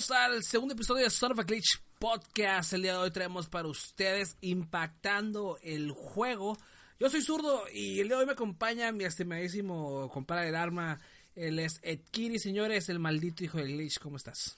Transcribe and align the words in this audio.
Bienvenidos 0.00 0.32
al 0.32 0.42
segundo 0.44 0.74
episodio 0.74 1.04
de 1.04 1.10
Son 1.10 1.32
of 1.32 1.40
a 1.40 1.42
Glitch 1.42 1.78
Podcast. 1.98 2.72
El 2.72 2.82
día 2.82 2.92
de 2.92 2.98
hoy 3.00 3.10
traemos 3.10 3.48
para 3.48 3.68
ustedes 3.68 4.38
impactando 4.40 5.58
el 5.62 5.90
juego. 5.90 6.56
Yo 6.98 7.10
soy 7.10 7.20
zurdo 7.20 7.64
y 7.70 8.00
el 8.00 8.08
día 8.08 8.16
de 8.16 8.20
hoy 8.22 8.26
me 8.26 8.32
acompaña 8.32 8.92
mi 8.92 9.04
estimadísimo 9.04 10.08
compadre 10.08 10.46
del 10.46 10.54
arma. 10.54 11.00
Él 11.34 11.58
es 11.58 11.80
Edkiri, 11.82 12.38
señores, 12.38 12.88
el 12.88 12.98
maldito 12.98 13.44
hijo 13.44 13.58
de 13.58 13.64
Glitch. 13.64 13.98
¿Cómo 13.98 14.16
estás? 14.16 14.56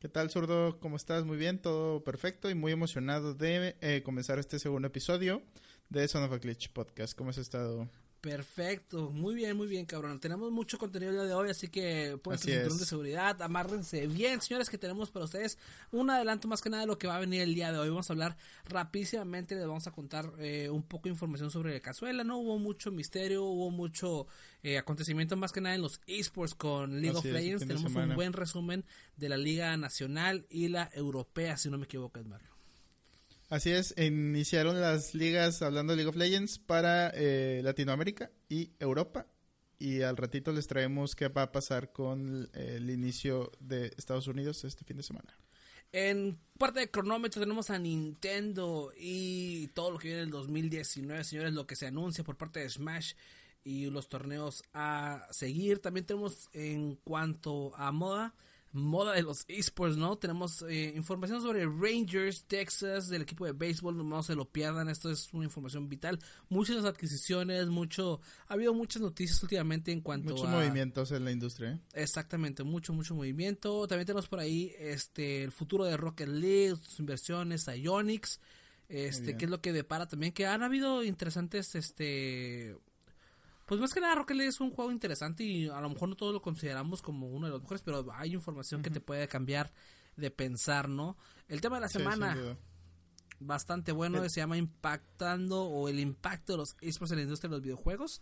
¿Qué 0.00 0.08
tal, 0.08 0.30
zurdo? 0.30 0.80
¿Cómo 0.80 0.96
estás? 0.96 1.24
Muy 1.24 1.36
bien, 1.36 1.60
todo 1.60 2.02
perfecto 2.02 2.50
y 2.50 2.56
muy 2.56 2.72
emocionado 2.72 3.34
de 3.34 3.76
eh, 3.82 4.02
comenzar 4.02 4.40
este 4.40 4.58
segundo 4.58 4.88
episodio 4.88 5.42
de 5.90 6.08
Son 6.08 6.24
of 6.24 6.32
a 6.32 6.38
Glitch 6.38 6.72
Podcast. 6.72 7.16
¿Cómo 7.16 7.30
has 7.30 7.38
estado? 7.38 7.88
Perfecto, 8.22 9.10
muy 9.10 9.34
bien, 9.34 9.56
muy 9.56 9.66
bien, 9.66 9.84
cabrón. 9.84 10.20
Tenemos 10.20 10.52
mucho 10.52 10.78
contenido 10.78 11.10
el 11.10 11.16
día 11.16 11.26
de 11.26 11.34
hoy, 11.34 11.50
así 11.50 11.66
que 11.66 12.16
pues 12.22 12.40
cinturón 12.40 12.78
de 12.78 12.84
seguridad, 12.84 13.42
amárrense 13.42 14.06
bien, 14.06 14.40
señores, 14.40 14.70
que 14.70 14.78
tenemos 14.78 15.10
para 15.10 15.24
ustedes 15.24 15.58
un 15.90 16.08
adelanto 16.08 16.46
más 16.46 16.62
que 16.62 16.70
nada 16.70 16.82
de 16.82 16.86
lo 16.86 16.98
que 16.98 17.08
va 17.08 17.16
a 17.16 17.18
venir 17.18 17.42
el 17.42 17.56
día 17.56 17.72
de 17.72 17.80
hoy. 17.80 17.88
Vamos 17.88 18.08
a 18.08 18.12
hablar 18.12 18.36
rapidísimamente, 18.68 19.56
les 19.56 19.66
vamos 19.66 19.88
a 19.88 19.90
contar 19.90 20.32
eh, 20.38 20.70
un 20.70 20.84
poco 20.84 21.08
de 21.08 21.10
información 21.10 21.50
sobre 21.50 21.74
la 21.74 21.80
cazuela, 21.80 22.22
¿no? 22.22 22.38
Hubo 22.38 22.60
mucho 22.60 22.92
misterio, 22.92 23.42
hubo 23.42 23.72
mucho 23.72 24.28
eh, 24.62 24.78
acontecimiento 24.78 25.36
más 25.36 25.50
que 25.50 25.60
nada 25.60 25.74
en 25.74 25.82
los 25.82 26.00
esports 26.06 26.54
con 26.54 27.00
League 27.00 27.16
of 27.16 27.24
Legends. 27.24 27.66
Tenemos 27.66 27.92
un 27.92 28.14
buen 28.14 28.34
resumen 28.34 28.84
de 29.16 29.30
la 29.30 29.36
Liga 29.36 29.76
Nacional 29.76 30.46
y 30.48 30.68
la 30.68 30.88
Europea, 30.94 31.56
si 31.56 31.70
no 31.70 31.76
me 31.76 31.86
equivoco, 31.86 32.20
Edmar. 32.20 32.51
Así 33.52 33.70
es, 33.70 33.94
iniciaron 33.98 34.80
las 34.80 35.14
ligas 35.14 35.60
hablando 35.60 35.92
de 35.92 35.98
League 35.98 36.08
of 36.08 36.16
Legends 36.16 36.58
para 36.58 37.12
eh, 37.14 37.60
Latinoamérica 37.62 38.30
y 38.48 38.70
Europa. 38.80 39.26
Y 39.78 40.00
al 40.00 40.16
ratito 40.16 40.52
les 40.52 40.66
traemos 40.66 41.14
qué 41.14 41.28
va 41.28 41.42
a 41.42 41.52
pasar 41.52 41.92
con 41.92 42.48
el 42.54 42.88
inicio 42.88 43.52
de 43.60 43.92
Estados 43.98 44.26
Unidos 44.26 44.64
este 44.64 44.84
fin 44.84 44.96
de 44.96 45.02
semana. 45.02 45.36
En 45.92 46.38
parte 46.56 46.80
de 46.80 46.90
cronómetro 46.90 47.42
tenemos 47.42 47.68
a 47.68 47.78
Nintendo 47.78 48.90
y 48.96 49.66
todo 49.74 49.90
lo 49.90 49.98
que 49.98 50.08
viene 50.08 50.22
en 50.22 50.28
el 50.28 50.32
2019, 50.32 51.22
señores, 51.22 51.52
lo 51.52 51.66
que 51.66 51.76
se 51.76 51.88
anuncia 51.88 52.24
por 52.24 52.38
parte 52.38 52.60
de 52.60 52.70
Smash 52.70 53.12
y 53.64 53.90
los 53.90 54.08
torneos 54.08 54.62
a 54.72 55.28
seguir. 55.30 55.80
También 55.80 56.06
tenemos 56.06 56.48
en 56.54 56.96
cuanto 57.04 57.76
a 57.76 57.92
moda 57.92 58.34
moda 58.72 59.12
de 59.14 59.22
los 59.22 59.44
esports, 59.48 59.96
¿no? 59.96 60.16
Tenemos 60.16 60.62
eh, 60.62 60.92
información 60.96 61.42
sobre 61.42 61.66
Rangers, 61.66 62.44
Texas, 62.44 63.08
del 63.08 63.22
equipo 63.22 63.44
de 63.44 63.52
béisbol, 63.52 64.08
no 64.08 64.22
se 64.22 64.34
lo 64.34 64.46
pierdan, 64.46 64.88
esto 64.88 65.10
es 65.10 65.32
una 65.32 65.44
información 65.44 65.88
vital. 65.88 66.18
Muchas 66.48 66.84
adquisiciones, 66.84 67.68
mucho, 67.68 68.20
ha 68.48 68.54
habido 68.54 68.72
muchas 68.72 69.02
noticias 69.02 69.42
últimamente 69.42 69.92
en 69.92 70.00
cuanto 70.00 70.30
Muchos 70.30 70.48
a... 70.48 70.52
movimientos 70.52 71.12
en 71.12 71.24
la 71.24 71.32
industria. 71.32 71.72
¿eh? 71.72 71.80
Exactamente, 71.92 72.62
mucho, 72.62 72.92
mucho 72.92 73.14
movimiento. 73.14 73.86
También 73.86 74.06
tenemos 74.06 74.28
por 74.28 74.40
ahí 74.40 74.74
este 74.78 75.44
el 75.44 75.52
futuro 75.52 75.84
de 75.84 75.96
Rocket 75.96 76.28
League, 76.28 76.76
sus 76.76 76.98
inversiones, 76.98 77.66
Ionix, 77.68 78.40
este, 78.88 79.36
que 79.36 79.46
es 79.46 79.50
lo 79.50 79.60
que 79.60 79.72
depara 79.72 80.06
también, 80.06 80.32
que 80.32 80.46
han 80.46 80.62
habido 80.62 81.02
interesantes, 81.02 81.74
este 81.74 82.76
pues 83.72 83.80
más 83.80 83.94
que 83.94 84.02
nada 84.02 84.16
Rocket 84.16 84.36
League 84.36 84.50
es 84.50 84.60
un 84.60 84.70
juego 84.70 84.92
interesante 84.92 85.44
y 85.44 85.66
a 85.66 85.80
lo 85.80 85.88
mejor 85.88 86.06
no 86.06 86.14
todos 86.14 86.34
lo 86.34 86.42
consideramos 86.42 87.00
como 87.00 87.28
uno 87.28 87.46
de 87.46 87.52
los 87.52 87.62
mejores, 87.62 87.80
pero 87.80 88.04
hay 88.12 88.34
información 88.34 88.82
que 88.82 88.90
te 88.90 89.00
puede 89.00 89.26
cambiar 89.28 89.72
de 90.14 90.30
pensar, 90.30 90.90
¿no? 90.90 91.16
El 91.48 91.62
tema 91.62 91.76
de 91.76 91.80
la 91.80 91.88
semana, 91.88 92.36
bastante 93.40 93.92
bueno, 93.92 94.28
se 94.28 94.40
llama 94.42 94.58
Impactando 94.58 95.62
o 95.62 95.88
el 95.88 96.00
impacto 96.00 96.52
de 96.52 96.58
los 96.58 96.76
esports 96.82 97.12
en 97.12 97.16
la 97.16 97.22
industria 97.22 97.48
de 97.48 97.56
los 97.56 97.62
videojuegos, 97.62 98.20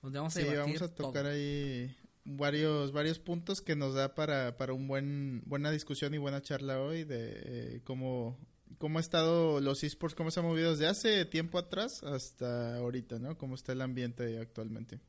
donde 0.00 0.20
vamos 0.20 0.36
a 0.36 0.40
sí, 0.40 0.46
vamos 0.54 0.80
a 0.80 0.94
tocar 0.94 1.26
ahí 1.26 1.92
varios 2.22 2.92
varios 2.92 3.18
puntos 3.18 3.62
que 3.62 3.74
nos 3.74 3.94
da 3.94 4.14
para, 4.14 4.56
para 4.56 4.74
un 4.74 4.86
buen 4.86 5.42
buena 5.44 5.72
discusión 5.72 6.14
y 6.14 6.18
buena 6.18 6.40
charla 6.40 6.80
hoy 6.80 7.02
de 7.02 7.32
eh, 7.34 7.80
cómo 7.82 8.38
cómo 8.78 8.98
ha 8.98 9.00
estado 9.00 9.60
los 9.60 9.82
esports, 9.84 10.14
cómo 10.14 10.30
se 10.30 10.40
ha 10.40 10.42
movido 10.42 10.70
desde 10.72 10.86
hace 10.86 11.24
tiempo 11.24 11.58
atrás 11.58 12.02
hasta 12.02 12.76
ahorita, 12.76 13.18
¿no? 13.18 13.36
Cómo 13.36 13.54
está 13.54 13.72
el 13.72 13.82
ambiente 13.82 14.38
actualmente. 14.38 15.00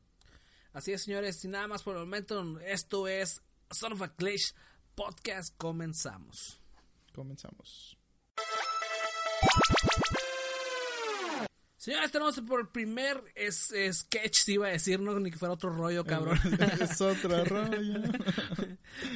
Así 0.72 0.92
es, 0.92 1.02
señores, 1.02 1.42
y 1.44 1.48
nada 1.48 1.68
más 1.68 1.82
por 1.82 1.94
el 1.94 2.00
momento, 2.00 2.60
esto 2.60 3.08
es 3.08 3.42
Son 3.70 3.94
of 3.94 4.02
a 4.02 4.08
Glitch 4.08 4.54
Podcast. 4.94 5.54
Comenzamos. 5.56 6.60
Comenzamos. 7.14 7.96
Señores, 11.86 12.10
tenemos 12.10 12.40
por 12.40 12.58
el 12.58 12.68
primer 12.68 13.22
es, 13.36 13.72
sketch, 13.92 14.34
si 14.44 14.54
iba 14.54 14.66
a 14.66 14.70
decir, 14.70 14.98
no 14.98 15.20
ni 15.20 15.30
que 15.30 15.38
fuera 15.38 15.54
otro 15.54 15.70
rollo, 15.70 16.04
cabrón. 16.04 16.36
es 16.80 17.00
otro 17.00 17.44
rollo. 17.44 18.02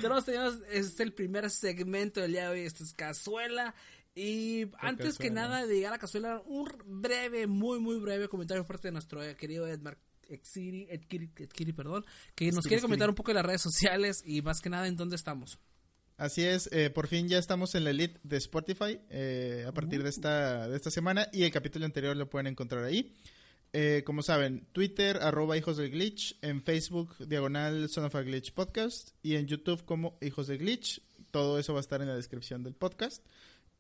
tenemos, 0.00 0.24
tenemos, 0.24 0.54
es 0.70 1.00
el 1.00 1.12
primer 1.12 1.50
segmento 1.50 2.20
del 2.20 2.30
día 2.30 2.44
de 2.44 2.48
hoy, 2.50 2.60
esta 2.60 2.84
es 2.84 2.92
Cazuela. 2.92 3.74
Y 4.14 4.66
antes 4.78 5.18
que 5.18 5.30
nada 5.30 5.66
de 5.66 5.74
llegar 5.74 5.92
a 5.92 5.98
Cazuela, 5.98 6.42
un 6.46 6.68
breve, 6.84 7.46
muy, 7.46 7.78
muy 7.78 7.98
breve 7.98 8.28
comentario 8.28 8.62
por 8.64 8.76
parte 8.76 8.88
de 8.88 8.92
nuestro 8.92 9.20
querido 9.36 9.66
Edmar 9.66 9.98
Edkiri, 10.28 11.72
perdón, 11.72 12.04
que 12.34 12.52
nos 12.52 12.66
quiere 12.66 12.82
comentar 12.82 13.08
un 13.08 13.14
poco 13.14 13.30
de 13.30 13.34
las 13.34 13.46
redes 13.46 13.62
sociales 13.62 14.22
y 14.24 14.42
más 14.42 14.60
que 14.60 14.70
nada 14.70 14.86
en 14.86 14.96
dónde 14.96 15.16
estamos. 15.16 15.58
Así 16.16 16.42
es, 16.44 16.68
eh, 16.72 16.90
por 16.90 17.06
fin 17.06 17.28
ya 17.28 17.38
estamos 17.38 17.74
en 17.74 17.84
la 17.84 17.90
elite 17.90 18.20
de 18.22 18.36
Spotify 18.36 19.00
eh, 19.08 19.64
a 19.66 19.72
partir 19.72 20.00
de, 20.00 20.06
uh. 20.06 20.08
esta, 20.10 20.68
de 20.68 20.76
esta 20.76 20.90
semana 20.90 21.28
y 21.32 21.44
el 21.44 21.50
capítulo 21.50 21.86
anterior 21.86 22.14
lo 22.16 22.28
pueden 22.28 22.46
encontrar 22.46 22.84
ahí. 22.84 23.16
Eh, 23.72 24.02
como 24.04 24.22
saben, 24.22 24.66
Twitter, 24.72 25.18
arroba 25.22 25.56
Hijos 25.56 25.76
del 25.76 25.90
Glitch, 25.90 26.36
en 26.42 26.62
Facebook, 26.62 27.16
diagonal 27.26 27.88
Son 27.88 28.04
of 28.04 28.14
a 28.14 28.22
Glitch 28.22 28.52
Podcast 28.52 29.10
y 29.22 29.36
en 29.36 29.46
YouTube 29.46 29.84
como 29.84 30.18
Hijos 30.20 30.48
del 30.48 30.58
Glitch. 30.58 31.00
Todo 31.30 31.58
eso 31.58 31.72
va 31.72 31.78
a 31.78 31.80
estar 31.80 32.02
en 32.02 32.08
la 32.08 32.16
descripción 32.16 32.64
del 32.64 32.74
podcast. 32.74 33.24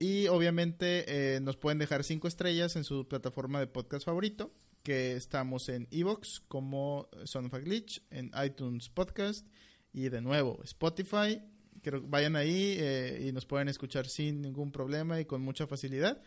Y 0.02 0.28
obviamente 0.28 1.04
eh, 1.36 1.40
nos 1.40 1.58
pueden 1.58 1.78
dejar 1.78 2.04
cinco 2.04 2.26
estrellas 2.26 2.74
en 2.74 2.84
su 2.84 3.06
plataforma 3.06 3.60
de 3.60 3.66
podcast 3.66 4.06
favorito, 4.06 4.50
que 4.82 5.12
estamos 5.12 5.68
en 5.68 5.88
Evox 5.90 6.40
como 6.48 7.10
Son 7.24 7.44
of 7.44 7.54
a 7.54 7.58
Glitch, 7.58 8.02
en 8.10 8.30
iTunes 8.42 8.88
Podcast 8.88 9.46
y 9.92 10.08
de 10.08 10.22
nuevo 10.22 10.58
Spotify. 10.64 11.42
Que 11.82 11.90
vayan 11.90 12.34
ahí 12.34 12.76
eh, 12.78 13.26
y 13.28 13.32
nos 13.32 13.44
pueden 13.44 13.68
escuchar 13.68 14.06
sin 14.06 14.40
ningún 14.40 14.72
problema 14.72 15.20
y 15.20 15.26
con 15.26 15.42
mucha 15.42 15.66
facilidad. 15.66 16.22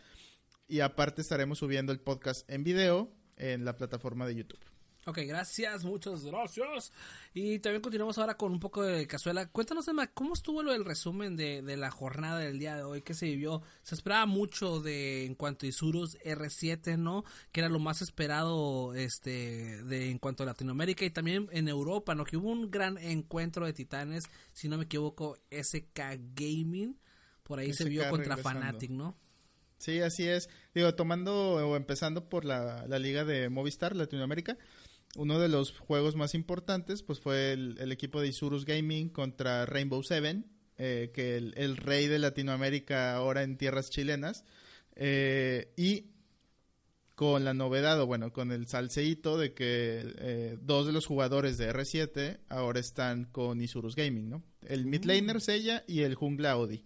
Y 0.68 0.78
aparte 0.78 1.20
estaremos 1.20 1.58
subiendo 1.58 1.90
el 1.90 1.98
podcast 1.98 2.48
en 2.48 2.62
video 2.62 3.12
en 3.36 3.64
la 3.64 3.76
plataforma 3.76 4.24
de 4.24 4.36
YouTube. 4.36 4.73
Ok, 5.06 5.18
gracias, 5.26 5.84
muchas 5.84 6.24
gracias. 6.24 6.90
Y 7.34 7.58
también 7.58 7.82
continuamos 7.82 8.16
ahora 8.16 8.38
con 8.38 8.52
un 8.52 8.60
poco 8.60 8.82
de 8.82 9.06
cazuela. 9.06 9.46
Cuéntanos, 9.46 9.86
Emma, 9.86 10.06
¿cómo 10.06 10.32
estuvo 10.32 10.62
lo 10.62 10.72
del 10.72 10.86
resumen 10.86 11.36
de, 11.36 11.60
de, 11.60 11.76
la 11.76 11.90
jornada 11.90 12.38
del 12.38 12.58
día 12.58 12.76
de 12.76 12.84
hoy? 12.84 13.02
¿Qué 13.02 13.12
se 13.12 13.26
vivió? 13.26 13.60
Se 13.82 13.94
esperaba 13.94 14.24
mucho 14.24 14.80
de 14.80 15.26
en 15.26 15.34
cuanto 15.34 15.66
a 15.66 15.68
Isurus 15.68 16.16
R7, 16.20 16.96
¿no? 16.96 17.24
Que 17.52 17.60
era 17.60 17.68
lo 17.68 17.80
más 17.80 18.00
esperado 18.00 18.94
este 18.94 19.84
de 19.84 20.10
en 20.10 20.18
cuanto 20.18 20.42
a 20.42 20.46
Latinoamérica 20.46 21.04
y 21.04 21.10
también 21.10 21.48
en 21.52 21.68
Europa, 21.68 22.14
¿no? 22.14 22.24
Que 22.24 22.38
hubo 22.38 22.50
un 22.50 22.70
gran 22.70 22.96
encuentro 22.96 23.66
de 23.66 23.74
titanes, 23.74 24.24
si 24.54 24.68
no 24.68 24.78
me 24.78 24.84
equivoco, 24.84 25.36
SK 25.50 26.00
Gaming. 26.34 26.98
Por 27.42 27.58
ahí 27.58 27.74
se 27.74 27.84
vio 27.84 28.08
contra 28.08 28.38
Fanatic, 28.38 28.90
¿no? 28.90 29.18
Sí, 29.76 30.00
así 30.00 30.26
es. 30.26 30.48
Digo, 30.74 30.94
tomando 30.94 31.56
o 31.56 31.76
empezando 31.76 32.30
por 32.30 32.46
la, 32.46 32.86
la 32.86 32.98
liga 32.98 33.24
de 33.24 33.50
Movistar 33.50 33.94
Latinoamérica 33.94 34.56
uno 35.16 35.38
de 35.38 35.48
los 35.48 35.78
juegos 35.78 36.16
más 36.16 36.34
importantes 36.34 37.02
pues 37.02 37.20
fue 37.20 37.52
el, 37.52 37.92
equipo 37.92 38.20
de 38.20 38.28
Isurus 38.28 38.64
Gaming 38.64 39.08
contra 39.08 39.66
Rainbow 39.66 40.02
Seven, 40.02 40.46
eh, 40.78 41.10
que 41.14 41.36
el, 41.36 41.54
el, 41.56 41.76
rey 41.76 42.06
de 42.06 42.18
Latinoamérica 42.18 43.14
ahora 43.14 43.42
en 43.42 43.56
tierras 43.56 43.90
chilenas. 43.90 44.44
Eh, 44.96 45.72
y 45.76 46.10
con 47.14 47.44
la 47.44 47.54
novedad, 47.54 48.00
o 48.00 48.06
bueno, 48.06 48.32
con 48.32 48.50
el 48.50 48.66
salseíto 48.66 49.38
de 49.38 49.54
que 49.54 50.14
eh, 50.18 50.58
dos 50.60 50.86
de 50.86 50.92
los 50.92 51.06
jugadores 51.06 51.58
de 51.58 51.72
R7 51.72 52.40
ahora 52.48 52.80
están 52.80 53.26
con 53.26 53.60
Isurus 53.60 53.94
Gaming, 53.94 54.28
¿no? 54.28 54.42
El 54.66 54.86
uh. 54.86 54.88
midlaner 54.88 55.40
Sella 55.40 55.84
y 55.86 56.00
el 56.00 56.16
jungla 56.16 56.52
Audi. 56.52 56.84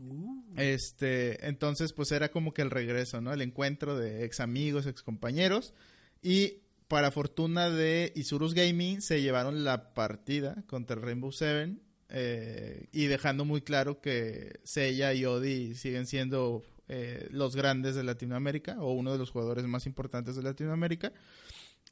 Uh. 0.00 0.42
Este, 0.56 1.46
entonces 1.46 1.92
pues 1.92 2.10
era 2.10 2.30
como 2.30 2.54
que 2.54 2.62
el 2.62 2.70
regreso, 2.70 3.20
¿no? 3.20 3.34
El 3.34 3.42
encuentro 3.42 3.98
de 3.98 4.24
ex 4.24 4.40
amigos, 4.40 4.86
ex 4.86 5.02
compañeros. 5.02 5.74
Y 6.22 6.62
para 6.90 7.12
fortuna 7.12 7.70
de 7.70 8.12
Isurus 8.16 8.52
Gaming, 8.52 9.00
se 9.00 9.22
llevaron 9.22 9.62
la 9.62 9.94
partida 9.94 10.64
contra 10.66 10.96
Rainbow 10.96 11.30
Seven. 11.30 11.80
Eh, 12.08 12.88
y 12.90 13.06
dejando 13.06 13.44
muy 13.44 13.60
claro 13.60 14.00
que 14.00 14.58
Seiya 14.64 15.14
y 15.14 15.24
Odi 15.24 15.76
siguen 15.76 16.08
siendo 16.08 16.64
eh, 16.88 17.28
los 17.30 17.54
grandes 17.54 17.94
de 17.94 18.02
Latinoamérica 18.02 18.80
o 18.80 18.92
uno 18.94 19.12
de 19.12 19.18
los 19.18 19.30
jugadores 19.30 19.64
más 19.66 19.86
importantes 19.86 20.34
de 20.34 20.42
Latinoamérica. 20.42 21.12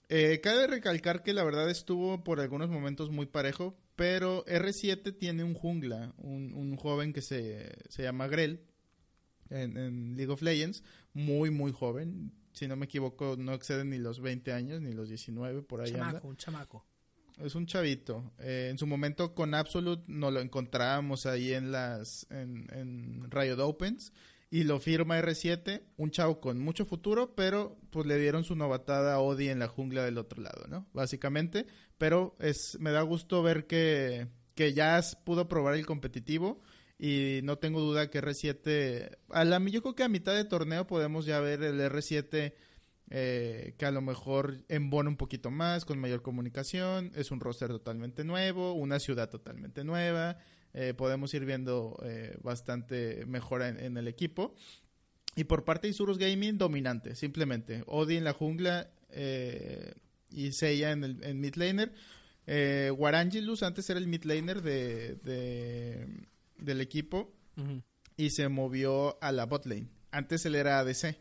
Eh, 0.09 0.41
cabe 0.43 0.67
recalcar 0.67 1.23
que 1.23 1.33
la 1.33 1.45
verdad 1.45 1.71
estuvo 1.71 2.25
por 2.25 2.41
algunos 2.41 2.69
momentos 2.69 3.09
muy 3.09 3.27
parejo, 3.27 3.79
pero 3.95 4.45
R7 4.47 5.17
tiene 5.17 5.45
un 5.45 5.55
jungla, 5.55 6.12
un, 6.17 6.77
joven 6.77 7.12
que 7.12 7.23
se, 7.23 7.71
llama 7.97 8.27
Grell 8.27 8.65
en, 9.49 10.17
League 10.17 10.33
of 10.33 10.43
Legends, 10.43 10.83
muy 11.12 11.50
muy 11.50 11.71
joven, 11.71 12.33
si 12.58 12.66
no 12.66 12.76
me 12.76 12.87
equivoco, 12.87 13.37
no 13.38 13.55
excede 13.55 13.84
ni 13.84 13.99
los 13.99 14.20
20 14.20 14.52
años, 14.52 14.81
ni 14.81 14.93
los 14.93 15.08
19, 15.08 15.62
por 15.62 15.81
ahí 15.81 15.93
chamaco, 15.93 16.28
Un 16.28 16.37
chamaco. 16.37 16.84
es 17.38 17.55
un 17.55 17.66
chavito. 17.66 18.32
Eh, 18.38 18.69
en 18.70 18.78
su 18.78 18.87
momento 18.87 19.34
con 19.34 19.55
Absolute 19.55 20.02
nos 20.08 20.32
lo 20.32 20.40
encontrábamos 20.40 21.26
ahí 21.26 21.52
en 21.52 21.70
las 21.70 22.26
en, 22.31 22.66
en 22.72 23.31
Riot 23.31 23.60
Opens 23.60 24.12
y 24.50 24.64
lo 24.64 24.81
firma 24.81 25.20
R7, 25.20 25.82
un 25.99 26.10
chavo 26.10 26.40
con 26.40 26.58
mucho 26.58 26.84
futuro, 26.87 27.34
pero 27.34 27.78
pues 27.90 28.06
le 28.06 28.19
dieron 28.19 28.44
su 28.44 28.56
novatada 28.56 29.14
a 29.14 29.20
Odi 29.20 29.50
en 29.50 29.58
la 29.58 29.69
jungla 29.69 30.04
del 30.04 30.19
otro 30.19 30.43
lado, 30.43 30.66
¿no? 30.69 30.87
Básicamente, 30.93 31.66
pero 31.96 32.34
es 32.40 32.76
me 32.81 32.90
da 32.90 33.02
gusto 33.02 33.43
ver 33.43 33.66
que 33.66 34.26
que 34.58 34.75
ya 34.75 35.00
pudo 35.25 35.46
probar 35.46 35.75
el 35.75 35.87
competitivo 35.87 36.61
y 36.99 37.41
no 37.45 37.59
tengo 37.59 37.81
duda 37.81 38.11
que 38.11 38.21
R7 38.21 39.17
a 39.31 39.45
la 39.45 39.59
yo 39.61 39.83
creo 39.83 39.95
que 39.95 40.03
a 40.03 40.09
mitad 40.09 40.35
de 40.35 40.45
torneo 40.45 40.87
podemos 40.87 41.27
ya 41.27 41.41
ver 41.41 41.62
el 41.62 41.81
R7 41.81 42.53
eh, 43.11 43.75
que 43.79 43.87
a 43.87 43.91
lo 43.91 44.03
mejor 44.03 44.65
embona 44.69 45.09
un 45.09 45.17
poquito 45.17 45.50
más, 45.50 45.87
con 45.87 45.99
mayor 45.99 46.21
comunicación, 46.21 47.11
es 47.15 47.31
un 47.31 47.41
roster 47.41 47.69
totalmente 47.69 48.23
nuevo, 48.23 48.75
una 48.75 48.99
ciudad 48.99 49.31
totalmente 49.31 49.83
nueva, 49.83 50.37
eh, 50.75 50.93
podemos 50.93 51.33
ir 51.33 51.47
viendo 51.47 51.99
eh, 52.05 52.37
bastante 52.43 53.25
mejora 53.27 53.69
en, 53.69 53.97
el 53.97 54.09
equipo. 54.09 54.55
Y 55.37 55.45
por 55.45 55.65
parte 55.65 55.87
de 55.87 55.93
Isurus 55.93 56.19
Gaming, 56.19 56.59
dominante, 56.59 57.15
simplemente. 57.15 57.83
Odi 57.87 58.17
en 58.17 58.25
la 58.25 58.35
jungla 58.35 58.91
y 60.31 60.53
Seiya 60.53 60.91
en, 60.91 61.05
el, 61.05 61.25
en 61.25 61.41
mid 61.41 61.55
laner. 61.55 61.95
Antes 62.47 63.91
era 63.91 63.99
el 63.99 64.06
mid 64.06 64.25
laner 64.25 64.61
de, 64.61 66.09
del 66.58 66.81
equipo 66.81 67.32
y 68.16 68.31
se 68.31 68.49
movió 68.49 69.22
a 69.22 69.32
la 69.32 69.46
bot 69.46 69.66
lane. 69.66 69.88
Antes 70.10 70.46
él 70.46 70.55
era 70.55 70.78
ADC 70.78 71.16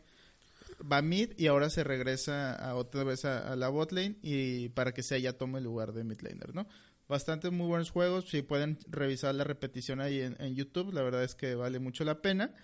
va 0.80 1.02
mid 1.02 1.32
y 1.36 1.46
ahora 1.46 1.70
se 1.70 1.84
regresa 1.84 2.52
a 2.54 2.74
otra 2.74 3.04
vez 3.04 3.24
a, 3.24 3.56
la 3.56 3.68
bot 3.68 3.92
lane 3.92 4.16
y 4.22 4.68
para 4.70 4.92
que 4.92 5.02
sea 5.02 5.18
ya 5.18 5.32
tome 5.32 5.58
el 5.58 5.64
lugar 5.64 5.92
de 5.92 6.04
mid 6.04 6.20
laner, 6.20 6.54
¿no? 6.54 6.68
Bastante 7.08 7.50
muy 7.50 7.66
buenos 7.66 7.90
juegos, 7.90 8.28
si 8.28 8.42
pueden 8.42 8.78
revisar 8.86 9.34
la 9.34 9.44
repetición 9.44 10.00
ahí 10.00 10.20
en, 10.20 10.54
YouTube, 10.54 10.92
la 10.92 11.02
verdad 11.02 11.24
es 11.24 11.34
que 11.34 11.54
vale 11.54 11.78
mucho 11.78 12.04
la 12.04 12.20
pena. 12.20 12.54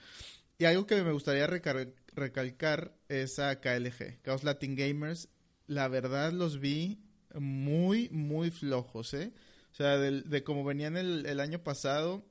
Y 0.59 0.67
algo 0.67 0.87
que 0.87 1.03
me 1.03 1.13
gustaría 1.13 1.47
recalcar 1.47 2.95
es 3.09 3.39
a 3.39 3.59
KLG, 3.59 4.23
Chaos 4.23 4.45
Latin 4.45 4.77
Gamers. 4.77 5.31
La 5.67 5.89
verdad 5.89 6.31
los 6.31 6.61
vi 6.61 7.01
muy, 7.35 8.11
muy 8.11 8.51
flojos, 8.51 9.15
¿eh? 9.15 9.33
O 9.73 9.75
sea, 9.75 9.97
de, 9.97 10.21
de 10.21 10.45
como 10.45 10.63
venían 10.63 10.99
el, 10.99 11.25
el 11.25 11.41
año 11.41 11.65
pasado 11.65 12.27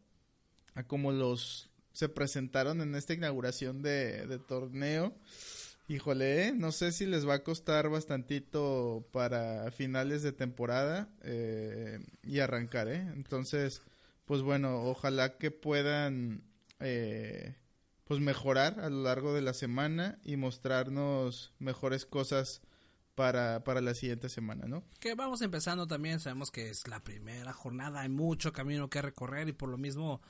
a 0.76 0.84
como 0.84 1.12
los 1.12 1.70
se 1.94 2.10
presentaron 2.10 2.82
en 2.82 2.96
esta 2.96 3.14
inauguración 3.14 3.82
de, 3.82 4.26
de 4.26 4.40
torneo 4.40 5.14
Híjole, 5.90 6.54
no 6.54 6.72
sé 6.72 6.94
si 6.94 7.06
les 7.06 7.28
va 7.28 7.36
a 7.36 7.44
costar 7.44 7.90
bastantito 7.90 9.06
para 9.12 9.70
finales 9.72 10.24
de 10.24 10.32
temporada 10.32 11.10
eh, 11.24 12.00
y 12.24 12.40
arrancar, 12.40 12.88
¿eh? 12.88 13.06
Entonces, 13.14 13.82
pues 14.24 14.42
bueno, 14.42 14.84
ojalá 14.84 15.38
que 15.38 15.52
puedan 15.52 16.46
eh, 16.80 17.58
pues 18.06 18.22
mejorar 18.22 18.80
a 18.80 18.90
lo 18.90 19.04
largo 19.04 19.34
de 19.34 19.42
la 19.42 19.54
semana 19.54 20.20
y 20.24 20.38
mostrarnos 20.38 21.54
mejores 21.60 22.06
cosas 22.06 22.62
para, 23.14 23.66
para 23.66 23.82
la 23.82 23.94
siguiente 23.94 24.30
semana, 24.30 24.66
¿no? 24.68 24.86
Que 25.02 25.16
vamos 25.16 25.42
empezando 25.42 25.86
también, 25.86 26.22
sabemos 26.22 26.50
que 26.50 26.70
es 26.70 26.88
la 26.88 27.04
primera 27.04 27.52
jornada, 27.52 28.02
hay 28.02 28.10
mucho 28.10 28.54
camino 28.54 28.90
que 28.90 29.02
recorrer 29.02 29.50
y 29.50 29.54
por 29.54 29.68
lo 29.68 29.78
mismo 29.78 30.22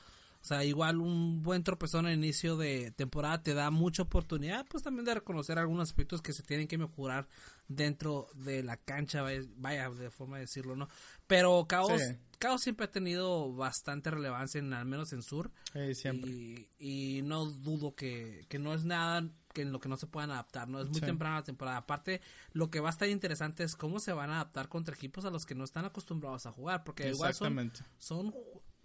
o 0.44 0.46
sea, 0.46 0.62
igual 0.62 1.00
un 1.00 1.42
buen 1.42 1.64
tropezón 1.64 2.04
al 2.04 2.12
inicio 2.12 2.58
de 2.58 2.90
temporada 2.90 3.42
te 3.42 3.54
da 3.54 3.70
mucha 3.70 4.02
oportunidad, 4.02 4.66
pues 4.66 4.82
también 4.82 5.06
de 5.06 5.14
reconocer 5.14 5.58
algunos 5.58 5.88
aspectos 5.88 6.20
que 6.20 6.34
se 6.34 6.42
tienen 6.42 6.68
que 6.68 6.76
mejorar 6.76 7.26
dentro 7.66 8.26
de 8.34 8.62
la 8.62 8.76
cancha, 8.76 9.22
vaya, 9.56 9.88
de 9.88 10.10
forma 10.10 10.36
de 10.36 10.42
decirlo, 10.42 10.76
¿no? 10.76 10.86
Pero 11.26 11.64
Caos, 11.66 11.98
Caos 12.38 12.60
siempre 12.60 12.84
ha 12.84 12.90
tenido 12.90 13.54
bastante 13.54 14.10
relevancia, 14.10 14.58
en, 14.58 14.74
al 14.74 14.84
menos 14.84 15.14
en 15.14 15.22
Sur. 15.22 15.50
siempre. 15.94 16.30
Y, 16.78 17.22
no 17.22 17.46
dudo 17.46 17.94
que, 17.94 18.44
que 18.50 18.58
no 18.58 18.74
es 18.74 18.84
nada 18.84 19.26
que 19.54 19.62
en 19.62 19.72
lo 19.72 19.80
que 19.80 19.88
no 19.88 19.96
se 19.96 20.08
puedan 20.08 20.30
adaptar, 20.30 20.68
¿no? 20.68 20.78
Es 20.78 20.90
muy 20.90 21.00
temprana 21.00 21.36
la 21.36 21.44
temporada. 21.44 21.78
Aparte, 21.78 22.20
lo 22.52 22.68
que 22.68 22.80
va 22.80 22.88
a 22.88 22.92
estar 22.92 23.08
interesante 23.08 23.64
es 23.64 23.76
cómo 23.76 23.98
se 23.98 24.12
van 24.12 24.28
a 24.28 24.34
adaptar 24.34 24.68
contra 24.68 24.94
equipos 24.94 25.24
a 25.24 25.30
los 25.30 25.46
que 25.46 25.54
no 25.54 25.64
están 25.64 25.86
acostumbrados 25.86 26.44
a 26.44 26.52
jugar, 26.52 26.84
porque 26.84 27.08
igual 27.08 27.32
son, 27.32 27.72
son 27.98 28.34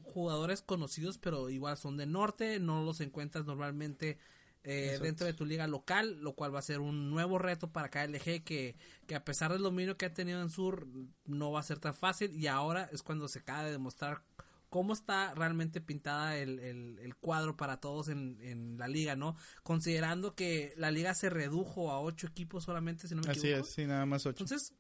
jugadores 0.09 0.61
conocidos, 0.61 1.17
pero 1.17 1.49
igual 1.49 1.77
son 1.77 1.97
de 1.97 2.05
norte, 2.05 2.59
no 2.59 2.83
los 2.83 3.01
encuentras 3.01 3.45
normalmente 3.45 4.17
eh, 4.63 4.99
dentro 5.01 5.25
de 5.25 5.33
tu 5.33 5.45
liga 5.45 5.67
local, 5.67 6.19
lo 6.19 6.33
cual 6.33 6.53
va 6.53 6.59
a 6.59 6.63
ser 6.63 6.79
un 6.79 7.09
nuevo 7.09 7.39
reto 7.39 7.71
para 7.71 7.89
KLG 7.89 8.43
que, 8.43 8.75
que 9.07 9.15
a 9.15 9.23
pesar 9.23 9.53
del 9.53 9.61
dominio 9.61 9.97
que 9.97 10.05
ha 10.05 10.13
tenido 10.13 10.41
en 10.41 10.49
Sur, 10.49 10.87
no 11.25 11.51
va 11.51 11.61
a 11.61 11.63
ser 11.63 11.79
tan 11.79 11.93
fácil 11.93 12.35
y 12.35 12.47
ahora 12.47 12.89
es 12.91 13.01
cuando 13.01 13.27
se 13.27 13.39
acaba 13.39 13.63
de 13.63 13.71
demostrar 13.71 14.21
cómo 14.69 14.93
está 14.93 15.33
realmente 15.33 15.81
pintada 15.81 16.37
el, 16.37 16.59
el, 16.59 17.15
cuadro 17.15 17.57
para 17.57 17.79
todos 17.79 18.09
en, 18.09 18.37
en, 18.41 18.77
la 18.77 18.87
liga, 18.87 19.15
¿no? 19.15 19.35
Considerando 19.63 20.35
que 20.35 20.73
la 20.77 20.91
liga 20.91 21.15
se 21.15 21.29
redujo 21.29 21.91
a 21.91 21.99
ocho 21.99 22.27
equipos 22.27 22.65
solamente, 22.65 23.07
si 23.07 23.15
no 23.15 23.21
me 23.21 23.31
equivoco. 23.31 23.47
Así 23.47 23.69
es, 23.69 23.73
sí, 23.73 23.85
nada 23.87 24.05
más 24.05 24.25
ocho. 24.25 24.43
Entonces, 24.43 24.73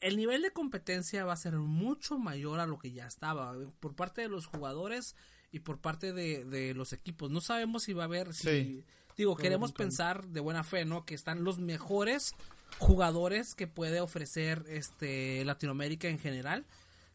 el 0.00 0.16
nivel 0.16 0.42
de 0.42 0.52
competencia 0.52 1.24
va 1.24 1.32
a 1.32 1.36
ser 1.36 1.54
mucho 1.54 2.18
mayor 2.18 2.60
a 2.60 2.66
lo 2.66 2.78
que 2.78 2.92
ya 2.92 3.06
estaba 3.06 3.54
por 3.80 3.94
parte 3.94 4.22
de 4.22 4.28
los 4.28 4.46
jugadores 4.46 5.14
y 5.52 5.60
por 5.60 5.78
parte 5.78 6.12
de, 6.12 6.74
los 6.74 6.92
equipos. 6.92 7.30
No 7.30 7.40
sabemos 7.40 7.84
si 7.84 7.92
va 7.92 8.02
a 8.02 8.06
haber, 8.06 8.34
si, 8.34 8.84
digo, 9.16 9.36
queremos 9.36 9.72
pensar 9.72 10.26
de 10.28 10.40
buena 10.40 10.64
fe, 10.64 10.84
¿no? 10.84 11.04
Que 11.04 11.14
están 11.14 11.44
los 11.44 11.58
mejores 11.58 12.34
jugadores 12.78 13.54
que 13.54 13.66
puede 13.66 14.00
ofrecer 14.00 14.64
este 14.68 15.44
Latinoamérica 15.44 16.08
en 16.08 16.18
general 16.18 16.66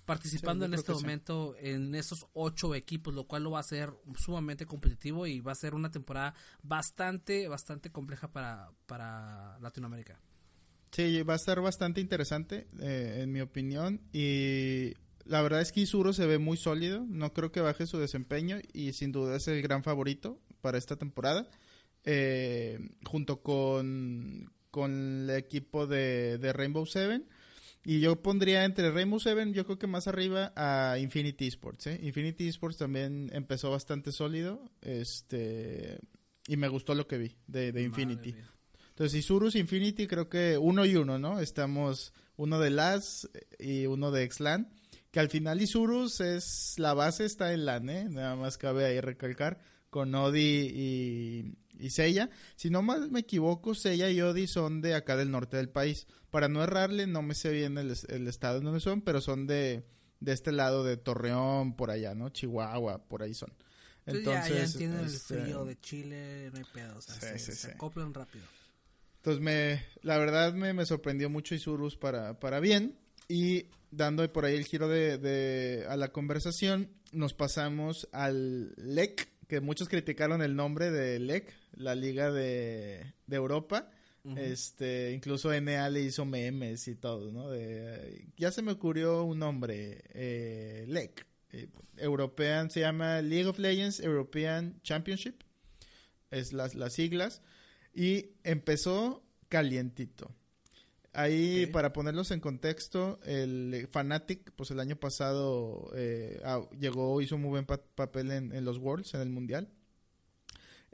participando 0.05 0.65
en 0.65 0.73
este 0.73 0.91
momento 0.91 1.55
en 1.59 1.95
esos 1.95 2.25
ocho 2.33 2.75
equipos, 2.75 3.13
lo 3.13 3.25
cual 3.25 3.43
lo 3.43 3.51
va 3.51 3.59
a 3.59 3.61
hacer 3.61 3.93
sumamente 4.17 4.65
competitivo 4.65 5.27
y 5.27 5.39
va 5.39 5.51
a 5.51 5.55
ser 5.55 5.75
una 5.75 5.91
temporada 5.91 6.33
bastante, 6.63 7.47
bastante 7.47 7.91
compleja 7.91 8.27
para, 8.29 8.71
para 8.87 9.57
Latinoamérica. 9.59 10.19
Sí, 10.91 11.21
va 11.23 11.33
a 11.33 11.37
estar 11.37 11.61
bastante 11.61 12.01
interesante, 12.01 12.67
eh, 12.81 13.21
en 13.21 13.31
mi 13.31 13.39
opinión. 13.39 14.01
Y 14.11 14.93
la 15.25 15.41
verdad 15.41 15.61
es 15.61 15.71
que 15.71 15.81
Isuro 15.81 16.11
se 16.11 16.27
ve 16.27 16.37
muy 16.37 16.57
sólido. 16.57 17.05
No 17.07 17.33
creo 17.33 17.51
que 17.51 17.61
baje 17.61 17.87
su 17.87 17.97
desempeño 17.97 18.57
y 18.73 18.93
sin 18.93 19.11
duda 19.11 19.37
es 19.37 19.47
el 19.47 19.61
gran 19.61 19.83
favorito 19.83 20.39
para 20.59 20.77
esta 20.77 20.97
temporada. 20.97 21.49
Eh, 22.03 22.79
junto 23.05 23.41
con, 23.41 24.51
con 24.69 25.29
el 25.29 25.35
equipo 25.37 25.87
de, 25.87 26.37
de, 26.39 26.51
Rainbow 26.51 26.85
Seven. 26.85 27.27
Y 27.85 27.99
yo 27.99 28.21
pondría 28.21 28.65
entre 28.65 28.91
Rainbow 28.91 29.19
Seven, 29.19 29.53
yo 29.53 29.65
creo 29.65 29.79
que 29.79 29.87
más 29.87 30.07
arriba 30.07 30.51
a 30.55 30.97
Infinity 30.99 31.47
Esports. 31.47 31.87
¿eh? 31.87 31.99
Infinity 32.03 32.47
Esports 32.47 32.77
también 32.77 33.29
empezó 33.33 33.71
bastante 33.71 34.11
sólido. 34.11 34.71
Este. 34.81 35.99
Y 36.47 36.57
me 36.57 36.67
gustó 36.67 36.95
lo 36.95 37.07
que 37.07 37.17
vi 37.17 37.35
de, 37.47 37.71
de 37.71 37.83
Infinity. 37.83 38.35
Entonces, 39.01 39.17
Isurus 39.21 39.55
Infinity 39.55 40.05
creo 40.05 40.29
que 40.29 40.59
uno 40.59 40.85
y 40.85 40.95
uno, 40.95 41.17
¿no? 41.17 41.39
Estamos 41.39 42.13
uno 42.35 42.59
de 42.59 42.69
LAS 42.69 43.27
y 43.57 43.87
uno 43.87 44.11
de 44.11 44.29
Xlan. 44.29 44.71
Que 45.09 45.19
al 45.19 45.27
final 45.27 45.59
Isurus 45.59 46.21
es 46.21 46.75
la 46.77 46.93
base, 46.93 47.25
está 47.25 47.51
en 47.51 47.65
LAN, 47.65 47.89
¿eh? 47.89 48.07
Nada 48.11 48.35
más 48.35 48.59
cabe 48.59 48.85
ahí 48.85 49.01
recalcar. 49.01 49.59
Con 49.89 50.13
Odi 50.13 50.69
y, 50.71 51.57
y 51.79 51.89
Seiya. 51.89 52.29
Si 52.55 52.69
no 52.69 52.83
más 52.83 53.09
me 53.09 53.21
equivoco, 53.21 53.73
Seiya 53.73 54.11
y 54.11 54.21
Odi 54.21 54.45
son 54.45 54.81
de 54.81 54.93
acá 54.93 55.17
del 55.17 55.31
norte 55.31 55.57
del 55.57 55.69
país. 55.69 56.05
Para 56.29 56.47
no 56.47 56.61
errarle, 56.61 57.07
no 57.07 57.23
me 57.23 57.33
sé 57.33 57.49
bien 57.49 57.79
el, 57.79 57.89
estado 58.27 58.59
en 58.59 58.65
donde 58.65 58.81
son, 58.81 59.01
pero 59.01 59.19
son 59.19 59.47
de, 59.47 59.83
de 60.19 60.31
este 60.31 60.51
lado 60.51 60.83
de 60.83 60.97
Torreón, 60.97 61.75
por 61.75 61.89
allá, 61.89 62.13
¿no? 62.13 62.29
Chihuahua, 62.29 63.03
por 63.07 63.23
ahí 63.23 63.33
son. 63.33 63.51
Entonces, 64.05 64.49
ya, 64.49 64.55
ya 64.57 64.63
entienden 64.63 64.99
el 64.99 65.05
este, 65.07 65.41
frío 65.41 65.65
de 65.65 65.79
Chile, 65.79 66.51
no 66.51 66.59
hay 66.59 66.65
pedo, 66.71 66.99
o 66.99 67.01
sea, 67.01 67.39
se 67.39 67.71
acoplan 67.71 68.13
rápido. 68.13 68.45
Entonces, 69.21 69.39
me, 69.39 69.85
la 70.01 70.17
verdad 70.17 70.55
me, 70.55 70.73
me 70.73 70.83
sorprendió 70.83 71.29
mucho 71.29 71.53
Isurus 71.53 71.95
para, 71.95 72.39
para 72.39 72.59
bien. 72.59 72.97
Y 73.27 73.67
dando 73.91 74.27
por 74.33 74.45
ahí 74.45 74.55
el 74.55 74.65
giro 74.65 74.87
de, 74.87 75.19
de, 75.19 75.85
a 75.87 75.95
la 75.95 76.11
conversación, 76.11 76.89
nos 77.11 77.35
pasamos 77.35 78.09
al 78.13 78.73
LEC, 78.77 79.29
que 79.47 79.61
muchos 79.61 79.89
criticaron 79.89 80.41
el 80.41 80.55
nombre 80.55 80.89
de 80.89 81.19
LEC, 81.19 81.53
la 81.73 81.93
Liga 81.93 82.31
de, 82.31 83.13
de 83.27 83.35
Europa. 83.35 83.91
Este, 84.37 85.11
incluso 85.13 85.49
NA 85.59 85.89
le 85.89 86.01
hizo 86.01 86.25
memes 86.25 86.87
y 86.87 86.95
todo, 86.95 87.31
¿no? 87.31 87.49
De, 87.49 88.27
ya 88.37 88.51
se 88.51 88.61
me 88.61 88.71
ocurrió 88.71 89.23
un 89.23 89.37
nombre, 89.37 90.03
eh, 90.13 90.85
LEC. 90.87 91.27
Eh, 91.51 91.67
European, 91.97 92.71
se 92.71 92.79
llama 92.79 93.21
League 93.21 93.47
of 93.47 93.59
Legends 93.59 93.99
European 93.99 94.79
Championship. 94.81 95.43
Es 96.31 96.53
las, 96.53 96.73
las 96.73 96.93
siglas. 96.93 97.43
Y 97.93 98.31
empezó 98.43 99.23
calientito. 99.49 100.31
Ahí, 101.13 101.65
para 101.65 101.91
ponerlos 101.91 102.31
en 102.31 102.39
contexto, 102.39 103.19
el 103.25 103.89
Fnatic, 103.91 104.53
pues 104.53 104.71
el 104.71 104.79
año 104.79 104.95
pasado 104.95 105.91
eh, 105.93 106.39
ah, 106.45 106.61
llegó, 106.79 107.21
hizo 107.21 107.35
un 107.35 107.41
muy 107.41 107.49
buen 107.49 107.65
papel 107.65 108.31
en, 108.31 108.63
los 108.63 108.77
Worlds, 108.77 109.13
en 109.13 109.21
el 109.21 109.29
Mundial. 109.29 109.67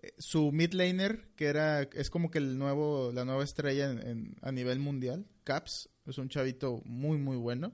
Eh, 0.01 0.13
su 0.17 0.51
mid 0.51 0.73
laner, 0.73 1.29
que 1.35 1.45
era, 1.45 1.83
es 1.83 2.09
como 2.09 2.31
que 2.31 2.39
el 2.39 2.57
nuevo, 2.57 3.11
la 3.13 3.25
nueva 3.25 3.43
estrella 3.43 3.91
en, 3.91 4.35
a 4.41 4.51
nivel 4.51 4.79
mundial, 4.79 5.27
Caps, 5.43 5.89
es 6.07 6.17
un 6.17 6.29
chavito 6.29 6.81
muy, 6.85 7.19
muy 7.19 7.37
bueno. 7.37 7.73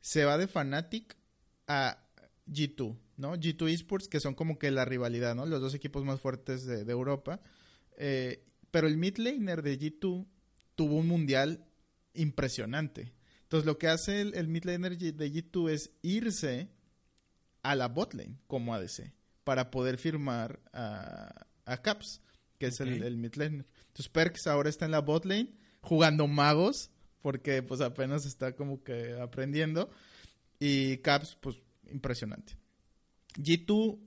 se 0.00 0.24
va 0.24 0.38
de 0.38 0.48
Fnatic 0.48 1.16
a 1.68 2.02
G2, 2.48 2.96
¿no? 3.16 3.36
G2 3.36 3.70
Esports, 3.72 4.08
que 4.08 4.18
son 4.18 4.34
como 4.34 4.58
que 4.58 4.72
la 4.72 4.84
rivalidad, 4.84 5.36
¿no? 5.36 5.46
Los 5.46 5.60
dos 5.60 5.74
equipos 5.74 6.04
más 6.04 6.20
fuertes 6.20 6.66
de, 6.66 6.80
Europa. 6.90 7.40
Eh, 7.96 8.44
pero 8.76 8.88
el 8.88 8.98
mid 8.98 9.16
laner 9.16 9.62
de 9.62 9.78
G2 9.78 10.26
tuvo 10.74 10.96
un 10.96 11.08
mundial 11.08 11.64
impresionante. 12.12 13.10
Entonces 13.44 13.64
lo 13.64 13.78
que 13.78 13.88
hace 13.88 14.20
el, 14.20 14.34
el 14.34 14.48
mid 14.48 14.64
laner 14.64 14.98
de 14.98 15.32
G2 15.32 15.70
es 15.70 15.92
irse 16.02 16.68
a 17.62 17.74
la 17.74 17.88
bot 17.88 18.12
lane 18.12 18.36
como 18.46 18.74
ADC 18.74 19.14
para 19.44 19.70
poder 19.70 19.96
firmar 19.96 20.60
a, 20.74 21.46
a 21.64 21.80
Caps, 21.80 22.20
que 22.58 22.66
es 22.66 22.78
el, 22.80 23.02
el 23.02 23.16
mid 23.16 23.34
laner. 23.36 23.64
Entonces 23.86 24.10
Perks 24.10 24.46
ahora 24.46 24.68
está 24.68 24.84
en 24.84 24.90
la 24.90 25.00
bot 25.00 25.24
lane 25.24 25.54
jugando 25.80 26.26
magos 26.26 26.90
porque 27.22 27.62
pues 27.62 27.80
apenas 27.80 28.26
está 28.26 28.56
como 28.56 28.84
que 28.84 29.18
aprendiendo 29.18 29.88
y 30.58 30.98
Caps 30.98 31.38
pues 31.40 31.56
impresionante. 31.90 32.58
G2 33.38 33.98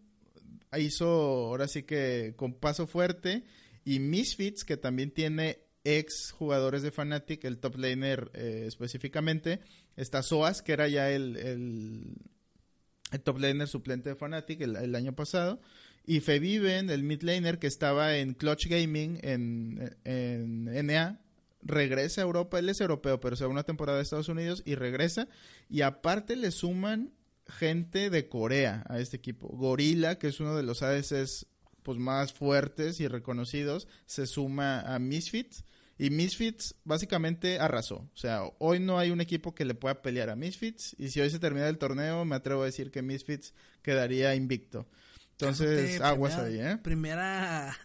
hizo 0.77 1.07
ahora 1.07 1.67
sí 1.67 1.81
que 1.81 2.35
con 2.37 2.53
paso 2.53 2.85
fuerte 2.85 3.43
y 3.85 3.99
Misfits 3.99 4.63
que 4.63 4.77
también 4.77 5.11
tiene 5.11 5.59
ex 5.83 6.31
jugadores 6.31 6.81
de 6.81 6.91
Fnatic, 6.91 7.43
el 7.45 7.59
top 7.59 7.77
laner 7.77 8.31
eh, 8.33 8.65
específicamente, 8.67 9.61
está 9.95 10.21
Soas 10.23 10.61
que 10.61 10.73
era 10.73 10.87
ya 10.87 11.09
el, 11.11 11.37
el, 11.37 13.21
top 13.23 13.39
laner 13.39 13.67
suplente 13.67 14.09
de 14.09 14.15
Fnatic 14.15 14.61
el, 14.61 14.95
año 14.95 15.15
pasado 15.15 15.61
y 16.05 16.19
Feviven, 16.19 16.89
el 16.89 17.03
mid 17.03 17.21
laner 17.21 17.59
que 17.59 17.67
estaba 17.67 18.17
en 18.17 18.33
Clutch 18.33 18.67
Gaming 18.67 19.19
en, 19.23 19.95
en 20.03 20.87
NA 20.87 21.19
regresa 21.61 22.21
a 22.21 22.23
Europa, 22.23 22.59
él 22.59 22.69
es 22.69 22.81
europeo, 22.81 23.19
pero 23.19 23.35
se 23.35 23.43
va 23.43 23.51
una 23.51 23.63
temporada 23.63 23.97
de 23.97 24.03
Estados 24.03 24.29
Unidos 24.29 24.63
y 24.65 24.75
regresa. 24.75 25.27
Y 25.69 25.81
aparte 25.81 26.35
le 26.35 26.51
suman 26.51 27.11
gente 27.47 28.09
de 28.09 28.27
Corea 28.27 28.83
a 28.87 28.99
este 28.99 29.17
equipo. 29.17 29.47
Gorilla, 29.47 30.17
que 30.17 30.27
es 30.27 30.39
uno 30.39 30.55
de 30.55 30.63
los 30.63 30.83
ADCs 30.83 31.47
pues, 31.83 31.97
más 31.97 32.33
fuertes 32.33 32.99
y 32.99 33.07
reconocidos, 33.07 33.87
se 34.05 34.27
suma 34.27 34.81
a 34.81 34.99
Misfits. 34.99 35.63
Y 35.97 36.11
Misfits 36.11 36.75
básicamente 36.85 37.59
arrasó. 37.59 38.09
O 38.13 38.17
sea, 38.17 38.43
hoy 38.57 38.79
no 38.79 38.97
hay 38.97 39.11
un 39.11 39.19
equipo 39.19 39.53
que 39.53 39.65
le 39.65 39.75
pueda 39.75 40.01
pelear 40.01 40.29
a 40.29 40.35
Misfits. 40.37 40.95
Y 40.97 41.09
si 41.09 41.19
hoy 41.19 41.29
se 41.29 41.39
termina 41.39 41.67
el 41.67 41.77
torneo, 41.77 42.23
me 42.23 42.35
atrevo 42.35 42.61
a 42.61 42.65
decir 42.65 42.89
que 42.89 43.01
Misfits 43.01 43.53
quedaría 43.81 44.33
invicto. 44.33 44.87
Entonces, 45.31 45.99
aguas 45.99 46.35
ahí, 46.35 46.59
¿eh? 46.59 46.77
Primera 46.77 47.77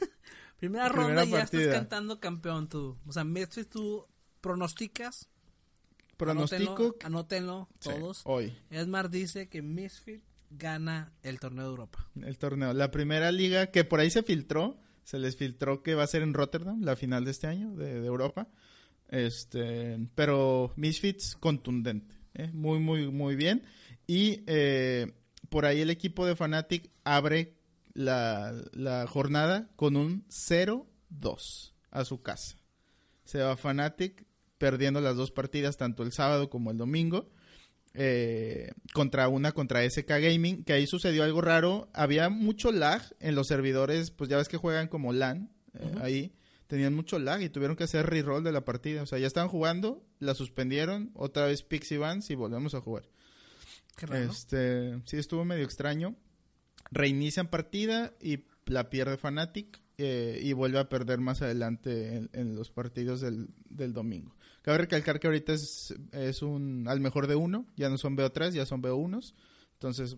Primera, 0.58 0.88
ronda 0.88 1.24
y 1.24 1.30
ya 1.30 1.40
estás 1.40 1.66
cantando 1.68 2.20
campeón 2.20 2.68
tú. 2.68 2.96
O 3.06 3.12
sea, 3.12 3.24
Misfits 3.24 3.68
tú 3.68 4.06
pronosticas. 4.40 5.28
Pronostico. 6.16 6.96
Anótenlo, 7.02 7.68
todos. 7.80 8.22
hoy. 8.24 8.56
Esmar 8.70 9.10
dice 9.10 9.48
que 9.48 9.60
Misfit 9.60 10.22
gana 10.50 11.12
el 11.22 11.40
torneo 11.40 11.64
de 11.64 11.70
Europa. 11.70 12.08
El 12.22 12.38
torneo. 12.38 12.72
La 12.72 12.90
primera 12.90 13.32
liga 13.32 13.68
que 13.68 13.84
por 13.84 14.00
ahí 14.00 14.10
se 14.10 14.22
filtró, 14.22 14.78
se 15.04 15.18
les 15.18 15.36
filtró 15.36 15.82
que 15.82 15.94
va 15.94 16.02
a 16.02 16.08
ser 16.08 16.22
en 16.22 16.34
Rotterdam, 16.34 16.82
la 16.82 16.96
final 16.96 17.24
de 17.24 17.30
este 17.30 17.46
año 17.46 17.74
de, 17.76 18.04
Europa. 18.04 18.48
Este, 19.08 19.98
pero 20.14 20.72
Misfits 20.76 21.36
contundente, 21.36 22.16
¿eh? 22.34 22.50
muy, 22.52 22.80
muy, 22.80 23.10
muy 23.10 23.36
bien. 23.36 23.62
Y 24.06 24.42
eh, 24.46 25.12
por 25.48 25.64
ahí 25.64 25.80
el 25.80 25.90
equipo 25.90 26.26
de 26.26 26.36
Fnatic 26.36 26.90
abre 27.04 27.56
la, 27.94 29.06
jornada 29.08 29.70
con 29.76 29.96
un 29.96 30.26
0-2 30.28 31.72
a 31.90 32.04
su 32.04 32.22
casa. 32.22 32.56
Se 33.24 33.42
va 33.42 33.56
Fnatic 33.56 34.26
perdiendo 34.58 35.00
las 35.00 35.16
dos 35.16 35.30
partidas, 35.30 35.76
tanto 35.76 36.02
el 36.02 36.12
sábado 36.12 36.50
como 36.50 36.70
el 36.70 36.78
domingo. 36.78 37.28
Eh, 37.98 38.72
contra 38.92 39.28
una 39.28 39.52
contra 39.52 39.88
SK 39.88 40.08
Gaming, 40.08 40.64
que 40.64 40.74
ahí 40.74 40.86
sucedió 40.86 41.24
algo 41.24 41.40
raro. 41.40 41.88
Había 41.94 42.28
mucho 42.28 42.70
lag 42.72 43.02
en 43.20 43.34
los 43.34 43.46
servidores, 43.46 44.10
pues 44.10 44.28
ya 44.28 44.36
ves 44.36 44.48
que 44.48 44.58
juegan 44.58 44.88
como 44.88 45.12
LAN 45.12 45.50
eh, 45.74 45.94
ahí. 46.00 46.32
Tenían 46.66 46.94
mucho 46.94 47.18
lag 47.18 47.40
y 47.42 47.48
tuvieron 47.48 47.76
que 47.76 47.84
hacer 47.84 48.06
reroll 48.06 48.44
de 48.44 48.52
la 48.52 48.64
partida. 48.64 49.02
O 49.02 49.06
sea, 49.06 49.18
ya 49.18 49.26
estaban 49.26 49.48
jugando, 49.48 50.04
la 50.18 50.34
suspendieron, 50.34 51.10
otra 51.14 51.46
vez 51.46 51.62
Pixie 51.62 51.98
Vans 51.98 52.28
y 52.30 52.34
volvemos 52.34 52.74
a 52.74 52.80
jugar. 52.80 53.04
Este, 54.12 55.00
sí, 55.06 55.16
estuvo 55.16 55.44
medio 55.44 55.64
extraño 55.64 56.16
reinician 56.90 57.48
partida 57.48 58.14
y 58.20 58.44
la 58.66 58.90
pierde 58.90 59.16
Fnatic 59.16 59.80
eh, 59.98 60.40
y 60.42 60.52
vuelve 60.52 60.78
a 60.78 60.88
perder 60.88 61.18
más 61.20 61.42
adelante 61.42 62.28
en, 62.32 62.56
los 62.56 62.70
partidos 62.70 63.20
del, 63.20 63.92
domingo. 63.92 64.34
Cabe 64.66 64.78
recalcar 64.78 65.20
que 65.20 65.28
ahorita 65.28 65.52
es, 65.52 65.94
es, 66.10 66.42
un 66.42 66.88
al 66.88 66.98
mejor 66.98 67.28
de 67.28 67.36
uno, 67.36 67.66
ya 67.76 67.88
no 67.88 67.98
son 67.98 68.16
BO3, 68.16 68.50
ya 68.50 68.66
son 68.66 68.82
BO1. 68.82 69.32
Entonces 69.74 70.16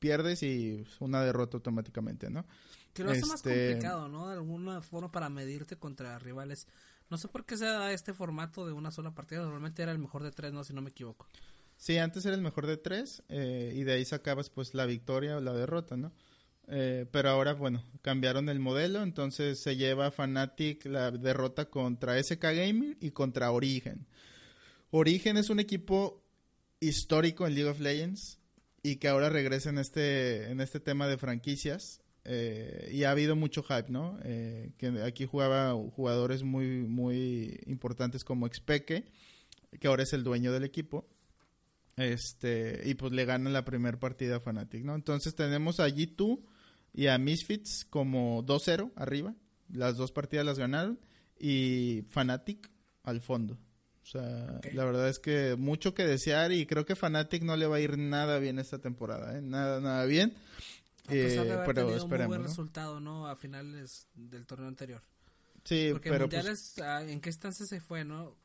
pierdes 0.00 0.42
y 0.42 0.84
una 0.98 1.22
derrota 1.22 1.58
automáticamente, 1.58 2.28
¿no? 2.28 2.44
Que 2.92 3.04
lo 3.04 3.12
hace 3.12 3.20
más 3.26 3.36
este, 3.36 3.68
complicado, 3.68 4.08
¿no? 4.08 4.26
De 4.26 4.34
alguna 4.34 4.82
forma 4.82 5.12
para 5.12 5.28
medirte 5.28 5.76
contra 5.76 6.18
rivales. 6.18 6.66
No 7.10 7.16
sé 7.16 7.28
por 7.28 7.44
qué 7.44 7.56
se 7.56 7.66
da 7.66 7.92
este 7.92 8.12
formato 8.12 8.66
de 8.66 8.72
una 8.72 8.90
sola 8.90 9.12
partida. 9.14 9.42
Normalmente 9.42 9.84
era 9.84 9.92
el 9.92 10.00
mejor 10.00 10.24
de 10.24 10.32
tres, 10.32 10.52
¿no? 10.52 10.64
Si 10.64 10.74
no 10.74 10.82
me 10.82 10.90
equivoco. 10.90 11.28
Sí, 11.76 11.96
antes 11.98 12.26
era 12.26 12.34
el 12.34 12.42
mejor 12.42 12.66
de 12.66 12.78
tres 12.78 13.22
eh, 13.28 13.72
y 13.72 13.84
de 13.84 13.92
ahí 13.92 14.04
sacabas 14.04 14.50
pues 14.50 14.74
la 14.74 14.86
victoria 14.86 15.36
o 15.36 15.40
la 15.40 15.52
derrota, 15.52 15.96
¿no? 15.96 16.10
Eh, 16.68 17.06
pero 17.10 17.30
ahora, 17.30 17.54
bueno, 17.54 17.84
cambiaron 18.02 18.48
el 18.48 18.58
modelo, 18.58 19.02
entonces 19.02 19.60
se 19.60 19.76
lleva 19.76 20.10
Fnatic 20.10 20.84
la 20.86 21.10
derrota 21.10 21.66
contra 21.70 22.20
SK 22.22 22.42
Gaming 22.42 22.96
y 23.00 23.10
contra 23.10 23.52
Origen. 23.52 24.06
Origen 24.90 25.36
es 25.36 25.50
un 25.50 25.60
equipo 25.60 26.22
histórico 26.80 27.46
en 27.46 27.54
League 27.54 27.70
of 27.70 27.80
Legends 27.80 28.38
y 28.82 28.96
que 28.96 29.08
ahora 29.08 29.28
regresa 29.28 29.70
en 29.70 29.78
este, 29.78 30.50
en 30.50 30.60
este 30.60 30.80
tema 30.80 31.06
de 31.06 31.18
franquicias. 31.18 32.00
Eh, 32.28 32.90
y 32.92 33.04
ha 33.04 33.12
habido 33.12 33.36
mucho 33.36 33.62
hype, 33.62 33.88
¿no? 33.88 34.18
que 34.24 35.00
aquí 35.04 35.26
jugaba 35.26 35.74
jugadores 35.74 36.42
muy, 36.42 36.66
muy 36.80 37.60
importantes 37.66 38.24
como 38.24 38.48
Xpeke, 38.48 39.04
que 39.78 39.86
ahora 39.86 40.02
es 40.02 40.12
el 40.12 40.24
dueño 40.24 40.52
del 40.52 40.64
equipo. 40.64 41.08
Este, 41.96 42.82
y 42.84 42.94
pues 42.94 43.12
le 43.12 43.24
ganan 43.24 43.52
la 43.52 43.64
primera 43.64 43.98
partida 43.98 44.36
a 44.36 44.40
Fnatic, 44.40 44.84
¿no? 44.84 44.96
Entonces 44.96 45.34
tenemos 45.34 45.80
a 45.80 45.88
G2 45.88 46.40
y 46.96 47.08
a 47.08 47.18
Misfits 47.18 47.84
como 47.84 48.42
2-0 48.42 48.90
arriba. 48.96 49.34
Las 49.68 49.98
dos 49.98 50.12
partidas 50.12 50.46
las 50.46 50.58
ganaron. 50.58 50.98
Y 51.38 52.04
Fnatic 52.08 52.70
al 53.02 53.20
fondo. 53.20 53.58
O 54.02 54.06
sea, 54.06 54.60
la 54.72 54.84
verdad 54.84 55.08
es 55.08 55.18
que 55.18 55.56
mucho 55.56 55.92
que 55.92 56.06
desear 56.06 56.52
y 56.52 56.64
creo 56.64 56.86
que 56.86 56.96
Fnatic 56.96 57.42
no 57.42 57.56
le 57.56 57.66
va 57.66 57.76
a 57.76 57.80
ir 57.80 57.98
nada 57.98 58.38
bien 58.38 58.58
esta 58.58 58.78
temporada, 58.78 59.36
¿eh? 59.36 59.42
Nada, 59.42 59.80
nada 59.80 60.06
bien. 60.06 60.34
Eh, 61.08 61.36
pero 61.66 61.94
esperemos. 61.94 62.34
Un 62.34 62.38
buen 62.38 62.48
resultado, 62.48 62.98
¿no? 62.98 63.26
A 63.26 63.36
finales 63.36 64.08
del 64.14 64.46
torneo 64.46 64.68
anterior. 64.68 65.02
Sí, 65.64 65.88
Porque 65.92 66.10
pero 66.10 66.28
pues 66.28 66.78
ah, 66.78 67.02
¿en 67.02 67.20
qué 67.20 67.28
instancia 67.28 67.66
se 67.66 67.80
fue, 67.80 68.04
no? 68.04 68.36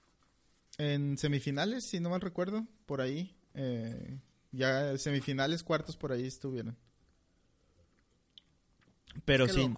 En 0.78 1.18
semifinales, 1.18 1.86
si 1.86 2.02
no 2.02 2.10
mal 2.10 2.22
recuerdo, 2.22 2.68
por 2.86 3.00
ahí. 3.00 3.34
Eh, 3.54 4.20
ya 4.52 4.98
semifinales, 4.98 5.64
cuartos 5.64 5.96
por 5.96 6.12
ahí 6.12 6.26
estuvieron. 6.26 6.76
Pero 9.26 9.48
sí. 9.48 9.74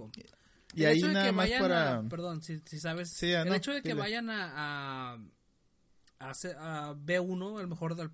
Y 0.75 0.85
ahí 0.85 1.01
nada 1.01 1.31
más 1.31 1.49
para... 1.51 2.03
perdón, 2.09 2.41
si, 2.41 2.59
sabes. 2.79 3.21
el 3.21 3.53
hecho 3.53 3.71
de 3.71 3.81
que 3.81 3.93
vayan 3.93 4.29
a, 4.29 5.13
a, 5.13 6.29
a, 6.29 6.95
B1, 6.95 7.59
a 7.59 7.61
lo 7.61 7.67
mejor 7.67 7.95
de, 7.95 8.09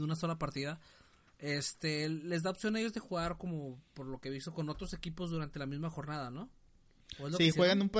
una 0.00 0.14
sola 0.14 0.38
partida, 0.38 0.78
este 1.38 2.08
les 2.08 2.42
da 2.42 2.50
opción 2.50 2.76
a 2.76 2.80
ellos 2.80 2.94
de 2.94 3.00
jugar 3.00 3.36
como 3.36 3.78
por 3.92 4.06
lo 4.06 4.20
que 4.20 4.28
he 4.28 4.32
visto 4.32 4.54
con 4.54 4.68
otros 4.68 4.92
equipos 4.94 5.30
durante 5.30 5.58
la 5.58 5.66
misma 5.66 5.90
jornada, 5.90 6.30
¿no? 6.30 6.48
Sí, 7.36 7.50
juegan 7.50 7.82
un, 7.82 7.90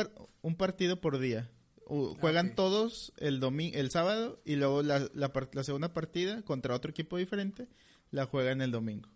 un 0.42 0.56
partido 0.56 1.00
por 1.00 1.18
día 1.18 1.50
juegan 1.87 2.54
todos 2.54 3.12
el 3.16 3.38
domingo, 3.38 3.76
el 3.76 3.90
sábado 3.90 4.40
y 4.44 4.56
luego 4.56 4.82
la, 4.82 5.08
la, 5.14 5.64
segunda 5.64 5.92
partida 5.92 6.42
contra 6.42 6.75
otro 6.75 6.90
equipo 6.90 7.16
diferente 7.16 7.68
la 8.11 8.26
juegan 8.26 8.61
el 8.61 8.73
domingo. 8.73 9.08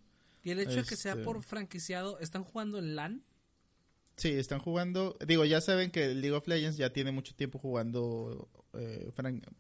Y 0.42 0.50
el 0.50 0.61
hecho 0.61 0.76
de 0.76 0.85
que 0.85 0.97
sea 0.97 1.12
este 1.12 1.25
por 1.25 1.42
franquiciado, 1.42 2.19
¿están 2.21 2.45
jugando 2.45 2.78
en 2.78 2.95
LAN? 2.95 3.25
Sí, 4.21 4.29
están 4.29 4.59
jugando. 4.59 5.17
Digo, 5.27 5.47
ya 5.47 5.62
saben 5.62 5.91
que 5.91 6.15
League 6.15 6.37
of 6.37 6.47
Legends 6.47 6.77
ya 6.77 6.93
tiene 6.93 7.11
mucho 7.11 7.35
tiempo 7.35 7.59
jugando 7.59 8.50
eh, 8.75 9.11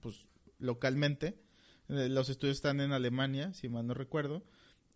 pues, 0.00 0.28
localmente. 0.58 1.40
Eh, 1.88 2.10
los 2.10 2.28
estudios 2.28 2.58
están 2.58 2.78
en 2.82 2.92
Alemania, 2.92 3.54
si 3.54 3.70
mal 3.70 3.86
no 3.86 3.94
recuerdo. 3.94 4.44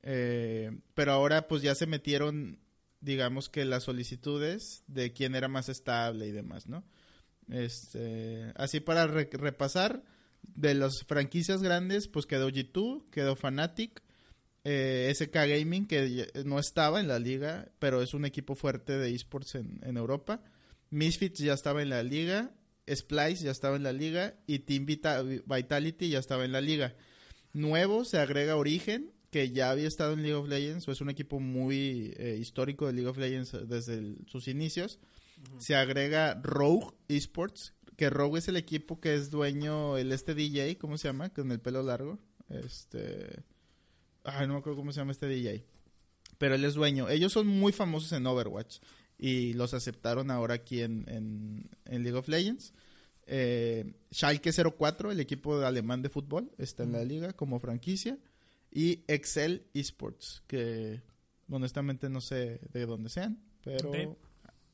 Eh, 0.02 0.70
pero 0.92 1.12
ahora, 1.12 1.48
pues 1.48 1.62
ya 1.62 1.74
se 1.74 1.86
metieron, 1.86 2.58
digamos 3.00 3.48
que 3.48 3.64
las 3.64 3.84
solicitudes 3.84 4.84
de 4.86 5.14
quién 5.14 5.34
era 5.34 5.48
más 5.48 5.70
estable 5.70 6.26
y 6.26 6.32
demás, 6.32 6.66
¿no? 6.66 6.84
Este, 7.48 8.52
así 8.56 8.80
para 8.80 9.06
repasar, 9.06 10.04
de 10.42 10.74
las 10.74 11.04
franquicias 11.04 11.62
grandes, 11.62 12.06
pues 12.06 12.26
quedó 12.26 12.50
G2, 12.50 13.08
quedó 13.10 13.34
Fnatic, 13.34 14.02
eh, 14.64 15.12
SK 15.14 15.34
Gaming, 15.34 15.86
que 15.86 16.26
no 16.46 16.58
estaba 16.58 16.98
en 17.00 17.08
la 17.08 17.18
liga, 17.18 17.68
pero 17.78 18.02
es 18.02 18.14
un 18.14 18.24
equipo 18.24 18.54
fuerte 18.54 18.96
de 18.96 19.14
esports 19.14 19.56
en, 19.56 19.96
Europa. 19.96 20.42
Misfits 20.90 21.38
ya 21.40 21.52
estaba 21.52 21.82
en 21.82 21.90
la 21.90 22.02
liga, 22.02 22.54
Splice 22.88 23.44
ya 23.44 23.50
estaba 23.50 23.76
en 23.76 23.82
la 23.82 23.92
liga 23.92 24.34
y 24.46 24.60
Team 24.60 24.86
Vitality 24.86 26.08
ya 26.08 26.18
estaba 26.18 26.44
en 26.44 26.52
la 26.52 26.62
liga. 26.62 26.96
Nuevo 27.52 28.04
se 28.04 28.18
agrega 28.18 28.56
Origen, 28.56 29.12
que 29.30 29.50
ya 29.50 29.70
había 29.70 29.88
estado 29.88 30.14
en 30.14 30.22
League 30.22 30.34
of 30.34 30.48
Legends, 30.48 30.88
o 30.88 30.92
es 30.92 31.00
un 31.00 31.10
equipo 31.10 31.40
muy 31.40 32.14
eh, 32.16 32.38
histórico 32.40 32.86
de 32.86 32.94
League 32.94 33.08
of 33.08 33.18
Legends 33.18 33.52
desde 33.68 34.16
sus 34.26 34.48
inicios. 34.48 34.98
Se 35.58 35.74
agrega 35.74 36.40
Rogue 36.42 36.94
Esports, 37.08 37.74
que 37.96 38.08
Rogue 38.08 38.38
es 38.38 38.48
el 38.48 38.56
equipo 38.56 38.98
que 38.98 39.14
es 39.14 39.30
dueño, 39.30 39.98
el 39.98 40.10
este 40.12 40.34
DJ, 40.34 40.78
¿cómo 40.78 40.96
se 40.96 41.08
llama? 41.08 41.28
Con 41.30 41.52
el 41.52 41.60
pelo 41.60 41.82
largo. 41.82 42.18
Este... 42.48 43.42
Ay, 44.24 44.46
no 44.46 44.54
me 44.54 44.58
acuerdo 44.60 44.78
cómo 44.78 44.92
se 44.92 45.00
llama 45.00 45.12
este 45.12 45.28
DJ. 45.28 45.64
Pero 46.38 46.54
él 46.54 46.64
es 46.64 46.74
dueño. 46.74 47.08
Ellos 47.08 47.32
son 47.32 47.46
muy 47.46 47.72
famosos 47.72 48.12
en 48.12 48.26
Overwatch 48.26 48.78
y 49.18 49.52
los 49.52 49.74
aceptaron 49.74 50.30
ahora 50.30 50.54
aquí 50.54 50.80
en, 50.80 51.04
en, 51.84 52.02
League 52.02 52.18
of 52.18 52.28
Legends. 52.28 52.72
Eh, 53.26 53.94
Schalke 54.12 54.50
04, 54.52 55.12
el 55.12 55.20
equipo 55.20 55.60
alemán 55.60 56.02
de 56.02 56.08
fútbol, 56.08 56.50
está 56.58 56.82
en 56.82 56.92
la 56.92 57.04
liga 57.04 57.32
como 57.32 57.60
franquicia. 57.60 58.18
Y 58.70 59.04
Excel 59.06 59.66
Esports, 59.72 60.42
que 60.46 61.02
honestamente 61.48 62.08
no 62.08 62.20
sé 62.20 62.60
de 62.72 62.86
dónde 62.86 63.08
sean, 63.08 63.38
pero 63.62 64.16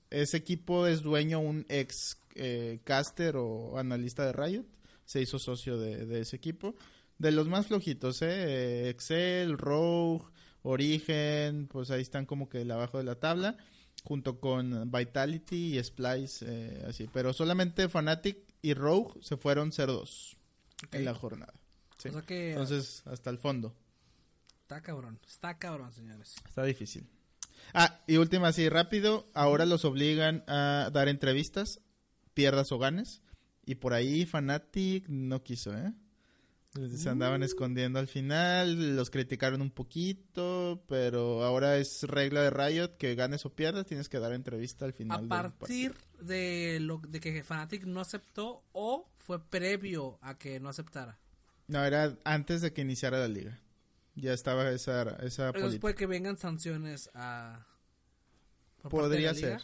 ese 0.09 0.37
equipo 0.37 0.87
es 0.87 1.03
dueño 1.03 1.39
un 1.41 1.67
ex 1.69 2.19
eh, 2.35 2.81
caster 2.85 3.37
o 3.37 3.79
analista 3.79 4.25
de 4.25 4.33
Riot. 4.33 4.65
Se 5.05 5.21
hizo 5.21 5.39
socio 5.39 5.79
de, 5.79 6.21
ese 6.21 6.37
equipo. 6.37 6.75
De 7.21 7.33
los 7.33 7.49
más 7.49 7.67
flojitos, 7.67 8.23
¿eh? 8.23 8.89
Excel, 8.89 9.59
Rogue, 9.59 10.25
Origen, 10.63 11.67
pues 11.67 11.91
ahí 11.91 12.01
están 12.01 12.25
como 12.25 12.49
que 12.49 12.63
abajo 12.63 12.97
de 12.97 13.05
la 13.05 13.17
tabla 13.17 13.59
junto 14.05 14.41
con 14.41 14.91
Vitality 14.91 15.77
y 15.77 15.85
Splice, 15.85 16.47
eh, 16.49 16.85
así. 16.89 17.11
Pero 17.13 17.35
solamente 17.35 17.91
Fnatic 17.91 18.39
y 18.63 18.73
Rogue 18.73 19.21
se 19.21 19.37
fueron 19.37 19.71
0-2 19.71 20.39
en 20.93 21.05
la 21.05 21.15
jornada. 21.15 21.53
Entonces, 22.03 23.03
hasta 23.05 23.29
el 23.29 23.37
fondo. 23.37 23.77
Está 24.63 24.81
cabrón, 24.81 25.21
está 25.29 25.59
cabrón, 25.59 25.93
señores. 25.93 26.37
Está 26.49 26.65
difícil. 26.65 27.07
Ah, 27.75 28.01
y 28.07 28.17
última 28.17 28.49
así, 28.49 28.71
rápido. 28.71 29.29
Ahora 29.35 29.67
los 29.67 29.85
obligan 29.85 30.43
a 30.47 30.89
dar 30.91 31.09
entrevistas, 31.09 31.83
pierdas 32.33 32.73
o 32.73 32.79
ganes. 32.79 33.21
Y 33.67 33.75
por 33.75 33.93
ahí 33.93 34.25
Fnatic 34.25 35.07
no 35.11 35.43
quiso, 35.43 35.77
¿eh? 35.77 35.93
Se 36.73 37.09
andaban 37.09 37.43
escondiendo 37.43 37.99
al 37.99 38.07
final, 38.07 38.95
los 38.95 39.11
criticaron 39.11 39.61
un 39.61 39.73
poquito, 39.73 40.85
pero 40.87 41.43
ahora 41.43 41.79
es 41.79 42.05
regla 42.05 42.43
de 42.43 42.51
Riot 42.51 42.97
que 42.97 43.17
ganes 43.17 43.45
o 43.45 43.51
pierdas, 43.51 43.87
tienes 43.87 44.09
que 44.09 44.21
dar 44.21 44.33
entrevista 44.33 44.85
al 44.85 44.93
final. 44.93 45.25
A 45.25 45.29
partir 45.29 45.97
de 46.21 46.79
lo 46.81 46.99
de 47.09 47.19
que 47.19 47.43
Fnatic 47.43 47.85
no 47.87 48.01
aceptó 48.01 48.63
o 48.73 49.11
fue 49.19 49.45
previo 49.45 50.21
a 50.23 50.39
que 50.39 50.61
no 50.61 50.69
aceptara. 50.69 51.19
No, 51.67 51.85
era 51.85 52.17
antes 52.25 52.61
de 52.61 52.73
que 52.73 52.83
iniciara 52.83 53.19
la 53.19 53.29
liga. 53.29 53.61
Ya 54.15 54.33
estaba 54.33 54.71
esa 54.71 55.17
esa 55.25 55.51
Pero 55.53 55.71
después 55.71 55.97
que 55.97 56.07
vengan 56.07 56.37
sanciones 56.37 57.11
a 57.15 57.67
Podría 58.89 59.35
ser. 59.35 59.61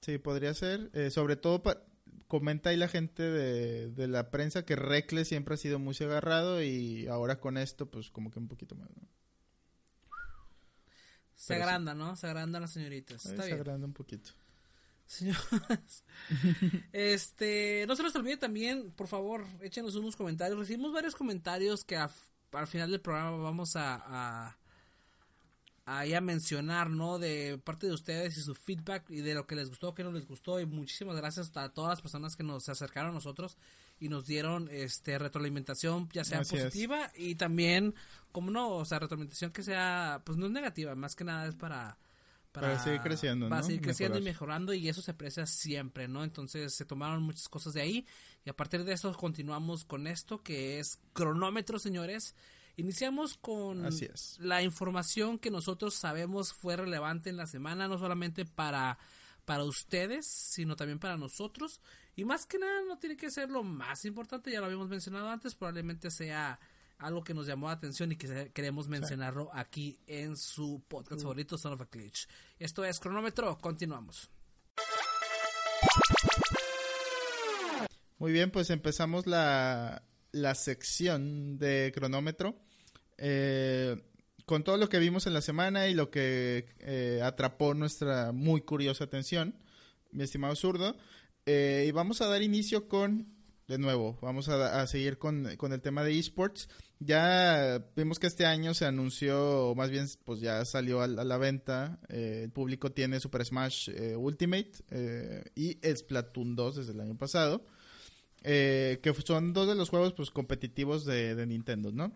Sí, 0.00 0.18
podría 0.18 0.54
ser, 0.54 0.90
eh, 0.92 1.10
sobre 1.10 1.36
todo 1.36 1.62
para 1.62 1.82
comenta 2.28 2.70
ahí 2.70 2.76
la 2.76 2.88
gente 2.88 3.22
de, 3.22 4.08
la 4.08 4.30
prensa 4.30 4.64
que 4.64 4.76
Recle 4.76 5.24
siempre 5.24 5.54
ha 5.54 5.58
sido 5.58 5.78
muy 5.78 5.96
agarrado 6.00 6.62
y 6.62 7.06
ahora 7.08 7.40
con 7.40 7.56
esto, 7.56 7.90
pues 7.90 8.10
como 8.10 8.30
que 8.30 8.38
un 8.38 8.48
poquito 8.48 8.74
más, 8.74 8.88
Se 11.34 11.54
agranda, 11.54 11.94
¿no? 11.94 12.16
Se 12.16 12.26
agrandan 12.26 12.62
las 12.62 12.72
señoritas. 12.72 13.22
se 13.22 13.52
agranda 13.52 13.86
un 13.86 13.92
poquito. 13.92 14.30
Señores, 15.06 16.04
este, 16.92 17.84
no 17.86 17.94
se 17.94 18.02
les 18.02 18.16
olvide 18.16 18.36
también, 18.36 18.90
por 18.90 19.06
favor, 19.06 19.46
échenos 19.60 19.94
unos 19.94 20.16
comentarios. 20.16 20.58
Recibimos 20.58 20.92
varios 20.92 21.14
comentarios 21.14 21.84
que 21.84 21.96
al 21.96 22.66
final 22.66 22.90
del 22.90 23.00
programa 23.00 23.36
vamos 23.36 23.76
a 23.76 24.58
ahí 25.86 26.14
a 26.14 26.20
mencionar, 26.20 26.90
¿no? 26.90 27.18
De 27.18 27.58
parte 27.62 27.86
de 27.86 27.94
ustedes 27.94 28.36
y 28.36 28.42
su 28.42 28.54
feedback 28.54 29.08
y 29.08 29.20
de 29.20 29.34
lo 29.34 29.46
que 29.46 29.54
les 29.54 29.68
gustó, 29.68 29.94
que 29.94 30.02
no 30.02 30.10
les 30.10 30.26
gustó. 30.26 30.60
Y 30.60 30.66
muchísimas 30.66 31.16
gracias 31.16 31.56
a 31.56 31.68
todas 31.70 31.90
las 31.90 32.02
personas 32.02 32.36
que 32.36 32.42
nos 32.42 32.68
acercaron 32.68 33.12
a 33.12 33.14
nosotros 33.14 33.56
y 34.00 34.08
nos 34.08 34.26
dieron 34.26 34.68
este 34.70 35.16
retroalimentación, 35.18 36.08
ya 36.12 36.24
sea 36.24 36.42
positiva 36.42 37.10
y 37.14 37.36
también, 37.36 37.94
como 38.32 38.50
no, 38.50 38.70
o 38.70 38.84
sea, 38.84 38.98
retroalimentación 38.98 39.52
que 39.52 39.62
sea, 39.62 40.22
pues 40.24 40.36
no 40.36 40.46
es 40.46 40.52
negativa, 40.52 40.94
más 40.94 41.16
que 41.16 41.24
nada 41.24 41.46
es 41.46 41.54
para... 41.54 41.96
Para, 42.50 42.82
seguir 42.82 43.02
creciendo, 43.02 43.50
Para 43.50 43.62
seguir 43.62 43.82
creciendo 43.82 44.16
y 44.16 44.22
mejorando 44.22 44.72
y 44.72 44.88
eso 44.88 45.02
se 45.02 45.10
aprecia 45.10 45.44
siempre, 45.44 46.08
¿no? 46.08 46.24
Entonces 46.24 46.72
se 46.74 46.86
tomaron 46.86 47.22
muchas 47.22 47.50
cosas 47.50 47.74
de 47.74 47.82
ahí 47.82 48.06
y 48.46 48.50
a 48.50 48.56
partir 48.56 48.82
de 48.84 48.94
eso 48.94 49.12
continuamos 49.12 49.84
con 49.84 50.06
esto 50.06 50.42
que 50.42 50.78
es 50.78 50.98
cronómetro, 51.12 51.78
señores. 51.78 52.34
Iniciamos 52.78 53.38
con 53.38 53.88
la 54.40 54.62
información 54.62 55.38
que 55.38 55.50
nosotros 55.50 55.94
sabemos 55.94 56.52
fue 56.52 56.76
relevante 56.76 57.30
en 57.30 57.38
la 57.38 57.46
semana, 57.46 57.88
no 57.88 57.98
solamente 57.98 58.44
para, 58.44 58.98
para 59.46 59.64
ustedes, 59.64 60.26
sino 60.26 60.76
también 60.76 60.98
para 60.98 61.16
nosotros. 61.16 61.80
Y 62.16 62.26
más 62.26 62.44
que 62.44 62.58
nada, 62.58 62.82
no 62.86 62.98
tiene 62.98 63.16
que 63.16 63.30
ser 63.30 63.48
lo 63.48 63.62
más 63.62 64.04
importante, 64.04 64.50
ya 64.50 64.60
lo 64.60 64.66
habíamos 64.66 64.90
mencionado 64.90 65.30
antes, 65.30 65.54
probablemente 65.54 66.10
sea 66.10 66.60
algo 66.98 67.24
que 67.24 67.32
nos 67.32 67.46
llamó 67.46 67.68
la 67.68 67.74
atención 67.74 68.12
y 68.12 68.16
que 68.16 68.50
queremos 68.52 68.88
mencionarlo 68.88 69.48
aquí 69.54 69.98
en 70.06 70.36
su 70.36 70.82
podcast 70.86 71.22
favorito, 71.22 71.56
Son 71.56 71.72
of 71.72 71.80
a 71.80 71.88
Glitch. 71.90 72.28
Esto 72.58 72.84
es 72.84 73.00
Cronómetro, 73.00 73.56
continuamos. 73.56 74.30
Muy 78.18 78.32
bien, 78.32 78.50
pues 78.50 78.68
empezamos 78.68 79.26
la, 79.26 80.02
la 80.32 80.54
sección 80.54 81.56
de 81.56 81.90
cronómetro 81.94 82.65
eh, 83.18 83.96
con 84.44 84.62
todo 84.62 84.76
lo 84.76 84.88
que 84.88 84.98
vimos 84.98 85.26
en 85.26 85.34
la 85.34 85.40
semana 85.40 85.88
y 85.88 85.94
lo 85.94 86.10
que 86.10 86.66
eh, 86.78 87.20
atrapó 87.22 87.74
nuestra 87.74 88.32
muy 88.32 88.60
curiosa 88.60 89.04
atención, 89.04 89.56
mi 90.12 90.22
estimado 90.22 90.54
zurdo, 90.54 90.96
eh, 91.46 91.86
y 91.88 91.90
vamos 91.90 92.20
a 92.20 92.28
dar 92.28 92.42
inicio 92.42 92.88
con, 92.88 93.26
de 93.66 93.78
nuevo, 93.78 94.18
vamos 94.22 94.48
a, 94.48 94.86
seguir 94.86 95.18
con, 95.18 95.46
el 95.46 95.80
tema 95.80 96.04
de 96.04 96.16
esports. 96.16 96.68
Ya 97.00 97.84
vimos 97.96 98.18
que 98.20 98.28
este 98.28 98.46
año 98.46 98.72
se 98.72 98.86
anunció, 98.86 99.70
o 99.70 99.74
más 99.74 99.90
bien, 99.90 100.06
pues 100.24 100.40
ya 100.40 100.64
salió 100.64 101.00
a, 101.02 101.08
la 101.08 101.36
venta. 101.38 101.98
el 102.08 102.50
público 102.50 102.92
tiene 102.92 103.18
Super 103.18 103.44
Smash 103.44 103.90
Ultimate 104.16 104.72
y 105.56 105.78
Splatoon 105.82 106.54
2 106.54 106.76
desde 106.76 106.92
el 106.92 107.00
año 107.00 107.18
pasado. 107.18 107.66
que 108.42 109.14
son 109.26 109.52
dos 109.52 109.66
de 109.66 109.74
los 109.74 109.90
juegos 109.90 110.14
pues 110.14 110.30
competitivos 110.30 111.04
de, 111.04 111.34
de 111.34 111.46
Nintendo, 111.46 111.90
¿no? 111.90 112.12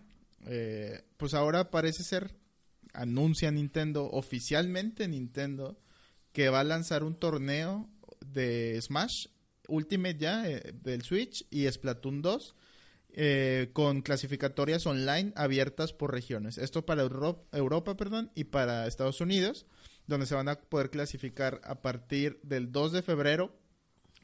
Eh, 0.47 1.03
pues 1.17 1.35
ahora 1.35 1.71
parece 1.71 2.03
ser, 2.03 2.35
anuncia 2.93 3.51
Nintendo, 3.51 4.09
oficialmente 4.11 5.07
Nintendo, 5.09 5.79
que 6.33 6.49
va 6.49 6.61
a 6.61 6.65
lanzar 6.65 7.05
un 7.05 7.15
torneo 7.15 7.89
de 8.25 8.81
Smash 8.81 9.29
Ultimate 9.69 10.19
ya, 10.19 10.49
eh, 10.49 10.73
del 10.83 11.03
Switch 11.03 11.47
y 11.51 11.71
Splatoon 11.71 12.23
2. 12.23 12.55
Eh, 13.13 13.71
con 13.73 14.03
clasificatorias 14.03 14.87
online 14.87 15.33
abiertas 15.35 15.93
por 15.93 16.13
regiones. 16.13 16.59
Esto 16.59 16.87
para 16.87 17.03
Europa, 17.03 17.97
perdón, 17.97 18.31
y 18.37 18.45
para 18.45 18.87
Estados 18.87 19.21
Unidos, 19.21 19.67
donde 20.07 20.27
se 20.27 20.37
van 20.37 20.49
a 20.49 20.55
poder 20.55 20.91
clasificar 20.91 21.61
a 21.65 21.83
partir 21.83 22.39
del 22.45 22.71
2 22.71 22.93
de 22.93 23.03
febrero 23.03 23.59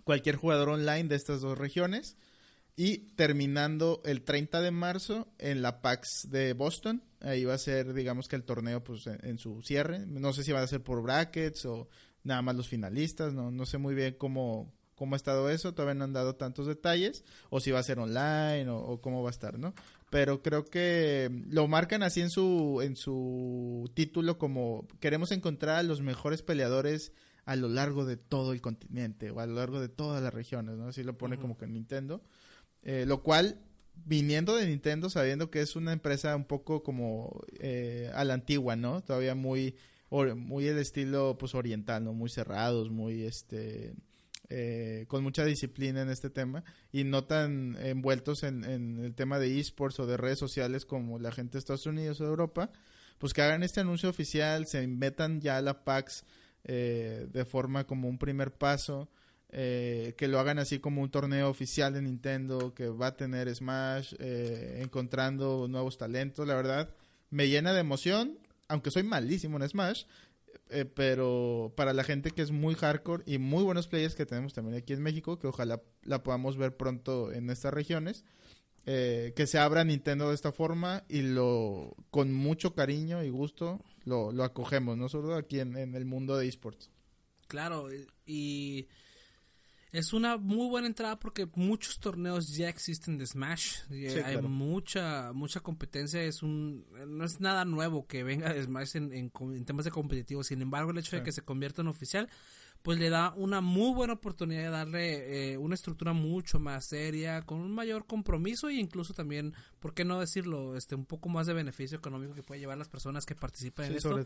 cualquier 0.05 0.37
jugador 0.37 0.69
online 0.69 1.09
de 1.09 1.17
estas 1.17 1.41
dos 1.41 1.59
regiones 1.59 2.17
y 2.77 2.99
terminando 3.17 4.03
el 4.05 4.23
30 4.23 4.61
de 4.61 4.71
marzo 4.71 5.29
en 5.39 5.63
la 5.63 5.81
PAX 5.81 6.29
de 6.31 6.53
Boston. 6.53 7.03
Ahí 7.21 7.47
va 7.47 7.55
a 7.55 7.59
ser, 7.59 7.95
digamos 7.95 8.29
que 8.29 8.37
el 8.37 8.45
torneo 8.45 8.85
pues 8.85 9.07
en, 9.07 9.39
su 9.39 9.63
cierre. 9.63 10.01
No 10.07 10.35
sé 10.35 10.45
si 10.45 10.53
va 10.53 10.61
a 10.61 10.67
ser 10.67 10.83
por 10.83 11.03
brackets 11.03 11.65
o 11.65 11.89
nada 12.23 12.43
más 12.43 12.55
los 12.55 12.69
finalistas. 12.69 13.33
No, 13.33 13.51
no 13.51 13.65
sé 13.65 13.79
muy 13.79 13.95
bien 13.95 14.15
cómo, 14.19 14.75
cómo 14.95 15.15
ha 15.15 15.17
estado 15.17 15.49
eso. 15.49 15.73
Todavía 15.73 15.95
no 15.95 16.05
han 16.05 16.13
dado 16.13 16.37
tantos 16.37 16.67
detalles. 16.67 17.25
O 17.49 17.61
si 17.61 17.71
va 17.71 17.79
a 17.79 17.83
ser 17.83 17.99
online 17.99 18.69
o, 18.69 19.01
cómo 19.01 19.23
va 19.23 19.31
a 19.31 19.33
estar, 19.33 19.59
¿no? 19.59 19.73
Pero 20.11 20.43
creo 20.43 20.67
que 20.67 21.31
lo 21.49 21.69
marcan 21.69 22.03
así 22.03 22.21
en 22.21 22.29
su, 22.29 22.81
en 22.83 22.95
su 22.97 23.91
título 23.95 24.37
como 24.37 24.87
queremos 25.01 25.33
encontrar 25.33 25.77
a 25.77 25.83
los 25.83 26.03
mejores 26.03 26.43
peleadores 26.43 27.13
a 27.47 27.57
lo 27.57 27.69
largo 27.69 28.05
de 28.05 28.17
todo 28.17 28.53
el 28.53 28.61
continente 28.61 29.31
o 29.31 29.41
a 29.41 29.47
lo 29.47 29.55
largo 29.55 29.81
de 29.81 29.89
todas 29.89 30.23
las 30.23 30.35
regiones, 30.35 30.77
¿no? 30.77 30.89
Así 30.89 31.03
lo 31.05 31.17
pone 31.17 31.39
como 31.39 31.57
que 31.57 31.67
Nintendo. 31.67 32.23
Eh, 32.89 33.05
lo 33.05 33.21
cual, 33.21 33.59
viniendo 34.05 34.55
de 34.55 34.65
Nintendo, 34.65 35.11
sabiendo 35.11 35.51
que 35.51 35.61
es 35.61 35.75
una 35.75 35.93
empresa 35.93 36.37
un 36.37 36.45
poco 36.45 36.85
como 36.85 37.43
eh, 37.59 38.13
a 38.15 38.25
la 38.25 38.35
antigua, 38.35 38.77
¿no? 38.77 39.03
Todavía 39.03 39.35
muy, 39.35 39.75
muy 40.09 40.69
el 40.69 40.79
estilo 40.79 41.37
pues 41.37 41.57
oriental, 41.57 42.05
¿no? 42.05 42.13
Muy 42.15 42.31
cerrados, 42.31 42.91
muy 42.91 43.25
este... 43.25 43.95
Eh, 44.49 45.07
con 45.09 45.25
mucha 45.25 45.45
disciplina 45.45 46.03
en 46.03 46.09
este 46.09 46.31
tema 46.31 46.63
y 46.93 47.03
no 47.03 47.25
tan 47.25 47.77
envueltos 47.81 48.45
en, 48.45 48.63
el 48.63 49.13
tema 49.17 49.41
de 49.41 49.59
esports 49.59 49.99
o 49.99 50.07
de 50.07 50.17
redes 50.17 50.39
sociales 50.39 50.87
como 50.87 51.19
la 51.19 51.33
gente 51.33 51.55
de 51.55 51.59
Estados 51.59 51.87
Unidos 51.87 52.21
o 52.21 52.25
de 52.25 52.31
Europa, 52.31 52.71
pues 53.19 53.33
que 53.33 53.43
hagan 53.43 53.65
este 53.65 53.81
anuncio 53.81 54.09
oficial, 54.09 54.69
se 54.69 54.87
metan 54.87 55.41
ya 55.41 55.57
a 55.57 55.63
la 55.63 55.83
PAX 55.83 56.25
de 56.63 57.45
forma 57.45 57.89
como 57.89 58.09
un 58.09 58.19
primer 58.19 58.53
paso 58.53 59.09
eh, 59.51 60.15
que 60.17 60.27
lo 60.27 60.41
hagan 60.41 60.59
así 60.59 60.81
como 60.81 61.03
un 61.03 61.11
torneo 61.11 61.49
oficial 61.49 61.93
de 61.93 62.03
Nintendo, 62.03 62.75
que 62.75 62.89
va 62.89 63.09
a 63.09 63.17
tener 63.17 63.55
Smash, 63.55 64.15
eh, 64.19 64.81
encontrando 64.83 65.69
nuevos 65.69 65.99
talentos, 65.99 66.47
la 66.47 66.57
verdad, 66.57 66.91
me 67.31 67.49
llena 67.49 67.73
de 67.73 67.81
emoción, 67.81 68.39
aunque 68.69 68.91
soy 68.91 69.05
malísimo 69.05 69.57
en 69.57 69.69
Smash, 69.69 70.05
eh, 70.71 70.85
pero 70.85 71.73
para 71.77 71.93
la 71.93 72.03
gente 72.03 72.33
que 72.33 72.43
es 72.43 72.51
muy 72.51 72.75
hardcore 72.75 73.23
y 73.25 73.39
muy 73.39 73.63
buenos 73.63 73.87
players 73.87 74.17
que 74.17 74.27
tenemos 74.27 74.53
también 74.53 74.77
aquí 74.77 74.93
en 74.93 75.03
México, 75.03 75.39
que 75.39 75.47
ojalá 75.47 75.81
la 76.03 76.25
podamos 76.25 76.57
ver 76.57 76.77
pronto 76.77 77.33
en 77.33 77.49
estas 77.51 77.73
regiones, 77.73 78.25
que 78.85 79.47
se 79.49 79.59
abra 79.59 79.83
Nintendo 79.83 80.29
de 80.29 80.37
esta 80.37 80.53
forma 80.53 81.03
y 81.09 81.23
lo 81.23 81.97
con 82.11 82.33
mucho 82.33 82.73
cariño 82.73 83.25
y 83.25 83.31
gusto 83.31 83.81
lo, 84.05 84.31
acogemos, 84.45 84.97
no 84.97 85.09
solo 85.09 85.35
aquí 85.35 85.59
en, 85.59 85.77
en 85.77 85.97
el 85.97 86.05
mundo 86.05 86.37
de 86.37 86.47
esports. 86.47 86.93
Claro, 87.49 87.89
y 88.25 88.87
es 89.97 90.13
una 90.13 90.37
muy 90.37 90.69
buena 90.69 90.87
entrada 90.87 91.19
porque 91.19 91.49
muchos 91.55 91.99
torneos 91.99 92.55
ya 92.55 92.69
existen 92.69 93.17
de 93.17 93.27
Smash. 93.27 93.79
hay 94.25 94.37
mucha 94.43 95.33
mucha 95.33 95.61
competencia. 95.61 96.23
Es 96.23 96.43
un 96.43 96.85
no 97.07 97.25
es 97.25 97.41
nada 97.41 97.65
nuevo 97.65 98.07
que 98.07 98.23
venga 98.23 98.53
de 98.53 98.63
Smash 98.63 98.97
en, 98.97 99.13
en, 99.13 99.65
temas 99.65 99.87
de 99.87 99.91
competitivo. 99.91 100.45
Sin 100.45 100.61
embargo, 100.61 100.91
el 100.91 100.99
hecho 100.99 101.17
de 101.17 101.23
que 101.23 101.33
se 101.33 101.41
convierta 101.41 101.81
en 101.81 101.89
oficial 101.89 102.29
pues 102.83 102.99
le 102.99 103.11
da 103.11 103.33
una 103.37 103.61
muy 103.61 103.93
buena 103.93 104.13
oportunidad 104.13 104.63
de 104.63 104.71
darle 104.71 105.53
eh, 105.53 105.59
una 105.59 105.75
estructura 105.75 106.13
mucho 106.13 106.61
más 106.61 106.85
seria, 106.85 107.43
con 107.43 107.59
un 107.59 107.73
mayor 107.73 108.07
compromiso 108.07 108.69
e 108.69 108.75
incluso 108.75 109.13
también, 109.13 109.55
¿por 109.81 109.93
qué 109.93 110.05
no 110.05 110.21
decirlo? 110.21 110.77
Este, 110.77 110.95
un 110.95 111.05
poco 111.05 111.29
más 111.29 111.47
de 111.47 111.53
beneficio 111.53 111.99
económico 111.99 112.35
que 112.35 112.43
puede 112.43 112.61
llevar 112.61 112.79
las 112.79 112.89
personas 112.89 113.27
que 113.27 113.35
participan 113.35 113.87
en 113.87 113.97
esto, 113.97 114.25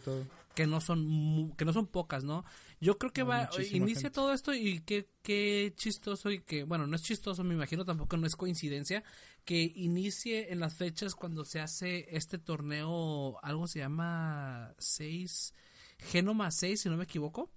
que 0.54 0.66
no 0.66 0.80
son 0.80 1.54
que 1.56 1.64
no 1.64 1.72
son 1.72 1.86
pocas, 1.86 2.24
¿no? 2.24 2.44
Yo 2.80 2.98
creo 2.98 3.12
que 3.12 3.22
va 3.22 3.48
inicia 3.70 4.12
todo 4.12 4.32
esto 4.32 4.52
y 4.52 4.80
qué 4.80 5.08
qué 5.22 5.72
chistoso 5.76 6.30
y 6.30 6.40
que 6.40 6.64
bueno 6.64 6.86
no 6.86 6.96
es 6.96 7.02
chistoso, 7.02 7.44
me 7.44 7.54
imagino 7.54 7.84
tampoco 7.84 8.16
no 8.16 8.26
es 8.26 8.36
coincidencia 8.36 9.02
que 9.44 9.72
inicie 9.74 10.52
en 10.52 10.60
las 10.60 10.74
fechas 10.74 11.14
cuando 11.14 11.44
se 11.44 11.60
hace 11.60 12.14
este 12.14 12.38
torneo, 12.38 13.38
algo 13.42 13.66
se 13.66 13.78
llama 13.78 14.74
6 14.78 15.54
Genoma 15.98 16.50
6 16.50 16.80
si 16.80 16.88
no 16.88 16.96
me 16.96 17.04
equivoco. 17.04 17.50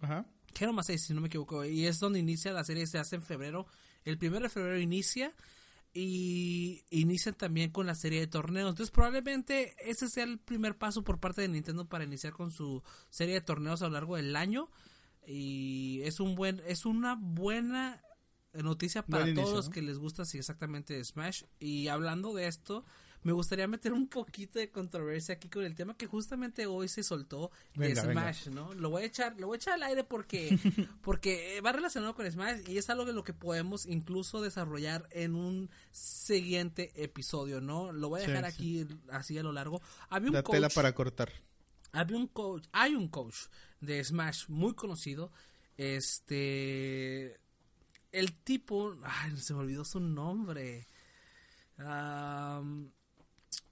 Ajá 0.00 0.26
Genoma 0.56 0.82
6, 0.82 1.02
si 1.02 1.14
no 1.14 1.20
me 1.20 1.28
equivoco, 1.28 1.64
y 1.64 1.86
es 1.86 2.00
donde 2.00 2.18
inicia 2.18 2.52
la 2.52 2.64
serie, 2.64 2.86
se 2.86 2.98
hace 2.98 3.16
en 3.16 3.22
febrero. 3.22 3.66
El 4.04 4.16
primero 4.16 4.44
de 4.44 4.48
febrero 4.48 4.78
inicia 4.78 5.34
y 5.92 6.84
inician 6.90 7.34
también 7.34 7.70
con 7.70 7.86
la 7.86 7.94
serie 7.94 8.20
de 8.20 8.26
torneos. 8.26 8.70
Entonces 8.70 8.90
probablemente 8.90 9.74
ese 9.80 10.08
sea 10.08 10.24
el 10.24 10.38
primer 10.38 10.76
paso 10.76 11.02
por 11.02 11.18
parte 11.18 11.40
de 11.40 11.48
Nintendo 11.48 11.88
para 11.88 12.04
iniciar 12.04 12.34
con 12.34 12.50
su 12.50 12.82
serie 13.08 13.34
de 13.34 13.40
torneos 13.40 13.82
a 13.82 13.86
lo 13.86 13.92
largo 13.92 14.16
del 14.16 14.36
año 14.36 14.70
y 15.26 16.00
es 16.02 16.20
un 16.20 16.34
buen 16.34 16.62
es 16.66 16.84
una 16.84 17.16
buena 17.18 18.02
noticia 18.52 19.02
para 19.04 19.32
todos 19.34 19.54
los 19.54 19.68
que 19.70 19.82
les 19.82 19.98
gusta 19.98 20.24
sí 20.24 20.38
exactamente 20.38 21.02
Smash 21.02 21.44
y 21.58 21.88
hablando 21.88 22.34
de 22.34 22.46
esto 22.46 22.84
me 23.26 23.32
gustaría 23.32 23.66
meter 23.66 23.92
un 23.92 24.06
poquito 24.06 24.60
de 24.60 24.70
controversia 24.70 25.34
aquí 25.34 25.48
con 25.48 25.64
el 25.64 25.74
tema 25.74 25.96
que 25.96 26.06
justamente 26.06 26.66
hoy 26.66 26.86
se 26.86 27.02
soltó 27.02 27.50
de 27.74 27.96
Smash, 27.96 28.50
¿no? 28.50 28.72
Lo 28.74 28.88
voy 28.88 29.02
a 29.02 29.06
echar, 29.06 29.34
lo 29.40 29.48
voy 29.48 29.56
a 29.56 29.58
echar 29.58 29.74
al 29.74 29.82
aire 29.82 30.04
porque, 30.04 30.56
porque 31.02 31.60
va 31.60 31.72
relacionado 31.72 32.14
con 32.14 32.30
Smash 32.30 32.60
y 32.68 32.78
es 32.78 32.88
algo 32.88 33.04
de 33.04 33.12
lo 33.12 33.24
que 33.24 33.32
podemos 33.32 33.84
incluso 33.84 34.40
desarrollar 34.40 35.08
en 35.10 35.34
un 35.34 35.68
siguiente 35.90 36.92
episodio, 37.02 37.60
¿no? 37.60 37.90
Lo 37.90 38.10
voy 38.10 38.22
a 38.22 38.28
dejar 38.28 38.44
aquí 38.44 38.86
así 39.10 39.36
a 39.36 39.42
lo 39.42 39.50
largo. 39.50 39.82
Había 40.08 40.28
un 40.28 40.34
La 40.34 40.44
tela 40.44 40.68
para 40.68 40.94
cortar. 40.94 41.32
Había 41.90 42.18
un 42.18 42.28
coach, 42.28 42.68
hay 42.70 42.94
un 42.94 43.08
coach 43.08 43.48
de 43.80 44.04
Smash 44.04 44.44
muy 44.46 44.74
conocido, 44.74 45.32
este, 45.76 47.36
el 48.12 48.34
tipo, 48.44 48.96
ay, 49.02 49.36
se 49.36 49.52
me 49.52 49.58
olvidó 49.58 49.84
su 49.84 49.98
nombre. 49.98 50.86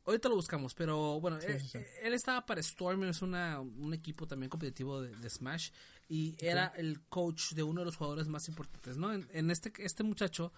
Ahorita 0.07 0.29
lo 0.29 0.37
buscamos, 0.37 0.75
pero 0.75 1.19
bueno, 1.21 1.39
eh, 1.41 1.61
él, 2.03 2.13
estaba 2.13 2.45
para 2.45 2.61
Storm, 2.61 3.05
es 3.05 3.23
una, 3.23 3.61
un 3.61 3.95
equipo 3.95 4.27
también 4.27 4.51
competitivo 4.51 5.01
de, 5.01 5.31
Smash 5.31 5.71
y 6.09 6.37
era 6.39 6.67
el 6.77 7.01
coach 7.09 7.53
de 7.53 7.63
uno 7.63 7.81
de 7.81 7.87
los 7.87 7.97
jugadores 7.97 8.29
más 8.29 8.47
importantes, 8.49 8.99
¿no? 8.99 9.15
En, 9.15 9.51
este, 9.51 9.73
este 9.79 10.03
muchacho 10.03 10.53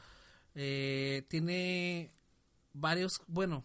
eh, 0.56 1.24
tiene 1.28 2.10
varios, 2.72 3.20
bueno, 3.28 3.64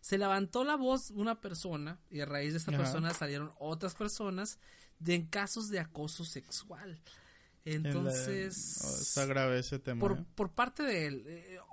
se 0.00 0.16
levantó 0.16 0.64
la 0.64 0.76
voz 0.76 1.10
una 1.10 1.38
persona 1.40 2.00
y 2.10 2.20
a 2.20 2.26
raíz 2.26 2.52
de 2.52 2.58
esta 2.58 2.72
persona 2.72 3.12
salieron 3.12 3.52
otras 3.58 3.94
personas 3.94 4.58
de 4.98 5.16
en 5.16 5.26
casos 5.26 5.68
de 5.68 5.80
acoso 5.80 6.24
sexual. 6.24 6.98
Entonces, 7.74 8.80
oh, 8.82 9.02
está 9.02 9.26
grave 9.26 9.58
ese 9.58 9.78
tema. 9.78 10.00
Por, 10.00 10.18
¿eh? 10.18 10.24
por 10.34 10.52
parte 10.52 10.82
de 10.82 11.06
él, 11.06 11.26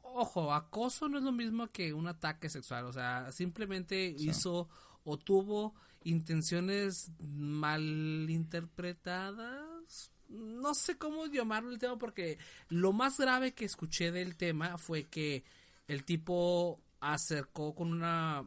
ojo, 0.04 0.54
acoso 0.54 1.08
no 1.08 1.18
es 1.18 1.24
lo 1.24 1.32
mismo 1.32 1.68
que 1.68 1.94
un 1.94 2.08
ataque 2.08 2.50
sexual, 2.50 2.86
o 2.86 2.94
sea, 2.94 3.32
simplemente 3.32 4.14
hizo 4.18 4.68
o 5.04 5.18
tuvo 5.18 5.74
intenciones 6.04 7.12
malinterpretadas. 7.20 10.12
No 10.30 10.74
sé 10.74 10.98
cómo 10.98 11.28
llamarlo 11.28 11.72
el 11.72 11.80
tema 11.80 11.98
porque 11.98 12.38
lo 12.70 12.94
más 12.94 13.20
grave 13.20 13.54
que 13.54 13.66
escuché 13.66 14.12
del 14.12 14.36
tema 14.36 14.78
fue 14.78 15.04
que 15.04 15.44
el 15.88 16.04
tipo 16.04 16.82
acercó 17.00 17.76
con 17.76 17.92
una 17.92 18.44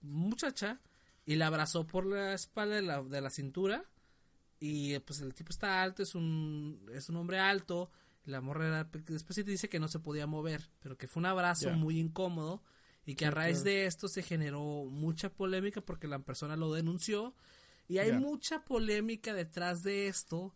muchacha 0.00 0.80
y 1.26 1.34
la 1.34 1.48
abrazó 1.48 1.86
por 1.86 2.06
la 2.06 2.32
espalda 2.32 2.76
de 2.76 2.82
la, 2.82 3.02
de 3.02 3.20
la 3.20 3.30
cintura 3.30 3.84
y 4.58 4.98
pues 5.00 5.20
el 5.20 5.34
tipo 5.34 5.50
está 5.50 5.82
alto, 5.82 6.02
es 6.02 6.14
un, 6.14 6.88
es 6.92 7.08
un 7.08 7.16
hombre 7.16 7.38
alto 7.38 7.90
la 8.26 8.40
morra 8.40 8.84
después 8.84 9.34
sí 9.34 9.44
te 9.44 9.52
dice 9.52 9.68
que 9.68 9.78
no 9.78 9.88
se 9.88 10.00
podía 10.00 10.26
mover, 10.26 10.68
pero 10.80 10.98
que 10.98 11.06
fue 11.06 11.20
un 11.20 11.26
abrazo 11.26 11.70
muy 11.70 11.98
incómodo 11.98 12.62
y 13.04 13.14
que 13.14 13.26
a 13.26 13.30
raíz 13.30 13.62
de 13.62 13.86
esto 13.86 14.08
se 14.08 14.22
generó 14.22 14.84
mucha 14.84 15.30
polémica 15.30 15.80
porque 15.80 16.08
la 16.08 16.18
persona 16.18 16.56
lo 16.56 16.72
denunció 16.72 17.34
y 17.86 17.98
hay 17.98 18.12
mucha 18.12 18.64
polémica 18.64 19.32
detrás 19.32 19.84
de 19.84 20.08
esto 20.08 20.54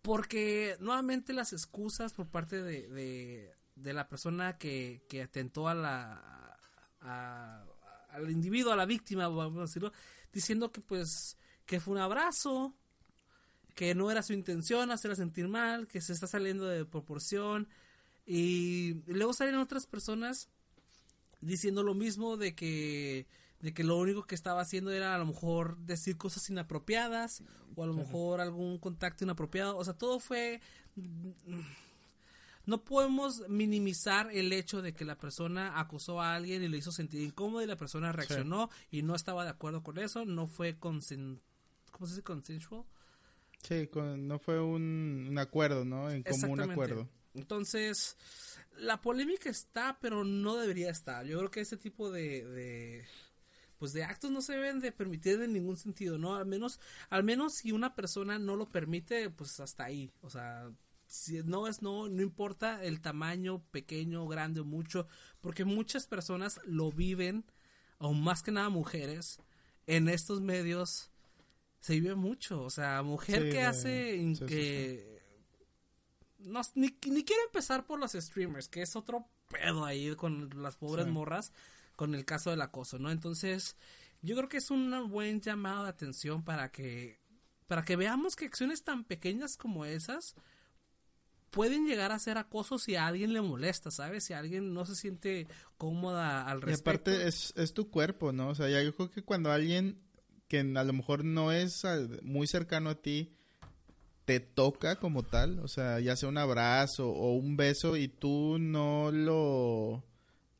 porque 0.00 0.76
nuevamente 0.80 1.34
las 1.34 1.52
excusas 1.52 2.14
por 2.14 2.28
parte 2.28 2.62
de, 2.62 3.52
de, 3.76 3.92
la 3.92 4.08
persona 4.08 4.56
que, 4.56 5.04
que 5.06 5.22
atentó 5.22 5.68
a 5.68 5.74
la 5.74 6.56
al 7.00 8.30
individuo, 8.30 8.72
a 8.72 8.76
la 8.76 8.86
víctima, 8.86 9.28
vamos 9.28 9.58
a 9.58 9.62
decirlo, 9.62 9.92
diciendo 10.32 10.72
que 10.72 10.80
pues 10.80 11.36
que 11.66 11.78
fue 11.78 11.92
un 11.92 12.00
abrazo, 12.00 12.74
que 13.80 13.94
no 13.94 14.10
era 14.10 14.22
su 14.22 14.34
intención 14.34 14.90
hacerla 14.90 15.16
sentir 15.16 15.48
mal, 15.48 15.88
que 15.88 16.02
se 16.02 16.12
está 16.12 16.26
saliendo 16.26 16.66
de 16.66 16.84
proporción. 16.84 17.66
Y 18.26 18.96
luego 19.06 19.32
salen 19.32 19.54
otras 19.54 19.86
personas 19.86 20.50
diciendo 21.40 21.82
lo 21.82 21.94
mismo 21.94 22.36
de 22.36 22.54
que 22.54 23.26
de 23.60 23.72
que 23.72 23.82
lo 23.82 23.96
único 23.96 24.24
que 24.24 24.34
estaba 24.34 24.60
haciendo 24.60 24.90
era 24.90 25.14
a 25.14 25.18
lo 25.18 25.24
mejor 25.24 25.78
decir 25.78 26.18
cosas 26.18 26.50
inapropiadas 26.50 27.42
o 27.74 27.82
a 27.82 27.86
lo 27.86 27.94
mejor 27.94 28.42
algún 28.42 28.76
contacto 28.76 29.24
inapropiado, 29.24 29.78
o 29.78 29.82
sea, 29.82 29.94
todo 29.94 30.20
fue 30.20 30.60
no 32.66 32.84
podemos 32.84 33.48
minimizar 33.48 34.30
el 34.30 34.52
hecho 34.52 34.82
de 34.82 34.92
que 34.92 35.06
la 35.06 35.16
persona 35.16 35.80
acusó 35.80 36.20
a 36.20 36.34
alguien 36.34 36.62
y 36.62 36.68
le 36.68 36.76
hizo 36.76 36.92
sentir 36.92 37.22
incómodo 37.22 37.62
y 37.62 37.66
la 37.66 37.78
persona 37.78 38.12
reaccionó 38.12 38.68
y 38.90 39.00
no 39.00 39.14
estaba 39.14 39.42
de 39.44 39.50
acuerdo 39.50 39.82
con 39.82 39.96
eso, 39.96 40.26
no 40.26 40.48
fue 40.48 40.78
consen 40.78 41.40
¿cómo 41.92 42.06
se 42.06 42.12
dice? 42.12 42.22
consensual 42.24 42.84
Sí, 43.62 43.88
no 43.94 44.38
fue 44.38 44.60
un, 44.60 45.36
acuerdo, 45.38 45.84
¿no? 45.84 46.10
En 46.10 46.22
común 46.22 46.60
acuerdo. 46.60 47.08
Entonces, 47.34 48.16
la 48.78 49.00
polémica 49.00 49.50
está, 49.50 49.98
pero 50.00 50.24
no 50.24 50.56
debería 50.56 50.90
estar. 50.90 51.24
Yo 51.26 51.38
creo 51.38 51.50
que 51.50 51.60
ese 51.60 51.76
tipo 51.76 52.10
de, 52.10 52.44
de 52.44 53.04
pues 53.80 53.94
de 53.94 54.04
actos 54.04 54.30
no 54.30 54.42
se 54.42 54.52
deben 54.52 54.80
de 54.80 54.92
permitir 54.92 55.40
en 55.40 55.54
ningún 55.54 55.78
sentido, 55.78 56.18
¿no? 56.18 56.36
Al 56.36 56.44
menos, 56.44 56.80
al 57.08 57.24
menos 57.24 57.54
si 57.54 57.72
una 57.72 57.94
persona 57.94 58.38
no 58.38 58.54
lo 58.54 58.68
permite, 58.68 59.30
pues 59.30 59.58
hasta 59.58 59.84
ahí. 59.84 60.10
O 60.20 60.28
sea, 60.28 60.70
si 61.06 61.42
no 61.42 61.66
es 61.66 61.80
no, 61.80 62.06
no 62.08 62.20
importa 62.20 62.84
el 62.84 63.00
tamaño, 63.00 63.62
pequeño, 63.70 64.26
grande 64.28 64.60
o 64.60 64.64
mucho, 64.66 65.06
porque 65.40 65.64
muchas 65.64 66.06
personas 66.06 66.60
lo 66.64 66.92
viven, 66.92 67.44
o 67.96 68.12
más 68.12 68.42
que 68.42 68.52
nada 68.52 68.68
mujeres, 68.68 69.38
en 69.86 70.10
estos 70.10 70.42
medios 70.42 71.10
se 71.80 71.94
vive 71.94 72.14
mucho. 72.14 72.62
O 72.62 72.70
sea, 72.70 73.02
mujer 73.02 73.50
que 73.50 73.62
hace 73.62 74.34
que... 74.46 75.20
No, 76.38 76.62
ni, 76.74 76.96
ni, 77.06 77.24
quiero 77.24 77.42
empezar 77.44 77.84
por 77.84 77.98
los 77.98 78.12
streamers, 78.12 78.68
que 78.68 78.80
es 78.80 78.96
otro 78.96 79.26
pedo 79.48 79.84
ahí 79.84 80.14
con 80.14 80.50
las 80.62 80.76
pobres 80.76 81.06
morras, 81.06 81.52
con 81.96 82.14
el 82.14 82.24
caso 82.24 82.50
del 82.50 82.62
acoso, 82.62 82.98
¿no? 82.98 83.10
Entonces, 83.10 83.76
yo 84.22 84.36
creo 84.36 84.48
que 84.48 84.56
es 84.56 84.70
un 84.70 85.10
buen 85.10 85.42
llamado 85.42 85.84
de 85.84 85.90
atención 85.90 86.42
para 86.42 86.70
que, 86.70 87.20
para 87.66 87.84
que 87.84 87.96
veamos 87.96 88.36
que 88.36 88.46
acciones 88.46 88.84
tan 88.84 89.04
pequeñas 89.04 89.58
como 89.58 89.84
esas 89.84 90.34
pueden 91.50 91.86
llegar 91.86 92.10
a 92.12 92.18
ser 92.18 92.38
acoso 92.38 92.78
si 92.78 92.94
a 92.94 93.06
alguien 93.06 93.34
le 93.34 93.42
molesta, 93.42 93.90
¿sabes? 93.90 94.24
Si 94.24 94.32
alguien 94.32 94.72
no 94.72 94.86
se 94.86 94.94
siente 94.94 95.46
cómoda 95.76 96.46
al 96.48 96.62
respecto. 96.62 97.10
Y 97.10 97.14
aparte 97.14 97.28
es, 97.28 97.52
es 97.56 97.74
tu 97.74 97.90
cuerpo, 97.90 98.32
¿no? 98.32 98.48
O 98.48 98.54
sea, 98.54 98.68
yo 98.82 98.94
creo 98.94 99.10
que 99.10 99.22
cuando 99.22 99.50
alguien 99.52 100.00
que 100.50 100.58
a 100.58 100.84
lo 100.84 100.92
mejor 100.92 101.24
no 101.24 101.52
es 101.52 101.84
muy 102.22 102.48
cercano 102.48 102.90
a 102.90 103.00
ti, 103.00 103.32
te 104.24 104.40
toca 104.40 104.96
como 104.96 105.22
tal, 105.22 105.60
o 105.60 105.68
sea, 105.68 106.00
ya 106.00 106.16
sea 106.16 106.28
un 106.28 106.38
abrazo 106.38 107.08
o 107.08 107.34
un 107.36 107.56
beso 107.56 107.96
y 107.96 108.08
tú 108.08 108.58
no 108.58 109.12
lo 109.12 110.04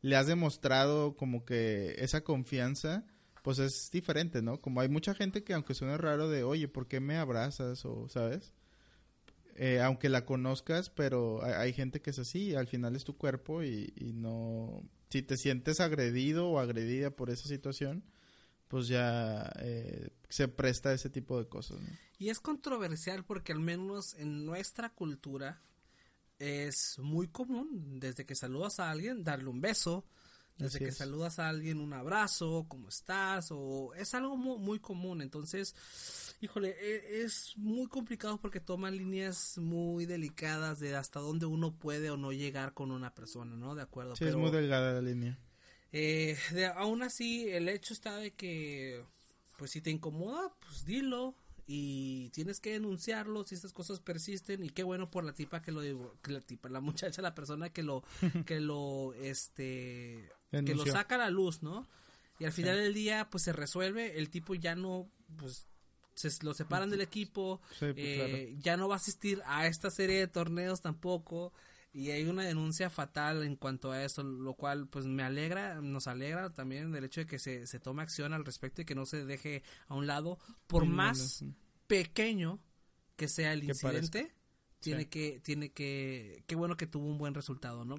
le 0.01 0.17
has 0.17 0.29
demostrado 0.29 1.17
como 1.17 1.45
que 1.45 1.97
esa 1.99 2.23
confianza, 2.23 3.05
pues 3.43 3.59
es 3.59 3.91
diferente, 3.93 4.43
¿no? 4.43 4.61
Como 4.61 4.81
hay 4.81 4.89
mucha 4.89 5.13
gente 5.13 5.43
que 5.43 5.55
aunque 5.55 5.75
suene 5.75 5.99
raro 5.99 6.29
de, 6.29 6.45
oye, 6.45 6.69
¿por 6.69 6.87
qué 6.87 7.01
me 7.01 7.17
abrazas? 7.17 7.85
O, 7.85 8.09
¿sabes? 8.09 8.55
Eh, 9.57 9.81
aunque 9.81 10.09
la 10.09 10.25
conozcas, 10.25 10.89
pero 10.89 11.45
hay, 11.45 11.73
gente 11.73 12.01
que 12.01 12.11
es 12.11 12.19
así, 12.21 12.55
al 12.55 12.69
final 12.69 12.95
es 12.95 13.05
tu 13.05 13.17
cuerpo 13.17 13.65
y, 13.65 13.93
y 13.97 14.13
no... 14.13 14.85
Si 15.11 15.23
te 15.23 15.37
sientes 15.37 15.81
agredido 15.81 16.49
o 16.49 16.61
agredida 16.61 17.11
por 17.11 17.31
esa 17.31 17.49
situación, 17.49 18.05
pues 18.71 18.87
ya 18.87 19.51
eh, 19.59 20.11
se 20.29 20.47
presta 20.47 20.91
a 20.91 20.93
ese 20.95 21.11
tipo 21.11 21.37
de 21.37 21.49
cosas. 21.49 21.79
Y 22.19 22.29
es 22.29 22.39
controversial 22.39 23.25
porque 23.25 23.51
al 23.51 23.59
menos 23.59 24.15
en 24.15 24.47
nuestra 24.47 24.91
cultura 24.91 25.61
es 26.39 26.97
muy 27.01 27.27
común 27.27 27.99
desde 27.99 28.25
que 28.25 28.37
saludas 28.37 28.79
a 28.79 28.89
alguien 28.89 29.25
darle 29.25 29.49
un 29.49 29.61
beso, 29.61 30.07
desde 30.57 30.79
que 30.79 30.93
saludas 30.93 31.41
a 31.41 31.49
alguien 31.49 31.81
un 31.81 31.93
abrazo, 31.95 32.67
¿cómo 32.69 32.89
estás? 32.89 33.49
O 33.51 33.93
es 33.95 34.15
algo 34.15 34.37
muy, 34.37 34.59
muy 34.59 34.79
común. 34.79 35.21
Entonces, 35.21 35.75
híjole, 36.41 36.77
e, 36.81 37.23
es 37.23 37.55
muy 37.57 37.89
complicado 37.89 38.41
porque 38.41 38.61
toman 38.61 38.97
líneas 38.97 39.59
muy 39.59 40.07
delicadas 40.07 40.79
de 40.79 40.95
hasta 40.95 41.19
dónde 41.19 41.47
uno 41.47 41.75
puede 41.75 42.11
o 42.11 42.17
no 42.17 42.31
llegar 42.31 42.73
con 42.73 42.93
una 42.93 43.13
persona, 43.17 43.57
¿no? 43.57 43.75
De 43.75 43.83
acuerdo. 43.83 44.15
Sí, 44.15 44.27
es 44.27 44.37
muy 44.37 44.53
delgada 44.53 44.93
la 44.93 45.03
línea. 45.03 45.39
Eh, 45.93 46.37
de, 46.53 46.67
aún 46.67 47.03
así, 47.03 47.49
el 47.49 47.69
hecho 47.69 47.93
está 47.93 48.17
de 48.17 48.33
que, 48.33 49.05
pues 49.57 49.73
si 49.73 49.81
te 49.81 49.91
incomoda, 49.91 50.55
pues 50.61 50.85
dilo. 50.85 51.35
Y 51.73 52.31
tienes 52.31 52.59
que 52.59 52.73
denunciarlo 52.73 53.45
si 53.45 53.55
estas 53.55 53.73
cosas 53.73 54.01
persisten. 54.01 54.65
Y 54.65 54.71
qué 54.71 54.83
bueno 54.83 55.09
por 55.09 55.23
la 55.23 55.33
tipa 55.33 55.63
que 55.63 55.71
lo 55.71 55.81
que 56.21 56.33
la 56.33 56.41
tipa 56.41 56.69
la 56.69 56.81
muchacha 56.81 57.23
la 57.23 57.33
persona 57.33 57.69
que 57.69 57.85
lo 57.85 58.03
que 58.45 58.59
lo 58.59 59.15
este 59.15 60.29
que 60.51 60.75
lo 60.75 60.85
saca 60.85 61.15
a 61.15 61.19
la 61.19 61.31
luz 61.31 61.63
no 61.63 61.87
y 62.41 62.47
al 62.47 62.53
final 62.53 62.77
del 62.77 62.95
día 62.95 63.29
pues 63.31 63.45
se 63.45 63.53
resuelve. 63.53 64.19
El 64.19 64.31
tipo 64.31 64.55
ya 64.55 64.75
no 64.75 65.09
pues 65.37 65.69
se 66.15 66.31
lo 66.43 66.55
separan 66.55 66.91
del 66.91 67.03
equipo. 67.03 67.61
Pues, 67.79 67.95
eh, 67.97 68.57
ya 68.61 68.77
no 68.77 68.89
va 68.89 68.95
a 68.95 68.97
asistir 68.97 69.43
a 69.47 69.67
esta 69.67 69.91
serie 69.91 70.19
de 70.19 70.27
torneos 70.27 70.81
tampoco 70.81 71.53
y 71.93 72.11
hay 72.11 72.25
una 72.25 72.45
denuncia 72.45 72.89
fatal 72.89 73.43
en 73.43 73.57
cuanto 73.57 73.91
a 73.91 74.05
eso, 74.05 74.23
lo 74.23 74.55
cual 74.55 74.87
pues 74.87 75.07
me 75.07 75.23
alegra, 75.23 75.81
nos 75.81 76.07
alegra 76.07 76.51
también 76.51 76.93
del 76.93 77.05
hecho 77.05 77.21
de 77.21 77.27
que 77.27 77.39
se, 77.39 77.67
se 77.67 77.81
tome 77.81 78.03
acción 78.03 78.33
al 78.33 78.45
respecto 78.45 78.83
y 78.83 78.85
que 78.85 78.95
no 78.95 79.07
se 79.07 79.25
deje 79.25 79.63
a 79.89 79.95
un 79.95 80.07
lado, 80.07 80.39
por 80.67 80.87
más 80.87 81.45
pequeño 81.87 82.61
que 83.17 83.29
sea 83.29 83.53
el 83.53 83.65
incidente, 83.65 84.35
tiene 84.79 85.09
que, 85.09 85.41
tiene 85.41 85.73
que, 85.73 86.45
qué 86.47 86.55
bueno 86.55 86.77
que 86.77 86.87
tuvo 86.87 87.07
un 87.07 87.19
buen 87.19 87.35
resultado, 87.35 87.85
¿no? 87.85 87.97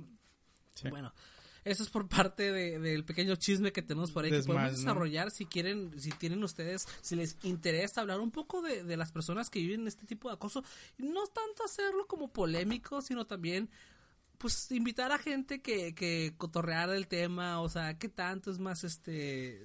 Bueno, 0.89 1.13
eso 1.63 1.83
es 1.83 1.89
por 1.89 2.07
parte 2.07 2.51
del 2.51 3.05
pequeño 3.05 3.35
chisme 3.35 3.71
que 3.71 3.81
tenemos 3.81 4.11
por 4.11 4.25
ahí 4.25 4.31
que 4.31 4.41
podemos 4.43 4.71
desarrollar 4.71 5.31
si 5.31 5.45
quieren, 5.45 5.99
si 5.99 6.09
tienen 6.11 6.43
ustedes, 6.43 6.87
si 7.01 7.15
les 7.15 7.37
interesa 7.43 8.01
hablar 8.01 8.19
un 8.19 8.31
poco 8.31 8.61
de, 8.61 8.97
las 8.97 9.11
personas 9.11 9.49
que 9.49 9.59
viven 9.59 9.87
este 9.87 10.05
tipo 10.05 10.29
de 10.29 10.35
acoso. 10.35 10.63
No 10.97 11.27
tanto 11.27 11.63
hacerlo 11.63 12.07
como 12.07 12.31
polémico, 12.31 13.01
sino 13.01 13.25
también 13.25 13.69
pues 14.37 14.71
invitar 14.71 15.11
a 15.11 15.19
gente 15.19 15.61
que, 15.61 15.93
que 15.93 16.33
cotorrear 16.35 16.89
el 16.89 17.07
tema, 17.07 17.61
o 17.61 17.69
sea, 17.69 17.99
qué 17.99 18.09
tanto 18.09 18.49
es 18.49 18.57
más 18.57 18.83
este 18.83 19.63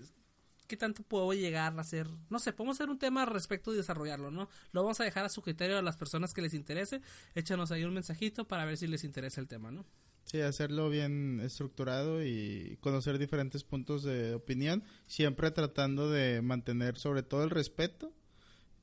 qué 0.66 0.76
tanto 0.76 1.02
puedo 1.02 1.32
llegar 1.32 1.78
a 1.78 1.80
hacer, 1.80 2.08
no 2.28 2.38
sé, 2.38 2.52
podemos 2.52 2.76
hacer 2.76 2.90
un 2.90 2.98
tema 2.98 3.24
respecto 3.24 3.72
y 3.72 3.76
desarrollarlo, 3.76 4.30
¿no? 4.30 4.48
Lo 4.72 4.82
vamos 4.82 5.00
a 5.00 5.04
dejar 5.04 5.24
a 5.24 5.28
su 5.28 5.40
criterio 5.40 5.78
a 5.78 5.82
las 5.82 5.96
personas 5.96 6.34
que 6.34 6.42
les 6.42 6.54
interese, 6.54 7.00
échanos 7.34 7.70
ahí 7.70 7.84
un 7.84 7.94
mensajito 7.94 8.46
para 8.46 8.64
ver 8.64 8.76
si 8.76 8.86
les 8.86 9.04
interesa 9.04 9.40
el 9.40 9.48
tema, 9.48 9.70
¿no? 9.70 9.86
Sí, 10.26 10.40
hacerlo 10.40 10.90
bien 10.90 11.40
estructurado 11.40 12.24
y 12.24 12.78
conocer 12.80 13.16
diferentes 13.16 13.62
puntos 13.62 14.02
de 14.02 14.34
opinión, 14.34 14.82
siempre 15.06 15.52
tratando 15.52 16.10
de 16.10 16.42
mantener 16.42 16.98
sobre 16.98 17.22
todo 17.22 17.44
el 17.44 17.50
respeto 17.50 18.12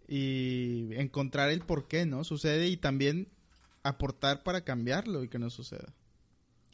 y 0.07 0.87
encontrar 0.93 1.49
el 1.49 1.59
por 1.59 1.89
qué, 1.89 2.05
¿no? 2.05 2.23
Sucede 2.23 2.69
y 2.69 2.77
también 2.77 3.27
aportar 3.83 4.41
para 4.43 4.63
cambiarlo 4.63 5.21
y 5.21 5.27
que 5.27 5.37
no 5.37 5.49
suceda. 5.49 5.93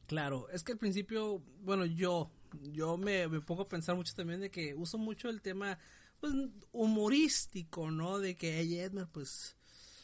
Claro, 0.06 0.48
es 0.52 0.62
que 0.62 0.74
al 0.74 0.78
principio, 0.78 1.42
bueno, 1.64 1.86
yo, 1.86 2.30
yo 2.72 2.96
me, 2.96 3.28
pongo 3.42 3.64
a 3.64 3.70
pensar 3.70 3.96
mucho 3.96 4.14
también 4.14 4.40
de 4.40 4.52
que 4.52 4.76
uso 4.76 5.00
mucho 5.00 5.30
el 5.30 5.42
tema, 5.42 5.80
pues, 6.20 6.32
humorístico, 6.72 7.90
¿no? 7.90 8.20
De 8.20 8.38
que, 8.38 8.60
hey, 8.60 8.82
Edmer, 8.82 9.08
pues, 9.08 9.56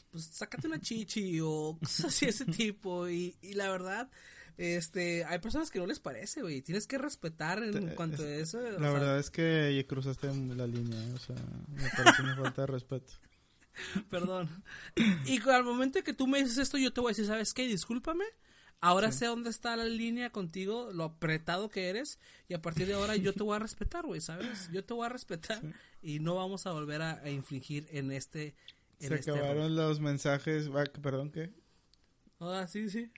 pues, 0.10 0.26
sácate 0.26 0.66
una 0.66 0.82
chichi 0.82 1.40
o 1.40 1.78
cosas 1.80 2.06
así 2.06 2.26
ese 2.26 2.46
tipo 2.46 3.08
y, 3.08 3.38
y 3.42 3.54
la 3.54 3.70
verdad 3.70 4.10
este, 4.58 5.26
hay 5.26 5.40
personas 5.40 5.70
que 5.70 5.80
no 5.80 5.86
les 5.86 6.00
parece, 6.00 6.42
güey. 6.42 6.62
Tienes 6.62 6.88
que 6.88 6.98
respetar 6.98 7.64
en 7.64 7.90
cuanto 7.96 8.24
a 8.24 8.30
eso. 8.30 8.60
La 8.62 8.92
verdad 8.92 9.20
es 9.20 9.30
que 9.30 9.86
cruzaste 9.88 10.28
la 10.28 10.68
línea, 10.68 11.00
o 11.14 11.20
sea, 11.20 11.36
me 11.68 11.90
parece 11.90 12.22
una 12.22 12.36
falta 12.36 12.62
de 12.62 12.68
respeto. 12.68 13.14
Perdón. 14.10 14.50
Y 15.26 15.42
al 15.50 15.64
momento 15.64 16.04
que 16.04 16.14
tú 16.14 16.28
me 16.28 16.42
dices 16.42 16.58
esto, 16.58 16.78
yo 16.78 16.94
te 16.94 17.02
voy 17.02 17.10
a 17.10 17.12
decir, 17.12 17.26
¿sabes 17.26 17.54
qué? 17.54 17.68
Discúlpame. 17.68 18.26
Ahora 18.82 19.12
sé 19.12 19.26
dónde 19.26 19.50
está 19.50 19.76
la 19.76 19.86
línea 19.86 20.30
contigo, 20.30 20.92
lo 20.94 21.06
apretado 21.06 21.70
que 21.70 21.90
eres, 21.90 22.20
y 22.48 22.54
a 22.54 22.62
partir 22.62 22.86
de 22.86 22.94
ahora 22.94 23.16
yo 23.16 23.34
te 23.34 23.42
voy 23.42 23.56
a 23.56 23.60
respetar, 23.60 24.06
güey, 24.06 24.22
¿sabes? 24.22 24.70
Yo 24.72 24.84
te 24.86 24.94
voy 24.94 25.06
a 25.06 25.10
respetar 25.10 25.60
y 26.02 26.20
no 26.20 26.36
vamos 26.36 26.68
a 26.68 26.72
volver 26.72 27.02
a, 27.02 27.30
infligir 27.30 27.88
en 27.90 28.12
este. 28.12 28.54
Se 29.00 29.14
este 29.16 29.32
acabaron 29.32 29.76
los 29.76 30.00
mensajes. 30.00 30.70
Perdón, 31.02 31.32
¿qué? 31.32 31.52
Ah, 32.40 32.68
sí, 32.68 32.90
sí. 32.90 33.12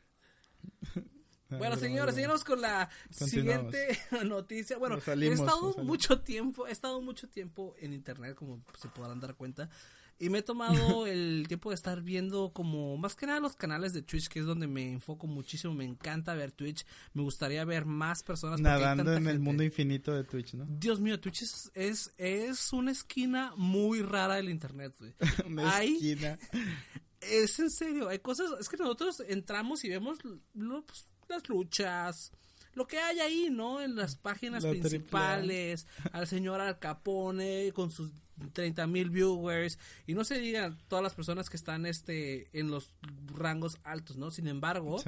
Bueno, 1.50 1.78
señores, 1.78 2.16
seguimos 2.16 2.44
con 2.44 2.62
la 2.62 2.90
siguiente 3.10 3.98
noticia. 4.26 4.78
Bueno, 4.78 5.00
he 5.06 5.28
estado 5.28 5.76
mucho 5.84 6.22
tiempo, 6.22 6.68
he 6.68 6.72
estado 6.72 7.02
mucho 7.02 7.28
tiempo 7.28 7.76
en 7.80 7.94
internet, 7.94 8.36
como 8.36 8.64
se 8.78 8.90
podrán 8.90 9.20
dar 9.20 9.36
cuenta, 9.36 9.70
y 10.20 10.30
me 10.30 10.40
he 10.40 10.42
tomado 10.42 11.06
el 11.08 11.46
tiempo 11.48 11.70
de 11.70 11.76
estar 11.76 12.02
viendo 12.02 12.52
como 12.52 12.98
más 12.98 13.16
que 13.16 13.28
nada 13.28 13.40
los 13.40 13.56
canales 13.56 13.94
de 13.94 14.02
Twitch, 14.02 14.28
que 14.28 14.40
es 14.40 14.46
donde 14.46 14.68
me 14.68 14.92
enfoco 14.92 15.28
muchísimo, 15.28 15.74
me 15.74 15.86
encanta 15.86 16.34
ver 16.34 16.52
Twitch, 16.52 16.86
me 17.14 17.22
gustaría 17.22 17.64
ver 17.66 17.86
más 17.86 18.24
personas 18.24 18.60
nadando 18.60 19.14
en 19.14 19.28
el 19.28 19.40
mundo 19.40 19.64
infinito 19.64 20.14
de 20.14 20.24
Twitch, 20.24 20.56
¿no? 20.56 20.66
Dios 20.68 21.00
mío, 21.00 21.20
Twitch 21.20 21.44
es 21.44 22.12
es, 22.18 22.74
una 22.74 22.92
esquina 22.92 23.54
muy 23.58 24.02
rara 24.02 24.36
del 24.36 24.50
internet, 24.50 24.94
güey. 25.00 25.14
una 25.46 25.84
esquina. 25.84 26.38
Es 27.22 27.60
en 27.60 27.70
serio, 27.70 28.10
hay 28.10 28.20
cosas, 28.20 28.52
es 28.60 28.70
que 28.70 28.78
nosotros 28.78 29.22
entramos 29.28 29.84
y 29.84 29.90
vemos 29.90 30.20
pues, 30.22 31.06
las 31.30 31.48
luchas, 31.50 32.32
lo 32.74 32.88
que 32.88 33.00
hay 33.00 33.20
ahí, 33.20 33.50
¿no? 33.50 33.82
En 33.82 33.96
las 33.96 34.16
páginas 34.16 34.66
principales, 34.66 35.88
al 36.12 36.28
señor 36.28 36.62
Al 36.62 36.80
Capone 36.80 37.72
con 37.74 37.92
sus 37.92 38.12
30 38.54 38.86
mil 38.88 39.10
viewers 39.10 39.80
y 40.06 40.13
no 40.13 40.24
se 40.24 40.40
digan 40.40 40.78
todas 40.88 41.02
las 41.02 41.16
personas 41.16 41.50
que 41.50 41.58
están 41.58 41.86
este 41.86 42.48
en 42.58 42.70
los 42.70 42.92
rangos 43.34 43.80
altos, 43.84 44.18
¿no? 44.18 44.32
Sin 44.32 44.48
embargo, 44.48 45.02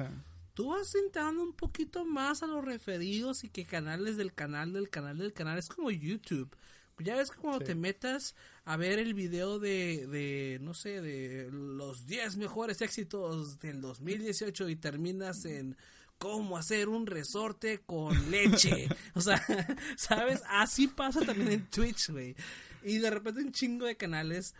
tú 0.54 0.70
vas 0.70 0.94
entrando 0.94 1.42
un 1.42 1.52
poquito 1.52 2.04
más 2.04 2.42
a 2.42 2.46
los 2.46 2.64
referidos 2.64 3.44
y 3.44 3.48
que 3.48 3.64
canales 3.64 4.16
del 4.16 4.34
canal 4.34 4.72
del 4.72 4.90
canal 4.90 5.18
del 5.18 5.32
canal 5.32 5.58
es 5.58 5.68
como 5.68 5.90
YouTube. 5.90 6.54
Ya 6.98 7.16
ves 7.16 7.30
que 7.30 7.38
cuando 7.38 7.64
te 7.64 7.74
metas 7.74 8.34
a 8.64 8.76
ver 8.76 8.98
el 8.98 9.14
video 9.14 9.58
de, 9.58 10.06
de, 10.06 10.58
no 10.60 10.74
sé, 10.74 11.00
de 11.00 11.48
los 11.50 12.04
10 12.04 12.36
mejores 12.36 12.82
éxitos 12.82 13.58
del 13.58 13.80
2018 13.80 14.68
y 14.68 14.76
terminas 14.76 15.46
en 15.46 15.78
cómo 16.20 16.58
hacer 16.58 16.90
un 16.90 17.06
resorte 17.06 17.80
con 17.80 18.30
leche. 18.30 18.88
o 19.14 19.22
sea, 19.22 19.42
¿sabes? 19.96 20.42
Así 20.48 20.86
pasa 20.86 21.22
también 21.22 21.50
en 21.50 21.66
Twitch, 21.70 22.10
güey. 22.10 22.36
Y 22.84 22.98
de 22.98 23.10
repente 23.10 23.40
un 23.40 23.52
chingo 23.52 23.86
de 23.86 23.96
canales 23.96 24.54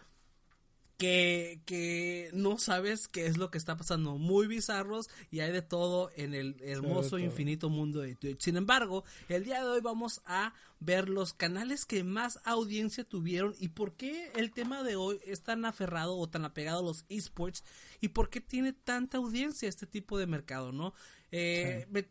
que, 0.96 1.60
que 1.66 2.30
no 2.32 2.58
sabes 2.58 3.08
qué 3.08 3.26
es 3.26 3.36
lo 3.36 3.50
que 3.50 3.58
está 3.58 3.76
pasando. 3.76 4.16
Muy 4.16 4.46
bizarros 4.46 5.10
y 5.30 5.40
hay 5.40 5.52
de 5.52 5.60
todo 5.60 6.10
en 6.16 6.32
el 6.32 6.56
hermoso, 6.62 7.18
infinito 7.18 7.68
mundo 7.68 8.00
de 8.00 8.14
Twitch. 8.14 8.40
Sin 8.40 8.56
embargo, 8.56 9.04
el 9.28 9.44
día 9.44 9.60
de 9.60 9.68
hoy 9.68 9.80
vamos 9.82 10.22
a 10.24 10.54
ver 10.78 11.10
los 11.10 11.34
canales 11.34 11.84
que 11.84 12.04
más 12.04 12.40
audiencia 12.44 13.04
tuvieron 13.04 13.54
y 13.58 13.68
por 13.68 13.92
qué 13.96 14.32
el 14.34 14.50
tema 14.50 14.82
de 14.82 14.96
hoy 14.96 15.20
es 15.26 15.42
tan 15.42 15.66
aferrado 15.66 16.16
o 16.16 16.26
tan 16.26 16.46
apegado 16.46 16.80
a 16.80 16.84
los 16.84 17.04
esports 17.10 17.64
y 18.00 18.08
por 18.08 18.30
qué 18.30 18.40
tiene 18.40 18.72
tanta 18.72 19.18
audiencia 19.18 19.68
este 19.68 19.86
tipo 19.86 20.18
de 20.18 20.26
mercado, 20.26 20.72
¿no? 20.72 20.94
Eh, 21.32 21.86
me, 21.90 22.04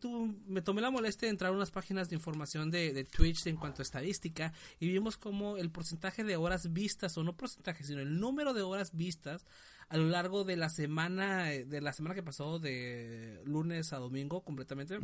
me, 0.46 0.62
tomé 0.62 0.80
la 0.80 0.90
molestia 0.90 1.26
de 1.26 1.30
entrar 1.30 1.52
a 1.52 1.54
unas 1.56 1.70
páginas 1.70 2.08
de 2.08 2.16
información 2.16 2.70
de, 2.70 3.04
Twitch 3.04 3.46
en 3.46 3.56
cuanto 3.56 3.82
a 3.82 3.84
estadística 3.84 4.52
y 4.78 4.88
vimos 4.88 5.18
como 5.18 5.58
el 5.58 5.70
porcentaje 5.70 6.24
de 6.24 6.36
horas 6.36 6.72
vistas, 6.72 7.18
o 7.18 7.24
no 7.24 7.36
porcentaje, 7.36 7.84
sino 7.84 8.00
el 8.00 8.18
número 8.18 8.54
de 8.54 8.62
horas 8.62 8.96
vistas 8.96 9.44
a 9.88 9.96
lo 9.96 10.08
largo 10.08 10.44
de 10.44 10.56
la 10.56 10.70
semana, 10.70 11.44
de 11.44 11.80
la 11.80 11.92
semana 11.92 12.14
que 12.14 12.22
pasó 12.22 12.58
de 12.58 13.42
lunes 13.44 13.92
a 13.92 13.98
domingo 13.98 14.42
completamente. 14.42 14.98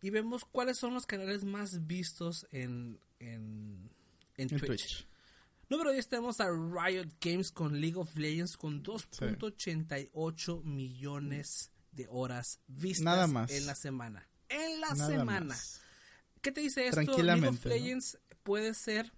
Y 0.00 0.10
vemos 0.10 0.44
cuáles 0.44 0.78
son 0.78 0.94
los 0.94 1.06
canales 1.06 1.44
más 1.44 1.86
vistos 1.86 2.46
en, 2.50 2.98
en, 3.20 3.88
Twitch. 4.48 5.06
Número 5.70 5.92
10 5.92 6.08
tenemos 6.08 6.40
a 6.40 6.50
Riot 6.50 7.08
Games 7.20 7.50
con 7.50 7.80
League 7.80 7.96
of 7.96 8.14
Legends 8.16 8.56
con 8.56 8.82
2.88 8.82 10.62
millones 10.62 11.70
de 11.94 12.06
horas 12.10 12.60
vistas 12.66 13.50
en 13.50 13.66
la 13.66 13.74
semana. 13.74 14.28
En 14.48 14.80
la 14.80 14.94
semana. 14.94 15.56
¿Qué 16.40 16.52
te 16.52 16.60
dice 16.60 16.86
esto? 16.86 17.00
League 17.22 17.46
of 17.46 17.64
Legends 17.64 18.18
puede 18.42 18.74
ser. 18.74 19.12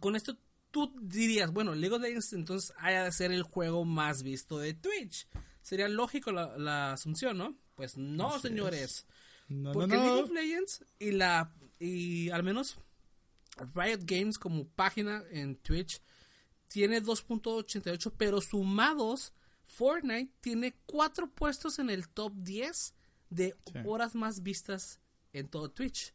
Con 0.00 0.16
esto 0.16 0.36
tú 0.70 0.94
dirías, 1.00 1.50
bueno, 1.52 1.74
League 1.74 1.94
of 1.94 2.02
Legends 2.02 2.32
entonces 2.32 2.72
haya 2.78 3.04
de 3.04 3.12
ser 3.12 3.32
el 3.32 3.42
juego 3.42 3.84
más 3.84 4.22
visto 4.22 4.58
de 4.58 4.74
Twitch. 4.74 5.26
Sería 5.62 5.88
lógico 5.88 6.32
la, 6.32 6.92
asunción, 6.92 7.38
¿no? 7.38 7.56
Pues 7.74 7.96
no, 7.96 8.38
señores. 8.40 9.06
porque 9.72 9.94
League 9.96 10.22
of 10.22 10.30
Legends 10.30 10.84
y 10.98 11.12
la. 11.12 11.54
Y 11.78 12.28
al 12.30 12.42
menos 12.42 12.76
Riot 13.74 14.00
Games 14.02 14.38
como 14.38 14.68
página 14.68 15.24
en 15.30 15.56
Twitch 15.56 16.00
tiene 16.68 17.02
2.88, 17.02 18.12
pero 18.16 18.40
sumados, 18.40 19.32
Fortnite 19.70 20.32
tiene 20.40 20.74
cuatro 20.84 21.30
puestos 21.30 21.78
en 21.78 21.90
el 21.90 22.08
top 22.08 22.32
10 22.36 22.94
de 23.30 23.56
horas 23.84 24.14
más 24.14 24.42
vistas 24.42 25.00
en 25.32 25.48
todo 25.48 25.70
Twitch. 25.70 26.12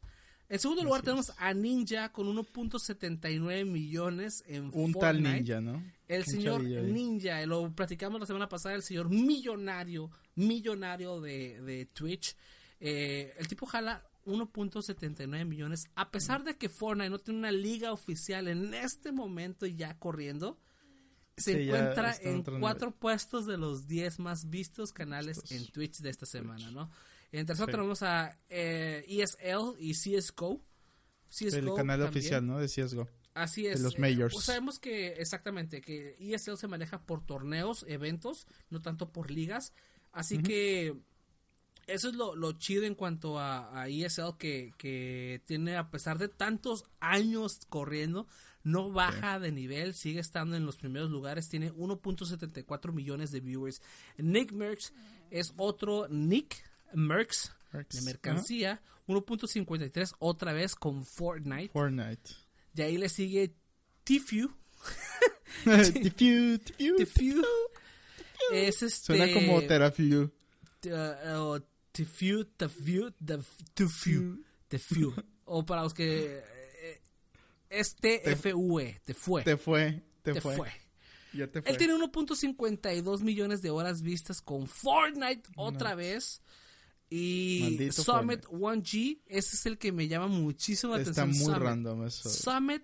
En 0.49 0.59
segundo 0.59 0.83
lugar 0.83 1.01
tenemos 1.01 1.31
a 1.37 1.53
Ninja 1.53 2.11
con 2.11 2.27
1.79 2.27 3.65
millones 3.65 4.43
en 4.45 4.69
Un 4.73 4.93
tal 4.93 5.23
Ninja, 5.23 5.61
¿no? 5.61 5.81
El 6.07 6.25
señor 6.25 6.63
Ninja, 6.63 7.43
lo 7.45 7.73
platicamos 7.73 8.19
la 8.19 8.27
semana 8.27 8.47
pasada, 8.47 8.75
el 8.75 8.83
señor 8.83 9.09
millonario, 9.09 10.11
millonario 10.35 11.21
de, 11.21 11.61
de 11.61 11.85
Twitch. 11.87 12.35
Eh, 12.79 13.33
el 13.39 13.47
tipo 13.47 13.65
jala 13.65 14.03
1.79 14.25 15.45
millones, 15.45 15.89
a 15.95 16.11
pesar 16.11 16.43
de 16.43 16.57
que 16.57 16.69
Fortnite 16.69 17.09
no 17.09 17.19
tiene 17.19 17.39
una 17.39 17.51
liga 17.51 17.93
oficial 17.93 18.47
en 18.47 18.73
este 18.73 19.11
momento 19.11 19.65
ya 19.65 19.97
corriendo, 19.97 20.59
se 21.37 21.63
encuentra 21.63 22.15
en 22.21 22.43
cuatro 22.59 22.91
puestos 22.91 23.45
de 23.45 23.57
los 23.57 23.87
10 23.87 24.19
más 24.19 24.49
vistos 24.49 24.91
canales 24.93 25.41
en 25.51 25.67
Twitch 25.67 25.99
de 25.99 26.09
esta 26.09 26.25
semana, 26.25 26.71
¿no? 26.71 26.89
En 27.31 27.45
tercero 27.45 27.67
tenemos 27.67 28.01
a 28.03 28.37
eh, 28.49 29.03
ESL 29.07 29.77
y 29.79 29.93
CSGO. 29.93 30.61
CSGO 31.29 31.57
el 31.57 31.73
canal 31.73 32.01
oficial, 32.03 32.45
¿no? 32.45 32.59
De 32.59 32.67
CSGO. 32.67 33.09
Así 33.33 33.67
es. 33.67 33.79
De 33.79 33.83
los 33.83 33.99
majors. 33.99 34.33
Pues 34.33 34.45
sabemos 34.45 34.79
que, 34.79 35.07
exactamente, 35.07 35.81
que 35.81 36.15
ESL 36.19 36.55
se 36.55 36.67
maneja 36.67 37.01
por 37.05 37.25
torneos, 37.25 37.85
eventos, 37.89 38.47
no 38.69 38.81
tanto 38.81 39.11
por 39.11 39.29
ligas. 39.29 39.73
Así 40.13 40.37
que 40.37 40.95
eso 41.87 42.09
es 42.09 42.15
lo, 42.15 42.51
chido 42.53 42.83
en 42.83 42.95
cuanto 42.95 43.37
a, 43.39 43.87
ESL 43.89 44.37
que, 44.37 45.41
tiene, 45.45 45.75
a 45.75 45.91
pesar 45.91 46.17
de 46.17 46.29
tantos 46.29 46.85
años 46.99 47.59
corriendo, 47.69 48.27
no 48.65 48.91
baja 48.91 49.39
de 49.39 49.51
nivel, 49.51 49.93
sigue 49.93 50.19
estando 50.19 50.57
en 50.57 50.65
los 50.65 50.77
primeros 50.77 51.11
lugares, 51.11 51.47
tiene 51.47 51.71
1.74 51.71 52.91
millones 52.91 53.31
de 53.31 53.39
viewers. 53.39 53.81
Nick 54.17 54.51
Merckx 54.51 54.91
es 55.29 55.53
otro 55.55 56.07
Nick 56.09 56.65
Merckx 56.91 57.55
de 57.71 58.01
mercancía, 58.01 58.81
1.53 59.07 60.15
otra 60.17 60.51
vez 60.51 60.75
con 60.75 61.05
Fortnite. 61.05 61.69
Fortnite. 61.69 62.31
De 62.73 62.83
ahí 62.83 62.97
le 62.97 63.07
sigue 63.07 63.53
Tifu. 64.03 64.51
Tifu, 65.63 66.59
Tifu. 66.97 67.45
Es 68.51 68.81
este... 68.81 69.15
Suena 69.15 69.31
como 69.31 69.61
Terafiu. 69.61 70.31
Uh, 70.85 71.59
Tifu, 71.91 72.45
Tifu, 72.57 73.11
Tifu, 73.75 74.43
Tifu. 74.67 75.13
O 75.45 75.63
para 75.63 75.83
los 75.83 75.93
que... 75.93 76.54
Eh, 77.75 77.79
es 77.79 77.95
T-F-U-E, 77.95 79.01
te 79.03 79.13
fue. 79.13 79.43
Te 79.43 79.57
fue, 79.57 80.03
te, 80.21 80.39
fue. 80.39 80.71
Ya 81.33 81.47
te 81.47 81.61
fue. 81.61 81.71
Él 81.71 81.77
tiene 81.77 81.93
1.52 81.95 83.21
millones 83.21 83.61
de 83.61 83.69
horas 83.69 84.01
vistas 84.01 84.41
con 84.41 84.67
Fortnite 84.67 85.49
otra 85.55 85.95
vez. 85.95 86.41
Y 87.09 87.91
Summit 87.91 88.45
1G, 88.45 89.21
ese 89.27 89.55
es 89.55 89.65
el 89.67 89.77
que 89.77 89.91
me 89.91 90.07
llama 90.07 90.27
muchísimo 90.27 90.95
la 90.95 91.01
atención. 91.01 91.29
Está 91.29 91.51
muy 91.51 91.59
random 91.59 92.05
eso. 92.05 92.29
Summit 92.29 92.83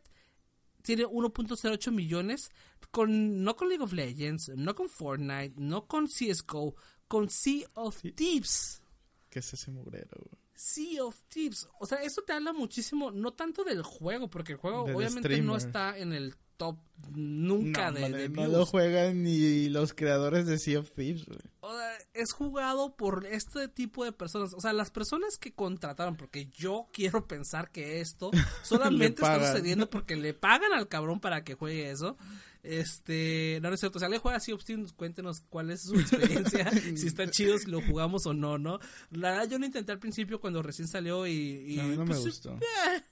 tiene 0.83 1.05
1.08 1.05 1.91
millones 1.91 2.51
con 2.91 3.43
no 3.43 3.55
con 3.55 3.69
League 3.69 3.83
of 3.83 3.93
Legends, 3.93 4.49
no 4.55 4.75
con 4.75 4.89
Fortnite, 4.89 5.53
no 5.57 5.87
con 5.87 6.07
CS:GO, 6.07 6.75
con 7.07 7.29
Sea 7.29 7.67
of 7.73 8.01
Thieves. 8.15 8.81
¿Qué 9.29 9.39
es 9.39 9.53
ese 9.53 9.71
mugrero, 9.71 10.17
Sea 10.61 11.03
of 11.05 11.19
Thieves. 11.27 11.67
O 11.79 11.87
sea, 11.87 12.03
eso 12.03 12.21
te 12.21 12.33
habla 12.33 12.53
muchísimo, 12.53 13.09
no 13.09 13.33
tanto 13.33 13.63
del 13.63 13.81
juego, 13.81 14.29
porque 14.29 14.53
el 14.53 14.59
juego 14.59 14.83
obviamente 14.83 15.41
no 15.41 15.57
está 15.57 15.97
en 15.97 16.13
el 16.13 16.35
top 16.57 16.77
nunca 17.15 17.91
de, 17.91 18.09
de 18.11 18.29
No 18.29 18.45
lo 18.45 18.67
juegan 18.67 19.23
ni 19.23 19.69
los 19.69 19.95
creadores 19.95 20.45
de 20.45 20.59
Sea 20.59 20.79
of 20.79 20.91
Thieves, 20.91 21.25
O 21.61 21.75
sea, 21.75 21.93
es 22.13 22.31
jugado 22.31 22.95
por 22.95 23.25
este 23.25 23.69
tipo 23.69 24.05
de 24.05 24.11
personas. 24.11 24.53
O 24.53 24.61
sea, 24.61 24.71
las 24.71 24.91
personas 24.91 25.39
que 25.39 25.51
contrataron, 25.51 26.15
porque 26.15 26.45
yo 26.45 26.87
quiero 26.93 27.27
pensar 27.27 27.71
que 27.71 27.99
esto 27.99 28.29
solamente 28.63 29.23
está 29.23 29.53
sucediendo 29.53 29.89
porque 29.89 30.15
le 30.15 30.35
pagan 30.35 30.73
al 30.73 30.87
cabrón 30.87 31.19
para 31.19 31.43
que 31.43 31.55
juegue 31.55 31.89
eso. 31.89 32.17
Este, 32.63 33.59
no, 33.61 33.69
no 33.69 33.75
es 33.75 33.79
cierto. 33.79 33.97
O 33.97 33.99
sea, 33.99 34.09
le 34.09 34.19
juega 34.19 34.37
así 34.37 34.53
cuéntenos 34.95 35.41
cuál 35.49 35.71
es 35.71 35.81
su 35.81 35.99
experiencia, 35.99 36.69
si 36.95 37.07
está 37.07 37.29
chido, 37.29 37.57
si 37.57 37.69
lo 37.69 37.81
jugamos 37.81 38.25
o 38.25 38.33
no, 38.33 38.57
¿no? 38.57 38.79
La 39.11 39.31
verdad, 39.31 39.49
yo 39.49 39.59
lo 39.59 39.65
intenté 39.65 39.91
al 39.91 39.99
principio 39.99 40.39
cuando 40.39 40.61
recién 40.61 40.87
salió 40.87 41.25
y. 41.25 41.79
a 41.79 41.83
mí 41.83 41.97
no 41.97 42.05
me 42.05 42.11
pues, 42.11 42.25
gustó. 42.25 42.57
Eh, 42.57 43.03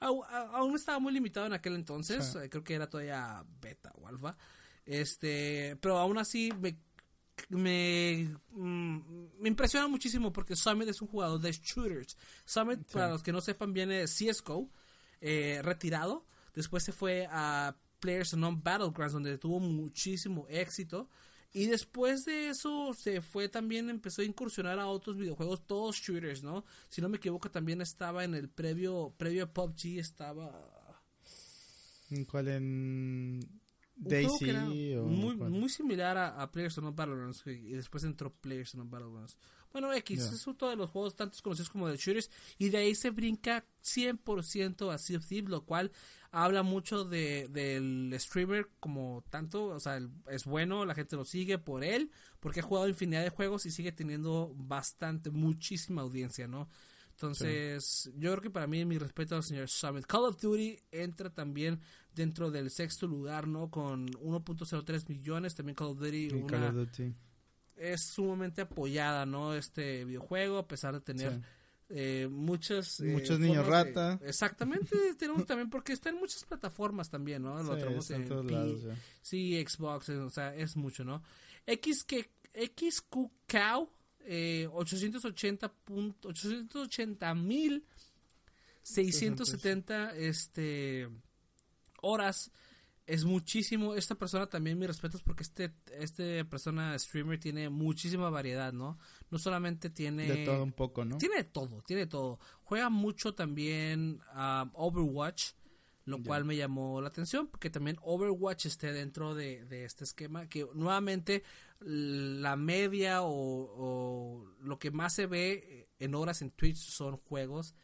aún 0.00 0.74
estaba 0.74 0.98
muy 0.98 1.12
limitado 1.12 1.46
en 1.46 1.52
aquel 1.52 1.74
entonces. 1.74 2.34
Eh, 2.36 2.48
creo 2.50 2.64
que 2.64 2.74
era 2.74 2.88
todavía 2.88 3.44
beta 3.60 3.92
o 3.96 4.08
alfa. 4.08 4.36
Este, 4.84 5.76
pero 5.80 5.98
aún 5.98 6.18
así 6.18 6.52
me 6.60 6.78
me, 7.48 8.34
mm, 8.50 8.98
me 9.40 9.48
impresiona 9.48 9.88
muchísimo 9.88 10.32
porque 10.32 10.56
Summit 10.56 10.88
es 10.88 11.02
un 11.02 11.08
jugador 11.08 11.40
de 11.40 11.52
shooters. 11.52 12.16
Summit, 12.44 12.80
para 12.90 13.10
los 13.10 13.22
que 13.22 13.32
no 13.32 13.40
sepan, 13.40 13.72
viene 13.72 13.98
de 13.98 14.06
CSGO, 14.06 14.70
eh, 15.20 15.60
retirado 15.62 16.26
Después 16.56 16.82
se 16.82 16.90
fue 16.90 17.28
a 17.30 17.76
Players 18.00 18.34
Non 18.34 18.60
Battlegrounds, 18.62 19.12
donde 19.12 19.38
tuvo 19.38 19.60
muchísimo 19.60 20.46
éxito. 20.48 21.08
Y 21.52 21.66
después 21.66 22.24
de 22.24 22.48
eso 22.48 22.92
se 22.92 23.20
fue 23.20 23.48
también, 23.48 23.88
empezó 23.88 24.22
a 24.22 24.24
incursionar 24.24 24.78
a 24.78 24.88
otros 24.88 25.16
videojuegos, 25.16 25.66
todos 25.66 25.96
shooters, 25.96 26.42
¿no? 26.42 26.64
Si 26.88 27.00
no 27.00 27.08
me 27.08 27.18
equivoco, 27.18 27.50
también 27.50 27.80
estaba 27.80 28.24
en 28.24 28.34
el 28.34 28.48
previo, 28.48 29.14
previo 29.16 29.44
a 29.44 29.52
PUBG, 29.52 29.98
estaba... 29.98 31.02
¿En 32.10 32.24
cuál? 32.24 32.48
En 32.48 33.40
Daisy 33.96 34.52
muy, 35.04 35.36
muy 35.36 35.68
similar 35.68 36.18
a, 36.18 36.42
a 36.42 36.52
Players 36.52 36.76
Battlegrounds 36.76 37.46
y 37.46 37.72
después 37.72 38.04
entró 38.04 38.34
Players 38.34 38.74
Battlegrounds. 38.76 39.38
Bueno, 39.72 39.92
X, 39.92 40.32
es 40.32 40.46
uno 40.46 40.70
de 40.70 40.76
los 40.76 40.90
juegos 40.90 41.16
tantos 41.16 41.42
conocidos 41.42 41.70
como 41.70 41.88
de 41.88 41.96
shooters 41.96 42.30
y 42.58 42.70
de 42.70 42.78
ahí 42.78 42.94
se 42.94 43.10
brinca 43.10 43.64
100% 43.84 44.92
a 44.92 44.98
Sea 44.98 45.18
of 45.18 45.26
Thieves, 45.26 45.50
lo 45.50 45.64
cual 45.64 45.92
habla 46.30 46.62
mucho 46.62 47.04
de, 47.04 47.48
del 47.48 48.14
streamer 48.18 48.68
como 48.80 49.24
tanto, 49.30 49.66
o 49.66 49.80
sea, 49.80 50.00
es 50.28 50.44
bueno, 50.44 50.84
la 50.84 50.94
gente 50.94 51.16
lo 51.16 51.24
sigue 51.24 51.58
por 51.58 51.84
él, 51.84 52.10
porque 52.40 52.60
ha 52.60 52.62
jugado 52.62 52.88
infinidad 52.88 53.22
de 53.22 53.30
juegos 53.30 53.66
y 53.66 53.70
sigue 53.70 53.92
teniendo 53.92 54.52
bastante, 54.56 55.30
muchísima 55.30 56.02
audiencia, 56.02 56.46
¿no? 56.46 56.68
Entonces, 57.16 58.10
yo 58.18 58.30
creo 58.32 58.42
que 58.42 58.50
para 58.50 58.66
mí, 58.66 58.84
mi 58.84 58.98
respeto 58.98 59.36
al 59.36 59.42
señor 59.42 59.70
Summit. 59.70 60.04
Call 60.04 60.24
of 60.24 60.38
Duty 60.38 60.78
entra 60.90 61.30
también 61.30 61.80
dentro 62.14 62.50
del 62.50 62.70
sexto 62.70 63.06
lugar, 63.06 63.48
¿no? 63.48 63.70
Con 63.70 64.08
1.03 64.08 65.08
millones. 65.08 65.54
También 65.54 65.74
Call 65.74 65.88
of 65.88 65.98
Duty, 65.98 66.28
es 67.76 68.02
sumamente 68.02 68.62
apoyada, 68.62 69.26
¿no? 69.26 69.54
Este 69.54 70.04
videojuego, 70.04 70.58
a 70.58 70.66
pesar 70.66 70.94
de 70.94 71.00
tener 71.00 71.40
eh, 71.88 72.26
muchas 72.28 72.98
eh, 73.00 73.04
muchos 73.04 73.38
niños 73.38 73.64
rata. 73.64 74.18
Exactamente 74.24 75.14
tenemos 75.18 75.46
también 75.46 75.70
porque 75.70 75.92
está 75.92 76.08
en 76.08 76.16
muchas 76.16 76.42
plataformas 76.44 77.10
también 77.10 77.44
no 77.44 77.62
lo 77.62 77.76
tenemos 77.76 78.10
en, 78.10 78.26
todos 78.26 78.50
lados, 78.50 78.80
sí 79.22 79.64
Xbox 79.64 80.08
o 80.08 80.30
sea 80.30 80.52
es 80.56 80.74
mucho 80.74 81.04
no 81.04 81.22
X 81.64 82.02
que 82.02 82.28
eh, 82.54 82.72
880 84.72 85.72
880 86.24 87.34
mil 87.36 87.84
670 88.82 90.16
este 90.16 91.08
horas 92.02 92.50
es 93.06 93.24
muchísimo. 93.24 93.94
Esta 93.94 94.14
persona 94.16 94.46
también 94.46 94.78
mis 94.78 94.88
respetos 94.88 95.22
porque 95.22 95.42
este, 95.42 95.72
este 95.98 96.44
persona 96.44 96.98
streamer 96.98 97.38
tiene 97.38 97.68
muchísima 97.70 98.30
variedad, 98.30 98.72
¿no? 98.72 98.98
No 99.30 99.38
solamente 99.38 99.90
tiene... 99.90 100.26
De 100.26 100.44
todo 100.44 100.62
un 100.62 100.72
poco, 100.72 101.04
¿no? 101.04 101.18
Tiene 101.18 101.44
todo, 101.44 101.82
tiene 101.82 102.06
todo. 102.06 102.40
Juega 102.64 102.90
mucho 102.90 103.34
también 103.34 104.20
a 104.32 104.68
Overwatch, 104.74 105.52
lo 106.04 106.22
cual 106.22 106.44
me 106.44 106.56
llamó 106.56 107.00
la 107.00 107.08
atención 107.08 107.48
porque 107.48 107.68
también 107.68 107.96
Overwatch 108.02 108.66
esté 108.66 108.92
dentro 108.92 109.34
de, 109.34 109.84
este 109.84 110.04
esquema 110.04 110.48
que 110.48 110.66
nuevamente 110.74 111.42
la 111.80 112.56
media 112.56 113.22
o, 113.22 113.28
o 113.28 114.44
lo 114.60 114.78
que 114.78 114.92
más 114.92 115.14
se 115.14 115.26
ve 115.26 115.88
en 115.98 116.14
horas 116.14 116.42
en 116.42 116.50
Twitch 116.50 116.76
son 116.76 117.16
juegos 117.16 117.74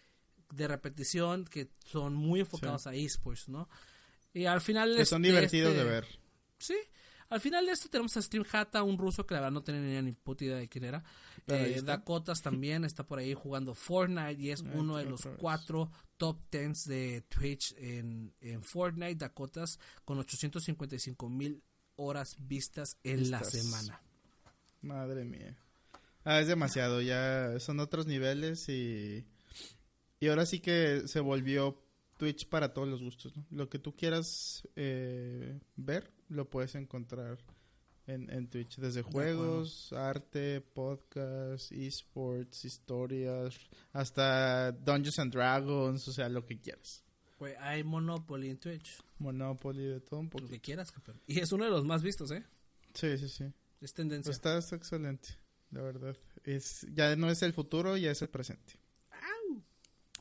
de 0.53 0.69
repetición 0.69 1.45
que 1.47 1.71
son 1.85 2.15
muy 2.15 2.41
enfocados 2.41 2.87
a 2.87 2.95
esports, 2.95 3.49
¿no? 3.49 3.69
Y 4.33 4.47
al 4.47 4.61
final... 4.61 4.97
Que 4.97 5.05
son 5.05 5.23
divertidos 5.23 5.75
de 5.75 5.81
este 5.81 5.91
ver. 5.91 6.07
Sí, 6.59 6.77
al 7.33 7.41
final 7.41 7.65
de 7.65 7.73
esto 7.73 7.89
tenemos 7.89 8.15
a 8.19 8.21
Stream 8.21 8.45
Hata, 8.53 8.83
un 8.83 8.99
ruso 8.99 9.27
que 9.27 9.33
la 9.33 9.41
verdad 9.41 9.53
no 9.53 9.63
tenía 9.63 10.03
ni 10.03 10.13
puta 10.13 10.45
idea 10.45 10.59
de 10.59 10.69
quién 10.69 10.85
era. 10.85 11.03
Eh, 11.47 11.81
Dakotas 11.83 12.43
también 12.43 12.85
está 12.85 13.07
por 13.07 13.19
ahí 13.19 13.33
jugando 13.33 13.75
Fortnite 13.75 14.41
y 14.41 14.51
es 14.51 14.61
uno 14.61 14.99
de 14.99 15.07
los 15.07 15.27
cuatro 15.39 15.91
top 16.19 16.39
tens 16.51 16.85
de 16.85 17.25
Twitch 17.29 17.75
en, 17.79 18.35
en 18.41 18.63
Fortnite. 18.63 19.15
Dakotas 19.15 19.81
con 20.05 20.19
855 20.19 21.31
mil 21.31 21.63
horas 21.97 22.37
vistas 22.39 22.99
en 23.03 23.31
la 23.31 23.43
semana. 23.43 24.03
Madre 24.83 25.25
mía. 25.25 25.57
Ah, 26.25 26.39
es 26.39 26.49
demasiado, 26.49 27.01
ya 27.01 27.59
son 27.61 27.81
otros 27.81 28.07
niveles 28.07 28.69
y, 28.69 29.25
y 30.21 30.29
ahora 30.29 30.45
sí 30.45 30.61
que 30.61 31.05
se 31.07 31.21
volvió 31.21 31.83
Twitch 32.23 32.47
para 32.47 32.73
todos 32.73 32.87
los 32.87 33.03
gustos. 33.03 33.33
Lo 33.51 33.69
que 33.69 33.81
tú 33.81 33.97
quieras 33.97 34.63
eh, 34.77 35.59
ver, 35.75 36.09
lo 36.29 36.49
puedes 36.49 36.77
encontrar 36.77 37.37
en, 38.07 38.31
en 38.31 38.49
Twitch. 38.49 38.77
Desde 38.77 39.03
juegos, 39.03 39.93
arte, 39.93 40.61
podcast, 40.61 41.73
esports, 41.73 42.65
historias, 42.65 43.59
hasta 43.93 44.71
Dungeons 44.71 45.19
and 45.19 45.33
Dragons, 45.33 46.07
o 46.07 46.13
sea, 46.13 46.29
lo 46.29 46.47
que 46.47 46.61
quieras. 46.61 47.03
hay 47.59 47.83
Monopoly 47.83 48.51
en 48.51 48.59
Twitch. 48.59 49.01
Monopoly 49.19 49.83
de 49.83 50.01
todo 50.01 50.21
un 50.21 50.31
poco. 50.31 50.45
Lo 50.45 50.51
que 50.51 50.61
quieras, 50.61 50.95
Y 51.27 51.41
es 51.41 51.51
uno 51.51 51.65
de 51.65 51.73
los 51.73 51.85
más 51.85 52.05
vistos, 52.05 52.31
¿eh? 52.31 52.45
Sí, 52.95 53.19
sí, 53.19 53.29
sí. 53.29 53.53
Es 53.81 53.95
tendencia. 53.95 54.31
Está, 54.31 54.59
excelente, 54.59 55.31
la 55.73 55.83
verdad. 55.83 56.17
Es, 56.45 56.87
ya 56.93 57.17
no 57.17 57.29
es 57.31 57.43
el 57.43 57.53
futuro, 57.53 57.97
ya 57.97 58.13
es 58.13 58.23
el 58.23 58.29
presente. 58.29 58.75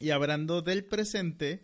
Y 0.01 0.09
hablando 0.09 0.63
del 0.63 0.83
presente, 0.83 1.63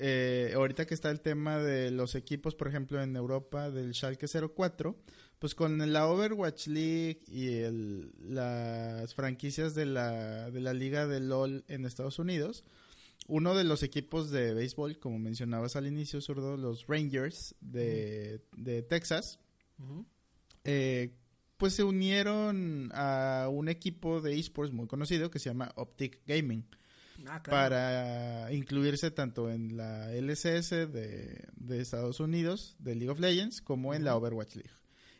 eh, 0.00 0.52
ahorita 0.54 0.86
que 0.86 0.94
está 0.94 1.10
el 1.10 1.20
tema 1.20 1.58
de 1.58 1.90
los 1.90 2.14
equipos, 2.14 2.54
por 2.54 2.68
ejemplo, 2.68 3.02
en 3.02 3.16
Europa 3.16 3.70
del 3.70 3.94
Schalke 3.94 4.26
04, 4.28 4.96
pues 5.38 5.54
con 5.54 5.92
la 5.92 6.06
Overwatch 6.06 6.68
League 6.68 7.22
y 7.26 7.48
el, 7.58 8.12
las 8.20 9.14
franquicias 9.14 9.74
de 9.74 9.86
la, 9.86 10.50
de 10.50 10.60
la 10.60 10.72
liga 10.72 11.06
de 11.06 11.20
LOL 11.20 11.64
en 11.68 11.84
Estados 11.84 12.18
Unidos, 12.18 12.64
uno 13.26 13.54
de 13.54 13.64
los 13.64 13.82
equipos 13.82 14.30
de 14.30 14.54
béisbol, 14.54 14.98
como 14.98 15.18
mencionabas 15.18 15.76
al 15.76 15.86
inicio, 15.86 16.20
Zurdo, 16.20 16.56
los 16.56 16.86
Rangers 16.86 17.56
de, 17.60 18.40
Texas, 18.88 19.40
eh, 20.64 21.12
pues 21.56 21.74
se 21.74 21.82
unieron 21.82 22.90
a 22.94 23.48
un 23.50 23.68
equipo 23.68 24.20
de 24.20 24.38
esports 24.38 24.72
muy 24.72 24.86
conocido 24.86 25.30
que 25.30 25.40
se 25.40 25.50
llama 25.50 25.72
Optic 25.74 26.20
Gaming. 26.26 26.64
Ah, 27.26 27.42
para 27.42 28.52
incluirse 28.52 29.10
tanto 29.10 29.50
en 29.50 29.76
la 29.76 30.14
LCS 30.14 30.70
de, 30.92 31.48
Estados 31.70 32.20
Unidos, 32.20 32.76
de 32.78 32.94
League 32.94 33.10
of 33.10 33.18
Legends, 33.18 33.60
como 33.60 33.94
en 33.94 34.04
la 34.04 34.16
Overwatch 34.16 34.54
League. 34.54 34.70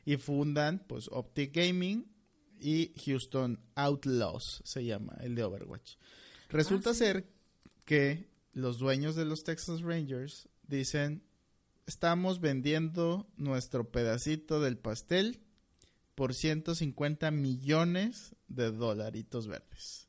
Y 0.05 0.16
fundan, 0.16 0.84
pues, 0.86 1.09
Optic 1.11 1.55
Gaming 1.55 2.07
y 2.61 2.92
Houston 3.05 3.61
Outlaws, 3.74 4.62
se 4.64 4.84
llama, 4.84 5.16
el 5.20 5.34
de 5.34 5.44
Overwatch. 5.44 5.96
Resulta 6.49 6.90
ah, 6.90 6.94
ser 6.94 7.28
que 7.84 8.28
los 8.53 8.78
dueños 8.78 9.16
de 9.16 9.24
los 9.24 9.44
Texas 9.44 9.82
Rangers 9.82 10.49
dicen, 10.66 11.24
estamos 11.86 12.40
vendiendo 12.40 13.28
nuestro 13.36 13.90
pedacito 13.90 14.61
del 14.61 14.78
pastel 14.78 15.40
por 16.14 16.34
150 16.34 17.30
millones 17.30 18.34
de 18.49 18.70
dolaritos 18.70 19.46
verdes. 19.46 20.09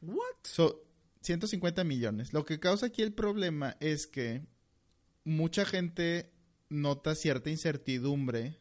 What? 0.00 0.76
150 1.26 1.84
millones. 1.84 2.32
Lo 2.32 2.44
que 2.44 2.60
causa 2.60 2.86
aquí 2.86 3.02
el 3.02 3.12
problema 3.12 3.76
es 3.80 4.06
que 4.06 4.46
mucha 5.24 5.64
gente 5.64 6.32
nota 6.68 7.14
cierta 7.14 7.50
incertidumbre 7.50 8.60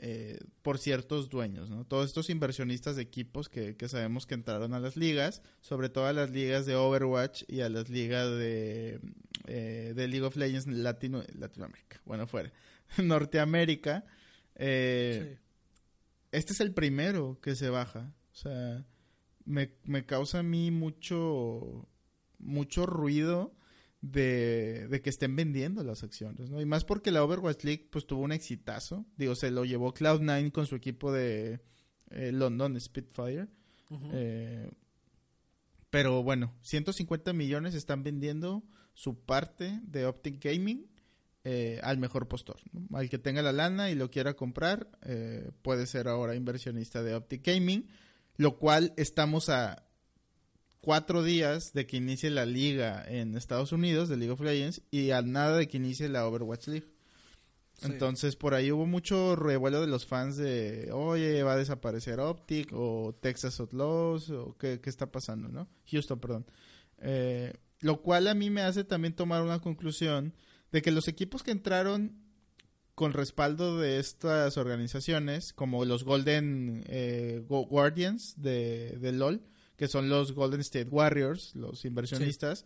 eh, 0.00 0.38
por 0.62 0.78
ciertos 0.78 1.28
dueños, 1.28 1.70
¿no? 1.70 1.84
Todos 1.84 2.06
estos 2.06 2.30
inversionistas 2.30 2.94
de 2.94 3.02
equipos 3.02 3.48
que, 3.48 3.76
sabemos 3.88 4.26
que 4.26 4.34
entraron 4.34 4.72
a 4.74 4.78
las 4.78 4.96
ligas, 4.96 5.42
sobre 5.60 5.88
todo 5.88 6.06
a 6.06 6.12
las 6.12 6.30
ligas 6.30 6.66
de 6.66 6.76
Overwatch 6.76 7.42
y 7.48 7.62
a 7.62 7.68
las 7.68 7.88
ligas 7.88 8.30
de, 8.30 9.00
eh, 9.48 9.92
de 9.96 10.08
League 10.08 10.24
of 10.24 10.36
Legends 10.36 10.68
Latino, 10.68 11.24
Latinoamérica, 11.34 12.00
bueno, 12.04 12.28
fuera, 12.28 12.52
Norteamérica. 13.02 14.06
Eh, 14.54 15.38
este 16.30 16.52
es 16.52 16.60
el 16.60 16.72
primero 16.72 17.40
que 17.40 17.56
se 17.56 17.68
baja, 17.68 18.14
o 18.30 18.36
sea 18.36 18.84
me, 19.48 19.72
me 19.84 20.04
causa 20.04 20.40
a 20.40 20.42
mí 20.42 20.70
mucho, 20.70 21.88
mucho 22.38 22.84
ruido 22.84 23.54
de, 24.02 25.00
que 25.02 25.10
estén 25.10 25.34
vendiendo 25.34 25.82
las 25.82 26.02
acciones, 26.04 26.50
¿no? 26.50 26.60
Y 26.60 26.66
más 26.66 26.84
porque 26.84 27.10
la 27.10 27.24
Overwatch 27.24 27.64
League 27.64 27.88
pues 27.90 28.06
tuvo 28.06 28.22
un 28.22 28.32
exitazo. 28.32 29.06
Digo, 29.16 29.34
se 29.34 29.50
lo 29.50 29.64
llevó 29.64 29.92
Cloud9 29.94 30.52
con 30.52 30.66
su 30.66 30.76
equipo 30.76 31.12
de 31.12 31.60
eh, 32.10 32.30
London 32.32 32.78
Spitfire. 32.78 33.48
Eh, 34.12 34.70
pero 35.88 36.22
bueno, 36.22 36.54
150 36.60 37.32
millones 37.32 37.74
están 37.74 38.02
vendiendo 38.02 38.62
su 38.92 39.18
parte 39.18 39.80
de 39.84 40.04
Optic 40.04 40.44
Gaming 40.44 40.86
eh, 41.44 41.80
al 41.82 41.96
mejor 41.96 42.28
postor. 42.28 42.60
Al 42.92 43.08
que 43.08 43.18
tenga 43.18 43.40
la 43.40 43.52
lana 43.52 43.90
y 43.90 43.94
lo 43.94 44.10
quiera 44.10 44.34
comprar, 44.34 44.90
puede 45.62 45.86
ser 45.86 46.06
ahora 46.06 46.34
inversionista 46.34 47.02
de 47.02 47.14
Optic 47.14 47.46
Gaming 47.46 47.88
lo 48.38 48.56
cual 48.56 48.94
estamos 48.96 49.50
a 49.50 49.84
cuatro 50.80 51.22
días 51.22 51.74
de 51.74 51.86
que 51.86 51.98
inicie 51.98 52.30
la 52.30 52.46
liga 52.46 53.04
en 53.06 53.36
Estados 53.36 53.72
Unidos, 53.72 54.08
de 54.08 54.16
League 54.16 54.32
of 54.32 54.40
Legends, 54.40 54.80
y 54.90 55.10
a 55.10 55.20
nada 55.20 55.58
de 55.58 55.68
que 55.68 55.76
inicie 55.76 56.08
la 56.08 56.26
Overwatch 56.26 56.68
League. 56.68 56.86
Entonces, 57.82 58.36
por 58.36 58.54
ahí 58.54 58.72
hubo 58.72 58.86
mucho 58.86 59.36
revuelo 59.36 59.80
de 59.80 59.86
los 59.86 60.06
fans 60.06 60.36
de, 60.36 60.90
oye, 60.92 61.42
va 61.42 61.52
a 61.52 61.56
desaparecer 61.56 62.18
Optic, 62.20 62.72
o 62.72 63.14
Texas 63.20 63.60
Outlaws, 63.60 64.30
o 64.30 64.56
qué, 64.56 64.80
qué 64.80 64.88
está 64.88 65.12
pasando, 65.12 65.48
¿no? 65.48 65.68
Houston, 65.90 66.18
perdón. 66.18 66.46
Eh, 66.98 67.52
lo 67.80 68.02
cual 68.02 68.26
a 68.26 68.34
mí 68.34 68.50
me 68.50 68.62
hace 68.62 68.84
también 68.84 69.14
tomar 69.14 69.42
una 69.42 69.60
conclusión 69.60 70.34
de 70.72 70.82
que 70.82 70.90
los 70.90 71.06
equipos 71.08 71.42
que 71.42 71.50
entraron 71.50 72.27
con 72.98 73.12
respaldo 73.12 73.78
de 73.78 74.00
estas 74.00 74.56
organizaciones, 74.56 75.52
como 75.52 75.84
los 75.84 76.02
Golden 76.02 76.82
eh, 76.88 77.44
Guardians 77.46 78.34
de, 78.42 78.98
LOL, 79.12 79.40
que 79.76 79.86
son 79.86 80.08
los 80.08 80.32
Golden 80.32 80.62
State 80.62 80.88
Warriors, 80.90 81.54
los 81.54 81.84
inversionistas, 81.84 82.64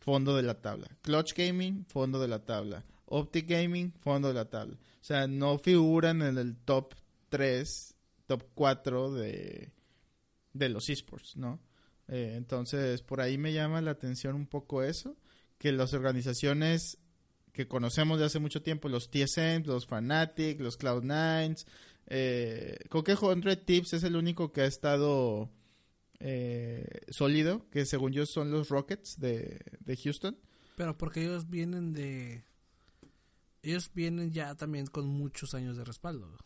fondo 0.00 0.34
de 0.34 0.42
la 0.42 0.62
tabla. 0.62 0.88
Clutch 1.02 1.34
Gaming, 1.34 1.84
fondo 1.84 2.18
de 2.18 2.28
la 2.28 2.46
tabla. 2.46 2.86
Optic 3.04 3.46
Gaming, 3.46 3.92
fondo 4.00 4.28
de 4.28 4.34
la 4.34 4.46
tabla. 4.46 4.76
O 4.76 5.04
sea, 5.04 5.26
no 5.26 5.58
figuran 5.58 6.22
en 6.22 6.38
el 6.38 6.56
top 6.56 6.94
3, 7.28 7.94
top 8.24 8.44
4 8.54 9.12
de, 9.12 9.70
de 10.54 10.68
los 10.70 10.88
esports, 10.88 11.36
¿no? 11.36 11.60
Eh, 12.08 12.36
entonces, 12.38 13.02
por 13.02 13.20
ahí 13.20 13.36
me 13.36 13.52
llama 13.52 13.82
la 13.82 13.90
atención 13.90 14.34
un 14.34 14.46
poco 14.46 14.82
eso, 14.82 15.14
que 15.58 15.72
las 15.72 15.92
organizaciones 15.92 16.96
que 17.52 17.68
conocemos 17.68 18.18
de 18.18 18.26
hace 18.26 18.38
mucho 18.38 18.62
tiempo, 18.62 18.88
los 18.88 19.10
TSM, 19.10 19.64
los 19.66 19.86
Fnatic, 19.86 20.60
los 20.60 20.78
Cloud9. 20.78 21.64
Eh, 22.06 22.78
Coque 22.88 23.16
100 23.16 23.64
Tips 23.64 23.92
es 23.94 24.02
el 24.04 24.16
único 24.16 24.52
que 24.52 24.62
ha 24.62 24.66
estado 24.66 25.50
eh, 26.20 26.86
sólido, 27.08 27.68
que 27.70 27.84
según 27.84 28.12
yo 28.12 28.26
son 28.26 28.50
los 28.50 28.68
Rockets 28.68 29.18
de, 29.18 29.60
Houston. 30.02 30.38
Pero 30.76 30.96
porque 30.96 31.22
ellos 31.22 31.50
vienen 31.50 31.92
de... 31.92 32.44
Ellos 33.62 33.90
vienen 33.94 34.32
ya 34.32 34.54
también 34.54 34.86
con 34.86 35.06
muchos 35.06 35.54
años 35.54 35.76
de 35.76 35.84
respaldo. 35.84 36.36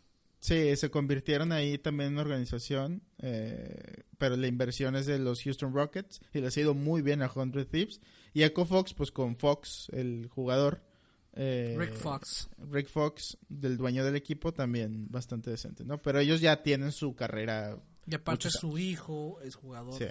Sí, 0.40 0.76
se 0.76 0.90
convirtieron 0.90 1.50
ahí 1.50 1.78
también 1.78 2.08
en 2.08 2.12
una 2.14 2.22
organización, 2.22 3.02
eh, 3.18 4.04
pero 4.18 4.36
la 4.36 4.46
inversión 4.46 4.94
es 4.94 5.06
de 5.06 5.18
los 5.18 5.42
Houston 5.42 5.72
Rockets 5.72 6.20
y 6.32 6.40
les 6.40 6.56
ha 6.56 6.60
ido 6.60 6.74
muy 6.74 7.02
bien 7.02 7.22
a 7.22 7.28
100 7.28 7.66
Thieves. 7.66 8.00
Y 8.34 8.42
Echo 8.42 8.66
Fox, 8.66 8.92
pues 8.92 9.10
con 9.10 9.36
Fox, 9.36 9.88
el 9.92 10.28
jugador, 10.28 10.82
eh, 11.36 11.76
Rick 11.78 11.94
Fox. 11.94 12.48
Rick 12.70 12.88
Fox, 12.88 13.36
del 13.48 13.76
dueño 13.76 14.04
del 14.04 14.16
equipo, 14.16 14.52
también 14.52 15.06
bastante 15.10 15.50
decente, 15.50 15.84
¿no? 15.84 16.00
Pero 16.00 16.18
ellos 16.18 16.40
ya 16.40 16.62
tienen 16.62 16.92
su 16.92 17.14
carrera. 17.14 17.78
Y 18.06 18.14
aparte 18.14 18.50
su 18.50 18.78
hijo 18.78 19.38
es 19.42 19.54
jugador. 19.54 19.94
Sí. 19.94 20.06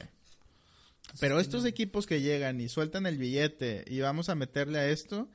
Pero 1.19 1.39
estos 1.39 1.65
equipos 1.65 2.05
que 2.05 2.21
llegan 2.21 2.61
y 2.61 2.69
sueltan 2.69 3.05
el 3.05 3.17
billete 3.17 3.85
y 3.87 3.99
vamos 4.01 4.29
a 4.29 4.35
meterle 4.35 4.79
a 4.79 4.89
esto, 4.89 5.29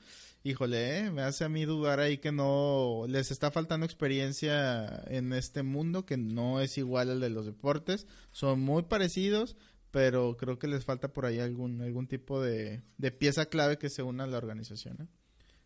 híjole, 0.45 0.99
¿eh? 0.99 1.11
me 1.11 1.23
hace 1.23 1.45
a 1.45 1.49
mí 1.49 1.65
dudar 1.65 2.01
ahí 2.01 2.19
que 2.19 2.33
no 2.33 3.05
les 3.09 3.31
está 3.31 3.51
faltando 3.51 3.87
experiencia 3.87 5.03
en 5.07 5.33
este 5.33 5.63
mundo 5.63 6.07
que 6.07 6.17
no 6.17 6.61
es 6.61 6.77
igual 6.77 7.11
al 7.11 7.21
de 7.21 7.31
los 7.31 7.47
deportes. 7.47 8.07
Son 8.31 8.61
muy 8.61 8.83
parecidos, 8.83 9.57
pero 9.91 10.37
creo 10.37 10.59
que 10.59 10.69
les 10.69 10.85
falta 10.85 11.13
por 11.13 11.25
ahí 11.25 11.39
algún 11.39 11.81
algún 11.83 12.07
tipo 12.07 12.41
de, 12.43 12.83
de 12.99 13.11
pieza 13.11 13.47
clave 13.47 13.79
que 13.79 13.91
se 13.91 14.03
una 14.03 14.25
a 14.25 14.29
la 14.29 14.39
organización. 14.39 15.03
¿eh? 15.03 15.20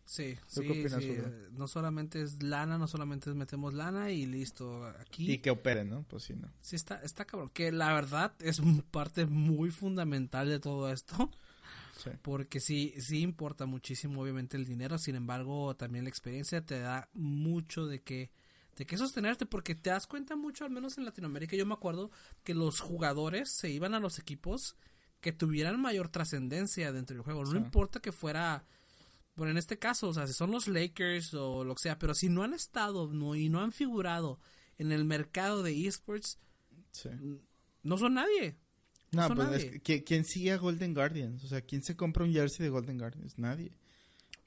Sí, 0.05 0.37
sí, 0.47 0.61
sí. 0.87 1.17
No 1.51 1.67
solamente 1.67 2.21
es 2.21 2.43
lana, 2.43 2.77
no 2.77 2.87
solamente 2.87 3.29
es 3.29 3.35
metemos 3.35 3.73
lana 3.73 4.11
y 4.11 4.25
listo. 4.25 4.85
Aquí. 4.99 5.31
Y 5.31 5.37
que 5.39 5.49
operen, 5.49 5.89
¿no? 5.89 6.03
Pues 6.03 6.23
sí, 6.23 6.35
¿no? 6.35 6.51
Sí, 6.61 6.75
está, 6.75 7.01
está 7.01 7.25
cabrón. 7.25 7.49
Que 7.49 7.71
la 7.71 7.93
verdad 7.93 8.33
es 8.39 8.61
parte 8.91 9.25
muy 9.25 9.71
fundamental 9.71 10.47
de 10.47 10.59
todo 10.59 10.91
esto. 10.91 11.31
Porque 12.21 12.59
sí, 12.59 12.93
sí 12.99 13.21
importa 13.21 13.65
muchísimo, 13.65 14.21
obviamente, 14.21 14.57
el 14.57 14.65
dinero. 14.65 14.99
Sin 14.99 15.15
embargo, 15.15 15.75
también 15.75 16.05
la 16.05 16.09
experiencia 16.09 16.63
te 16.63 16.79
da 16.79 17.09
mucho 17.13 17.87
de 17.87 18.03
que 18.03 18.29
de 18.75 18.85
qué 18.85 18.97
sostenerte, 18.97 19.45
porque 19.45 19.73
te 19.73 19.89
das 19.89 20.05
cuenta 20.05 20.35
mucho, 20.35 20.65
al 20.65 20.71
menos 20.71 20.97
en 20.97 21.05
Latinoamérica, 21.05 21.55
yo 21.55 21.65
me 21.65 21.73
acuerdo 21.73 22.11
que 22.43 22.53
los 22.53 22.81
jugadores 22.81 23.49
se 23.49 23.69
iban 23.69 23.93
a 23.93 23.99
los 23.99 24.19
equipos 24.19 24.75
que 25.21 25.31
tuvieran 25.31 25.81
mayor 25.81 26.09
trascendencia 26.09 26.91
dentro 26.91 27.15
del 27.15 27.23
juego. 27.23 27.45
No 27.45 27.57
importa 27.57 28.01
que 28.01 28.11
fuera, 28.11 28.65
bueno, 29.35 29.51
en 29.51 29.57
este 29.57 29.77
caso, 29.77 30.09
o 30.09 30.13
sea, 30.13 30.27
si 30.27 30.33
son 30.33 30.51
los 30.51 30.67
Lakers 30.67 31.33
o 31.33 31.63
lo 31.63 31.75
que 31.75 31.81
sea, 31.81 31.99
pero 31.99 32.13
si 32.13 32.29
no 32.29 32.43
han 32.43 32.53
estado 32.53 33.11
no, 33.11 33.35
y 33.35 33.49
no 33.49 33.61
han 33.61 33.71
figurado 33.71 34.39
en 34.77 34.91
el 34.91 35.05
mercado 35.05 35.63
de 35.63 35.87
esports, 35.87 36.39
no 37.83 37.97
son 37.97 38.13
nadie. 38.15 38.57
No, 39.11 39.33
pues 39.33 39.71
¿quién 39.83 40.25
sigue 40.25 40.51
a 40.51 40.57
Golden 40.57 40.93
Guardians? 40.93 41.43
O 41.43 41.47
sea, 41.47 41.61
¿quién 41.61 41.81
se 41.83 41.95
compra 41.95 42.23
un 42.23 42.33
jersey 42.33 42.63
de 42.63 42.69
Golden 42.69 42.97
Guardians? 42.97 43.37
Nadie. 43.37 43.71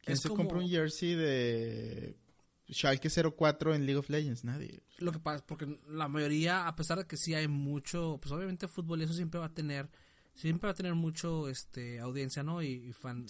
¿Quién 0.04 0.16
se 0.16 0.28
compra 0.28 0.58
un 0.58 0.68
jersey 0.68 1.14
de 1.14 2.16
Schalke 2.70 3.08
04 3.08 3.74
en 3.74 3.86
League 3.86 3.98
of 3.98 4.10
Legends? 4.10 4.44
Nadie. 4.44 4.82
Lo 4.98 5.12
que 5.12 5.18
pasa, 5.18 5.44
porque 5.46 5.78
la 5.88 6.08
mayoría, 6.08 6.66
a 6.66 6.76
pesar 6.76 6.98
de 6.98 7.06
que 7.06 7.16
sí 7.16 7.34
hay 7.34 7.48
mucho, 7.48 8.18
pues 8.20 8.32
obviamente 8.32 8.68
fútbol, 8.68 9.02
eso 9.02 9.12
siempre 9.12 9.40
va 9.40 9.46
a 9.46 9.54
tener, 9.54 9.88
siempre 10.34 10.66
va 10.66 10.72
a 10.72 10.76
tener 10.76 10.94
mucho 10.94 11.48
este 11.48 12.00
audiencia, 12.00 12.42
¿no? 12.42 12.62
Y, 12.62 12.92
fan, 12.92 13.26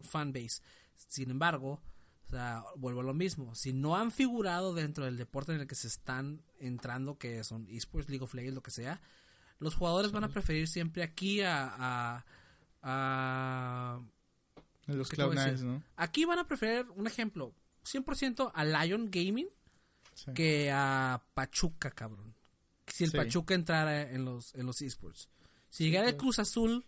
fan 0.00 0.32
base. 0.32 0.62
Sin 1.08 1.30
embargo, 1.30 1.80
o 2.26 2.30
sea, 2.30 2.64
vuelvo 2.76 3.00
a 3.00 3.04
lo 3.04 3.14
mismo. 3.14 3.54
Si 3.54 3.72
no 3.72 3.96
han 3.96 4.10
figurado 4.10 4.74
dentro 4.74 5.04
del 5.04 5.16
deporte 5.16 5.52
en 5.52 5.60
el 5.60 5.66
que 5.66 5.74
se 5.74 5.88
están 5.88 6.42
entrando, 6.58 7.18
que 7.18 7.44
son 7.44 7.66
esports, 7.68 8.08
League 8.08 8.24
of 8.24 8.34
Legends, 8.34 8.54
lo 8.54 8.62
que 8.62 8.70
sea, 8.70 9.00
los 9.58 9.74
jugadores 9.74 10.12
van 10.12 10.24
a 10.24 10.28
preferir 10.28 10.66
siempre 10.68 11.02
aquí 11.02 11.42
a... 11.42 12.24
a, 12.82 14.00
los 14.86 15.12
Cloud9, 15.12 15.60
¿no? 15.60 15.82
Aquí 15.96 16.24
van 16.24 16.38
a 16.38 16.46
preferir, 16.46 16.86
un 16.96 17.06
ejemplo, 17.06 17.54
100% 17.84 18.50
a 18.54 18.64
Lion 18.64 19.10
Gaming 19.10 19.48
que 20.34 20.70
a 20.72 21.22
Pachuca, 21.34 21.90
cabrón. 21.90 22.34
Si 22.86 23.04
el 23.04 23.12
Pachuca 23.12 23.54
entrara 23.54 24.10
en 24.10 24.24
los, 24.24 24.54
en 24.54 24.66
los 24.66 24.82
esports. 24.82 25.28
Si 25.70 25.84
llegara 25.84 26.08
el 26.08 26.16
Cruz 26.16 26.38
Azul 26.38 26.84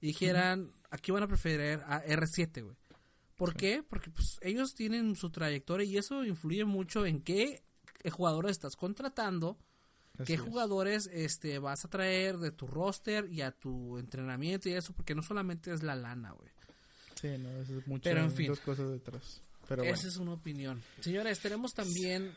dijeran, 0.00 0.72
aquí 0.90 1.12
van 1.12 1.22
a 1.22 1.28
preferir 1.28 1.80
a 1.86 2.02
R7, 2.04 2.62
güey. 2.62 2.76
¿Por 3.38 3.54
qué? 3.54 3.82
Porque 3.82 4.10
pues, 4.10 4.38
ellos 4.42 4.74
tienen 4.74 5.16
su 5.16 5.30
trayectoria 5.30 5.86
y 5.86 5.96
eso 5.96 6.26
influye 6.26 6.66
mucho 6.66 7.06
en 7.06 7.22
qué 7.22 7.62
jugadores 8.10 8.50
estás 8.50 8.76
contratando 8.76 9.56
qué 10.24 10.36
jugadores 10.36 11.08
este 11.12 11.58
vas 11.58 11.84
a 11.84 11.88
traer 11.88 12.38
de 12.38 12.50
tu 12.50 12.66
roster 12.66 13.30
y 13.30 13.42
a 13.42 13.52
tu 13.52 13.98
entrenamiento 13.98 14.68
y 14.68 14.72
eso, 14.72 14.92
porque 14.92 15.14
no 15.14 15.22
solamente 15.22 15.72
es 15.72 15.82
la 15.82 15.94
lana, 15.94 16.32
güey. 16.32 16.50
Sí, 17.20 17.28
no, 17.38 17.50
eso 17.60 17.78
es 17.78 17.86
mucho, 17.86 18.02
Pero 18.04 18.22
en 18.22 18.32
fin, 18.32 18.52
cosas 18.64 18.90
detrás. 18.90 19.42
Pero 19.68 19.82
Esa 19.82 20.08
es 20.08 20.16
una 20.16 20.32
opinión. 20.32 20.82
Señores, 21.00 21.40
tenemos 21.40 21.74
también 21.74 22.32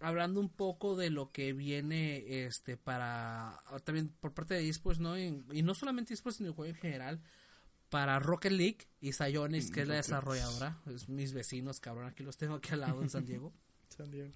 hablando 0.00 0.40
un 0.40 0.48
poco 0.48 0.96
de 0.96 1.10
lo 1.10 1.30
que 1.30 1.52
viene 1.52 2.44
este 2.44 2.76
para 2.76 3.58
también 3.84 4.08
por 4.20 4.32
parte 4.32 4.54
de 4.54 4.68
esports, 4.68 4.98
¿no? 4.98 5.18
Y, 5.18 5.62
no 5.62 5.74
solamente 5.74 6.14
esports, 6.14 6.38
sino 6.38 6.48
el 6.48 6.54
juego 6.54 6.74
en 6.74 6.80
general 6.80 7.20
para 7.90 8.18
Rocket 8.20 8.52
League 8.52 8.88
y 9.00 9.12
Psyonix, 9.12 9.70
que 9.70 9.82
es 9.82 9.88
la 9.88 9.96
desarrolladora, 9.96 10.80
es 10.86 11.08
mis 11.08 11.32
vecinos, 11.32 11.80
cabrón, 11.80 12.06
aquí 12.06 12.22
los 12.22 12.36
tengo 12.36 12.54
aquí 12.54 12.72
al 12.72 12.80
lado 12.80 13.02
en 13.02 13.10
San 13.10 13.26
Diego. 13.26 13.52
San 13.88 14.10
Diego. 14.10 14.32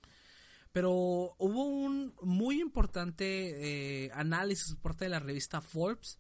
Pero 0.73 0.91
hubo 1.39 1.65
un 1.65 2.15
muy 2.23 2.61
importante 2.61 4.05
eh, 4.07 4.11
análisis 4.13 4.75
por 4.75 4.93
parte 4.93 5.05
de 5.05 5.11
la 5.11 5.21
revista 5.21 5.61
Forbes. 5.61 6.19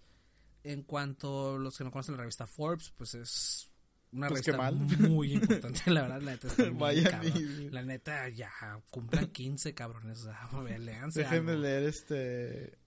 En 0.63 0.83
cuanto 0.83 1.57
a 1.57 1.59
los 1.59 1.77
que 1.77 1.85
no 1.85 1.91
conocen 1.91 2.15
la 2.15 2.23
revista 2.23 2.47
Forbes, 2.47 2.91
pues 2.97 3.15
es 3.15 3.71
una 4.13 4.29
pues 4.29 4.47
revista 4.47 4.71
muy 5.09 5.33
importante, 5.33 5.91
la 5.91 6.03
verdad, 6.03 6.23
la 6.23 6.31
neta 6.31 6.47
está 6.49 6.71
muy 6.71 7.71
La 7.71 7.83
neta, 7.83 8.29
ya, 8.29 8.51
cumplan 8.91 9.27
15 9.27 9.75
cabrones, 9.75 10.21
o 10.21 10.25
sea, 10.25 10.49
Déjenme 11.15 11.57
leer 11.57 11.83
este 11.83 12.79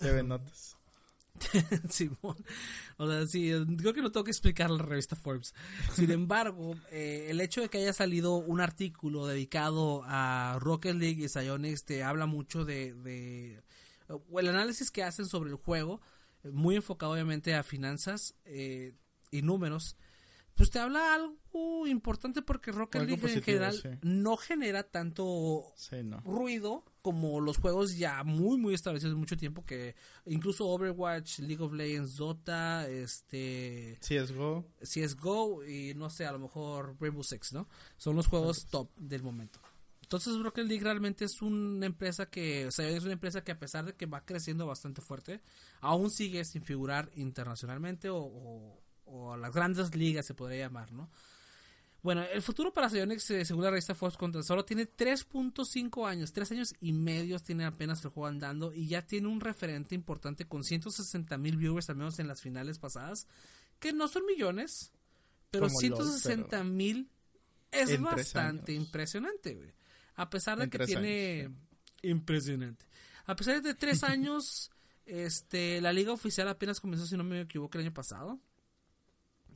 TV 0.00 0.22
Notas. 0.22 0.78
Simón. 1.88 2.36
O 2.96 3.10
sea, 3.10 3.26
sí, 3.26 3.52
creo 3.78 3.92
que 3.92 4.02
no 4.02 4.12
tengo 4.12 4.24
que 4.24 4.30
explicar 4.30 4.70
la 4.70 4.82
revista 4.82 5.16
Forbes. 5.16 5.54
Sin 5.94 6.10
embargo, 6.12 6.76
eh, 6.90 7.26
el 7.30 7.40
hecho 7.40 7.60
de 7.60 7.68
que 7.68 7.78
haya 7.78 7.92
salido 7.92 8.36
un 8.36 8.60
artículo 8.60 9.26
dedicado 9.26 10.02
a 10.04 10.58
Rocket 10.60 10.96
League 10.96 11.24
y 11.24 11.28
Psyonix 11.28 11.84
te 11.84 12.02
habla 12.02 12.26
mucho 12.26 12.64
de, 12.64 12.94
de 12.94 13.62
el 14.38 14.48
análisis 14.48 14.90
que 14.90 15.02
hacen 15.02 15.26
sobre 15.26 15.50
el 15.50 15.56
juego, 15.56 16.00
muy 16.44 16.76
enfocado 16.76 17.12
obviamente 17.12 17.54
a 17.54 17.62
finanzas 17.62 18.34
eh, 18.44 18.94
y 19.30 19.42
números 19.42 19.96
pues 20.54 20.70
te 20.70 20.78
habla 20.78 21.14
algo 21.14 21.86
importante 21.86 22.42
porque 22.42 22.72
Rocket 22.72 23.02
League 23.02 23.32
en 23.32 23.42
general 23.42 23.98
no 24.02 24.36
genera 24.36 24.82
tanto 24.82 25.72
ruido 26.24 26.84
como 27.02 27.40
los 27.40 27.58
juegos 27.58 27.96
ya 27.96 28.22
muy 28.24 28.56
muy 28.56 28.74
establecidos 28.74 29.14
de 29.14 29.18
mucho 29.18 29.36
tiempo 29.36 29.64
que 29.66 29.94
incluso 30.26 30.66
Overwatch, 30.66 31.40
League 31.40 31.62
of 31.62 31.72
Legends, 31.72 32.16
Dota, 32.16 32.88
este 32.88 33.98
CS:GO, 34.00 34.64
CS:GO 34.80 35.64
y 35.66 35.94
no 35.94 36.08
sé, 36.10 36.26
a 36.26 36.32
lo 36.32 36.38
mejor 36.38 36.96
Rainbow 37.00 37.24
Six, 37.24 37.52
¿no? 37.52 37.68
Son 37.96 38.16
los 38.16 38.28
juegos 38.28 38.66
top 38.66 38.88
del 38.96 39.22
momento. 39.22 39.60
Entonces 40.02 40.38
Rocket 40.38 40.66
League 40.66 40.84
realmente 40.84 41.24
es 41.24 41.42
una 41.42 41.86
empresa 41.86 42.26
que, 42.26 42.66
o 42.66 42.70
sea, 42.70 42.88
es 42.88 43.02
una 43.02 43.14
empresa 43.14 43.42
que 43.42 43.52
a 43.52 43.58
pesar 43.58 43.86
de 43.86 43.94
que 43.94 44.06
va 44.06 44.24
creciendo 44.24 44.66
bastante 44.66 45.00
fuerte, 45.00 45.40
aún 45.80 46.10
sigue 46.10 46.44
sin 46.44 46.62
figurar 46.62 47.10
internacionalmente 47.14 48.08
o 48.10 48.78
o 49.12 49.32
a 49.32 49.36
las 49.36 49.52
grandes 49.52 49.94
ligas 49.94 50.26
se 50.26 50.34
podría 50.34 50.66
llamar, 50.66 50.92
¿no? 50.92 51.10
Bueno, 52.02 52.24
el 52.24 52.42
futuro 52.42 52.72
para 52.72 52.88
Psyonix, 52.88 53.30
eh, 53.30 53.44
según 53.44 53.62
la 53.62 53.70
revista 53.70 53.94
Fox 53.94 54.16
Contra 54.16 54.42
solo 54.42 54.64
tiene 54.64 54.88
3.5 54.88 56.08
años, 56.08 56.32
3 56.32 56.52
años 56.52 56.74
y 56.80 56.92
medio 56.92 57.38
tiene 57.38 57.64
apenas 57.64 58.04
el 58.04 58.10
juego 58.10 58.26
andando 58.26 58.72
y 58.74 58.88
ya 58.88 59.06
tiene 59.06 59.28
un 59.28 59.40
referente 59.40 59.94
importante 59.94 60.46
con 60.46 60.64
160 60.64 61.38
mil 61.38 61.56
viewers 61.56 61.88
al 61.90 61.96
menos 61.96 62.18
en 62.18 62.26
las 62.26 62.40
finales 62.40 62.80
pasadas, 62.80 63.28
que 63.78 63.92
no 63.92 64.08
son 64.08 64.26
millones, 64.26 64.92
pero 65.52 65.68
160 65.68 66.64
mil 66.64 67.08
es 67.70 68.00
bastante 68.00 68.72
impresionante, 68.72 69.54
güey. 69.54 69.72
A 70.16 70.28
pesar 70.28 70.58
de 70.58 70.68
que 70.68 70.78
tiene... 70.80 71.50
Impresionante. 72.02 72.84
A 73.26 73.36
pesar 73.36 73.62
de 73.62 73.74
3 73.74 74.02
años, 74.02 74.72
este, 75.06 75.80
la 75.80 75.92
liga 75.92 76.12
oficial 76.12 76.48
apenas 76.48 76.80
comenzó, 76.80 77.06
si 77.06 77.16
no 77.16 77.22
me 77.22 77.42
equivoco, 77.42 77.78
el 77.78 77.84
año 77.84 77.94
pasado. 77.94 78.40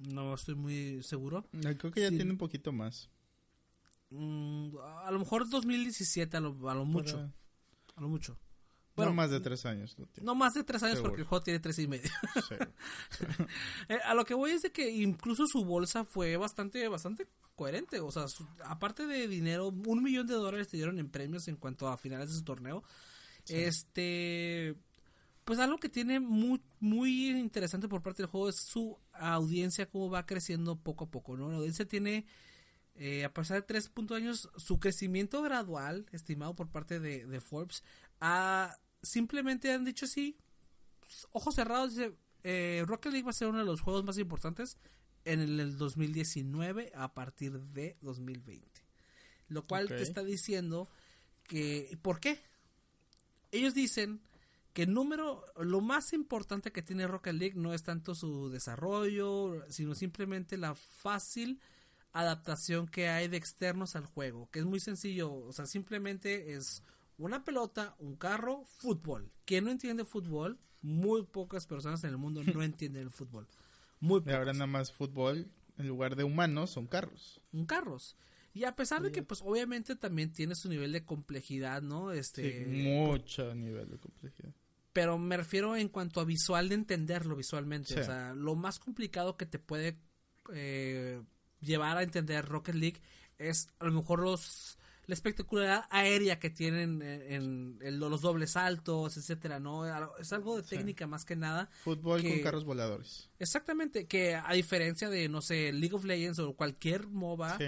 No 0.01 0.35
estoy 0.35 0.55
muy 0.55 1.03
seguro. 1.03 1.47
Creo 1.79 1.93
que 1.93 2.01
ya 2.01 2.11
tiene 2.11 2.31
un 2.31 2.39
poquito 2.39 2.73
más. 2.73 3.11
Mm, 4.11 4.77
a 5.05 5.11
lo 5.11 5.19
mejor 5.19 5.49
2017 5.49 6.37
a 6.37 6.41
lo, 6.41 6.71
a 6.71 6.75
lo 6.75 6.85
mucho. 6.85 7.33
A 7.97 8.01
lo 8.01 8.09
mucho. 8.09 8.39
Bueno, 8.97 9.11
no 9.11 9.17
más 9.17 9.31
de 9.31 9.41
tres 9.41 9.67
años. 9.67 9.95
No 10.23 10.35
más 10.35 10.55
de 10.55 10.65
tres 10.65 10.83
años 10.83 11.01
porque 11.01 11.21
el 11.21 11.27
juego 11.27 11.45
tiene 11.45 11.61
tres 11.61 11.79
y 11.79 11.87
medio. 11.87 12.11
Eh, 13.89 13.99
a 14.05 14.15
lo 14.15 14.25
que 14.25 14.35
voy 14.35 14.51
es 14.51 14.63
de 14.63 14.73
que 14.73 14.91
incluso 14.91 15.47
su 15.47 15.65
bolsa 15.65 16.05
fue 16.05 16.37
bastante, 16.37 16.89
bastante 16.89 17.29
coherente. 17.55 18.01
O 18.01 18.11
sea, 18.11 18.25
aparte 18.65 19.07
de 19.07 19.29
dinero, 19.29 19.69
un 19.69 20.03
millón 20.03 20.27
de 20.27 20.35
dólares 20.35 20.69
te 20.69 20.77
dieron 20.77 20.99
en 20.99 21.09
premios 21.09 21.47
en 21.49 21.57
cuanto 21.57 21.89
a 21.89 21.97
finales 21.97 22.29
de 22.31 22.35
su 22.35 22.43
torneo. 22.43 22.83
Este, 23.49 24.75
pues 25.47 25.61
algo 25.61 25.79
que 25.79 25.89
tiene 25.89 26.19
muy, 26.19 26.61
muy 26.81 27.31
interesante 27.31 27.87
por 27.87 28.03
parte 28.03 28.21
del 28.21 28.29
juego 28.29 28.49
es 28.49 28.57
su 28.57 28.99
audiencia, 29.13 29.89
cómo 29.89 30.11
va 30.11 30.27
creciendo 30.27 30.75
poco 30.75 31.05
a 31.05 31.09
poco, 31.09 31.37
¿no? 31.37 31.49
La 31.49 31.59
audiencia 31.59 31.87
tiene, 31.87 32.27
eh, 32.97 33.25
a 33.25 33.33
pasar 33.33 33.59
de 33.59 33.63
tres 33.63 33.89
puntos 33.89 34.17
años, 34.17 34.51
su 34.57 34.81
crecimiento 34.81 35.43
gradual, 35.43 36.05
estimado 36.11 36.57
por 36.57 36.69
parte 36.69 36.99
de, 36.99 37.41
Forbes, 37.41 37.85
a, 38.21 38.77
simplemente 39.05 39.71
han 39.71 39.85
dicho 39.85 40.07
así, 40.07 40.37
ojos 41.31 41.55
cerrados, 41.55 41.95
dice, 41.95 42.17
eh, 42.43 42.83
Rocket 42.85 43.13
League 43.13 43.25
va 43.25 43.31
a 43.31 43.33
ser 43.33 43.47
uno 43.47 43.61
de 43.61 43.67
los 43.67 43.83
juegos 43.83 44.03
más 44.03 44.19
importantes 44.19 44.79
en 45.25 45.39
el, 45.39 45.79
2019 45.79 46.91
a 46.93 47.15
partir 47.15 47.53
de 47.53 47.97
2020. 48.01 48.67
Lo 49.47 49.65
cual 49.65 49.87
te 49.87 50.03
está 50.03 50.25
diciendo 50.25 50.89
que, 51.45 51.97
¿por 52.03 52.19
qué? 52.19 52.41
Ellos 53.53 53.75
dicen 53.75 54.21
que 54.77 54.87
número, 54.87 55.43
lo 55.57 55.81
más 55.81 56.13
importante 56.13 56.71
que 56.71 56.83
tiene 56.83 57.07
Rocket 57.07 57.33
League 57.33 57.55
no 57.57 57.73
es 57.73 57.83
tanto 57.83 58.15
su 58.15 58.51
desarrollo, 58.51 59.65
sino 59.71 59.95
simplemente 59.95 60.59
la 60.59 60.75
fácil 60.75 61.63
adaptación 62.13 62.87
que 62.87 63.09
hay 63.09 63.27
de 63.29 63.39
externos 63.39 63.97
al 63.97 64.05
juego, 64.05 64.51
que 64.51 64.59
es 64.59 64.67
muy 64.67 64.79
sencillo, 64.79 65.33
o 65.33 65.51
sea, 65.55 65.65
simplemente 65.65 66.53
es 66.53 66.83
una 67.17 67.43
pelota, 67.43 67.97
un 68.01 68.17
carro, 68.17 68.65
fútbol. 68.67 69.33
Quien 69.47 69.65
no 69.65 69.71
entiende 69.71 70.05
fútbol, 70.05 70.59
muy 70.83 71.23
pocas 71.23 71.67
personas 71.67 72.05
en 72.05 72.11
el 72.11 72.19
mundo 72.19 72.43
no 72.45 72.63
entienden 72.63 73.05
el 73.05 73.11
fútbol. 73.11 73.49
Muy 74.01 74.21
pocas. 74.21 74.35
Y 74.35 74.37
ahora 74.37 74.53
nada 74.53 74.67
más 74.67 74.93
fútbol, 74.93 75.51
en 75.79 75.89
lugar 75.89 76.17
de 76.17 76.25
humanos, 76.25 76.69
son 76.69 76.87
carros. 76.87 77.41
Un 77.51 77.65
carros. 77.65 78.15
Y 78.53 78.65
a 78.65 78.77
pesar 78.77 79.01
de 79.01 79.11
que, 79.11 79.23
pues, 79.23 79.41
obviamente 79.43 79.97
también 79.97 80.35
tiene 80.35 80.55
su 80.55 80.69
nivel 80.69 80.93
de 80.93 81.07
complejidad, 81.07 81.81
¿no? 81.81 82.13
Este. 82.13 82.67
mucho 82.67 83.55
nivel 83.55 83.89
de 83.89 83.97
complejidad 83.99 84.53
pero 84.97 85.19
me 85.19 85.37
refiero 85.37 85.77
en 85.77 85.91
cuanto 85.91 86.23
a 86.23 86.25
visual 86.25 86.71
de 86.71 86.75
entenderlo 86.75 87.37
visualmente. 87.37 88.01
O 88.01 88.03
sea, 88.03 88.33
lo 88.33 88.55
más 88.55 88.79
complicado 88.79 89.37
que 89.37 89.45
te 89.45 89.59
puede 89.59 89.99
eh, 90.55 91.21
llevar 91.61 91.99
a 91.99 92.03
entender 92.03 92.47
Rocket 92.47 92.75
League 92.75 93.03
es 93.37 93.69
a 93.79 93.85
lo 93.85 93.93
mejor 93.93 94.21
los 94.21 94.79
la 95.07 95.15
espectacularidad 95.15 95.85
aérea 95.91 96.39
que 96.39 96.51
tienen 96.51 97.01
en, 97.03 98.01
los 98.01 98.21
dobles 98.21 98.53
saltos, 98.53 99.17
etcétera, 99.17 99.61
¿no? 99.61 99.87
Es 100.19 100.33
algo 100.33 100.57
de 100.57 100.63
técnica 100.63 101.07
más 101.07 101.25
que 101.25 101.37
nada. 101.37 101.71
Fútbol 101.85 102.23
con 102.23 102.41
carros 102.41 102.65
voladores. 102.65 103.31
Exactamente, 103.39 104.07
que 104.07 104.35
a 104.35 104.53
diferencia 104.53 105.09
de, 105.09 105.29
no 105.29 105.43
sé, 105.43 105.73
League 105.73 105.95
of 105.95 106.05
Legends 106.05 106.39
o 106.41 106.55
cualquier 106.55 107.07
MOBA, 107.07 107.59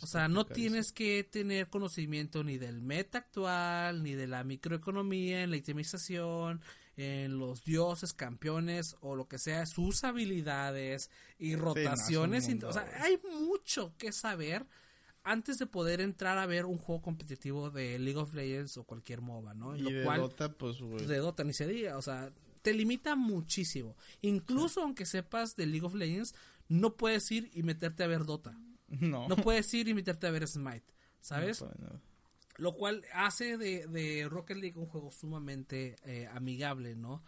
o 0.00 0.06
sea, 0.06 0.28
no 0.28 0.46
tienes 0.46 0.92
que 0.92 1.24
tener 1.24 1.68
conocimiento 1.68 2.44
ni 2.44 2.58
del 2.58 2.80
meta 2.80 3.18
actual, 3.18 4.02
ni 4.02 4.14
de 4.14 4.26
la 4.26 4.44
microeconomía, 4.44 5.42
en 5.42 5.50
la 5.50 5.56
itemización, 5.56 6.60
en 6.96 7.38
los 7.38 7.64
dioses, 7.64 8.12
campeones 8.12 8.96
o 9.00 9.16
lo 9.16 9.26
que 9.26 9.38
sea, 9.38 9.66
sus 9.66 10.04
habilidades 10.04 11.10
y 11.38 11.56
rotaciones. 11.56 12.48
o 12.62 12.72
sea, 12.72 12.88
hay 13.00 13.18
mucho 13.40 13.94
que 13.98 14.12
saber 14.12 14.66
antes 15.24 15.58
de 15.58 15.66
poder 15.66 16.00
entrar 16.00 16.38
a 16.38 16.46
ver 16.46 16.66
un 16.66 16.78
juego 16.78 17.02
competitivo 17.02 17.70
de 17.70 17.98
League 17.98 18.18
of 18.18 18.34
Legends 18.34 18.76
o 18.76 18.84
cualquier 18.84 19.22
MOBA, 19.22 19.54
¿no? 19.54 19.74
Y 19.74 19.80
lo 19.80 19.90
de 19.90 20.04
Dota, 20.04 20.52
pues, 20.52 20.78
De 20.78 21.16
Dota, 21.16 21.42
ni 21.44 21.54
se 21.54 21.66
diga, 21.66 21.96
o 21.96 22.02
sea, 22.02 22.30
te 22.62 22.74
limita 22.74 23.16
muchísimo. 23.16 23.96
Incluso 24.20 24.82
aunque 24.82 25.06
sepas 25.06 25.56
de 25.56 25.66
League 25.66 25.86
of 25.86 25.94
Legends, 25.94 26.34
no 26.68 26.96
puedes 26.96 27.30
ir 27.32 27.50
y 27.54 27.62
meterte 27.62 28.04
a 28.04 28.06
ver 28.06 28.24
Dota. 28.24 28.56
No. 28.86 29.26
No 29.28 29.36
puedes 29.36 29.72
ir 29.74 29.88
y 29.88 29.94
meterte 29.94 30.26
a 30.28 30.30
ver 30.30 30.46
Smite, 30.46 30.94
¿sabes? 31.18 31.64
Lo 32.56 32.74
cual 32.74 33.02
hace 33.12 33.56
de, 33.56 34.28
Rocket 34.30 34.58
League 34.58 34.78
un 34.78 34.86
juego 34.86 35.10
sumamente 35.10 35.96
eh, 36.04 36.28
amigable, 36.32 36.94
¿no? 36.94 37.24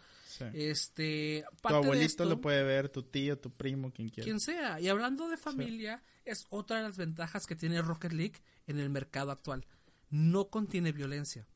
Este, 0.53 1.45
tu 1.61 1.67
abuelito 1.69 2.25
lo 2.25 2.41
puede 2.41 2.63
ver, 2.63 2.89
tu 2.89 3.03
tío, 3.03 3.37
tu 3.37 3.51
primo, 3.51 3.91
quien 3.91 4.09
quiera. 4.09 4.25
Quien 4.25 4.39
sea. 4.39 4.79
Y 4.79 4.87
hablando 4.89 5.27
de 5.29 5.37
familia, 5.37 6.03
es 6.25 6.45
otra 6.49 6.77
de 6.77 6.83
las 6.83 6.97
ventajas 6.97 7.45
que 7.45 7.55
tiene 7.55 7.81
Rocket 7.81 8.13
League 8.13 8.41
en 8.67 8.79
el 8.79 8.89
mercado 8.89 9.31
actual. 9.31 9.65
No 10.09 10.49
contiene 10.49 10.91
violencia. 10.91 11.47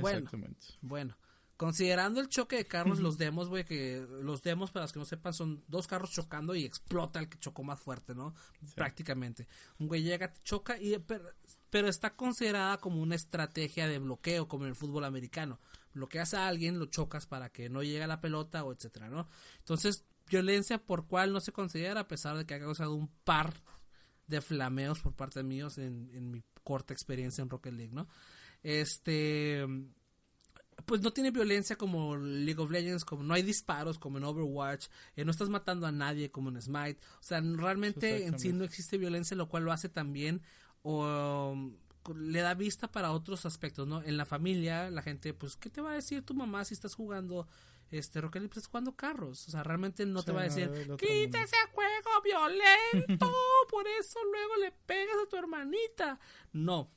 Bueno, 0.00 0.30
bueno, 0.80 1.18
considerando 1.62 2.20
el 2.20 2.28
choque 2.28 2.56
de 2.56 2.66
carros, 2.66 2.98
los 2.98 3.18
demos, 3.18 3.48
güey, 3.48 3.64
que 3.64 4.04
los 4.22 4.42
demos, 4.42 4.70
para 4.70 4.84
los 4.84 4.92
que 4.92 4.98
no 4.98 5.04
sepan, 5.04 5.32
son 5.32 5.62
dos 5.68 5.86
carros 5.86 6.10
chocando 6.10 6.54
y 6.54 6.64
explota 6.64 7.20
el 7.20 7.28
que 7.28 7.38
chocó 7.38 7.62
más 7.62 7.78
fuerte, 7.78 8.14
¿no? 8.14 8.34
Prácticamente. 8.74 9.46
Un 9.78 9.88
güey 9.88 10.02
llega, 10.02 10.32
choca, 10.42 10.80
y, 10.80 10.98
pero, 11.70 11.88
está 11.88 12.16
considerada 12.16 12.78
como 12.78 13.00
una 13.00 13.14
estrategia 13.14 13.86
de 13.86 13.98
bloqueo, 13.98 14.48
como 14.48 14.64
en 14.64 14.70
el 14.70 14.76
fútbol 14.76 15.04
americano. 15.04 15.60
Bloqueas 15.94 16.34
a 16.34 16.48
alguien, 16.48 16.78
lo 16.78 16.86
chocas 16.86 17.26
para 17.26 17.50
que 17.50 17.68
no 17.68 17.82
llegue 17.82 18.02
a 18.02 18.06
la 18.06 18.20
pelota, 18.20 18.64
o 18.64 18.72
etcétera, 18.72 19.08
¿no? 19.08 19.28
Entonces, 19.58 20.04
violencia 20.28 20.78
por 20.78 21.06
cual 21.06 21.32
no 21.32 21.40
se 21.40 21.52
considera, 21.52 22.00
a 22.00 22.08
pesar 22.08 22.36
de 22.36 22.46
que 22.46 22.54
ha 22.54 22.60
causado 22.60 22.94
un 22.94 23.08
par 23.24 23.54
de 24.26 24.40
flameos 24.40 25.00
por 25.00 25.14
parte 25.14 25.42
míos 25.42 25.78
en, 25.78 26.10
en 26.14 26.30
mi 26.30 26.42
corta 26.64 26.94
experiencia 26.94 27.42
en 27.42 27.50
Rocket 27.50 27.74
League, 27.74 27.92
¿no? 27.92 28.08
Este 28.62 29.66
pues 30.86 31.00
no 31.00 31.12
tiene 31.12 31.30
violencia 31.30 31.76
como 31.76 32.16
League 32.16 32.60
of 32.60 32.70
Legends, 32.70 33.04
como 33.04 33.22
no 33.22 33.34
hay 33.34 33.42
disparos 33.42 33.98
como 33.98 34.18
en 34.18 34.24
Overwatch, 34.24 34.86
eh, 35.16 35.24
no 35.24 35.30
estás 35.30 35.48
matando 35.48 35.86
a 35.86 35.92
nadie 35.92 36.30
como 36.30 36.48
en 36.48 36.60
Smite, 36.60 36.98
o 37.20 37.22
sea, 37.22 37.40
realmente 37.40 38.26
en 38.26 38.38
sí 38.38 38.52
no 38.52 38.64
existe 38.64 38.98
violencia, 38.98 39.36
lo 39.36 39.48
cual 39.48 39.64
lo 39.64 39.72
hace 39.72 39.88
también 39.88 40.42
o 40.82 41.54
le 42.14 42.40
da 42.40 42.54
vista 42.54 42.90
para 42.90 43.12
otros 43.12 43.46
aspectos, 43.46 43.86
¿no? 43.86 44.02
En 44.02 44.16
la 44.16 44.24
familia, 44.24 44.90
la 44.90 45.02
gente, 45.02 45.34
pues, 45.34 45.56
¿qué 45.56 45.70
te 45.70 45.80
va 45.80 45.92
a 45.92 45.94
decir 45.94 46.24
tu 46.24 46.34
mamá 46.34 46.64
si 46.64 46.74
estás 46.74 46.94
jugando 46.94 47.46
este 47.90 48.20
Rocket 48.20 48.42
League? 48.42 48.52
Pues 48.52 48.66
jugando 48.66 48.96
carros, 48.96 49.46
o 49.48 49.50
sea, 49.50 49.62
realmente 49.62 50.06
no 50.06 50.22
te 50.22 50.32
va 50.32 50.42
a 50.42 50.44
decir, 50.44 50.70
quita 50.98 51.42
ese 51.42 51.56
juego 51.72 52.22
violento, 52.24 53.32
por 53.70 53.86
eso 53.86 54.18
luego 54.24 54.56
le 54.56 54.72
pegas 54.86 55.16
a 55.24 55.28
tu 55.28 55.36
hermanita. 55.36 56.18
No, 56.52 56.90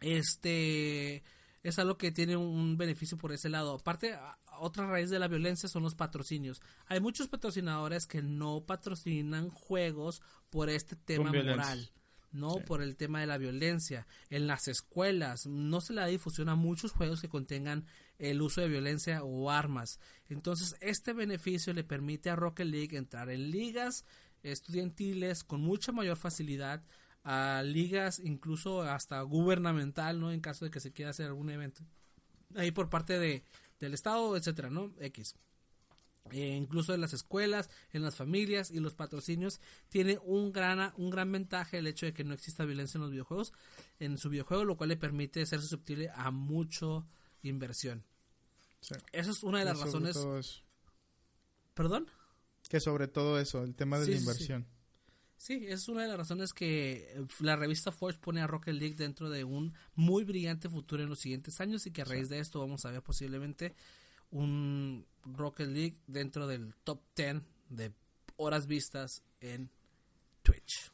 este 0.00 1.22
es 1.62 1.78
algo 1.78 1.96
que 1.96 2.10
tiene 2.10 2.36
un 2.36 2.76
beneficio 2.76 3.16
por 3.16 3.32
ese 3.32 3.48
lado. 3.48 3.74
Aparte, 3.74 4.18
otra 4.58 4.86
raíz 4.86 5.10
de 5.10 5.18
la 5.18 5.28
violencia 5.28 5.68
son 5.68 5.82
los 5.82 5.94
patrocinios. 5.94 6.60
Hay 6.86 7.00
muchos 7.00 7.28
patrocinadores 7.28 8.06
que 8.06 8.22
no 8.22 8.64
patrocinan 8.66 9.50
juegos 9.50 10.22
por 10.50 10.68
este 10.68 10.96
tema 10.96 11.32
moral. 11.32 11.90
No 12.32 12.56
por 12.66 12.82
el 12.82 12.96
tema 12.96 13.20
de 13.20 13.26
la 13.26 13.38
violencia. 13.38 14.06
En 14.30 14.46
las 14.46 14.68
escuelas 14.68 15.46
no 15.46 15.80
se 15.80 15.92
le 15.92 16.00
da 16.00 16.06
difusión 16.06 16.48
a 16.48 16.54
muchos 16.54 16.92
juegos 16.92 17.20
que 17.20 17.28
contengan 17.28 17.86
el 18.18 18.40
uso 18.40 18.60
de 18.60 18.68
violencia 18.68 19.22
o 19.22 19.50
armas. 19.50 20.00
Entonces, 20.28 20.76
este 20.80 21.12
beneficio 21.12 21.72
le 21.74 21.84
permite 21.84 22.30
a 22.30 22.36
Rocket 22.36 22.66
League 22.66 22.96
entrar 22.96 23.30
en 23.30 23.50
ligas 23.50 24.04
estudiantiles 24.42 25.44
con 25.44 25.60
mucha 25.60 25.92
mayor 25.92 26.16
facilidad 26.16 26.82
a 27.24 27.62
ligas 27.64 28.18
incluso 28.18 28.82
hasta 28.82 29.20
gubernamental, 29.22 30.18
¿no? 30.18 30.32
En 30.32 30.40
caso 30.40 30.64
de 30.64 30.70
que 30.70 30.80
se 30.80 30.92
quiera 30.92 31.10
hacer 31.10 31.26
algún 31.26 31.50
evento. 31.50 31.82
Ahí 32.56 32.70
por 32.70 32.90
parte 32.90 33.18
de, 33.18 33.44
del 33.78 33.94
Estado, 33.94 34.36
etcétera, 34.36 34.70
¿no? 34.70 34.92
X. 34.98 35.36
Eh, 36.30 36.56
incluso 36.56 36.94
en 36.94 37.00
las 37.00 37.12
escuelas, 37.12 37.68
en 37.92 38.02
las 38.02 38.14
familias 38.14 38.70
y 38.70 38.80
los 38.80 38.94
patrocinios, 38.94 39.60
tiene 39.88 40.18
un 40.24 40.52
gran, 40.52 40.92
un 40.96 41.10
gran 41.10 41.30
ventaja 41.30 41.76
el 41.76 41.86
hecho 41.86 42.06
de 42.06 42.14
que 42.14 42.24
no 42.24 42.32
exista 42.32 42.64
violencia 42.64 42.98
en 42.98 43.02
los 43.02 43.10
videojuegos, 43.10 43.52
en 43.98 44.16
su 44.18 44.30
videojuego, 44.30 44.64
lo 44.64 44.76
cual 44.76 44.90
le 44.90 44.96
permite 44.96 45.44
ser 45.44 45.60
susceptible 45.60 46.10
a 46.14 46.30
mucho 46.30 47.06
inversión. 47.42 48.04
Eso 49.12 49.30
es 49.30 49.42
una 49.42 49.60
de 49.60 49.64
las 49.64 49.78
razones. 49.78 50.62
¿Perdón? 51.74 52.10
Que 52.68 52.80
sobre 52.80 53.08
todo 53.08 53.38
eso, 53.38 53.62
el 53.62 53.74
tema 53.74 53.98
de 53.98 54.08
la 54.08 54.16
inversión. 54.16 54.66
Sí, 55.36 55.66
es 55.66 55.88
una 55.88 56.02
de 56.02 56.08
las 56.08 56.18
razones 56.18 56.52
que 56.52 57.12
eh, 57.16 57.26
la 57.40 57.56
revista 57.56 57.90
Forge 57.90 58.20
pone 58.20 58.40
a 58.40 58.46
Rocket 58.46 58.74
League 58.74 58.94
dentro 58.94 59.28
de 59.28 59.42
un 59.42 59.74
muy 59.96 60.22
brillante 60.22 60.68
futuro 60.68 61.02
en 61.02 61.08
los 61.08 61.18
siguientes 61.18 61.60
años 61.60 61.84
y 61.84 61.90
que 61.90 62.02
a 62.02 62.04
raíz 62.04 62.28
de 62.28 62.38
esto 62.38 62.60
vamos 62.60 62.84
a 62.84 62.92
ver 62.92 63.02
posiblemente 63.02 63.74
un 64.32 65.06
Rocket 65.24 65.68
League 65.68 65.96
dentro 66.06 66.46
del 66.46 66.74
top 66.84 67.00
10 67.16 67.42
de 67.70 67.92
horas 68.36 68.66
vistas 68.66 69.22
en 69.40 69.70
Twitch. 70.42 70.90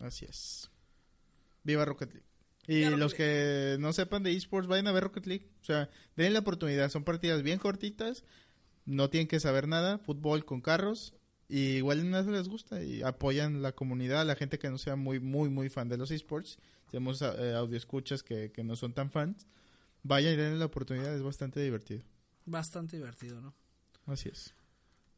Así 0.00 0.26
es. 0.26 0.70
Viva 1.64 1.84
Rocket 1.84 2.12
League. 2.12 2.26
Y 2.66 2.84
los 2.96 3.14
que 3.14 3.76
no 3.80 3.92
sepan 3.92 4.22
de 4.22 4.32
esports, 4.32 4.68
vayan 4.68 4.86
a 4.86 4.92
ver 4.92 5.04
Rocket 5.04 5.26
League. 5.26 5.48
O 5.62 5.64
sea, 5.64 5.90
den 6.16 6.32
la 6.32 6.40
oportunidad. 6.40 6.90
Son 6.90 7.02
partidas 7.02 7.42
bien 7.42 7.58
cortitas. 7.58 8.24
No 8.84 9.10
tienen 9.10 9.26
que 9.26 9.40
saber 9.40 9.66
nada. 9.66 9.98
Fútbol 9.98 10.44
con 10.44 10.60
carros. 10.60 11.14
Y 11.52 11.76
igual 11.76 12.10
no 12.10 12.22
les 12.22 12.48
gusta 12.48 12.82
y 12.82 13.02
apoyan 13.02 13.60
la 13.60 13.72
comunidad, 13.72 14.24
la 14.26 14.36
gente 14.36 14.58
que 14.58 14.70
no 14.70 14.78
sea 14.78 14.96
muy, 14.96 15.20
muy, 15.20 15.50
muy 15.50 15.68
fan 15.68 15.86
de 15.86 15.98
los 15.98 16.10
esports. 16.10 16.58
Tenemos 16.90 17.20
eh, 17.20 17.52
audio 17.54 17.76
escuchas 17.76 18.22
que, 18.22 18.50
no 18.64 18.74
son 18.74 18.94
tan 18.94 19.10
fans. 19.10 19.46
Vayan 20.02 20.32
y 20.32 20.36
den 20.36 20.58
la 20.58 20.64
oportunidad, 20.64 21.14
es 21.14 21.22
bastante 21.22 21.60
divertido. 21.60 22.04
Bastante 22.44 22.96
divertido, 22.96 23.40
¿no? 23.40 23.54
Así 24.06 24.28
es. 24.28 24.54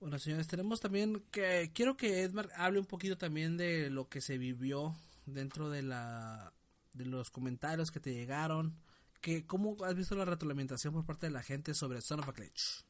Bueno, 0.01 0.19
señores, 0.19 0.47
tenemos 0.47 0.81
también 0.81 1.23
que 1.31 1.71
quiero 1.75 1.97
que 1.97 2.23
Edmar 2.23 2.51
hable 2.57 2.79
un 2.79 2.87
poquito 2.87 3.17
también 3.17 3.57
de 3.57 3.89
lo 3.91 4.09
que 4.09 4.21
se 4.21 4.37
vivió 4.37 4.95
dentro 5.25 5.71
de 5.71 5.83
la 5.83 6.53
de 6.93 7.07
los 7.07 7.31
comentarios 7.31 7.91
que 7.91 8.01
te 8.01 8.15
llegaron, 8.15 8.77
que 9.21 9.47
cómo 9.47 9.77
has 9.85 9.95
visto 9.95 10.15
la 10.15 10.25
retroalimentación 10.25 10.93
por 10.93 11.05
parte 11.05 11.27
de 11.27 11.33
la 11.33 11.43
gente 11.43 11.75
sobre 11.75 12.01
Son 12.01 12.21
of 12.21 12.29
a 12.29 12.33
Glitch. 12.33 12.85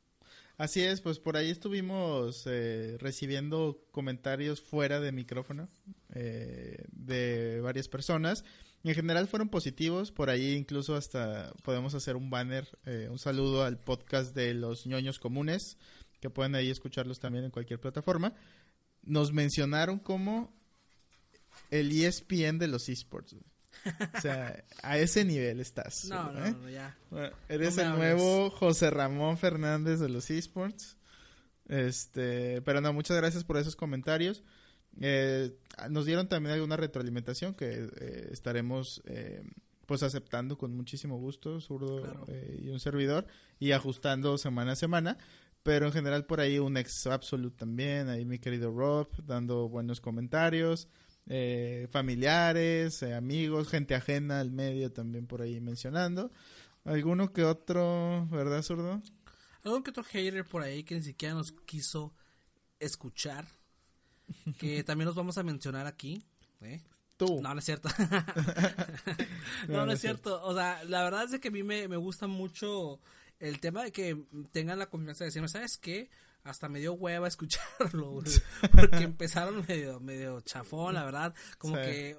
Así 0.56 0.82
es, 0.82 1.00
pues 1.00 1.18
por 1.18 1.36
ahí 1.36 1.50
estuvimos 1.50 2.44
eh, 2.46 2.96
recibiendo 3.00 3.82
comentarios 3.90 4.60
fuera 4.60 5.00
de 5.00 5.10
micrófono 5.10 5.68
eh, 6.14 6.84
de 6.92 7.60
varias 7.60 7.88
personas. 7.88 8.44
En 8.84 8.94
general 8.94 9.26
fueron 9.28 9.48
positivos, 9.48 10.12
por 10.12 10.28
ahí 10.28 10.52
incluso 10.52 10.94
hasta 10.94 11.54
podemos 11.62 11.94
hacer 11.94 12.16
un 12.16 12.28
banner, 12.28 12.68
eh, 12.84 13.08
un 13.10 13.18
saludo 13.18 13.64
al 13.64 13.78
podcast 13.78 14.34
de 14.34 14.52
los 14.52 14.86
ñoños 14.86 15.18
comunes, 15.18 15.78
que 16.20 16.28
pueden 16.28 16.54
ahí 16.54 16.70
escucharlos 16.70 17.18
también 17.18 17.46
en 17.46 17.50
cualquier 17.50 17.80
plataforma. 17.80 18.34
Nos 19.02 19.32
mencionaron 19.32 19.98
como 19.98 20.54
el 21.70 21.92
ESPN 21.92 22.58
de 22.58 22.68
los 22.68 22.90
esports. 22.90 23.34
O 24.16 24.20
sea, 24.20 24.62
a 24.82 24.98
ese 24.98 25.24
nivel 25.24 25.60
estás. 25.60 26.04
No, 26.04 26.30
no, 26.30 26.44
¿eh? 26.44 26.54
no, 26.60 26.68
ya. 26.68 26.96
eres 27.48 27.78
el 27.78 27.90
nuevo 27.90 28.50
José 28.50 28.90
Ramón 28.90 29.38
Fernández 29.38 29.98
de 29.98 30.10
los 30.10 30.30
esports. 30.30 30.98
Este, 31.68 32.60
pero 32.62 32.82
no, 32.82 32.92
muchas 32.92 33.16
gracias 33.16 33.44
por 33.44 33.56
esos 33.56 33.76
comentarios. 33.76 34.42
Eh, 35.00 35.56
nos 35.90 36.06
dieron 36.06 36.28
también 36.28 36.54
alguna 36.54 36.76
retroalimentación 36.76 37.54
que 37.54 37.88
eh, 37.96 38.28
estaremos 38.32 39.02
pues 39.86 40.02
aceptando 40.02 40.56
con 40.56 40.74
muchísimo 40.74 41.18
gusto, 41.18 41.60
zurdo 41.60 42.26
y 42.58 42.68
un 42.68 42.80
servidor, 42.80 43.26
y 43.58 43.72
ajustando 43.72 44.38
semana 44.38 44.72
a 44.72 44.76
semana. 44.76 45.18
Pero 45.62 45.86
en 45.86 45.92
general 45.92 46.26
por 46.26 46.40
ahí 46.40 46.58
un 46.58 46.76
ex 46.76 47.06
absolute 47.06 47.56
también, 47.56 48.08
ahí 48.08 48.24
mi 48.24 48.38
querido 48.38 48.70
Rob, 48.70 49.08
dando 49.24 49.68
buenos 49.68 50.00
comentarios 50.00 50.88
eh, 51.26 51.88
familiares, 51.90 53.02
eh, 53.02 53.14
amigos, 53.14 53.68
gente 53.68 53.94
ajena 53.94 54.40
al 54.40 54.50
medio 54.50 54.92
también 54.92 55.26
por 55.26 55.40
ahí 55.40 55.60
mencionando. 55.60 56.30
Alguno 56.84 57.32
que 57.32 57.44
otro, 57.44 58.26
¿verdad, 58.30 58.62
zurdo? 58.62 59.02
algún 59.64 59.82
que 59.82 59.90
otro 59.90 60.04
hater 60.04 60.44
por 60.44 60.60
ahí 60.60 60.84
que 60.84 60.94
ni 60.94 61.02
siquiera 61.02 61.34
nos 61.34 61.52
quiso 61.52 62.14
escuchar, 62.78 63.46
que 64.58 64.82
también 64.84 65.06
los 65.06 65.16
vamos 65.16 65.38
a 65.38 65.42
mencionar 65.42 65.86
aquí. 65.86 66.22
¿eh? 66.62 66.82
Tú. 67.16 67.40
No, 67.42 67.54
no 67.54 67.58
es 67.58 67.64
cierto. 67.64 67.88
no, 69.68 69.86
no, 69.86 69.92
es 69.92 70.00
cierto. 70.00 70.42
O 70.44 70.54
sea, 70.54 70.82
la 70.84 71.02
verdad 71.02 71.32
es 71.32 71.40
que 71.40 71.48
a 71.48 71.52
mí 71.52 71.62
me, 71.62 71.88
me 71.88 71.96
gusta 71.96 72.26
mucho 72.26 73.00
el 73.38 73.60
tema 73.60 73.84
de 73.84 73.92
que 73.92 74.16
tengan 74.52 74.78
la 74.78 74.86
confianza 74.90 75.24
de 75.24 75.28
decirme, 75.28 75.48
¿sabes 75.48 75.78
qué? 75.78 76.10
Hasta 76.42 76.68
me 76.68 76.78
dio 76.78 76.92
hueva 76.92 77.26
escucharlo, 77.26 78.22
porque 78.70 79.02
empezaron 79.02 79.64
medio, 79.66 79.98
medio 79.98 80.42
chafón, 80.42 80.92
la 80.92 81.04
verdad, 81.04 81.34
como 81.56 81.76
que 81.76 82.18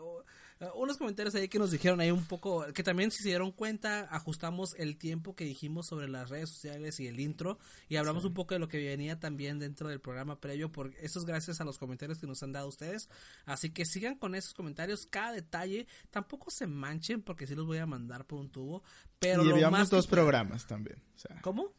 Uh, 0.62 0.82
unos 0.82 0.98
comentarios 0.98 1.36
ahí 1.36 1.50
que 1.50 1.60
nos 1.60 1.72
dijeron 1.72 2.00
ahí 2.00 2.12
un 2.12 2.24
poco, 2.24 2.66
que 2.74 2.82
también 2.82 3.12
si 3.12 3.22
se 3.22 3.28
dieron 3.28 3.52
cuenta, 3.52 4.08
ajustamos 4.10 4.74
el 4.78 4.98
tiempo 4.98 5.36
que 5.36 5.44
dijimos 5.44 5.88
sobre 5.88 6.08
las 6.08 6.30
redes 6.30 6.50
sociales 6.50 6.98
y 7.02 7.08
el 7.08 7.20
intro 7.20 7.60
y 7.90 7.98
hablamos 7.98 8.24
un 8.24 8.34
poco 8.34 8.54
de 8.54 8.60
lo 8.60 8.70
que 8.70 8.78
venía 8.78 9.20
también 9.20 9.60
dentro 9.60 9.90
del 9.90 10.00
programa 10.00 10.40
previo, 10.40 10.72
por 10.72 10.96
eso 10.96 11.20
es 11.20 11.26
gracias 11.26 11.60
a 11.60 11.66
los 11.66 11.78
comentarios 11.78 12.20
que 12.20 12.28
nos 12.28 12.42
han 12.42 12.54
dado 12.54 12.70
ustedes, 12.70 13.10
así 13.46 13.72
que 13.72 13.86
sigan 13.86 14.16
con 14.16 14.34
esos 14.34 14.54
comentarios, 14.54 15.08
cada 15.08 15.34
detalle, 15.34 15.88
tampoco 16.10 16.50
se 16.50 16.68
manchen 16.68 17.22
porque 17.22 17.48
sí 17.48 17.56
los 17.56 17.66
voy 17.66 17.80
a 17.80 17.86
mandar 17.86 18.26
por 18.26 18.40
un 18.40 18.50
tubo, 18.50 18.82
pero 19.20 19.44
y 19.44 19.52
llevamos 19.52 19.90
dos 19.90 20.08
programas 20.08 20.66
también. 20.66 21.02
¿Cómo? 21.42 21.74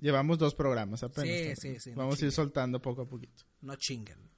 llevamos 0.00 0.38
dos 0.38 0.54
programas 0.54 1.02
apenas. 1.02 1.58
Sí, 1.58 1.74
sí, 1.74 1.80
sí. 1.80 1.90
Vamos 1.94 2.22
a 2.22 2.24
ir 2.24 2.32
soltando 2.32 2.80
poco 2.80 3.02
a 3.02 3.08
poquito. 3.08 3.44
No 3.60 3.76
chinguen. 3.76 4.30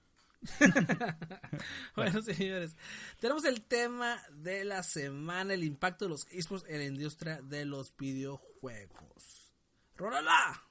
bueno, 1.97 2.23
señores, 2.23 2.77
tenemos 3.21 3.45
el 3.45 3.63
tema 3.63 4.21
de 4.31 4.65
la 4.65 4.83
semana, 4.83 5.55
el 5.55 5.65
impacto 5.65 6.05
de 6.05 6.11
los 6.11 6.27
esports 6.31 6.65
en 6.69 6.79
la 6.79 6.85
industria 6.85 7.41
de 7.43 7.65
los 7.65 7.97
videojuegos. 7.97 9.53
¡Rólala! 9.97 10.63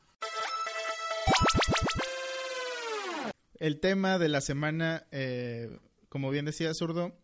El 3.59 3.79
tema 3.79 4.19
de 4.19 4.29
la 4.29 4.41
semana, 4.41 5.07
eh, 5.11 5.79
como 6.09 6.29
bien 6.29 6.45
decía 6.45 6.73
Zurdo, 6.73 7.17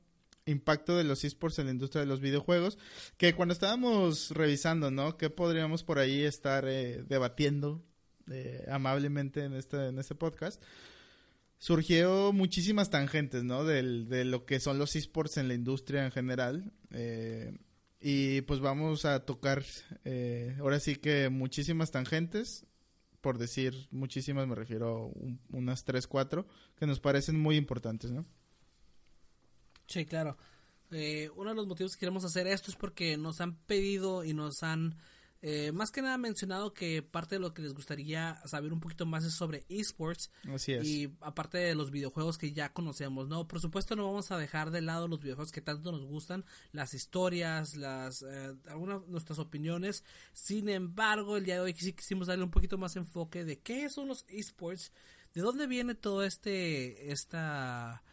impacto 0.45 0.97
de 0.97 1.03
los 1.03 1.23
esports 1.23 1.59
en 1.59 1.65
la 1.65 1.71
industria 1.71 2.01
de 2.01 2.07
los 2.07 2.19
videojuegos, 2.19 2.77
que 3.17 3.35
cuando 3.35 3.53
estábamos 3.53 4.31
revisando, 4.31 4.91
¿no? 4.91 5.17
¿Qué 5.17 5.29
podríamos 5.29 5.83
por 5.83 5.99
ahí 5.99 6.23
estar 6.23 6.65
eh, 6.67 7.03
debatiendo 7.07 7.83
eh, 8.31 8.65
amablemente 8.71 9.43
en 9.43 9.53
este, 9.53 9.87
en 9.87 9.99
este 9.99 10.15
podcast? 10.15 10.61
Surgió 11.61 12.33
muchísimas 12.33 12.89
tangentes, 12.89 13.43
¿no? 13.43 13.63
Del, 13.63 14.09
de 14.09 14.25
lo 14.25 14.45
que 14.47 14.59
son 14.59 14.79
los 14.79 14.95
esports 14.95 15.37
en 15.37 15.47
la 15.47 15.53
industria 15.53 16.03
en 16.03 16.11
general. 16.11 16.73
Eh, 16.89 17.55
y 17.99 18.41
pues 18.41 18.59
vamos 18.61 19.05
a 19.05 19.25
tocar, 19.25 19.63
eh, 20.03 20.57
ahora 20.59 20.79
sí 20.79 20.95
que 20.95 21.29
muchísimas 21.29 21.91
tangentes, 21.91 22.65
por 23.21 23.37
decir 23.37 23.75
muchísimas 23.91 24.47
me 24.47 24.55
refiero 24.55 25.13
a 25.13 25.55
unas 25.55 25.83
3, 25.83 26.07
4, 26.07 26.47
que 26.77 26.87
nos 26.87 26.99
parecen 26.99 27.39
muy 27.39 27.57
importantes, 27.57 28.09
¿no? 28.09 28.25
Sí, 29.85 30.05
claro. 30.05 30.37
Eh, 30.89 31.29
uno 31.35 31.51
de 31.51 31.55
los 31.55 31.67
motivos 31.67 31.93
que 31.93 31.99
queremos 31.99 32.25
hacer 32.25 32.47
esto 32.47 32.71
es 32.71 32.75
porque 32.75 33.17
nos 33.17 33.39
han 33.39 33.55
pedido 33.67 34.23
y 34.23 34.33
nos 34.33 34.63
han 34.63 34.95
eh, 35.43 35.71
más 35.71 35.89
que 35.89 36.03
nada 36.03 36.19
mencionado 36.19 36.73
que 36.73 37.01
parte 37.01 37.35
de 37.35 37.39
lo 37.39 37.53
que 37.53 37.63
les 37.63 37.73
gustaría 37.73 38.39
saber 38.45 38.71
un 38.73 38.79
poquito 38.79 39.07
más 39.07 39.23
es 39.23 39.33
sobre 39.33 39.65
esports. 39.69 40.29
Así 40.53 40.73
es. 40.73 40.85
Y 40.85 41.15
aparte 41.21 41.57
de 41.57 41.73
los 41.73 41.89
videojuegos 41.89 42.37
que 42.37 42.51
ya 42.51 42.71
conocemos, 42.73 43.27
¿no? 43.27 43.47
Por 43.47 43.59
supuesto 43.59 43.95
no 43.95 44.05
vamos 44.05 44.29
a 44.31 44.37
dejar 44.37 44.69
de 44.69 44.81
lado 44.81 45.07
los 45.07 45.21
videojuegos 45.21 45.51
que 45.51 45.61
tanto 45.61 45.91
nos 45.91 46.05
gustan, 46.05 46.45
las 46.71 46.93
historias, 46.93 47.75
las 47.75 48.21
eh, 48.21 48.55
algunas 48.67 49.07
nuestras 49.07 49.39
opiniones. 49.39 50.03
Sin 50.33 50.69
embargo, 50.69 51.37
el 51.37 51.45
día 51.45 51.55
de 51.55 51.61
hoy 51.61 51.73
sí 51.73 51.93
quisimos 51.93 52.27
darle 52.27 52.43
un 52.43 52.51
poquito 52.51 52.77
más 52.77 52.95
enfoque 52.95 53.43
de 53.43 53.57
qué 53.59 53.89
son 53.89 54.09
los 54.09 54.25
esports, 54.27 54.91
de 55.33 55.41
dónde 55.41 55.65
viene 55.65 55.95
todo 55.95 56.23
este 56.23 57.11
esta 57.11 58.03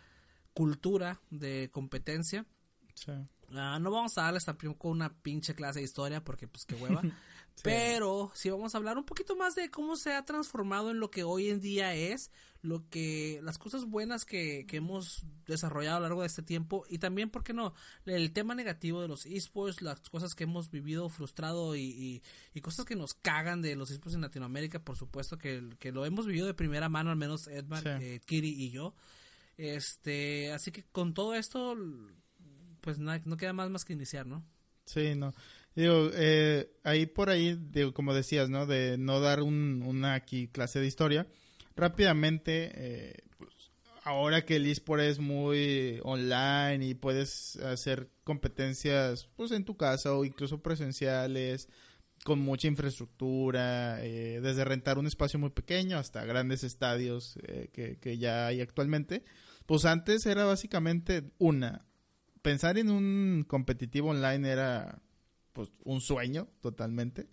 cultura 0.55 1.21
de 1.31 1.69
competencia. 1.71 2.47
Sí. 2.95 3.13
Ah, 3.55 3.79
no 3.81 3.91
vamos 3.91 4.17
a 4.19 4.23
darles 4.23 4.45
tampoco 4.45 4.89
una 4.89 5.13
pinche 5.23 5.55
clase 5.55 5.79
de 5.79 5.85
historia 5.85 6.23
porque 6.23 6.47
pues 6.49 6.65
qué 6.65 6.75
hueva. 6.75 7.03
Pero 7.63 8.31
sí 8.35 8.51
vamos 8.51 8.75
a 8.75 8.79
hablar 8.79 8.99
un 8.99 9.05
poquito 9.05 9.35
más 9.37 9.55
de 9.55 9.71
cómo 9.71 9.97
se 9.97 10.13
ha 10.13 10.25
transformado 10.25 10.91
en 10.91 11.01
lo 11.01 11.11
que 11.11 11.25
hoy 11.25 11.51
en 11.51 11.61
día 11.61 11.95
es, 11.95 12.31
lo 12.63 12.89
que 12.89 13.41
las 13.43 13.59
cosas 13.59 13.85
buenas 13.85 14.25
que, 14.25 14.65
que 14.67 14.77
hemos 14.77 15.25
desarrollado 15.47 15.97
a 15.97 16.01
lo 16.01 16.07
largo 16.07 16.21
de 16.21 16.29
este 16.29 16.43
tiempo 16.43 16.85
y 16.89 16.99
también, 16.99 17.31
¿por 17.31 17.43
qué 17.43 17.53
no? 17.53 17.75
El 18.05 18.33
tema 18.33 18.55
negativo 18.55 19.03
de 19.03 19.09
los 19.09 19.27
esports, 19.27 19.83
las 19.83 20.01
cosas 20.09 20.35
que 20.35 20.45
hemos 20.45 20.71
vivido 20.71 21.09
frustrado 21.09 21.75
y, 21.75 22.23
y, 22.53 22.61
cosas 22.61 22.85
que 22.85 22.97
nos 22.97 23.15
cagan 23.15 23.63
de 23.63 23.77
los 23.77 23.91
esports 23.91 24.15
en 24.15 24.21
Latinoamérica, 24.21 24.79
por 24.81 24.97
supuesto 24.97 25.39
que, 25.39 25.69
que 25.79 25.93
lo 25.93 26.05
hemos 26.05 26.27
vivido 26.27 26.47
de 26.47 26.55
primera 26.55 26.89
mano, 26.89 27.11
al 27.11 27.17
menos 27.17 27.49
Edmar, 27.49 27.87
eh, 27.87 28.21
Kiri 28.25 28.51
y 28.51 28.71
yo. 28.71 28.95
Este, 29.57 30.53
así 30.53 30.71
que 30.71 30.85
con 30.85 31.15
todo 31.15 31.35
esto 31.35 31.77
pues 32.89 32.99
no, 32.99 33.37
queda 33.37 33.53
más 33.53 33.69
más 33.69 33.85
que 33.85 33.93
iniciar, 33.93 34.25
¿no? 34.25 34.43
Sí, 34.87 35.15
no. 35.15 35.35
Digo, 35.75 36.09
eh, 36.15 36.71
ahí 36.85 37.05
por 37.05 37.29
ahí, 37.29 37.55
digo, 37.55 37.93
como 37.93 38.15
decías, 38.15 38.49
¿no? 38.49 38.65
De 38.65 38.97
no 38.97 39.21
dar 39.21 39.43
un, 39.43 39.83
una 39.83 40.15
aquí 40.15 40.49
clase 40.49 40.81
de 40.81 40.87
historia. 40.87 41.27
Rápidamente, 41.77 42.71
eh, 42.75 43.15
pues, 43.37 43.53
ahora 44.05 44.47
que 44.47 44.57
el 44.57 44.65
eSport 44.65 45.03
es 45.03 45.19
muy 45.19 46.01
online 46.03 46.87
y 46.87 46.95
puedes 46.95 47.57
hacer 47.57 48.09
competencias, 48.25 49.29
pues, 49.37 49.51
en 49.51 49.67
tu 49.67 49.77
casa 49.77 50.15
o 50.15 50.25
incluso 50.25 50.63
presenciales, 50.63 51.69
con 52.25 52.39
mucha 52.39 52.69
infraestructura, 52.69 54.03
eh, 54.03 54.41
desde 54.43 54.65
rentar 54.65 54.97
un 54.97 55.07
espacio 55.07 55.39
muy 55.39 55.51
pequeño 55.51 55.99
hasta 55.99 56.25
grandes 56.25 56.65
estadios 56.65 57.39
que, 57.75 57.99
que 58.01 58.17
ya 58.17 58.47
hay 58.47 58.63
actualmente. 58.63 59.25
Pues 59.67 59.85
antes 59.85 60.25
era 60.25 60.47
básicamente 60.47 61.31
una, 61.37 61.85
pensar 62.43 62.79
en 62.79 62.91
un 62.91 63.45
competitivo 63.47 64.11
online 64.11 64.51
era 64.51 65.03
pues 65.53 65.71
un 65.85 66.01
sueño 66.01 66.49
totalmente. 66.61 67.29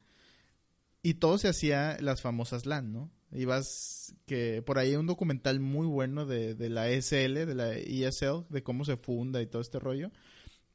Y 1.01 1.15
todo 1.15 1.37
se 1.37 1.47
hacía 1.47 1.97
las 2.01 2.21
famosas 2.21 2.65
LAN, 2.65 2.91
¿no? 2.91 3.11
Ibas 3.31 4.15
que 4.25 4.63
por 4.63 4.79
ahí 4.79 4.91
hay 4.91 4.95
un 4.95 5.05
documental 5.05 5.59
muy 5.59 5.85
bueno 5.87 6.25
de, 6.25 6.55
de 6.55 6.69
la 6.69 6.89
ESL, 6.89 7.45
de 7.45 7.53
la 7.53 7.73
ESL, 7.73 8.45
de 8.49 8.63
cómo 8.63 8.85
se 8.85 8.97
funda 8.97 9.41
y 9.41 9.47
todo 9.47 9.61
este 9.61 9.79
rollo. 9.79 10.11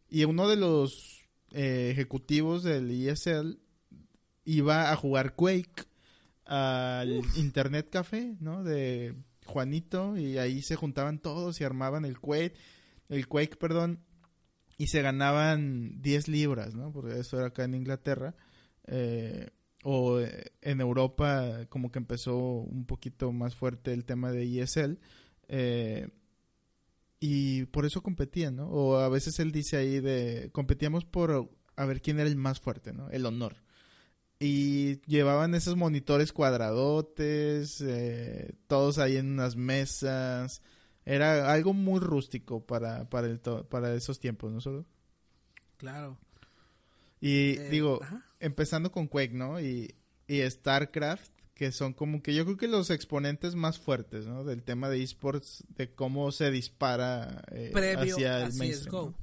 Y 0.09 0.25
uno 0.25 0.49
de 0.49 0.57
los 0.57 1.21
eh, 1.53 1.89
ejecutivos 1.91 2.63
del 2.63 2.91
ESL 2.91 3.59
iba 4.45 4.93
a 4.93 4.97
jugar 4.97 5.35
Quake 5.35 5.85
al 6.45 7.23
Internet 7.37 7.89
Café, 7.91 8.37
¿no? 8.41 8.63
De 8.63 9.15
Juanito 9.47 10.17
y 10.17 10.39
ahí 10.39 10.63
se 10.63 10.77
juntaban 10.77 11.19
todos 11.19 11.61
y 11.61 11.65
armaban 11.65 12.05
el 12.05 12.19
Quake, 12.19 12.55
el 13.09 13.27
Quake, 13.27 13.57
perdón, 13.57 14.01
y 14.81 14.87
se 14.87 15.03
ganaban 15.03 16.01
10 16.01 16.29
libras, 16.29 16.75
¿no? 16.75 16.91
Porque 16.91 17.19
eso 17.19 17.37
era 17.37 17.49
acá 17.49 17.65
en 17.65 17.75
Inglaterra. 17.75 18.35
Eh, 18.87 19.51
o 19.85 20.21
eh, 20.21 20.53
en 20.63 20.81
Europa 20.81 21.67
como 21.69 21.93
que 21.93 21.99
empezó 21.99 22.39
un 22.39 22.87
poquito 22.87 23.31
más 23.31 23.55
fuerte 23.55 23.93
el 23.93 24.07
tema 24.07 24.33
de 24.33 24.63
ESL. 24.63 24.99
Eh, 25.49 26.09
y 27.21 27.67
por 27.67 27.85
eso 27.85 28.03
competían, 28.03 28.57
¿no? 28.57 28.71
O 28.71 28.97
a 28.97 29.11
veces 29.11 29.39
él 29.39 29.53
dice 29.53 29.77
ahí 29.77 30.01
de 30.01 30.49
competíamos 30.51 31.05
por 31.05 31.51
a 31.77 31.85
ver 31.85 32.01
quién 32.01 32.19
era 32.19 32.31
el 32.31 32.37
más 32.37 32.59
fuerte, 32.59 32.95
¿no? 32.95 33.11
El 33.11 33.27
honor. 33.27 33.57
Y 34.39 35.03
llevaban 35.03 35.55
esos 35.55 35.77
monitores 35.77 36.33
cuadradotes, 36.33 37.85
todos 38.67 38.97
ahí 38.97 39.19
en 39.19 39.33
unas 39.33 39.57
mesas, 39.57 40.63
era 41.15 41.53
algo 41.53 41.73
muy 41.73 42.01
rústico 42.01 42.65
para, 42.65 43.09
para, 43.11 43.27
el 43.27 43.41
para 43.41 43.95
esos 43.95 44.21
tiempos, 44.21 44.53
¿no 44.53 44.61
solo? 44.61 44.87
Claro. 45.77 46.19
Y 47.21 47.59
eh, 47.59 47.69
digo, 47.71 48.01
empezando 48.39 48.93
con 48.93 49.09
Quake, 49.09 49.35
¿no? 49.35 49.61
Y, 49.61 49.95
y 50.29 50.49
StarCraft, 50.49 51.33
que 51.55 51.73
son 51.73 51.93
como 51.93 52.23
que 52.23 52.33
yo 52.33 52.45
creo 52.45 52.57
que 52.57 52.69
los 52.69 52.91
exponentes 52.91 53.55
más 53.57 53.79
fuertes, 53.79 54.27
¿no? 54.27 54.45
Del 54.45 54.63
tema 54.63 54.89
de 54.89 55.03
esports, 55.03 55.65
de 55.71 55.93
cómo 55.93 56.31
se 56.33 56.51
dispara 56.51 57.43
eh, 57.51 57.73
hacia 57.99 58.45
el 58.47 58.55
mainstream. 58.55 59.15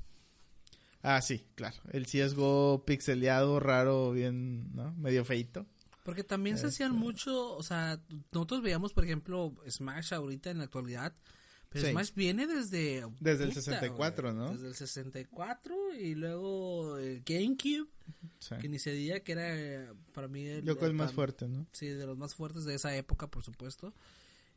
Ah, 1.02 1.22
sí, 1.22 1.46
claro. 1.56 1.78
El 1.92 2.06
CSGO 2.06 2.84
pixeleado, 2.86 3.60
raro, 3.62 4.12
bien, 4.12 4.76
¿no? 4.76 4.94
Medio 4.96 5.24
feito. 5.24 5.66
Porque 6.04 6.24
también 6.24 6.58
se 6.58 6.68
hacían 6.68 6.92
este. 6.92 7.04
mucho, 7.04 7.56
o 7.56 7.64
sea, 7.64 8.00
nosotros 8.32 8.62
veíamos, 8.62 8.94
por 8.94 9.06
ejemplo, 9.06 9.54
Smash 9.70 10.14
ahorita 10.14 10.52
en 10.52 10.58
la 10.58 10.66
actualidad, 10.66 11.14
pero 11.70 11.90
Smash 11.90 12.14
viene 12.16 12.48
desde... 12.48 13.04
Desde 13.20 13.44
el 13.44 13.54
64, 13.54 14.34
¿no? 14.34 14.54
Desde 14.54 14.68
el 14.68 14.76
64 14.76 15.96
y 15.96 16.16
luego 16.16 16.98
el 16.98 17.22
GameCube, 17.24 17.88
que 18.62 18.70
ni 18.70 18.80
se 18.80 18.92
diría 18.92 19.24
que 19.24 19.34
era 19.34 19.94
para 20.14 20.28
mí... 20.28 20.46
El, 20.46 20.64
Yo 20.64 20.78
creo 20.78 20.90
el 20.90 20.96
más 20.96 21.14
fuerte, 21.14 21.48
¿no? 21.48 21.68
Sí, 21.72 21.88
de 21.88 22.06
los 22.06 22.18
más 22.18 22.36
fuertes 22.36 22.66
de 22.66 22.76
esa 22.76 22.96
época, 22.96 23.28
por 23.28 23.44
supuesto. 23.44 23.94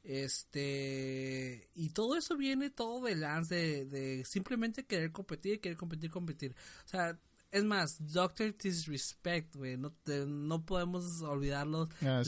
Este... 0.05 1.69
Y 1.75 1.91
todo 1.91 2.17
eso 2.17 2.37
viene 2.37 2.71
todo 2.71 3.05
de 3.05 3.17
lance, 3.17 3.85
de, 3.87 4.25
simplemente 4.25 4.85
querer 4.85 5.11
competir, 5.13 5.61
querer 5.61 5.77
competir, 5.77 6.11
competir. 6.11 6.55
O 6.87 6.89
sea, 6.89 7.19
es 7.53 7.65
más, 7.65 8.13
Doctor 8.13 8.57
Disrespect, 8.57 9.57
güey, 9.57 9.77
no, 9.77 9.93
no 10.27 10.65
podemos 10.65 11.21
olvidarlo. 11.23 11.89
Ah, 12.03 12.23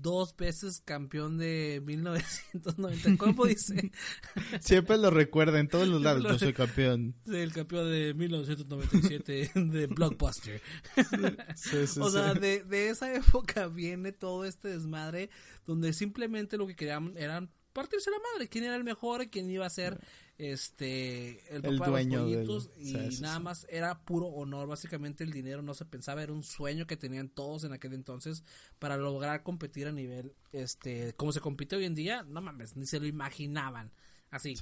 dos 0.00 0.34
veces 0.34 0.80
campeón 0.80 1.36
de 1.36 1.82
1990. 1.84 3.16
¿Cómo 3.18 3.44
dice? 3.44 3.92
Siempre 4.60 4.96
lo 4.96 5.10
recuerda 5.10 5.60
en 5.60 5.68
todos 5.68 5.86
los 5.86 6.00
lados. 6.00 6.22
Yo 6.22 6.38
soy 6.38 6.54
campeón. 6.54 7.14
Sí, 7.26 7.36
el 7.36 7.52
campeón 7.52 7.90
de 7.90 8.14
1997 8.14 9.50
de 9.54 9.86
Blockbuster. 9.88 10.62
o 12.00 12.10
sea, 12.10 12.34
de, 12.34 12.64
de 12.64 12.88
esa 12.88 13.12
época 13.14 13.66
viene 13.68 14.12
todo 14.12 14.44
este 14.44 14.68
desmadre 14.68 15.28
donde 15.66 15.92
simplemente 15.92 16.56
lo 16.56 16.66
que 16.66 16.76
querían 16.76 17.12
eran 17.16 17.50
partirse 17.74 18.10
la 18.10 18.18
madre. 18.32 18.48
¿Quién 18.48 18.64
era 18.64 18.76
el 18.76 18.84
mejor? 18.84 19.28
¿Quién 19.28 19.50
iba 19.50 19.66
a 19.66 19.70
ser 19.70 20.00
este 20.38 21.42
el, 21.54 21.62
dueño 21.62 22.26
de 22.26 22.44
los 22.44 22.70
y 22.78 22.92
nada 23.20 23.38
más 23.38 23.66
era 23.70 24.04
puro 24.04 24.26
honor 24.26 24.68
básicamente 24.68 25.24
el 25.24 25.32
dinero 25.32 25.62
no 25.62 25.72
se 25.72 25.86
pensaba 25.86 26.22
era 26.22 26.32
un 26.32 26.42
sueño 26.42 26.86
que 26.86 26.98
tenían 26.98 27.30
todos 27.30 27.64
en 27.64 27.72
aquel 27.72 27.94
entonces 27.94 28.44
para 28.78 28.98
lograr 28.98 29.42
competir 29.42 29.86
a 29.86 29.92
nivel 29.92 30.34
este 30.52 31.14
como 31.14 31.32
se 31.32 31.40
compite 31.40 31.76
hoy 31.76 31.86
en 31.86 31.94
día 31.94 32.22
no 32.24 32.42
mames 32.42 32.76
ni 32.76 32.86
se 32.86 33.00
lo 33.00 33.06
imaginaban 33.06 33.92
así. 34.30 34.54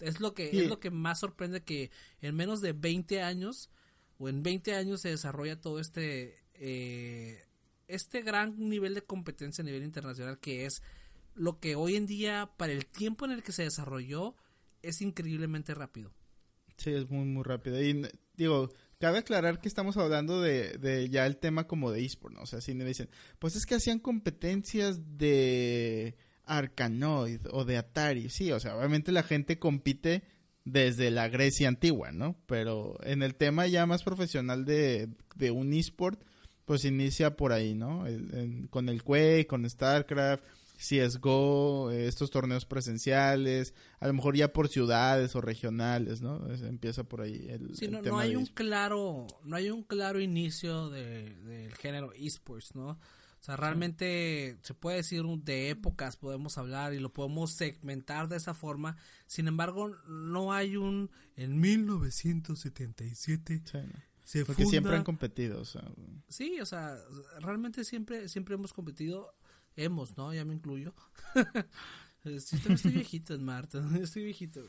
Es 0.00 0.20
lo 0.20 0.34
que 0.34 0.50
es 0.50 0.68
lo 0.68 0.78
que 0.78 0.90
más 0.90 1.20
sorprende 1.20 1.64
que 1.64 1.90
en 2.20 2.36
menos 2.36 2.60
de 2.60 2.72
20 2.72 3.22
años 3.22 3.70
o 4.18 4.28
en 4.28 4.42
20 4.42 4.74
años 4.74 5.00
se 5.00 5.08
desarrolla 5.08 5.60
todo 5.60 5.80
este 5.80 6.36
eh, 6.54 7.44
este 7.88 8.22
gran 8.22 8.56
nivel 8.58 8.94
de 8.94 9.02
competencia 9.02 9.62
a 9.62 9.64
nivel 9.64 9.82
internacional 9.82 10.38
que 10.38 10.66
es 10.66 10.82
lo 11.34 11.58
que 11.58 11.74
hoy 11.74 11.96
en 11.96 12.06
día 12.06 12.50
para 12.56 12.72
el 12.72 12.86
tiempo 12.86 13.24
en 13.24 13.32
el 13.32 13.42
que 13.42 13.52
se 13.52 13.64
desarrolló 13.64 14.36
es 14.82 15.02
increíblemente 15.02 15.74
rápido. 15.74 16.12
Sí, 16.76 16.90
es 16.90 17.10
muy, 17.10 17.24
muy 17.24 17.42
rápido. 17.42 17.82
Y 17.82 18.06
digo, 18.36 18.70
cabe 18.98 19.18
aclarar 19.18 19.60
que 19.60 19.68
estamos 19.68 19.96
hablando 19.96 20.40
de, 20.40 20.78
de 20.78 21.08
ya 21.08 21.26
el 21.26 21.36
tema 21.36 21.66
como 21.66 21.90
de 21.90 22.04
eSport, 22.04 22.34
¿no? 22.34 22.42
O 22.42 22.46
sea, 22.46 22.60
si 22.60 22.74
me 22.74 22.84
dicen, 22.84 23.08
pues 23.38 23.56
es 23.56 23.66
que 23.66 23.74
hacían 23.74 23.98
competencias 23.98 25.18
de 25.18 26.16
Arkanoid 26.44 27.40
o 27.50 27.64
de 27.64 27.76
Atari. 27.76 28.30
Sí, 28.30 28.52
o 28.52 28.60
sea, 28.60 28.76
obviamente 28.76 29.12
la 29.12 29.22
gente 29.22 29.58
compite 29.58 30.22
desde 30.64 31.10
la 31.10 31.28
Grecia 31.28 31.68
antigua, 31.68 32.12
¿no? 32.12 32.36
Pero 32.46 32.96
en 33.02 33.22
el 33.22 33.34
tema 33.34 33.66
ya 33.66 33.86
más 33.86 34.02
profesional 34.02 34.64
de, 34.64 35.08
de 35.36 35.50
un 35.50 35.72
eSport, 35.72 36.22
pues 36.64 36.84
inicia 36.84 37.36
por 37.36 37.52
ahí, 37.52 37.74
¿no? 37.74 38.04
con 38.70 38.90
el 38.90 39.02
Quake, 39.02 39.46
con 39.46 39.68
StarCraft, 39.68 40.44
CSGO, 40.78 41.90
eh, 41.90 42.06
estos 42.06 42.30
torneos 42.30 42.64
presenciales, 42.64 43.74
a 43.98 44.06
lo 44.06 44.14
mejor 44.14 44.36
ya 44.36 44.52
por 44.52 44.68
ciudades 44.68 45.34
o 45.34 45.40
regionales, 45.40 46.22
¿no? 46.22 46.48
empieza 46.52 47.04
por 47.04 47.20
ahí 47.20 47.46
el, 47.48 47.74
sí, 47.74 47.88
no, 47.88 48.00
no 48.00 48.18
hay 48.18 48.36
un 48.36 48.46
claro, 48.46 49.26
no 49.42 49.56
hay 49.56 49.70
un 49.70 49.82
claro 49.82 50.20
inicio 50.20 50.88
del 50.88 51.74
género 51.74 52.12
esports, 52.12 52.76
¿no? 52.76 52.98
O 53.40 53.44
sea, 53.44 53.56
realmente 53.56 54.58
se 54.62 54.74
puede 54.74 54.98
decir 54.98 55.22
de 55.22 55.70
épocas 55.70 56.16
podemos 56.16 56.58
hablar 56.58 56.92
y 56.92 56.98
lo 56.98 57.12
podemos 57.12 57.52
segmentar 57.52 58.28
de 58.28 58.36
esa 58.36 58.52
forma. 58.52 58.96
Sin 59.26 59.46
embargo, 59.46 59.94
no 60.08 60.52
hay 60.52 60.76
un 60.76 61.10
en 61.36 61.60
1977 61.60 63.62
sí, 64.24 64.24
se 64.24 64.44
Porque 64.44 64.66
siempre 64.66 64.96
han 64.96 65.04
competido, 65.04 65.60
o 65.60 65.64
sea. 65.64 65.84
Sí, 66.28 66.60
o 66.60 66.66
sea, 66.66 66.98
realmente 67.40 67.84
siempre 67.84 68.28
siempre 68.28 68.56
hemos 68.56 68.72
competido 68.72 69.32
hemos, 69.78 70.16
¿no? 70.16 70.34
Ya 70.34 70.44
me 70.44 70.54
incluyo. 70.54 70.94
sí, 72.38 72.56
estoy 72.68 72.92
viejito, 72.92 73.38
Marta, 73.38 73.82
estoy 74.00 74.24
viejito. 74.24 74.62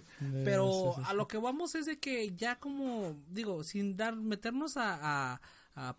Pero 0.45 0.97
a 1.05 1.13
lo 1.13 1.27
que 1.27 1.37
vamos 1.37 1.75
es 1.75 1.85
de 1.85 1.99
que 1.99 2.35
ya 2.35 2.59
como, 2.59 3.21
digo, 3.29 3.63
sin 3.63 3.97
dar, 3.97 4.15
meternos 4.15 4.73
a, 4.77 5.41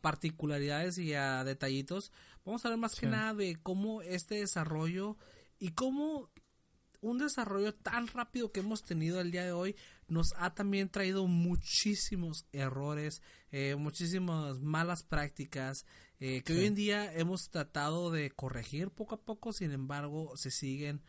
particularidades 0.02 0.98
y 0.98 1.14
a 1.14 1.42
detallitos, 1.42 2.12
vamos 2.44 2.64
a 2.66 2.68
ver 2.68 2.76
más 2.76 2.94
que 2.94 3.06
nada 3.06 3.32
de 3.32 3.56
cómo 3.62 4.02
este 4.02 4.34
desarrollo 4.34 5.16
y 5.58 5.70
cómo 5.70 6.28
un 7.00 7.16
desarrollo 7.16 7.74
tan 7.74 8.06
rápido 8.08 8.52
que 8.52 8.60
hemos 8.60 8.82
tenido 8.82 9.20
el 9.20 9.30
día 9.30 9.44
de 9.44 9.52
hoy 9.52 9.76
nos 10.06 10.34
ha 10.36 10.54
también 10.54 10.90
traído 10.90 11.26
muchísimos 11.26 12.44
errores, 12.52 13.22
eh, 13.52 13.74
muchísimas 13.76 14.60
malas 14.60 15.02
prácticas, 15.02 15.86
eh, 16.20 16.42
que 16.42 16.52
hoy 16.52 16.66
en 16.66 16.74
día 16.74 17.10
hemos 17.14 17.48
tratado 17.48 18.10
de 18.10 18.30
corregir 18.30 18.90
poco 18.90 19.14
a 19.14 19.20
poco, 19.20 19.54
sin 19.54 19.72
embargo, 19.72 20.36
se 20.36 20.50
siguen 20.50 21.00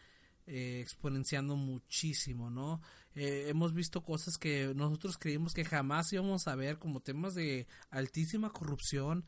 eh, 0.48 0.80
exponenciando 0.82 1.58
muchísimo, 1.58 2.50
¿no? 2.50 2.82
Eh, 3.14 3.48
hemos 3.50 3.74
visto 3.74 4.06
cosas 4.06 4.38
que 4.38 4.72
nosotros 4.74 5.18
creímos 5.18 5.54
que 5.54 5.66
jamás 5.66 6.14
íbamos 6.14 6.48
a 6.48 6.56
ver, 6.56 6.80
como 6.80 7.02
temas 7.02 7.36
de 7.36 7.68
altísima 7.90 8.52
corrupción, 8.52 9.26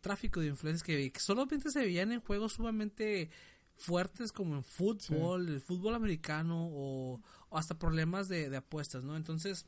tráfico 0.00 0.40
de 0.40 0.46
influencias 0.46 0.82
que, 0.82 1.12
solamente 1.18 1.70
se 1.70 1.80
veían 1.80 2.12
en 2.12 2.20
juegos 2.20 2.54
sumamente 2.54 3.30
fuertes 3.76 4.32
como 4.32 4.56
en 4.56 4.64
fútbol, 4.64 5.48
el 5.48 5.60
fútbol 5.60 5.94
americano 5.94 6.68
o, 6.70 7.20
hasta 7.50 7.78
problemas 7.78 8.28
de, 8.28 8.48
de 8.50 8.56
apuestas, 8.58 9.04
¿no? 9.04 9.16
Entonces, 9.16 9.66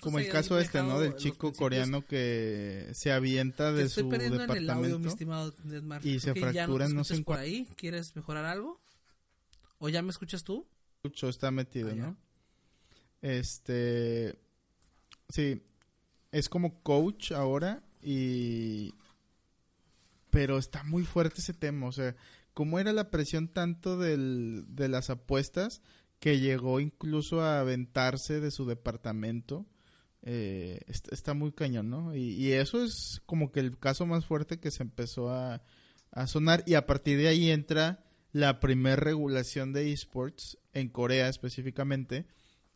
como 0.00 0.18
el 0.18 0.28
caso 0.28 0.58
este, 0.58 0.82
¿no? 0.82 1.00
Del 1.00 1.16
chico 1.16 1.52
coreano 1.52 2.04
que 2.04 2.88
se 2.92 3.12
avienta 3.12 3.72
de 3.72 3.88
su 3.88 4.08
departamento 4.08 5.16
y 6.02 6.20
se 6.20 6.34
fractura, 6.34 6.88
no, 6.88 7.04
sé 7.04 7.22
por 7.22 7.38
ahí. 7.38 7.66
¿Quieres 7.76 8.14
mejorar 8.14 8.44
algo? 8.44 8.80
¿O 9.78 9.88
ya 9.88 10.02
me 10.02 10.10
escuchas 10.10 10.44
tú? 10.44 10.66
Escucho, 10.96 11.28
está 11.28 11.50
metido, 11.50 11.90
ah, 11.90 11.94
¿no? 11.94 12.16
Este, 13.22 14.38
sí, 15.28 15.62
es 16.32 16.48
como 16.48 16.82
coach 16.82 17.32
ahora 17.32 17.82
y, 18.02 18.94
pero 20.30 20.58
está 20.58 20.82
muy 20.84 21.04
fuerte 21.04 21.40
ese 21.40 21.54
tema, 21.54 21.86
o 21.86 21.92
sea, 21.92 22.14
como 22.52 22.78
era 22.78 22.92
la 22.92 23.10
presión 23.10 23.48
tanto 23.48 23.98
del, 23.98 24.64
de 24.68 24.88
las 24.88 25.08
apuestas 25.08 25.80
que 26.20 26.38
llegó 26.38 26.80
incluso 26.80 27.40
a 27.40 27.60
aventarse 27.60 28.40
de 28.40 28.50
su 28.50 28.66
departamento. 28.66 29.66
Eh, 30.22 30.80
está, 30.86 31.32
muy 31.32 31.50
cañón, 31.52 31.88
¿no? 31.88 32.14
Y, 32.14 32.52
eso 32.52 32.84
es 32.84 33.22
como 33.24 33.50
que 33.50 33.60
el 33.60 33.78
caso 33.78 34.04
más 34.04 34.26
fuerte 34.26 34.60
que 34.60 34.70
se 34.70 34.82
empezó 34.82 35.30
a, 35.30 35.62
sonar 36.26 36.62
y 36.66 36.74
a 36.74 36.86
partir 36.86 37.16
de 37.18 37.28
ahí 37.28 37.50
entra 37.50 38.04
la 38.32 38.60
primer 38.60 39.00
regulación 39.00 39.72
de 39.72 39.92
esports 39.92 40.58
en 40.72 40.88
Corea 40.88 41.28
específicamente 41.28 42.26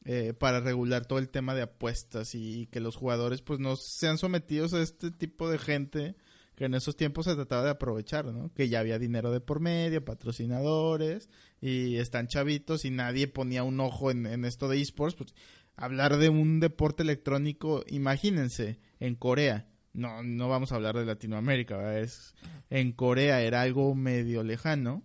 eh, 0.05 0.35
para 0.39 0.61
regular 0.61 1.05
todo 1.07 1.19
el 1.19 1.29
tema 1.29 1.55
de 1.55 1.63
apuestas 1.63 2.35
y, 2.35 2.67
que 2.69 2.81
los 2.81 2.97
jugadores 2.97 3.43
pues 3.43 3.61
no 3.61 3.77
sean 3.77 4.19
sometidos 4.19 4.73
a 4.73 4.81
este 4.83 5.11
tipo 5.11 5.51
de 5.51 5.59
gente 5.59 6.17
que 6.55 6.67
en 6.67 6.75
esos 6.75 6.97
tiempos 6.97 7.27
se 7.27 7.35
trataba 7.35 7.65
de 7.65 7.71
aprovechar, 7.71 8.27
¿no? 8.27 8.53
Que 8.55 8.69
ya 8.69 8.81
había 8.81 8.99
dinero 8.99 9.33
de 9.33 9.41
por 9.41 9.61
medio, 9.61 10.05
patrocinadores, 10.05 11.29
y 11.61 11.97
están 11.97 12.29
chavitos 12.29 12.85
y 12.85 12.91
nadie 12.91 13.27
ponía 13.27 13.65
un 13.65 13.81
ojo 13.81 14.11
en, 14.11 14.45
esto 14.45 14.69
de 14.69 14.81
esports. 14.81 15.17
Pues, 15.17 15.35
hablar 15.77 16.17
de 16.17 16.29
un 16.29 16.61
deporte 16.61 17.03
electrónico, 17.03 17.83
imagínense, 17.89 18.79
en 19.01 19.17
Corea, 19.17 19.67
no, 19.93 20.23
no 20.23 20.49
vamos 20.49 20.71
a 20.71 20.77
hablar 20.77 20.97
de 20.97 21.05
Latinoamérica, 21.05 21.99
es 21.99 22.35
en 22.71 22.93
Corea 22.93 23.43
era 23.43 23.63
algo 23.63 23.95
medio 23.95 24.43
lejano, 24.43 25.05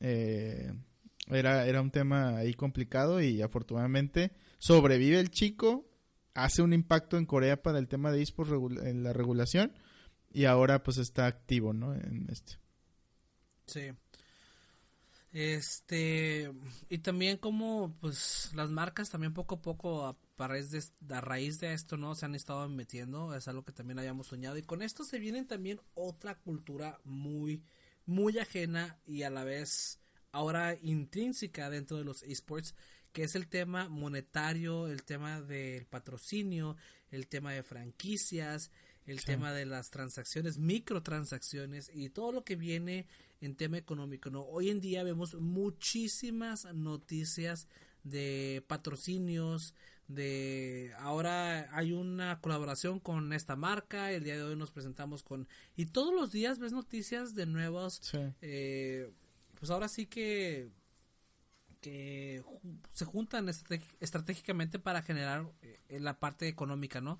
eh, 0.00 0.72
era, 1.28 1.66
era 1.66 1.80
un 1.80 1.90
tema 1.90 2.36
ahí 2.36 2.54
complicado 2.54 3.20
y 3.20 3.42
afortunadamente 3.42 4.32
sobrevive 4.58 5.18
el 5.18 5.30
chico, 5.30 5.88
hace 6.34 6.62
un 6.62 6.72
impacto 6.72 7.16
en 7.16 7.26
Corea 7.26 7.62
para 7.62 7.78
el 7.78 7.88
tema 7.88 8.12
de 8.12 8.22
esports 8.22 8.52
en 8.84 9.02
la 9.02 9.12
regulación 9.12 9.72
y 10.34 10.44
ahora 10.46 10.82
pues 10.82 10.98
está 10.98 11.26
activo, 11.26 11.72
¿no? 11.72 11.94
En 11.94 12.26
este. 12.28 12.58
Sí. 13.66 13.92
Este, 15.32 16.52
y 16.88 16.98
también 16.98 17.38
como 17.38 17.96
pues 18.00 18.50
las 18.54 18.70
marcas 18.70 19.10
también 19.10 19.32
poco 19.34 19.56
a 19.56 19.62
poco 19.62 20.06
a, 20.06 20.46
raíz 20.46 20.70
de, 20.70 21.14
a 21.14 21.20
raíz 21.20 21.58
de 21.60 21.72
esto, 21.72 21.96
¿no? 21.96 22.14
Se 22.14 22.26
han 22.26 22.34
estado 22.34 22.68
metiendo, 22.68 23.34
es 23.34 23.48
algo 23.48 23.64
que 23.64 23.72
también 23.72 23.98
hayamos 23.98 24.28
soñado 24.28 24.56
y 24.58 24.62
con 24.62 24.82
esto 24.82 25.02
se 25.04 25.18
viene 25.18 25.44
también 25.44 25.80
otra 25.94 26.36
cultura 26.36 27.00
muy, 27.04 27.64
muy 28.06 28.38
ajena 28.38 28.98
y 29.06 29.22
a 29.22 29.30
la 29.30 29.42
vez 29.42 29.98
ahora 30.30 30.76
intrínseca 30.82 31.70
dentro 31.70 31.96
de 31.96 32.04
los 32.04 32.22
esports, 32.24 32.74
que 33.12 33.24
es 33.24 33.34
el 33.34 33.48
tema 33.48 33.88
monetario, 33.88 34.88
el 34.88 35.04
tema 35.04 35.40
del 35.40 35.86
patrocinio, 35.86 36.76
el 37.10 37.26
tema 37.28 37.52
de 37.52 37.62
franquicias, 37.62 38.70
el 39.06 39.24
tema 39.24 39.52
de 39.52 39.66
las 39.66 39.90
transacciones, 39.90 40.58
microtransacciones 40.58 41.90
y 41.92 42.08
todo 42.08 42.32
lo 42.32 42.44
que 42.44 42.56
viene 42.56 43.06
en 43.40 43.54
tema 43.54 43.76
económico, 43.76 44.30
¿no? 44.30 44.42
Hoy 44.42 44.70
en 44.70 44.80
día 44.80 45.02
vemos 45.02 45.34
muchísimas 45.34 46.64
noticias 46.72 47.68
de 48.02 48.64
patrocinios, 48.66 49.74
de 50.08 50.92
ahora 50.98 51.68
hay 51.76 51.92
una 51.92 52.40
colaboración 52.40 53.00
con 53.00 53.32
esta 53.32 53.56
marca, 53.56 54.12
el 54.12 54.24
día 54.24 54.36
de 54.36 54.42
hoy 54.42 54.56
nos 54.56 54.70
presentamos 54.70 55.22
con 55.22 55.48
y 55.76 55.86
todos 55.86 56.14
los 56.14 56.32
días 56.32 56.58
ves 56.58 56.72
noticias 56.72 57.34
de 57.34 57.46
nuevos, 57.46 58.00
eh, 58.42 59.10
pues 59.58 59.70
ahora 59.70 59.88
sí 59.88 60.06
que 60.06 60.70
que 61.80 62.42
se 62.94 63.04
juntan 63.04 63.46
estratégicamente 64.00 64.78
para 64.78 65.02
generar 65.02 65.52
eh, 65.60 66.00
la 66.00 66.18
parte 66.18 66.48
económica, 66.48 67.02
¿no? 67.02 67.18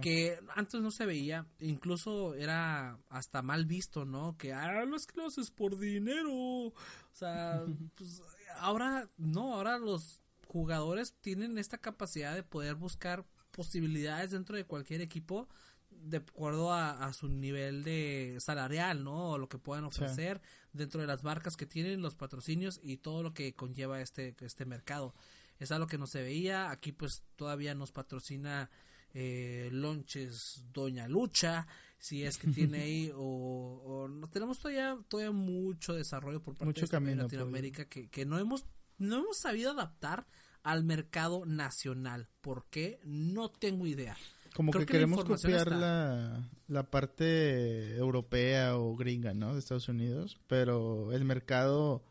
Que 0.00 0.38
antes 0.54 0.80
no 0.80 0.90
se 0.90 1.06
veía, 1.06 1.46
incluso 1.58 2.34
era 2.34 2.98
hasta 3.08 3.42
mal 3.42 3.66
visto, 3.66 4.04
¿no? 4.04 4.36
Que, 4.36 4.52
ah, 4.52 4.84
los 4.84 5.06
clases 5.06 5.50
por 5.50 5.78
dinero. 5.78 6.32
O 6.32 6.74
sea, 7.12 7.62
pues 7.96 8.22
ahora 8.58 9.08
no, 9.16 9.54
ahora 9.54 9.78
los 9.78 10.22
jugadores 10.46 11.14
tienen 11.20 11.58
esta 11.58 11.78
capacidad 11.78 12.34
de 12.34 12.42
poder 12.42 12.74
buscar 12.74 13.24
posibilidades 13.50 14.30
dentro 14.30 14.56
de 14.56 14.64
cualquier 14.64 15.00
equipo 15.00 15.48
de 15.90 16.18
acuerdo 16.18 16.72
a, 16.72 17.12
su 17.12 17.28
nivel 17.28 17.84
de 17.84 18.36
salarial, 18.40 19.04
¿no? 19.04 19.30
O 19.30 19.38
lo 19.38 19.48
que 19.48 19.58
puedan 19.58 19.84
ofrecer 19.84 20.40
dentro 20.72 21.00
de 21.00 21.06
las 21.06 21.22
marcas 21.22 21.56
que 21.56 21.66
tienen, 21.66 22.02
los 22.02 22.14
patrocinios 22.14 22.80
y 22.82 22.96
todo 22.96 23.22
lo 23.22 23.34
que 23.34 23.54
conlleva 23.54 24.00
este, 24.00 24.34
este 24.40 24.64
mercado. 24.64 25.14
Es 25.58 25.70
algo 25.70 25.86
que 25.86 25.98
no 25.98 26.06
se 26.06 26.22
veía. 26.22 26.70
Aquí 26.70 26.92
pues 26.92 27.22
todavía 27.36 27.74
nos 27.74 27.92
patrocina 27.92 28.70
eh, 29.14 29.68
Lonches 29.72 30.64
Doña 30.72 31.08
Lucha, 31.08 31.66
si 31.98 32.24
es 32.24 32.36
que 32.36 32.48
tiene 32.48 32.82
ahí, 32.82 33.12
o, 33.16 34.08
no 34.08 34.28
tenemos 34.28 34.58
todavía, 34.58 34.98
todavía 35.08 35.32
mucho 35.32 35.94
desarrollo 35.94 36.42
por 36.42 36.56
parte 36.56 36.80
de 36.80 37.14
Latinoamérica 37.16 37.84
que, 37.86 38.08
que 38.08 38.24
no 38.24 38.38
hemos, 38.38 38.64
no 38.98 39.18
hemos 39.18 39.38
sabido 39.38 39.70
adaptar 39.70 40.26
al 40.62 40.84
mercado 40.84 41.44
nacional. 41.46 42.28
¿Por 42.40 42.66
qué? 42.70 43.00
No 43.04 43.50
tengo 43.50 43.86
idea. 43.86 44.16
Como 44.54 44.70
que, 44.72 44.84
queremos 44.84 45.24
copiar 45.24 45.72
la, 45.72 46.50
la, 46.68 46.90
parte 46.90 47.96
europea 47.96 48.76
o 48.76 48.94
gringa, 48.96 49.32
¿no? 49.32 49.54
De 49.54 49.58
Estados 49.58 49.88
Unidos, 49.88 50.38
pero 50.46 51.12
el 51.12 51.24
mercado 51.24 52.04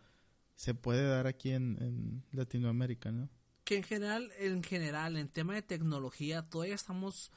se 0.56 0.74
puede 0.74 1.08
dar 1.08 1.28
aquí 1.28 1.52
en, 1.52 1.78
en 1.82 2.24
Latinoamérica, 2.32 3.12
¿no? 3.12 3.30
Que 3.64 3.78
en 3.78 3.84
general, 3.84 4.32
en 4.38 4.64
general, 4.64 5.18
en 5.18 5.30
tema 5.30 5.56
de 5.56 5.62
tecnología, 5.62 6.44
todavía 6.44 6.76
estamos 6.76 7.32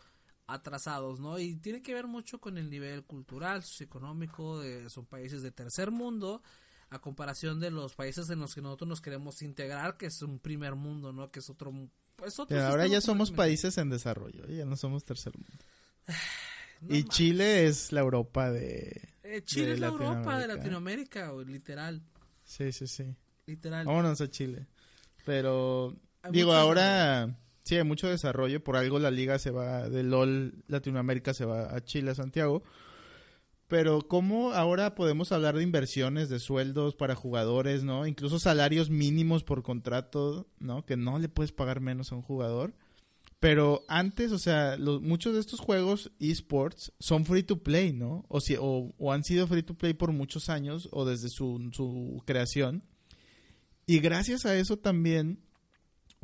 atrasados, 0.47 1.21
¿no? 1.21 1.39
Y 1.39 1.57
tiene 1.57 1.83
que 1.83 1.95
ver 1.95 2.07
mucho 2.07 2.39
con 2.41 2.59
el 2.59 2.69
nivel 2.71 3.05
cultural, 3.05 3.63
socioeconómico, 3.63 4.61
de, 4.61 4.91
son 4.91 5.07
países 5.07 5.43
de 5.43 5.51
tercer 5.51 5.91
mundo, 5.91 6.43
a 6.91 6.99
comparación 6.99 7.61
de 7.61 7.71
los 7.71 7.95
países 7.95 8.29
en 8.31 8.41
los 8.41 8.55
que 8.55 8.61
nosotros 8.61 8.89
nos 8.89 9.01
queremos 9.01 9.43
integrar, 9.43 9.97
que 9.97 10.07
es 10.07 10.23
un 10.23 10.39
primer 10.39 10.75
mundo, 10.75 11.13
¿no? 11.13 11.31
Que 11.31 11.41
es 11.41 11.51
otro... 11.51 11.73
Pues 12.17 12.39
ahora 12.39 12.87
ya 12.87 13.01
somos 13.01 13.33
países 13.33 13.77
en 13.79 13.91
desarrollo, 13.91 14.47
ya 14.47 14.65
no 14.65 14.77
somos 14.77 15.05
tercer 15.05 15.33
mundo. 15.37 15.65
y 16.89 17.05
Chile 17.05 17.67
es 17.67 17.91
la 17.91 18.01
Europa 18.01 18.53
de... 18.53 19.09
Eh, 19.23 19.43
Chile 19.45 19.73
es 19.73 19.81
la 19.81 19.89
Europa 19.89 20.39
de 20.39 20.47
Latinoamérica, 20.47 21.33
literal. 21.45 22.03
Sí, 22.45 22.71
sí, 22.71 22.87
sí. 22.87 23.17
Literal. 23.47 23.87
Vámonos 23.87 24.21
a 24.21 24.31
Chile. 24.31 24.67
Pero, 25.25 25.97
digo, 26.31 26.53
ahora... 26.53 27.39
Sí, 27.65 27.77
hay 27.77 27.85
mucho 27.85 28.09
desarrollo. 28.09 28.63
Por 28.63 28.77
algo 28.77 28.99
la 28.99 29.11
liga 29.11 29.39
se 29.39 29.51
va 29.51 29.89
de 29.89 30.03
LOL 30.03 30.65
Latinoamérica, 30.69 31.33
se 31.33 31.47
va 31.47 31.75
a 31.75 31.83
Chile, 31.83 32.11
a 32.11 32.15
Santiago. 32.15 32.63
Pero 33.69 34.03
¿cómo 34.03 34.53
ahora 34.53 34.95
podemos 34.95 35.33
hablar 35.33 35.57
de 35.57 35.63
inversiones, 35.63 36.29
de 36.29 36.39
sueldos 36.39 36.95
para 36.95 37.15
jugadores, 37.15 37.83
¿no? 37.83 38.07
Incluso 38.07 38.39
salarios 38.39 38.91
mínimos 38.91 39.43
por 39.43 39.63
contrato, 39.63 40.47
¿no? 40.59 40.85
Que 40.85 40.97
no 40.99 41.19
le 41.19 41.31
puedes 41.31 41.53
pagar 41.53 41.81
menos 41.81 42.13
a 42.13 42.17
un 42.17 42.23
jugador. 42.23 42.75
Pero 43.41 43.83
antes, 43.89 44.33
o 44.33 44.39
sea, 44.39 44.77
muchos 44.79 45.35
de 45.35 45.41
estos 45.41 45.61
juegos 45.61 46.13
esports 46.19 46.93
son 46.99 47.25
free 47.25 47.43
to 47.43 47.63
play, 47.63 47.93
¿no? 47.93 48.25
O, 48.29 48.41
si, 48.41 48.57
o, 48.59 49.13
han 49.13 49.25
sido 49.25 49.47
free 49.47 49.63
to 49.63 49.75
play 49.75 49.95
por 49.95 50.13
muchos 50.13 50.49
años 50.49 50.89
o 50.93 51.05
desde 51.05 51.29
su, 51.29 51.71
su 51.73 52.23
creación. 52.27 52.85
Y 53.87 53.99
gracias 54.01 54.47
a 54.47 54.57
eso 54.57 54.79
también, 54.79 55.44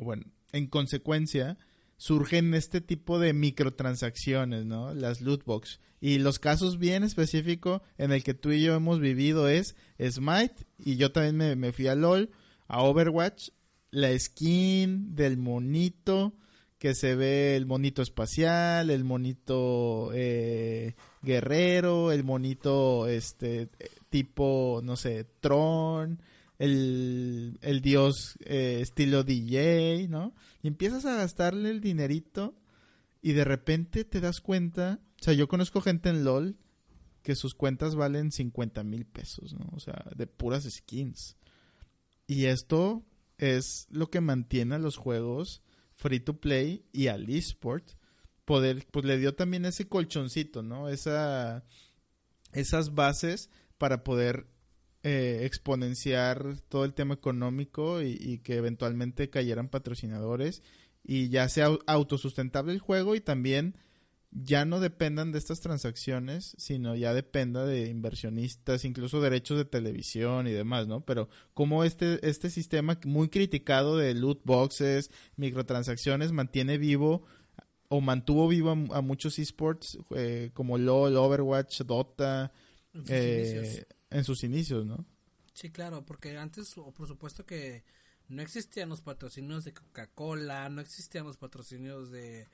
bueno, 0.01 0.25
en 0.51 0.67
consecuencia, 0.67 1.57
surgen 1.97 2.53
este 2.53 2.81
tipo 2.81 3.19
de 3.19 3.33
microtransacciones, 3.33 4.65
¿no? 4.65 4.93
Las 4.93 5.21
loot 5.21 5.45
box. 5.45 5.79
Y 5.99 6.17
los 6.17 6.39
casos 6.39 6.79
bien 6.79 7.03
específicos 7.03 7.81
en 7.99 8.11
el 8.11 8.23
que 8.23 8.33
tú 8.33 8.51
y 8.51 8.63
yo 8.63 8.73
hemos 8.73 8.99
vivido 8.99 9.47
es 9.47 9.75
Smite 9.99 10.65
y 10.79 10.95
yo 10.95 11.11
también 11.11 11.59
me, 11.59 11.71
fui 11.71 11.87
a 11.87 11.95
LOL, 11.95 12.31
a 12.67 12.81
Overwatch, 12.81 13.49
la 13.91 14.17
skin 14.17 15.15
del 15.15 15.37
monito 15.37 16.33
que 16.79 16.95
se 16.95 17.13
ve 17.13 17.55
el 17.55 17.67
monito 17.67 18.01
espacial, 18.01 18.89
el 18.89 19.03
monito 19.03 20.09
eh, 20.15 20.95
guerrero, 21.21 22.11
el 22.11 22.23
monito 22.23 23.07
este 23.07 23.69
tipo, 24.09 24.81
no 24.83 24.95
sé, 24.95 25.27
Tron, 25.39 26.19
el, 26.61 27.57
el 27.61 27.81
dios 27.81 28.37
eh, 28.41 28.79
estilo 28.81 29.23
DJ, 29.23 30.07
¿no? 30.09 30.35
Y 30.61 30.67
empiezas 30.67 31.05
a 31.05 31.15
gastarle 31.15 31.71
el 31.71 31.81
dinerito 31.81 32.55
y 33.19 33.31
de 33.31 33.43
repente 33.43 34.05
te 34.05 34.21
das 34.21 34.41
cuenta, 34.41 34.99
o 35.19 35.23
sea, 35.23 35.33
yo 35.33 35.47
conozco 35.47 35.81
gente 35.81 36.09
en 36.09 36.23
LOL 36.23 36.59
que 37.23 37.33
sus 37.33 37.55
cuentas 37.55 37.95
valen 37.95 38.31
50 38.31 38.83
mil 38.83 39.07
pesos, 39.07 39.55
¿no? 39.55 39.71
O 39.71 39.79
sea, 39.79 40.05
de 40.15 40.27
puras 40.27 40.69
skins. 40.69 41.35
Y 42.27 42.45
esto 42.45 43.03
es 43.39 43.87
lo 43.89 44.11
que 44.11 44.21
mantiene 44.21 44.75
a 44.75 44.79
los 44.79 44.97
juegos 44.97 45.63
free 45.95 46.19
to 46.19 46.39
play 46.39 46.85
y 46.93 47.07
al 47.07 47.27
eSport 47.27 47.93
poder, 48.45 48.85
pues 48.91 49.03
le 49.03 49.17
dio 49.17 49.33
también 49.33 49.65
ese 49.65 49.87
colchoncito, 49.87 50.61
¿no? 50.61 50.89
Esa, 50.89 51.65
esas 52.53 52.93
bases 52.93 53.49
para 53.79 54.03
poder 54.03 54.50
eh, 55.03 55.41
exponenciar 55.45 56.57
todo 56.69 56.85
el 56.85 56.93
tema 56.93 57.15
económico 57.15 58.03
y, 58.03 58.37
que 58.43 58.57
eventualmente 58.57 59.31
cayeran 59.31 59.67
patrocinadores 59.67 60.61
y 61.03 61.29
ya 61.29 61.49
sea 61.49 61.69
autosustentable 61.87 62.71
el 62.71 62.79
juego 62.79 63.15
y 63.15 63.21
también 63.21 63.75
ya 64.29 64.63
no 64.63 64.79
dependan 64.79 65.31
de 65.31 65.39
estas 65.39 65.59
transacciones, 65.59 66.55
sino 66.59 66.95
ya 66.95 67.15
dependa 67.15 67.65
de 67.65 67.87
inversionistas, 67.87 68.85
incluso 68.85 69.21
derechos 69.21 69.57
de 69.57 69.65
televisión 69.65 70.47
y 70.47 70.51
demás, 70.51 70.87
¿no? 70.87 71.01
Pero 71.03 71.29
como 71.55 71.83
este, 71.83 72.19
este 72.27 72.51
sistema 72.51 72.99
muy 73.03 73.29
criticado 73.29 73.97
de 73.97 74.13
loot 74.13 74.41
boxes, 74.45 75.09
microtransacciones, 75.35 76.31
mantiene 76.31 76.77
vivo 76.77 77.23
o 77.89 78.01
mantuvo 78.01 78.47
vivo 78.47 78.69
a, 78.91 79.01
muchos 79.01 79.39
esports 79.39 79.97
eh, 80.15 80.51
como 80.53 80.77
LOL, 80.77 81.17
Overwatch, 81.17 81.81
Dota, 81.81 82.53
eh, 83.07 83.83
en 84.11 84.23
sus 84.23 84.43
inicios, 84.43 84.85
¿no? 84.85 85.05
Sí, 85.53 85.69
claro, 85.69 86.05
porque 86.05 86.37
antes, 86.37 86.73
por 86.75 87.07
supuesto 87.07 87.45
que 87.45 87.83
no 88.29 88.41
existían 88.41 88.89
los 88.89 89.01
patrocinios 89.01 89.65
de 89.65 89.73
Coca-Cola, 89.73 90.69
no 90.69 90.81
existían 90.81 91.25
los 91.25 91.37
patrocinios 91.37 92.09
de, 92.11 92.47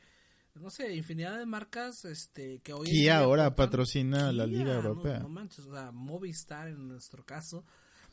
no 0.56 0.70
sé, 0.70 0.96
infinidad 0.96 1.38
de 1.38 1.46
marcas 1.46 2.06
este, 2.06 2.60
que 2.60 2.74
hoy... 2.74 2.90
Y 2.90 3.10
ahora 3.10 3.56
patrocina 3.56 4.32
la 4.32 4.48
Liga 4.48 4.74
Europea. 4.74 5.20
No, 5.20 5.30
manches, 5.30 5.66
o 5.66 5.74
sea, 5.74 5.92
Movistar 5.92 6.68
en 6.68 6.88
nuestro 6.88 7.24
caso. 7.24 7.66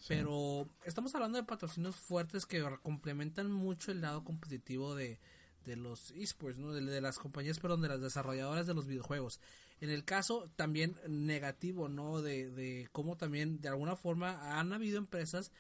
Pero 0.07 0.69
estamos 0.85 1.15
hablando 1.15 1.39
de 1.39 1.45
patrocinios 1.45 1.97
fuertes 1.97 2.45
que 2.45 2.63
complementan 2.83 3.51
mucho 3.51 3.91
el 3.91 4.03
lado 4.03 4.23
competitivo 4.23 4.95
de, 4.95 5.19
de 5.65 5.77
los 5.77 6.11
esports, 6.11 6.59
¿no? 6.59 6.75
De, 6.75 6.83
de, 6.83 7.01
las 7.01 7.19
compañías, 7.19 7.59
perdón, 7.59 7.81
de 7.81 7.89
las 7.89 8.03
desarrolladoras 8.03 8.67
de 8.67 8.75
los 8.75 8.87
videojuegos. 8.87 9.41
En 9.81 9.91
el 9.91 10.05
caso 10.05 10.45
también 10.57 10.97
negativo, 11.09 11.89
¿no? 11.89 12.22
De, 12.22 12.51
de 12.51 12.89
cómo 12.93 13.16
también 13.16 13.61
de 13.61 13.68
alguna 13.68 13.97
forma 13.97 14.59
han 14.59 14.72
habido 14.72 14.99
empresas 14.99 15.51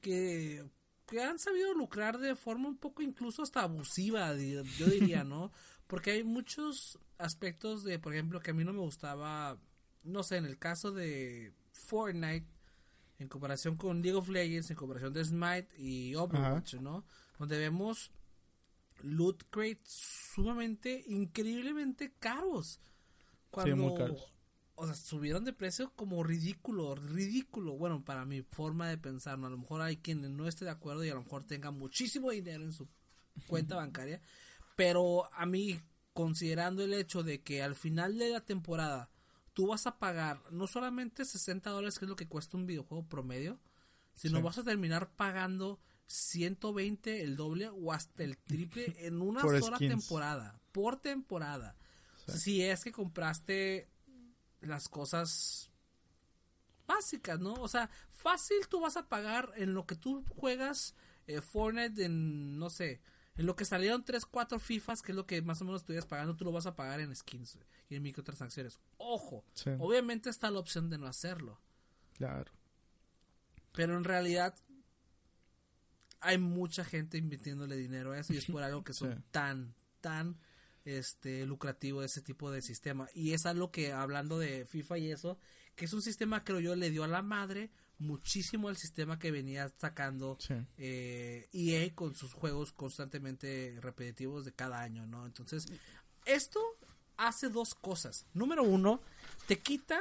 que, 0.00 0.64
que 1.06 1.22
han 1.22 1.38
sabido 1.38 1.74
lucrar 1.74 2.18
de 2.18 2.36
forma 2.36 2.68
un 2.68 2.76
poco 2.76 3.02
incluso 3.02 3.42
hasta 3.42 3.62
abusiva, 3.62 4.34
yo 4.34 4.86
diría, 4.86 5.24
¿no? 5.24 5.52
Porque 5.86 6.12
hay 6.12 6.24
muchos 6.24 6.98
aspectos 7.16 7.82
de, 7.82 7.98
por 7.98 8.12
ejemplo, 8.12 8.40
que 8.40 8.50
a 8.50 8.54
mí 8.54 8.62
no 8.62 8.72
me 8.72 8.80
gustaba, 8.80 9.58
no 10.04 10.22
sé, 10.22 10.36
en 10.36 10.44
el 10.44 10.58
caso 10.58 10.92
de 10.92 11.52
Fortnite, 11.72 12.46
en 13.18 13.28
comparación 13.28 13.76
con 13.76 14.02
League 14.02 14.16
of 14.16 14.28
Legends, 14.28 14.70
en 14.70 14.76
comparación 14.76 15.12
de 15.12 15.24
Smite 15.24 15.68
y 15.78 16.14
Overwatch, 16.14 16.74
¿no? 16.74 17.04
Donde 17.38 17.58
vemos 17.58 18.12
loot 19.02 19.44
crates 19.50 19.90
sumamente, 20.34 21.04
increíblemente 21.06 22.12
caros. 22.18 22.80
Cuando, 23.50 24.16
O 24.74 24.86
sea, 24.86 24.94
subieron 24.94 25.44
de 25.44 25.52
precio 25.52 25.92
como 25.96 26.22
ridículo, 26.22 26.94
ridículo. 26.94 27.76
Bueno, 27.76 28.04
para 28.04 28.24
mi 28.24 28.42
forma 28.42 28.88
de 28.88 28.98
pensar, 28.98 29.38
¿no? 29.38 29.46
A 29.46 29.50
lo 29.50 29.58
mejor 29.58 29.80
hay 29.80 29.96
quien 29.96 30.36
no 30.36 30.46
esté 30.46 30.64
de 30.64 30.70
acuerdo 30.70 31.04
y 31.04 31.10
a 31.10 31.14
lo 31.14 31.22
mejor 31.22 31.44
tenga 31.44 31.70
muchísimo 31.70 32.30
dinero 32.30 32.64
en 32.64 32.72
su 32.72 32.88
cuenta 33.46 33.76
bancaria. 33.76 34.20
Pero 34.76 35.32
a 35.34 35.46
mí, 35.46 35.80
considerando 36.12 36.84
el 36.84 36.94
hecho 36.94 37.22
de 37.22 37.42
que 37.42 37.62
al 37.62 37.74
final 37.74 38.18
de 38.18 38.30
la 38.30 38.40
temporada 38.40 39.10
tú 39.52 39.66
vas 39.66 39.88
a 39.88 39.98
pagar 39.98 40.40
no 40.52 40.68
solamente 40.68 41.24
60 41.24 41.70
dólares, 41.70 41.98
que 41.98 42.04
es 42.04 42.08
lo 42.08 42.14
que 42.14 42.28
cuesta 42.28 42.56
un 42.56 42.66
videojuego 42.66 43.08
promedio, 43.08 43.58
sino 44.14 44.40
vas 44.40 44.58
a 44.58 44.62
terminar 44.62 45.10
pagando 45.16 45.80
120, 46.06 47.22
el 47.22 47.34
doble 47.34 47.68
o 47.68 47.92
hasta 47.92 48.22
el 48.22 48.38
triple 48.38 48.94
en 48.98 49.20
una 49.20 49.42
sola 49.42 49.78
temporada. 49.78 50.60
Por 50.70 51.00
temporada. 51.00 51.76
Si 52.36 52.62
es 52.62 52.84
que 52.84 52.92
compraste 52.92 53.88
las 54.60 54.88
cosas 54.88 55.70
básicas, 56.86 57.38
¿no? 57.38 57.54
O 57.54 57.68
sea, 57.68 57.90
fácil 58.10 58.66
tú 58.68 58.80
vas 58.80 58.96
a 58.96 59.08
pagar 59.08 59.52
en 59.56 59.74
lo 59.74 59.86
que 59.86 59.94
tú 59.94 60.24
juegas 60.36 60.94
eh, 61.26 61.40
Fortnite 61.40 62.04
en, 62.04 62.58
no 62.58 62.70
sé, 62.70 63.00
En 63.36 63.46
lo 63.46 63.54
que 63.54 63.64
salieron 63.64 64.04
3, 64.04 64.26
4 64.26 64.58
FIFAs, 64.58 65.02
que 65.02 65.12
es 65.12 65.16
lo 65.16 65.26
que 65.26 65.40
más 65.42 65.60
o 65.60 65.64
menos 65.64 65.82
estuvieras 65.82 66.06
pagando, 66.06 66.34
tú 66.34 66.44
lo 66.44 66.50
vas 66.50 66.66
a 66.66 66.74
pagar 66.74 67.00
en 67.00 67.14
skins 67.14 67.56
y 67.88 67.94
en 67.94 68.02
microtransacciones. 68.02 68.80
Ojo, 68.96 69.44
obviamente 69.78 70.28
está 70.28 70.50
la 70.50 70.58
opción 70.58 70.90
de 70.90 70.98
no 70.98 71.06
hacerlo. 71.06 71.60
Claro. 72.14 72.50
Pero 73.72 73.96
en 73.96 74.02
realidad 74.02 74.56
hay 76.20 76.38
mucha 76.38 76.84
gente 76.84 77.16
invirtiéndole 77.16 77.76
dinero 77.76 78.10
a 78.10 78.18
eso 78.18 78.32
y 78.32 78.38
es 78.38 78.46
por 78.46 78.62
algo 78.62 78.82
que 78.82 78.92
son 78.92 79.22
tan, 79.30 79.74
tan 80.00 80.36
este 80.84 81.44
lucrativo 81.46 82.02
ese 82.02 82.22
tipo 82.22 82.50
de 82.50 82.62
sistema. 82.62 83.08
Y 83.14 83.32
es 83.32 83.46
algo 83.46 83.70
que, 83.70 83.92
hablando 83.92 84.38
de 84.38 84.64
FIFA 84.64 84.98
y 84.98 85.10
eso, 85.10 85.38
que 85.74 85.84
es 85.84 85.92
un 85.92 86.02
sistema, 86.02 86.44
creo 86.44 86.60
yo, 86.60 86.76
le 86.76 86.90
dio 86.90 87.04
a 87.04 87.08
la 87.08 87.22
madre 87.22 87.70
muchísimo 87.98 88.70
el 88.70 88.76
sistema 88.76 89.18
que 89.18 89.30
venía 89.30 89.68
sacando 89.78 90.38
eh, 90.76 91.48
EA 91.52 91.94
con 91.94 92.14
sus 92.14 92.32
juegos 92.32 92.72
constantemente 92.72 93.76
repetitivos 93.80 94.44
de 94.44 94.52
cada 94.52 94.80
año, 94.80 95.06
¿no? 95.06 95.26
Entonces, 95.26 95.66
esto 96.24 96.60
hace 97.16 97.48
dos 97.48 97.74
cosas. 97.74 98.26
Número 98.34 98.62
uno, 98.62 99.00
te 99.46 99.58
quita 99.58 100.00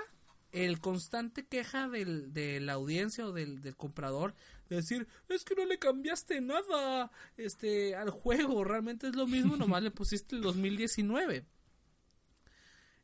el 0.51 0.79
constante 0.79 1.45
queja 1.45 1.89
del, 1.89 2.33
de 2.33 2.59
la 2.59 2.73
audiencia 2.73 3.25
o 3.25 3.33
del, 3.33 3.61
del, 3.61 3.75
comprador 3.75 4.35
de 4.69 4.77
decir, 4.77 5.07
es 5.29 5.43
que 5.43 5.55
no 5.55 5.65
le 5.65 5.79
cambiaste 5.79 6.41
nada 6.41 7.11
este, 7.35 7.95
al 7.95 8.09
juego, 8.09 8.63
realmente 8.63 9.07
es 9.07 9.15
lo 9.15 9.27
mismo, 9.27 9.57
nomás 9.57 9.83
le 9.83 9.91
pusiste 9.91 10.35
el 10.35 10.41
2019. 10.41 11.45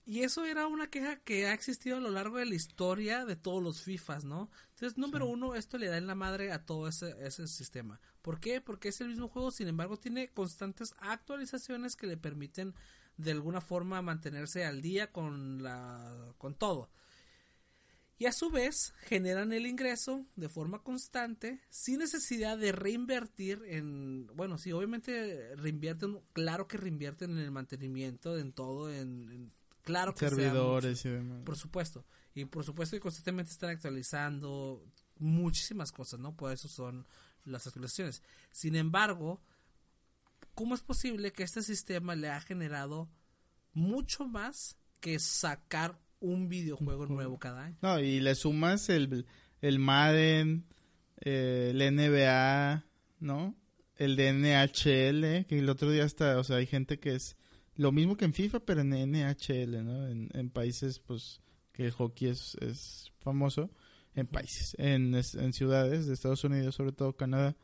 Y 0.06 0.24
eso 0.24 0.44
era 0.44 0.68
una 0.68 0.90
queja 0.90 1.16
que 1.22 1.48
ha 1.48 1.54
existido 1.54 1.96
a 1.96 2.02
lo 2.02 2.10
largo 2.10 2.38
de 2.38 2.46
la 2.46 2.56
historia 2.56 3.24
de 3.26 3.38
todos 3.38 3.64
los 3.64 3.84
FIFAs, 3.84 4.26
¿no? 4.26 4.52
Entonces, 4.74 4.98
número 4.98 5.28
uno, 5.28 5.56
esto 5.56 5.78
le 5.78 5.88
da 5.88 5.98
en 5.98 6.08
la 6.08 6.16
madre 6.16 6.52
a 6.52 6.66
todo 6.66 6.90
ese, 6.90 7.16
ese 7.26 7.48
sistema. 7.48 8.02
¿Por 8.22 8.42
qué? 8.42 8.60
Porque 8.60 8.90
es 8.90 9.00
el 9.00 9.08
mismo 9.08 9.30
juego, 9.30 9.50
sin 9.50 9.70
embargo, 9.70 9.98
tiene 9.98 10.30
constantes 10.32 10.94
actualizaciones 10.98 11.96
que 11.96 12.08
le 12.08 12.18
permiten 12.18 12.76
de 13.16 13.32
alguna 13.32 13.62
forma 13.62 14.02
mantenerse 14.02 14.66
al 14.66 14.82
día 14.82 15.12
con, 15.12 15.64
la, 15.64 16.34
con 16.38 16.56
todo 16.56 16.90
y 18.24 18.26
a 18.26 18.32
su 18.32 18.50
vez 18.50 18.94
generan 19.02 19.52
el 19.52 19.66
ingreso 19.66 20.26
de 20.38 20.48
forma 20.48 20.82
constante 20.82 21.60
sin 21.70 22.00
necesidad 22.00 22.58
de 22.58 22.72
reinvertir 22.72 23.62
en, 23.66 24.28
bueno, 24.34 24.58
sí, 24.58 24.72
obviamente 24.72 25.54
reinvierten, 25.58 26.22
claro 26.32 26.66
que 26.66 26.78
reinvierten 26.78 27.32
en 27.32 27.40
el 27.40 27.52
mantenimiento, 27.52 28.38
en 28.38 28.54
todo, 28.54 28.90
en, 28.90 29.52
claro 29.82 30.14
que 30.14 30.20
servidores 30.20 31.04
y 31.04 31.10
demás. 31.10 31.42
Por 31.44 31.58
supuesto, 31.58 32.06
y 32.34 32.46
por 32.46 32.64
supuesto 32.64 32.96
que 32.96 33.02
constantemente 33.02 33.52
están 33.52 33.72
actualizando 33.72 34.82
muchísimas 35.18 35.92
cosas, 35.92 36.22
¿no? 36.22 36.34
Por 36.34 36.54
eso 36.54 36.70
son 36.70 37.06
las 37.44 37.68
actualizaciones. 37.68 38.24
Sin 38.54 38.78
embargo, 38.78 39.42
¿cómo 40.56 40.76
es 40.76 40.82
posible 40.82 41.34
que 41.34 41.44
este 41.44 41.62
sistema 41.62 42.16
le 42.16 42.30
ha 42.30 42.40
generado 42.40 43.10
mucho 43.74 44.26
más 44.26 44.78
que 45.02 45.20
sacar 45.20 46.00
un 46.24 46.48
videojuego 46.48 47.06
nuevo 47.06 47.38
cada 47.38 47.66
año. 47.66 47.78
No, 47.82 48.00
y 48.00 48.20
le 48.22 48.34
sumas 48.36 48.90
el, 48.90 49.26
el 49.62 49.78
Madden, 49.78 50.66
eh, 51.20 51.72
el 51.74 51.96
NBA, 51.96 52.86
¿no? 53.20 53.56
El 53.98 54.16
de 54.16 54.32
NHL, 54.34 55.46
que 55.46 55.60
el 55.60 55.70
otro 55.70 55.92
día 55.92 56.06
está, 56.06 56.40
o 56.40 56.44
sea, 56.44 56.58
hay 56.58 56.66
gente 56.66 56.98
que 56.98 57.14
es 57.14 57.36
lo 57.76 57.92
mismo 57.92 58.16
que 58.16 58.26
en 58.26 58.34
FIFA, 58.34 58.62
pero 58.62 58.82
en 58.82 58.90
NHL, 58.90 59.84
¿no? 59.84 60.08
En, 60.08 60.50
países, 60.50 61.00
pues, 61.00 61.42
que 61.74 61.86
el 61.86 61.92
hockey 61.92 62.30
es, 62.30 62.56
es 62.62 63.12
famoso, 63.20 63.70
en 64.16 64.26
países, 64.26 64.76
en, 64.80 65.14
en 65.16 65.54
ciudades 65.54 66.08
de 66.08 66.14
Estados 66.14 66.44
Unidos, 66.46 66.76
sobre 66.76 66.94
todo 66.94 67.18
Canadá. 67.18 67.56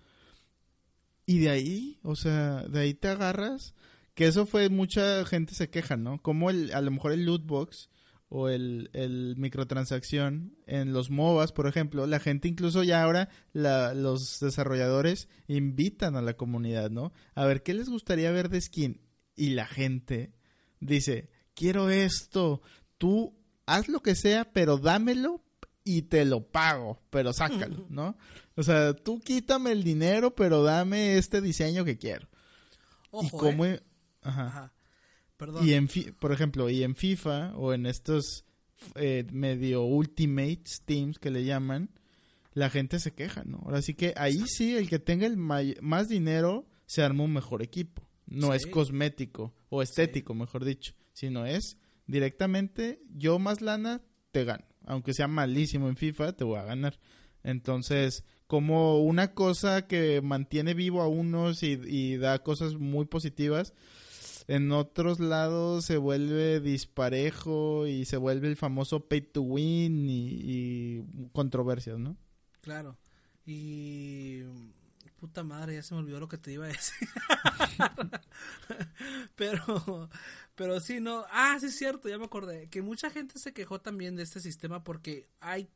Y 1.26 1.40
de 1.40 1.50
ahí, 1.50 2.00
o 2.04 2.16
sea, 2.16 2.64
de 2.64 2.80
ahí 2.82 2.94
te 2.94 3.08
agarras, 3.08 3.74
que 4.16 4.26
eso 4.28 4.46
fue, 4.46 4.68
mucha 4.70 5.24
gente 5.26 5.54
se 5.54 5.70
queja, 5.70 5.96
¿no? 5.96 6.22
Como 6.22 6.50
el, 6.50 6.74
a 6.74 6.82
lo 6.82 6.92
mejor 6.92 7.14
el 7.14 7.24
loot 7.24 7.46
box 7.46 7.90
o 8.30 8.48
el, 8.48 8.92
el, 8.94 9.36
microtransacción 9.38 10.56
en 10.68 10.94
los 10.94 11.10
MOBAs, 11.10 11.52
por 11.52 11.68
ejemplo, 11.68 12.06
la 12.06 12.20
gente 12.20 12.48
incluso 12.48 12.84
ya 12.84 13.04
ahora, 13.04 13.30
la, 13.54 13.96
los 13.96 14.40
desarrolladores 14.40 15.28
invitan 15.48 16.16
a 16.16 16.22
la 16.22 16.36
comunidad, 16.36 16.92
¿no? 16.92 17.12
A 17.34 17.46
ver, 17.46 17.64
¿qué 17.64 17.74
les 17.74 17.90
gustaría 17.90 18.32
ver 18.32 18.50
de 18.50 18.62
skin? 18.62 19.02
Y 19.36 19.52
la 19.52 19.66
gente 19.66 20.34
dice, 20.80 21.32
quiero 21.56 21.90
esto, 21.90 22.62
tú 23.00 23.36
haz 23.66 23.88
lo 23.88 24.02
que 24.02 24.16
sea, 24.16 24.52
pero 24.52 24.78
dámelo 24.78 25.44
y 25.84 26.04
te 26.04 26.24
lo 26.24 26.52
pago, 26.52 27.02
pero 27.10 27.34
sácalo, 27.34 27.88
¿no? 27.90 28.16
O 28.56 28.62
sea, 28.62 28.94
tú 28.94 29.20
quítame 29.22 29.72
el 29.72 29.84
dinero, 29.84 30.36
pero 30.36 30.62
dame 30.62 31.18
este 31.18 31.42
diseño 31.42 31.84
que 31.84 31.98
quiero. 31.98 32.28
y 33.22 33.30
cómo... 33.32 33.66
¿eh? 33.66 33.82
Ajá. 34.22 34.72
Y 35.64 35.74
en, 35.74 35.88
por 36.20 36.32
ejemplo, 36.32 36.70
y 36.70 36.84
en 36.84 36.96
FIFA 36.96 37.54
o 37.56 37.74
en 37.74 37.86
estos 37.86 38.46
eh, 38.96 39.26
medio 39.32 39.84
Ultimate 39.84 40.64
Teams 40.86 41.20
que 41.20 41.32
le 41.32 41.46
llaman, 41.46 41.90
la 42.54 42.70
gente 42.70 43.00
se 43.00 43.12
queja, 43.12 43.44
¿no? 43.46 43.60
Ahora 43.64 43.82
sí 43.82 43.94
que 43.94 44.14
ahí 44.18 44.44
sí, 44.48 44.76
el 44.76 44.90
que 44.90 45.00
tenga 45.00 45.26
el 45.26 45.38
más 45.38 46.08
dinero 46.08 46.68
se 46.86 47.04
arma 47.04 47.24
un 47.24 47.34
mejor 47.34 47.62
equipo. 47.62 48.04
No 48.26 48.54
es 48.54 48.68
cosmético 48.68 49.54
o 49.70 49.82
estético, 49.82 50.36
mejor 50.36 50.66
dicho, 50.66 50.94
sino 51.14 51.46
es 51.46 51.78
directamente 52.06 53.02
yo 53.16 53.40
más 53.40 53.62
lana 53.62 54.02
te 54.32 54.44
gano. 54.44 54.66
Aunque 54.86 55.14
sea 55.14 55.28
malísimo 55.28 55.88
en 55.90 55.98
FIFA, 55.98 56.34
te 56.34 56.44
voy 56.44 56.60
a 56.60 56.64
ganar. 56.64 57.00
Entonces, 57.44 58.24
como 58.48 59.00
una 59.00 59.34
cosa 59.34 59.88
que 59.88 60.22
mantiene 60.22 60.74
vivo 60.74 61.02
a 61.02 61.08
unos 61.08 61.64
y, 61.64 61.80
y 61.86 62.18
da 62.18 62.40
cosas 62.40 62.76
muy 62.76 63.06
positivas, 63.06 63.74
en 64.50 64.72
otros 64.72 65.20
lados 65.20 65.86
se 65.86 65.98
vuelve 65.98 66.60
disparejo 66.60 67.86
y 67.86 68.06
se 68.06 68.18
vuelve 68.18 68.48
el 68.48 68.58
famoso 68.58 69.08
pay 69.08 69.22
to 69.22 69.44
win 69.44 70.08
y, 70.10 71.04
controversias, 71.34 72.00
¿no? 72.00 72.18
Claro. 72.62 72.98
Y 73.46 74.42
puta 75.20 75.44
madre, 75.44 75.76
ya 75.76 75.84
se 75.84 75.94
me 75.94 76.00
olvidó 76.00 76.20
lo 76.20 76.28
que 76.28 76.40
te 76.40 76.52
iba 76.52 76.66
a 76.66 76.70
decir. 76.70 77.08
pero, 79.36 80.10
pero 80.56 80.80
sí, 80.80 81.00
no. 81.00 81.26
Ah, 81.30 81.56
sí 81.60 81.68
es 81.68 81.76
cierto, 81.76 82.10
ya 82.10 82.18
me 82.18 82.26
acordé. 82.26 82.70
Que 82.70 82.82
mucha 82.82 83.12
gente 83.12 83.38
se 83.38 83.54
quejó 83.54 83.80
también 83.80 84.16
de 84.16 84.24
este 84.24 84.40
sistema 84.40 84.84
porque 84.84 85.28
hay 85.42 85.70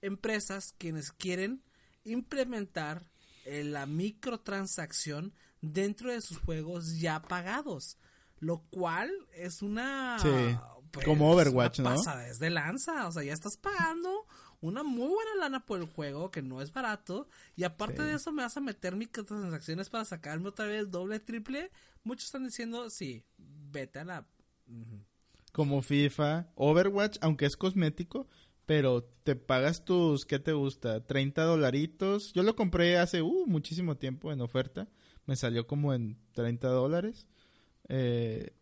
empresas 0.00 0.74
quienes 0.78 1.12
quieren 1.12 1.62
implementar 2.04 3.04
la 3.44 3.84
microtransacción 3.84 5.34
dentro 5.60 6.12
de 6.12 6.20
sus 6.20 6.38
juegos 6.38 6.98
ya 6.98 7.22
pagados. 7.22 7.98
Lo 8.38 8.58
cual 8.70 9.10
es 9.32 9.62
una. 9.62 10.18
Pues, 10.90 11.04
como 11.04 11.30
Overwatch, 11.30 11.80
¿no? 11.80 11.94
Es 11.94 12.38
de 12.38 12.50
lanza. 12.50 13.06
O 13.06 13.12
sea, 13.12 13.22
ya 13.22 13.32
estás 13.32 13.56
pagando 13.56 14.26
una 14.60 14.82
muy 14.82 15.08
buena 15.08 15.34
lana 15.38 15.64
por 15.64 15.80
el 15.80 15.86
juego, 15.86 16.30
que 16.30 16.42
no 16.42 16.60
es 16.60 16.72
barato. 16.72 17.28
Y 17.54 17.64
aparte 17.64 18.02
de 18.02 18.14
eso, 18.14 18.32
me 18.32 18.42
vas 18.42 18.56
a 18.56 18.60
meter 18.60 18.96
microtransacciones 18.96 19.90
para 19.90 20.04
sacarme 20.04 20.48
otra 20.48 20.66
vez 20.66 20.90
doble, 20.90 21.20
triple. 21.20 21.70
Muchos 22.04 22.26
están 22.26 22.44
diciendo, 22.44 22.90
sí, 22.90 23.24
vete 23.38 24.00
a 24.00 24.04
la. 24.04 24.26
Como 25.52 25.80
FIFA, 25.80 26.48
Overwatch, 26.54 27.18
aunque 27.22 27.46
es 27.46 27.56
cosmético, 27.56 28.28
pero 28.66 29.04
te 29.04 29.36
pagas 29.36 29.84
tus, 29.84 30.26
¿qué 30.26 30.38
te 30.38 30.52
gusta? 30.52 31.06
30 31.06 31.42
dolaritos. 31.44 32.32
Yo 32.34 32.42
lo 32.42 32.56
compré 32.56 32.98
hace 32.98 33.22
uh, 33.22 33.46
muchísimo 33.46 33.96
tiempo 33.96 34.32
en 34.32 34.42
oferta 34.42 34.88
me 35.26 35.36
salió 35.36 35.66
como 35.66 35.92
en 35.92 36.18
30 36.32 36.68
dólares. 36.68 37.26
Eh, 37.88 38.52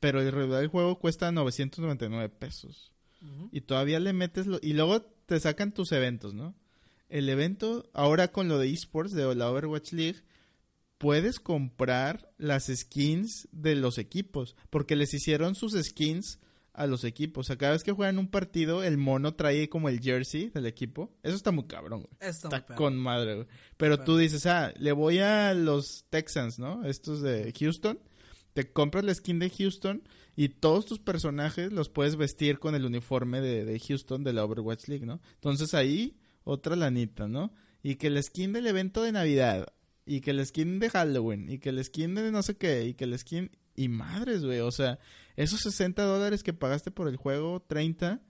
pero 0.00 0.20
el 0.20 0.32
realidad 0.32 0.60
del 0.60 0.68
juego 0.68 0.98
cuesta 0.98 1.32
999 1.32 2.28
pesos. 2.28 2.92
Y 3.52 3.60
todavía 3.60 4.00
le 4.00 4.12
metes... 4.12 4.48
Lo, 4.48 4.58
y 4.60 4.72
luego 4.72 5.02
te 5.02 5.38
sacan 5.38 5.72
tus 5.72 5.92
eventos, 5.92 6.34
¿no? 6.34 6.56
El 7.08 7.28
evento, 7.28 7.88
ahora 7.92 8.32
con 8.32 8.48
lo 8.48 8.58
de 8.58 8.68
esports, 8.68 9.12
de 9.12 9.32
la 9.36 9.48
Overwatch 9.48 9.92
League, 9.92 10.22
puedes 10.98 11.38
comprar 11.38 12.32
las 12.36 12.66
skins 12.66 13.48
de 13.52 13.76
los 13.76 13.98
equipos. 13.98 14.56
Porque 14.70 14.96
les 14.96 15.14
hicieron 15.14 15.54
sus 15.54 15.80
skins 15.80 16.40
a 16.74 16.86
los 16.86 17.04
equipos. 17.04 17.46
O 17.46 17.48
sea, 17.48 17.56
cada 17.56 17.72
vez 17.72 17.84
que 17.84 17.92
juegan 17.92 18.18
un 18.18 18.28
partido, 18.28 18.82
el 18.82 18.96
mono 18.96 19.34
trae 19.34 19.68
como 19.68 19.88
el 19.88 20.00
jersey 20.00 20.48
del 20.50 20.66
equipo. 20.66 21.12
Eso 21.22 21.36
está 21.36 21.50
muy 21.52 21.64
cabrón, 21.64 22.02
güey. 22.02 22.30
Está, 22.30 22.64
con 22.64 22.96
madre, 22.96 23.34
güey. 23.34 23.46
Pero 23.76 23.98
tú 24.02 24.16
dices, 24.16 24.46
ah, 24.46 24.72
le 24.78 24.92
voy 24.92 25.18
a 25.18 25.54
los 25.54 26.06
Texans, 26.10 26.58
¿no? 26.58 26.84
Estos 26.84 27.20
de 27.22 27.52
Houston. 27.58 27.98
Te 28.54 28.70
compras 28.70 29.04
la 29.04 29.14
skin 29.14 29.38
de 29.38 29.50
Houston 29.50 30.02
y 30.36 30.48
todos 30.48 30.86
tus 30.86 30.98
personajes 30.98 31.72
los 31.72 31.88
puedes 31.88 32.16
vestir 32.16 32.58
con 32.58 32.74
el 32.74 32.84
uniforme 32.84 33.40
de, 33.40 33.64
de 33.64 33.80
Houston 33.80 34.24
de 34.24 34.32
la 34.32 34.44
Overwatch 34.44 34.88
League, 34.88 35.06
¿no? 35.06 35.20
Entonces 35.34 35.74
ahí, 35.74 36.18
otra 36.44 36.76
lanita, 36.76 37.28
¿no? 37.28 37.54
Y 37.82 37.96
que 37.96 38.10
la 38.10 38.22
skin 38.22 38.52
del 38.52 38.66
evento 38.66 39.02
de 39.02 39.12
Navidad, 39.12 39.72
y 40.04 40.20
que 40.20 40.32
la 40.32 40.44
skin 40.44 40.78
de 40.78 40.90
Halloween, 40.90 41.48
y 41.48 41.58
que 41.58 41.72
la 41.72 41.82
skin 41.82 42.14
de 42.14 42.30
no 42.30 42.42
sé 42.42 42.56
qué, 42.56 42.86
y 42.86 42.94
que 42.94 43.06
la 43.06 43.18
skin... 43.18 43.50
Y 43.74 43.88
madres, 43.88 44.44
güey, 44.44 44.60
o 44.60 44.70
sea, 44.70 44.98
esos 45.36 45.60
60 45.60 46.02
dólares 46.02 46.42
que 46.42 46.52
pagaste 46.52 46.90
por 46.90 47.08
el 47.08 47.16
juego, 47.16 47.60
30, 47.62 48.20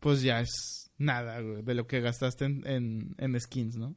pues 0.00 0.22
ya 0.22 0.40
es 0.40 0.90
nada, 0.98 1.40
güey, 1.40 1.62
de 1.62 1.74
lo 1.74 1.86
que 1.86 2.00
gastaste 2.00 2.44
en, 2.44 3.14
en, 3.18 3.40
skins, 3.40 3.76
¿no? 3.76 3.94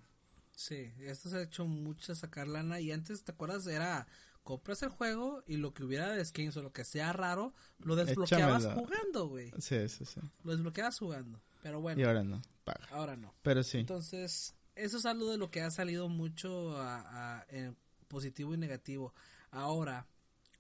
Sí, 0.56 0.94
esto 1.02 1.30
se 1.30 1.38
ha 1.38 1.42
hecho 1.42 1.66
mucho 1.66 2.16
sacar 2.16 2.48
lana 2.48 2.80
y 2.80 2.92
antes, 2.92 3.24
¿te 3.24 3.32
acuerdas? 3.34 3.68
Era 3.68 4.08
compras 4.44 4.82
el 4.84 4.90
juego 4.90 5.44
y 5.48 5.58
lo 5.58 5.74
que 5.74 5.84
hubiera 5.84 6.10
de 6.12 6.24
skins 6.24 6.56
o 6.56 6.62
lo 6.62 6.72
que 6.72 6.86
sea 6.86 7.12
raro, 7.12 7.54
lo 7.80 7.96
desbloqueabas 7.96 8.64
Échamela. 8.64 8.82
jugando, 8.82 9.28
güey. 9.28 9.52
Sí, 9.60 9.90
sí, 9.90 10.06
sí. 10.06 10.22
Lo 10.44 10.52
desbloqueabas 10.52 10.98
jugando. 11.00 11.42
Pero 11.64 11.82
bueno, 11.82 12.00
Y 12.00 12.04
ahora 12.06 12.24
no, 12.24 12.42
paga. 12.64 12.88
ahora 12.92 13.16
no. 13.18 13.34
Pero 13.42 13.64
sí. 13.64 13.80
Entonces, 13.80 14.54
eso 14.76 14.98
es 14.98 15.06
algo 15.06 15.32
de 15.32 15.38
lo 15.38 15.50
que 15.50 15.62
ha 15.62 15.72
salido 15.72 16.08
mucho 16.10 16.78
a- 16.78 17.40
a- 17.40 17.46
en 17.50 17.76
positivo 18.08 18.54
y 18.54 18.58
negativo. 18.58 19.14
Ahora, 19.50 20.06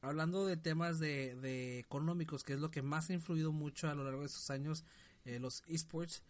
hablando 0.08 0.46
de 0.46 0.58
temas 0.58 1.00
de, 1.00 1.36
de 1.36 1.80
económicos, 1.80 2.44
que 2.44 2.54
es 2.54 2.60
lo 2.60 2.72
que 2.72 2.82
más 2.82 3.10
ha 3.10 3.14
influido 3.14 3.52
mucho 3.52 3.90
a 3.90 3.96
lo 3.96 4.04
largo 4.04 4.22
de 4.22 4.28
estos 4.28 4.50
años, 4.50 4.84
eh, 5.26 5.40
los 5.40 5.64
esports, 5.68 6.24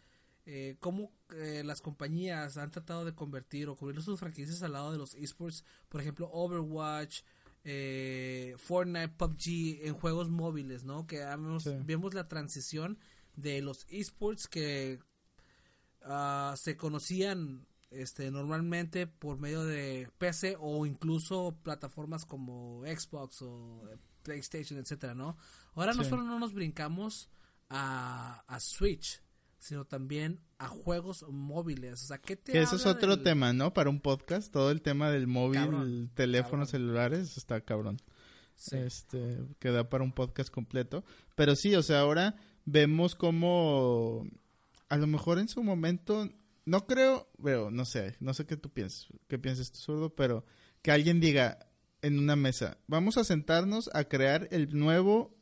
eh, 0.46 0.76
cómo 0.80 1.12
eh, 1.36 1.64
las 1.66 1.82
compañías 1.82 2.58
han 2.58 2.72
tratado 2.72 3.04
de 3.06 3.14
convertir 3.16 3.68
o 3.68 3.76
cubrir 3.76 4.02
sus 4.02 4.20
franquicias 4.20 4.62
al 4.64 4.74
lado 4.74 4.92
de 4.92 4.98
los 4.98 5.16
esports, 5.16 5.64
por 5.90 6.02
ejemplo, 6.02 6.30
Overwatch, 6.32 7.22
Fortnite, 8.58 9.10
PUBG 9.10 9.86
en 9.88 9.94
juegos 9.96 10.30
móviles, 10.30 10.84
¿no? 10.84 11.08
Que 11.08 11.20
vemos, 11.26 11.64
Sí. 11.64 11.72
vemos 11.84 12.14
la 12.14 12.28
transición 12.28 13.00
de 13.36 13.62
los 13.62 13.86
esports 13.90 14.48
que 14.48 15.00
ah, 16.04 16.54
se 16.58 16.78
conocían 16.78 17.66
este 18.02 18.32
normalmente 18.32 19.08
por 19.08 19.38
medio 19.40 19.64
de 19.64 20.10
PC 20.18 20.58
o 20.60 20.86
incluso 20.86 21.58
plataformas 21.64 22.26
como 22.26 22.84
Xbox 22.86 23.42
o 23.42 23.90
eh, 23.92 23.98
PlayStation, 24.24 24.80
etcétera, 24.80 25.14
¿no? 25.16 25.38
Ahora 25.74 25.94
no 25.94 26.04
solo 26.04 26.24
no 26.24 26.40
nos 26.40 26.54
brincamos 26.54 27.30
a, 27.70 28.44
a 28.48 28.60
Switch, 28.60 29.22
sino 29.60 29.86
también 29.86 30.40
a 30.58 30.68
juegos 30.68 31.26
móviles. 31.30 32.04
O 32.04 32.08
sea, 32.08 32.18
¿qué 32.20 32.36
te 32.36 32.52
Que 32.54 32.62
eso 32.62 32.76
es 32.76 32.86
otro 32.86 33.16
del- 33.16 33.24
tema, 33.24 33.54
¿no? 33.54 33.74
Para 33.74 33.90
un 33.90 34.00
podcast, 34.00 34.52
todo 34.52 34.72
el 34.72 34.82
tema 34.82 35.10
del 35.12 35.28
móvil, 35.28 35.60
Cabrón, 35.62 36.12
teléfonos 36.14 36.70
cabrón. 36.72 36.88
celulares, 36.88 37.38
está 37.38 37.62
cabrón. 37.62 37.98
Sí. 38.56 38.78
Este, 38.78 39.44
que 39.60 39.70
da 39.72 39.90
para 39.90 40.04
un 40.04 40.14
podcast 40.14 40.50
completo. 40.50 41.04
Pero 41.36 41.56
sí, 41.56 41.76
o 41.76 41.84
sea, 41.84 42.00
ahora 42.00 42.36
vemos 42.66 43.14
como 43.16 44.26
a 44.88 44.98
lo 44.98 45.08
mejor 45.08 45.40
en 45.40 45.48
su 45.50 45.62
momento, 45.64 46.30
no 46.66 46.86
creo, 46.88 47.30
pero 47.44 47.72
no 47.72 47.86
sé, 47.86 48.16
no 48.20 48.34
sé 48.34 48.46
qué 48.46 48.58
tú 48.58 48.70
piensas, 48.72 49.08
qué 49.28 49.38
piensas 49.40 49.72
tú, 49.72 49.78
zurdo, 49.80 50.16
pero 50.16 50.46
que 50.82 50.92
alguien 50.92 51.20
diga 51.20 51.60
en 52.02 52.20
una 52.20 52.36
mesa, 52.36 52.78
vamos 52.88 53.18
a 53.18 53.24
sentarnos 53.24 53.90
a 53.94 54.04
crear 54.06 54.48
el 54.52 54.78
nuevo 54.78 55.36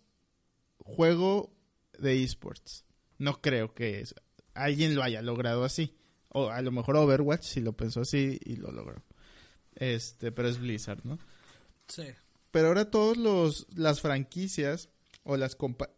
juego 0.79 1.53
de 1.97 2.23
esports. 2.23 2.85
No 3.17 3.41
creo 3.41 3.73
que 3.73 4.01
es- 4.01 4.15
alguien 4.53 4.95
lo 4.95 5.03
haya 5.03 5.21
logrado 5.21 5.63
así. 5.63 5.95
O 6.29 6.49
a 6.49 6.61
lo 6.61 6.71
mejor 6.71 6.95
Overwatch 6.97 7.43
sí 7.43 7.61
lo 7.61 7.73
pensó 7.73 8.01
así 8.01 8.39
y 8.43 8.55
lo 8.55 8.71
logró. 8.71 9.03
Este, 9.75 10.31
pero 10.31 10.47
es 10.47 10.59
Blizzard, 10.59 11.01
¿no? 11.05 11.19
Sí. 11.87 12.05
Pero 12.51 12.67
ahora 12.69 12.89
todos 12.89 13.17
los 13.17 13.67
las 13.75 14.01
franquicias 14.01 14.89
o 15.23 15.37
las 15.37 15.55
compa 15.55 15.89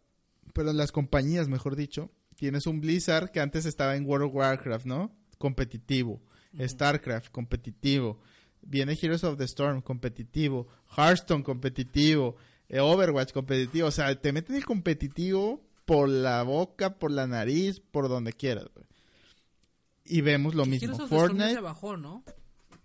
pero 0.52 0.72
las 0.72 0.92
compañías, 0.92 1.48
mejor 1.48 1.76
dicho, 1.76 2.10
tienes 2.34 2.66
un 2.66 2.80
Blizzard 2.80 3.30
que 3.30 3.40
antes 3.40 3.66
estaba 3.66 3.96
en 3.96 4.06
World 4.06 4.28
of 4.28 4.34
Warcraft, 4.34 4.86
¿no? 4.86 5.15
Competitivo. 5.38 6.20
StarCraft 6.58 7.30
competitivo. 7.30 8.18
Viene 8.62 8.98
Heroes 9.00 9.24
of 9.24 9.38
the 9.38 9.44
Storm 9.44 9.80
competitivo, 9.80 10.66
Hearthstone 10.96 11.44
competitivo, 11.44 12.36
eh, 12.68 12.80
Overwatch 12.80 13.32
competitivo, 13.32 13.88
o 13.88 13.90
sea, 13.92 14.14
te 14.20 14.32
meten 14.32 14.56
el 14.56 14.64
competitivo 14.64 15.60
por 15.84 16.08
la 16.08 16.42
boca, 16.42 16.98
por 16.98 17.12
la 17.12 17.26
nariz, 17.26 17.80
por 17.80 18.08
donde 18.08 18.32
quieras. 18.32 18.66
Y 20.04 20.20
vemos 20.20 20.54
lo 20.54 20.66
mismo. 20.66 20.86
Heroes 20.86 21.00
of 21.00 21.08
the 21.08 21.14
Storm 21.14 21.28
Fortnite 21.28 21.54
se 21.54 21.60
bajó, 21.60 21.96
¿no? 21.96 22.24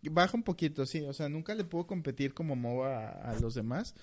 Baja 0.04 0.36
un 0.36 0.44
poquito, 0.44 0.86
sí. 0.86 1.02
O 1.02 1.14
sea, 1.14 1.30
nunca 1.30 1.56
le 1.56 1.64
pudo 1.64 1.86
competir 1.88 2.34
como 2.34 2.56
MOBA 2.56 3.10
a, 3.10 3.32
a 3.32 3.40
los 3.40 3.54
demás. 3.54 3.96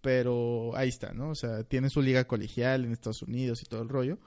Pero 0.00 0.76
ahí 0.76 0.88
está, 0.88 1.12
¿no? 1.14 1.30
O 1.30 1.34
sea, 1.34 1.64
tiene 1.64 1.88
su 1.88 2.02
liga 2.02 2.24
colegial 2.24 2.84
en 2.84 2.92
Estados 2.92 3.22
Unidos 3.22 3.62
y 3.62 3.66
todo 3.66 3.82
el 3.82 3.88
rollo. 3.88 4.18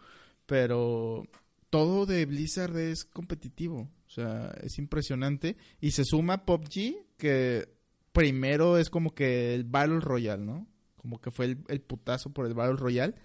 Pero 0.45 1.28
todo 1.69 2.06
de 2.06 2.26
Blizzard 2.26 2.77
es 2.77 3.06
competitivo. 3.06 3.89
O 4.06 4.10
sea, 4.10 4.52
es 4.61 4.77
impresionante. 4.77 5.57
Y 5.81 5.91
se 5.91 6.06
suma 6.06 6.45
PUBG, 6.45 7.06
que 7.18 7.68
primero 8.11 8.77
es 8.77 8.89
como 8.89 9.14
que 9.14 9.53
el 9.53 9.64
Battle 9.64 9.99
Royale, 9.99 10.44
¿no? 10.44 10.68
Como 10.95 11.19
que 11.22 11.31
fue 11.31 11.45
el, 11.45 11.64
el 11.68 11.81
putazo 11.81 12.34
por 12.34 12.45
el 12.45 12.53
Battle 12.53 12.77
Royale. 12.77 13.15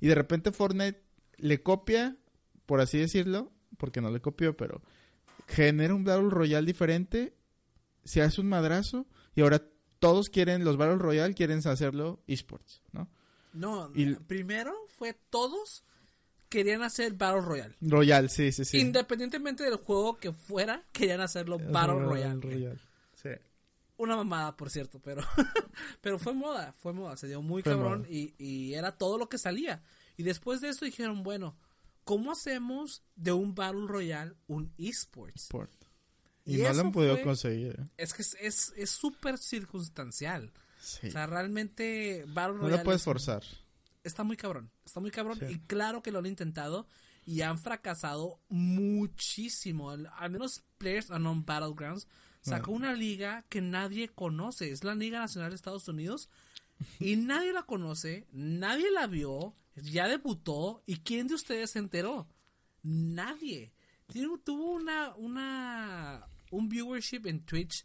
Y 0.00 0.06
de 0.06 0.14
repente 0.14 0.52
Fortnite 0.52 1.02
le 1.36 1.62
copia, 1.62 2.16
por 2.66 2.80
así 2.80 2.98
decirlo, 2.98 3.52
porque 3.76 4.00
no 4.00 4.10
le 4.10 4.20
copió, 4.20 4.56
pero 4.56 4.82
genera 5.46 5.94
un 5.94 6.04
Battle 6.04 6.30
Royale 6.30 6.66
diferente, 6.66 7.34
se 8.04 8.22
hace 8.22 8.40
un 8.40 8.48
madrazo 8.48 9.06
y 9.34 9.40
ahora 9.42 9.62
todos 9.98 10.28
quieren, 10.28 10.64
los 10.64 10.76
Battle 10.76 10.98
Royale 10.98 11.34
quieren 11.34 11.66
hacerlo 11.66 12.22
esports, 12.26 12.82
¿no? 12.92 13.08
No, 13.52 13.90
Y- 13.94 14.14
primero 14.14 14.72
fue 14.88 15.14
todos 15.30 15.84
querían 16.48 16.82
hacer 16.82 17.12
Battle 17.14 17.42
Royale. 17.42 17.74
Royal, 17.80 18.30
sí, 18.30 18.52
sí, 18.52 18.64
sí. 18.64 18.78
Independientemente 18.78 19.64
del 19.64 19.76
juego 19.76 20.16
que 20.18 20.32
fuera, 20.32 20.84
querían 20.92 21.20
hacerlo 21.20 21.58
Battle 21.58 22.00
Royale. 22.00 22.36
güey. 22.40 22.54
Royale. 22.54 22.80
Sí. 23.14 23.28
Una 23.96 24.14
mamada, 24.16 24.56
por 24.56 24.70
cierto, 24.70 25.00
pero 25.00 25.22
pero 26.00 26.18
fue 26.18 26.32
moda, 26.32 26.72
fue 26.72 26.92
moda, 26.92 27.16
se 27.16 27.26
dio 27.26 27.42
muy 27.42 27.62
Fue 27.62 27.72
cabrón 27.72 28.06
y, 28.08 28.34
y 28.38 28.74
era 28.74 28.92
todo 28.92 29.18
lo 29.18 29.28
que 29.28 29.38
salía. 29.38 29.82
Y 30.16 30.22
después 30.22 30.60
de 30.60 30.68
esto 30.68 30.84
dijeron, 30.84 31.22
bueno, 31.22 31.56
¿cómo 32.04 32.30
hacemos 32.32 33.02
de 33.16 33.32
un 33.32 33.54
Battle 33.54 33.86
Royale 33.86 34.34
un 34.46 34.72
esports? 34.78 35.42
Sport. 35.44 35.72
Y 36.44 36.54
Y, 36.54 36.58
no 36.58 36.64
lo 36.64 36.70
eso 36.70 36.80
han 36.80 36.92
podido 36.92 37.14
fue- 37.16 37.24
conseguir. 37.24 37.76
¿eh? 37.80 37.84
Es 37.96 38.14
que 38.14 38.22
es 38.22 38.36
es 38.40 38.72
es 38.76 38.90
súper 38.90 39.36
circunstancial. 39.36 40.52
Sí. 40.80 41.08
O 41.08 41.10
sea, 41.10 41.26
realmente 41.26 42.24
Battle 42.28 42.54
no 42.54 42.60
Royale 42.62 42.78
lo 42.78 42.84
puedes 42.84 43.00
es- 43.00 43.04
forzar. 43.04 43.42
Está 44.04 44.24
muy 44.24 44.36
cabrón, 44.36 44.70
está 44.84 45.00
muy 45.00 45.10
cabrón 45.10 45.38
Sí. 45.38 45.46
y 45.50 45.58
claro 45.60 46.02
que 46.02 46.10
lo 46.12 46.18
han 46.20 46.26
intentado 46.26 46.86
y 47.26 47.42
han 47.42 47.58
fracasado 47.58 48.40
muchísimo. 48.48 49.90
Al, 49.90 50.10
al 50.16 50.30
menos 50.30 50.62
Players 50.78 51.10
Unknown 51.10 51.44
Battlegrounds 51.44 52.08
sacó 52.40 52.72
una 52.72 52.92
liga 52.94 53.44
que 53.48 53.60
nadie 53.60 54.08
conoce, 54.08 54.70
es 54.70 54.84
la 54.84 54.94
Liga 54.94 55.18
Nacional 55.18 55.50
de 55.50 55.56
Estados 55.56 55.88
Unidos 55.88 56.28
y 56.98 57.16
nadie 57.16 57.52
la 57.52 57.64
conoce, 57.64 58.26
nadie 58.32 58.90
la 58.90 59.06
vio, 59.06 59.54
ya 59.76 60.08
debutó 60.08 60.82
y 60.86 60.96
quién 60.98 61.26
de 61.26 61.34
ustedes 61.34 61.70
se 61.72 61.78
enteró? 61.80 62.26
Nadie. 62.82 63.72
Tuvo 64.44 64.72
una 64.72 65.14
una 65.16 66.26
un 66.50 66.68
viewership 66.70 67.26
en 67.26 67.44
Twitch 67.44 67.84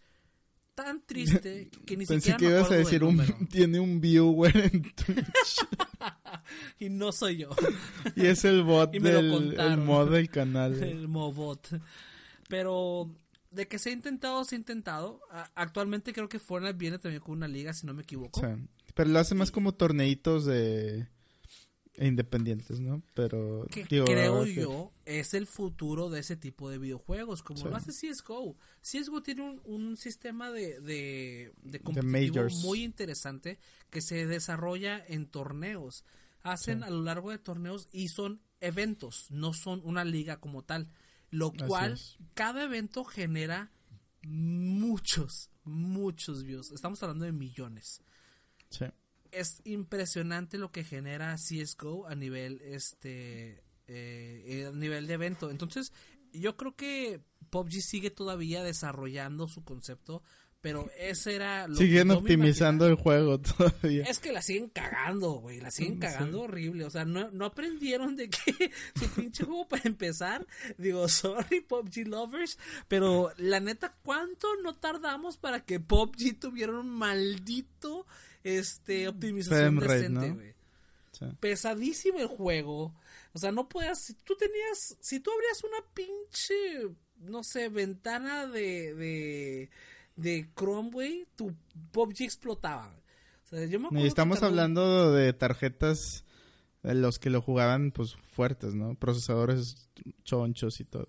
tan 0.75 1.01
triste 1.05 1.69
que 1.85 1.97
ni 1.97 2.05
Pensé 2.07 2.31
siquiera 2.31 2.37
que 2.37 2.45
me 2.45 2.51
ibas 2.51 2.71
a 2.71 2.75
decir 2.75 3.03
un 3.03 3.47
tiene 3.49 3.79
un 3.79 4.01
viewer 4.01 4.55
en 4.57 4.81
Twitch 4.93 5.65
y 6.79 6.89
no 6.89 7.11
soy 7.11 7.37
yo. 7.37 7.49
y 8.15 8.25
es 8.25 8.43
el 8.45 8.63
bot 8.63 8.91
del 8.91 9.53
el 9.59 9.77
mod 9.77 10.11
del 10.11 10.29
canal. 10.29 10.81
eh. 10.81 10.91
el 10.91 11.07
Mobot. 11.07 11.67
Pero 12.49 13.09
de 13.51 13.67
que 13.67 13.79
se 13.79 13.89
ha 13.89 13.93
intentado, 13.93 14.43
se 14.45 14.55
ha 14.55 14.57
intentado. 14.59 15.21
Actualmente 15.55 16.11
creo 16.13 16.27
que 16.29 16.39
Fortnite 16.39 16.73
viene 16.77 16.99
también 16.99 17.21
con 17.21 17.35
una 17.37 17.47
liga, 17.47 17.73
si 17.73 17.85
no 17.85 17.93
me 17.93 18.01
equivoco. 18.03 18.39
Sí. 18.39 18.47
Pero 18.95 19.09
lo 19.09 19.19
hace 19.19 19.35
más 19.35 19.51
como 19.51 19.73
torneitos 19.73 20.45
de 20.45 21.07
independientes, 21.97 22.79
¿no? 22.79 23.03
Pero 23.13 23.67
Que 23.69 23.83
digo, 23.85 24.05
creo 24.05 24.43
que- 24.45 24.55
yo 24.55 24.91
es 25.05 25.33
el 25.33 25.45
futuro 25.47 26.09
de 26.09 26.21
ese 26.21 26.35
tipo 26.35 26.69
de 26.69 26.77
videojuegos, 26.79 27.43
como 27.43 27.59
Sí. 27.59 27.65
lo 27.69 27.75
hace 27.75 27.91
CSGO. 27.91 28.57
CSGO 28.81 29.21
tiene 29.21 29.43
un, 29.43 29.61
un 29.65 29.97
sistema 29.97 30.49
de, 30.51 30.79
de, 30.81 31.53
de 31.61 31.79
competitivo 31.79 32.47
muy 32.63 32.83
interesante 32.83 33.59
que 33.89 34.01
se 34.01 34.25
desarrolla 34.25 35.03
en 35.07 35.27
torneos. 35.27 36.03
Hacen 36.41 36.79
Sí. 36.79 36.85
a 36.85 36.89
lo 36.89 37.03
largo 37.03 37.29
de 37.31 37.37
torneos 37.37 37.87
y 37.91 38.07
son 38.09 38.41
eventos, 38.59 39.27
no 39.29 39.53
son 39.53 39.81
una 39.83 40.03
liga 40.03 40.39
como 40.39 40.63
tal. 40.63 40.89
Lo 41.29 41.51
cual 41.51 41.99
cada 42.33 42.63
evento 42.63 43.03
genera 43.03 43.71
muchos, 44.23 45.49
muchos 45.63 46.43
views. 46.43 46.71
Estamos 46.71 47.01
hablando 47.03 47.25
de 47.25 47.31
millones. 47.31 48.01
Sí. 48.69 48.85
Es 49.33 49.61
impresionante 49.65 50.57
lo 50.57 50.71
que 50.71 50.83
genera 50.83 51.35
CSGO 51.35 52.07
a 52.07 52.15
nivel 52.15 52.61
este 52.63 53.63
eh, 53.87 54.43
eh, 54.45 54.65
a 54.67 54.71
nivel 54.75 55.07
de 55.07 55.13
evento. 55.15 55.49
Entonces, 55.51 55.91
yo 56.31 56.55
creo 56.57 56.75
que 56.75 57.21
PUBG 57.49 57.81
sigue 57.81 58.09
todavía 58.11 58.63
desarrollando 58.63 59.47
su 59.47 59.63
concepto, 59.63 60.23
pero 60.61 60.89
ese 60.97 61.35
era 61.35 61.67
lo 61.67 61.77
que 61.77 61.83
Siguen 61.83 62.09
optimizando 62.11 62.87
el 62.87 62.95
juego 62.95 63.37
todavía. 63.41 64.03
es 64.05 64.19
que 64.19 64.31
la 64.31 64.41
siguen 64.41 64.69
cagando, 64.69 65.31
güey. 65.33 65.59
La 65.59 65.69
siguen 65.69 65.95
Sí. 65.95 65.99
cagando 65.99 66.41
horrible. 66.43 66.85
O 66.85 66.89
sea, 66.89 67.03
no, 67.03 67.29
no 67.31 67.45
aprendieron 67.45 68.15
de 68.15 68.29
que 68.29 68.71
su 68.95 69.09
pinche 69.13 69.43
juego 69.43 69.67
para 69.67 69.83
empezar. 69.85 70.47
Digo, 70.77 71.07
sorry, 71.09 71.59
PUBG 71.61 72.07
lovers. 72.07 72.57
Pero 72.87 73.31
la 73.37 73.59
neta, 73.59 73.93
¿cuánto 74.03 74.47
no 74.63 74.73
tardamos 74.75 75.35
para 75.37 75.65
que 75.65 75.81
PUBG 75.81 76.39
tuviera 76.39 76.71
un 76.79 76.89
maldito 76.89 78.07
este 78.43 79.07
optimización 79.07 79.77
Frame 79.77 79.81
rate, 79.81 79.93
decente, 79.93 80.27
¿no? 80.29 80.35
güey? 80.35 80.53
Sí. 81.11 81.25
Pesadísimo 81.39 82.19
el 82.19 82.27
juego. 82.27 82.93
O 83.33 83.39
sea, 83.39 83.51
no 83.51 83.69
puedas. 83.69 83.99
Si 83.99 84.13
tú 84.13 84.35
tenías. 84.35 84.97
Si 84.99 85.19
tú 85.19 85.31
abrías 85.31 85.63
una 85.63 85.77
pinche 85.93 86.55
no 87.23 87.43
sé, 87.43 87.69
ventana 87.69 88.47
de, 88.47 88.93
de, 88.93 89.69
de 90.15 90.49
Chrome, 90.55 90.91
güey, 90.91 91.27
tu 91.35 91.53
PUBG 91.91 92.23
explotaba. 92.23 92.95
O 93.43 93.47
sea, 93.47 93.65
yo 93.65 93.79
me 93.79 93.87
Y 93.91 94.03
que 94.03 94.07
estamos 94.07 94.43
hablando 94.43 95.11
de 95.11 95.33
tarjetas 95.33 96.25
de 96.81 96.95
los 96.95 97.19
que 97.19 97.29
lo 97.29 97.41
jugaban 97.41 97.91
pues 97.91 98.15
fuertes, 98.15 98.73
¿no? 98.73 98.95
Procesadores 98.95 99.89
chonchos 100.23 100.79
y 100.79 100.85
todo. 100.85 101.07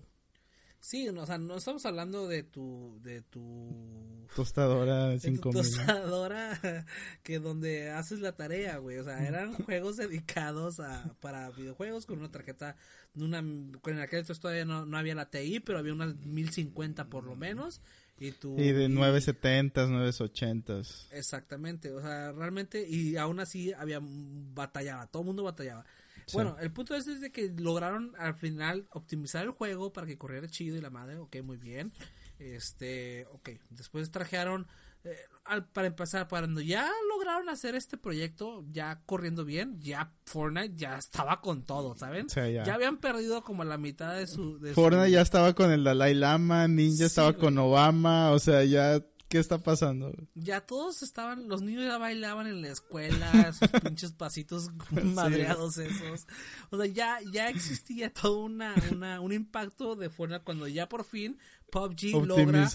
Sí, 0.85 1.09
no, 1.11 1.23
o 1.23 1.25
sea, 1.25 1.39
no 1.39 1.57
estamos 1.57 1.83
hablando 1.87 2.27
de 2.27 2.43
tu, 2.43 2.99
de 3.01 3.23
tu 3.23 4.27
Tostadora 4.35 5.07
de 5.07 5.15
tu 5.15 5.21
5000. 5.21 5.53
tostadora 5.55 6.85
que 7.23 7.39
donde 7.39 7.89
haces 7.89 8.19
la 8.19 8.33
tarea, 8.33 8.77
güey. 8.77 8.99
O 8.99 9.03
sea, 9.03 9.27
eran 9.27 9.53
juegos 9.53 9.97
dedicados 9.97 10.79
a, 10.79 11.15
para 11.21 11.49
videojuegos 11.49 12.05
con 12.05 12.19
una 12.19 12.29
tarjeta 12.29 12.75
una, 13.15 13.43
con 13.81 13.97
aquel 13.97 14.19
entonces 14.19 14.39
todavía 14.39 14.63
no, 14.65 14.85
no 14.85 14.95
había 14.99 15.15
la 15.15 15.31
TI, 15.31 15.59
pero 15.61 15.79
había 15.79 15.91
unas 15.91 16.17
1050 16.17 17.09
por 17.09 17.23
lo 17.23 17.35
menos. 17.35 17.81
Y 18.19 18.33
tu 18.33 18.55
Y 18.55 18.71
de 18.71 18.87
970s, 18.87 19.89
980s. 19.89 21.07
Exactamente, 21.13 21.91
o 21.93 21.99
sea, 21.99 22.31
realmente, 22.31 22.87
y 22.87 23.17
aún 23.17 23.39
así 23.39 23.73
había, 23.73 23.99
batallaba, 24.03 25.07
todo 25.07 25.23
el 25.23 25.27
mundo 25.27 25.43
batallaba. 25.43 25.83
Sí. 26.27 26.33
Bueno, 26.37 26.55
el 26.59 26.71
punto 26.71 26.95
es, 26.95 27.07
es 27.07 27.21
de 27.21 27.31
que 27.31 27.53
lograron 27.57 28.13
al 28.17 28.33
final 28.35 28.87
optimizar 28.91 29.43
el 29.43 29.51
juego 29.51 29.93
para 29.93 30.07
que 30.07 30.17
corriera 30.17 30.47
chido 30.47 30.75
y 30.77 30.81
la 30.81 30.89
madre, 30.89 31.17
ok, 31.17 31.37
muy 31.43 31.57
bien. 31.57 31.91
Este, 32.39 33.25
ok, 33.31 33.49
después 33.69 34.11
trajeron, 34.11 34.67
eh, 35.03 35.15
al, 35.45 35.67
para 35.67 35.87
empezar, 35.87 36.27
cuando 36.27 36.61
ya 36.61 36.89
lograron 37.09 37.47
hacer 37.49 37.75
este 37.75 37.97
proyecto, 37.97 38.63
ya 38.71 39.01
corriendo 39.05 39.45
bien, 39.45 39.79
ya 39.79 40.11
Fortnite 40.25 40.73
ya 40.75 40.97
estaba 40.97 41.41
con 41.41 41.63
todo, 41.63 41.95
¿saben? 41.97 42.25
O 42.25 42.29
sea, 42.29 42.49
ya. 42.49 42.73
habían 42.73 42.97
perdido 42.97 43.43
como 43.43 43.63
la 43.63 43.77
mitad 43.77 44.15
de 44.15 44.27
su... 44.27 44.59
De 44.59 44.69
su- 44.69 44.75
Fortnite 44.75 45.11
ya 45.11 45.21
estaba 45.21 45.53
con 45.53 45.71
el 45.71 45.83
Dalai 45.83 46.13
Lama, 46.13 46.67
Ninja 46.67 46.97
Sí, 46.97 47.03
estaba 47.05 47.31
güey. 47.31 47.41
con 47.41 47.57
Obama, 47.57 48.31
o 48.31 48.39
sea, 48.39 48.63
ya, 48.65 49.01
¿qué 49.35 49.41
está 49.41 49.57
pasando? 49.57 50.15
Ya 50.33 50.61
todos 50.61 51.03
estaban, 51.03 51.49
los 51.49 51.61
niños 51.61 51.83
ya 51.83 51.97
bailaban 51.97 52.47
en 52.47 52.61
la 52.61 52.69
escuela, 52.69 53.51
sus 53.53 53.69
pinches 53.81 54.13
pasitos 54.13 54.69
madreados 55.03 55.77
esos. 55.77 56.25
O 56.69 56.77
sea, 56.77 56.85
ya, 56.85 57.19
ya 57.33 57.49
existía 57.49 58.13
todo 58.13 58.45
una, 58.45 58.73
una, 58.93 59.19
un 59.19 59.33
impacto 59.33 59.97
de 59.97 60.09
Fortnite 60.09 60.45
cuando 60.45 60.69
ya 60.69 60.87
por 60.87 61.03
fin 61.03 61.37
PUBG 61.69 62.25
logra, 62.25 62.69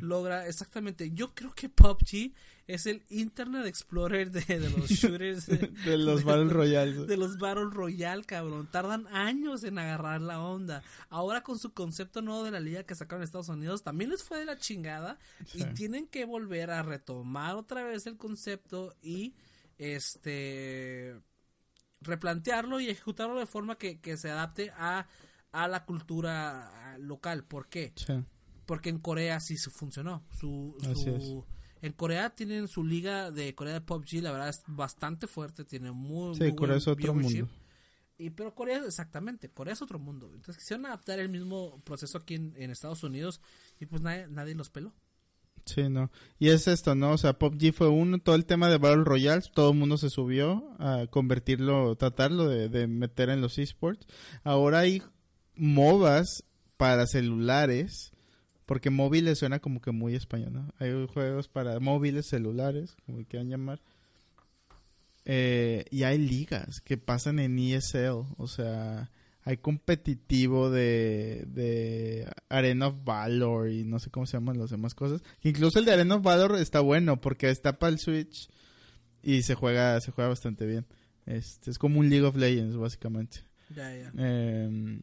logra, 0.00 0.46
exactamente. 0.46 1.10
Yo 1.10 1.34
creo 1.34 1.52
que 1.52 1.68
PUBG 1.68 2.32
es 2.68 2.86
el 2.86 3.02
Internet 3.08 3.66
Explorer 3.66 4.30
de, 4.30 4.42
de 4.60 4.70
los 4.70 4.88
shooters. 4.90 5.46
De, 5.46 5.56
De 5.84 5.98
los 5.98 6.22
Battle 6.22 6.50
Royale. 6.50 7.06
de 7.06 7.16
los 7.16 7.36
Battle 7.38 7.70
Royale, 7.72 8.22
cabrón. 8.24 8.68
Tardan 8.70 9.08
años 9.08 9.64
en 9.64 9.78
agarrar 9.78 10.20
la 10.20 10.40
onda. 10.40 10.84
Ahora 11.08 11.42
con 11.42 11.58
su 11.58 11.72
concepto 11.72 12.22
nuevo 12.22 12.44
de 12.44 12.52
la 12.52 12.60
liga 12.60 12.84
que 12.84 12.94
sacaron 12.94 13.22
en 13.22 13.24
Estados 13.24 13.48
Unidos, 13.48 13.82
también 13.82 14.10
les 14.10 14.22
fue 14.22 14.38
de 14.38 14.44
la 14.44 14.56
chingada. 14.58 15.18
Y 15.54 15.64
tienen 15.74 16.06
que 16.06 16.24
volver 16.24 16.70
a 16.70 16.82
retomar 16.84 17.56
otra 17.56 17.82
vez 17.82 18.06
el 18.06 18.16
concepto 18.16 18.94
y 19.02 19.34
este 19.78 21.16
replantearlo 22.00 22.80
y 22.80 22.88
ejecutarlo 22.90 23.38
de 23.38 23.46
forma 23.46 23.76
que, 23.76 24.00
que 24.00 24.16
se 24.16 24.30
adapte 24.30 24.70
a, 24.76 25.06
a 25.52 25.68
la 25.68 25.84
cultura 25.84 26.96
local. 27.00 27.44
¿Por 27.44 27.68
qué? 27.68 27.92
Sí. 27.96 28.12
Porque 28.66 28.90
en 28.90 28.98
Corea 28.98 29.40
sí 29.40 29.56
funcionó. 29.56 30.22
Su, 30.38 30.76
Así 30.82 30.94
su- 31.04 31.44
en 31.82 31.92
Corea 31.92 32.30
tienen 32.30 32.68
su 32.68 32.84
liga 32.84 33.30
de 33.30 33.54
Corea 33.54 33.74
de 33.74 33.80
PUBG, 33.80 34.22
la 34.22 34.32
verdad 34.32 34.48
es 34.48 34.62
bastante 34.66 35.26
fuerte, 35.26 35.64
tiene 35.64 35.92
muy, 35.92 36.34
Sí, 36.34 36.42
muy 36.42 36.54
Corea 36.54 36.74
buen 36.74 36.78
es 36.78 36.88
otro 36.88 37.14
mundo. 37.14 37.48
Y, 38.18 38.30
pero 38.30 38.54
Corea, 38.54 38.82
exactamente, 38.84 39.48
Corea 39.48 39.74
es 39.74 39.82
otro 39.82 39.98
mundo. 39.98 40.26
Entonces 40.34 40.58
quisieron 40.58 40.86
adaptar 40.86 41.20
el 41.20 41.28
mismo 41.28 41.80
proceso 41.84 42.18
aquí 42.18 42.34
en, 42.34 42.52
en 42.56 42.70
Estados 42.70 43.04
Unidos 43.04 43.40
y 43.78 43.86
pues 43.86 44.02
nadie, 44.02 44.26
nadie 44.28 44.54
los 44.54 44.70
peló. 44.70 44.92
Sí, 45.64 45.88
no. 45.88 46.10
Y 46.38 46.48
es 46.48 46.66
esto, 46.66 46.94
¿no? 46.94 47.12
O 47.12 47.18
sea, 47.18 47.38
PUBG 47.38 47.72
fue 47.72 47.88
uno, 47.88 48.18
todo 48.18 48.34
el 48.34 48.46
tema 48.46 48.68
de 48.68 48.78
Battle 48.78 49.04
Royale, 49.04 49.42
todo 49.54 49.72
el 49.72 49.78
mundo 49.78 49.98
se 49.98 50.10
subió 50.10 50.74
a 50.78 51.06
convertirlo, 51.10 51.94
tratarlo 51.96 52.48
de, 52.48 52.68
de 52.68 52.86
meter 52.86 53.28
en 53.28 53.40
los 53.40 53.58
esports. 53.58 54.06
Ahora 54.42 54.80
hay 54.80 55.02
MOBAs 55.54 56.44
para 56.78 57.06
celulares, 57.06 58.12
porque 58.68 58.90
móviles 58.90 59.38
suena 59.38 59.60
como 59.60 59.80
que 59.80 59.92
muy 59.92 60.14
español, 60.14 60.52
¿no? 60.52 60.74
Hay 60.78 60.90
juegos 61.06 61.48
para 61.48 61.80
móviles, 61.80 62.26
celulares, 62.26 62.94
como 63.06 63.24
quieran 63.24 63.48
llamar. 63.48 63.80
Eh, 65.24 65.86
y 65.90 66.02
hay 66.02 66.18
ligas 66.18 66.82
que 66.82 66.98
pasan 66.98 67.38
en 67.38 67.58
ESL, 67.58 68.26
o 68.36 68.46
sea, 68.46 69.10
hay 69.42 69.56
competitivo 69.56 70.68
de, 70.68 71.46
de 71.48 72.30
Arena 72.50 72.88
of 72.88 72.96
Valor 73.04 73.70
y 73.70 73.84
no 73.84 74.00
sé 74.00 74.10
cómo 74.10 74.26
se 74.26 74.36
llaman 74.36 74.58
las 74.58 74.68
demás 74.68 74.94
cosas. 74.94 75.22
Incluso 75.42 75.78
el 75.78 75.86
de 75.86 75.94
Arena 75.94 76.16
of 76.16 76.22
Valor 76.22 76.56
está 76.56 76.80
bueno 76.80 77.22
porque 77.22 77.48
está 77.48 77.78
para 77.78 77.94
el 77.94 77.98
Switch 77.98 78.50
y 79.22 79.44
se 79.44 79.54
juega, 79.54 79.98
se 80.02 80.12
juega 80.12 80.28
bastante 80.28 80.66
bien. 80.66 80.84
Este, 81.24 81.70
es 81.70 81.78
como 81.78 82.00
un 82.00 82.10
League 82.10 82.26
of 82.26 82.36
Legends, 82.36 82.76
básicamente. 82.76 83.38
Ya, 83.74 83.96
ya. 83.96 84.12
Eh, 84.14 85.00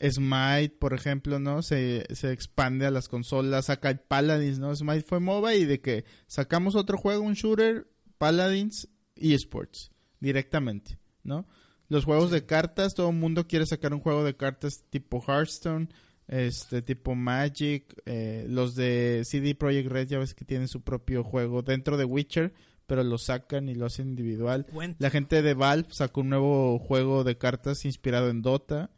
Smite, 0.00 0.76
por 0.78 0.94
ejemplo, 0.94 1.38
¿no? 1.38 1.62
Se, 1.62 2.06
se 2.14 2.32
expande 2.32 2.86
a 2.86 2.90
las 2.90 3.08
consolas, 3.08 3.66
saca 3.66 3.90
el 3.90 3.98
Paladins, 3.98 4.58
¿no? 4.58 4.74
Smite 4.74 5.02
fue 5.02 5.20
MOBA 5.20 5.54
y 5.54 5.64
de 5.64 5.80
que 5.80 6.04
sacamos 6.26 6.76
otro 6.76 6.98
juego, 6.98 7.22
un 7.22 7.34
shooter, 7.34 7.88
Paladins 8.18 8.88
y 9.16 9.34
eSports, 9.34 9.90
directamente, 10.20 10.98
¿no? 11.24 11.46
Los 11.88 12.04
juegos 12.04 12.30
de 12.30 12.44
cartas, 12.44 12.94
todo 12.94 13.10
el 13.10 13.16
mundo 13.16 13.46
quiere 13.46 13.66
sacar 13.66 13.94
un 13.94 14.00
juego 14.00 14.22
de 14.22 14.36
cartas 14.36 14.84
tipo 14.90 15.22
Hearthstone, 15.26 15.88
este 16.28 16.82
tipo 16.82 17.14
Magic, 17.14 17.94
eh, 18.04 18.44
los 18.48 18.74
de 18.74 19.22
CD 19.24 19.54
Projekt 19.54 19.90
Red 19.90 20.08
ya 20.08 20.18
ves 20.18 20.34
que 20.34 20.44
tienen 20.44 20.68
su 20.68 20.82
propio 20.82 21.24
juego 21.24 21.62
dentro 21.62 21.96
de 21.96 22.04
Witcher, 22.04 22.52
pero 22.86 23.02
lo 23.02 23.16
sacan 23.16 23.68
y 23.68 23.74
lo 23.74 23.86
hacen 23.86 24.08
individual. 24.08 24.66
Cuenta. 24.66 24.98
La 25.00 25.10
gente 25.10 25.40
de 25.40 25.54
Valve 25.54 25.88
sacó 25.90 26.20
un 26.20 26.28
nuevo 26.28 26.78
juego 26.78 27.24
de 27.24 27.38
cartas 27.38 27.84
inspirado 27.86 28.28
en 28.28 28.42
Dota. 28.42 28.90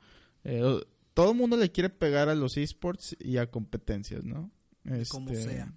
Eh, 0.42 0.80
todo 1.14 1.32
el 1.32 1.36
mundo 1.36 1.56
le 1.56 1.70
quiere 1.72 1.90
pegar 1.90 2.28
a 2.28 2.34
los 2.34 2.56
esports 2.56 3.16
y 3.18 3.36
a 3.36 3.50
competencias, 3.50 4.24
¿no? 4.24 4.50
Como 5.08 5.30
Este, 5.30 5.44
sea. 5.50 5.74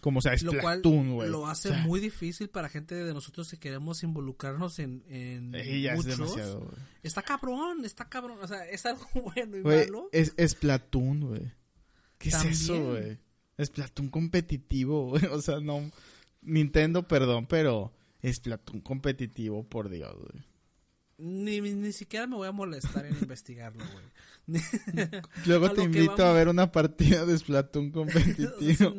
Como 0.00 0.20
sea, 0.20 0.32
es 0.32 0.42
Lo 0.44 0.52
cual 0.60 0.80
lo 0.82 1.46
hace 1.48 1.70
O 1.70 1.72
sea, 1.72 1.82
muy 1.82 1.98
difícil 1.98 2.48
para 2.48 2.68
gente 2.68 2.94
de 2.94 3.12
nosotros 3.12 3.50
que 3.50 3.58
queremos 3.58 4.02
involucrarnos 4.04 4.78
en, 4.78 5.04
en 5.08 5.54
eh, 5.54 5.80
ya 5.80 5.92
es 5.94 5.96
muchos. 6.04 6.18
demasiado. 6.18 6.70
Está 7.02 7.22
cabrón, 7.22 7.84
está 7.84 8.08
cabrón. 8.08 8.38
O 8.40 8.46
sea, 8.46 8.64
es 8.68 8.86
algo 8.86 9.06
bueno 9.34 9.56
y 9.56 9.62
malo. 9.62 10.08
es, 10.12 10.34
es 10.36 10.52
Splatoon, 10.52 11.20
güey. 11.20 11.52
¿Qué 12.18 12.30
También. 12.30 12.52
es 12.52 12.60
eso, 12.62 12.84
güey? 12.90 13.18
Splatoon 13.60 14.08
competitivo, 14.08 15.06
güey. 15.10 15.24
O 15.26 15.40
sea, 15.42 15.58
no... 15.60 15.90
Nintendo, 16.42 17.06
perdón, 17.08 17.46
pero 17.46 17.92
Splatoon 18.24 18.80
competitivo, 18.80 19.64
por 19.68 19.88
Dios, 19.88 20.14
güey. 20.14 20.44
Ni, 21.18 21.60
ni 21.60 21.92
siquiera 21.92 22.28
me 22.28 22.36
voy 22.36 22.46
a 22.46 22.52
molestar 22.52 23.04
en 23.04 23.14
investigarlo, 23.20 23.84
güey. 23.92 24.04
Luego 25.46 25.66
A 25.66 25.74
te 25.74 25.82
invito 25.82 26.24
a 26.24 26.32
ver 26.32 26.48
una 26.48 26.72
partida 26.72 27.26
de 27.26 27.36
Splatoon 27.36 27.90
competitivo. 27.92 28.94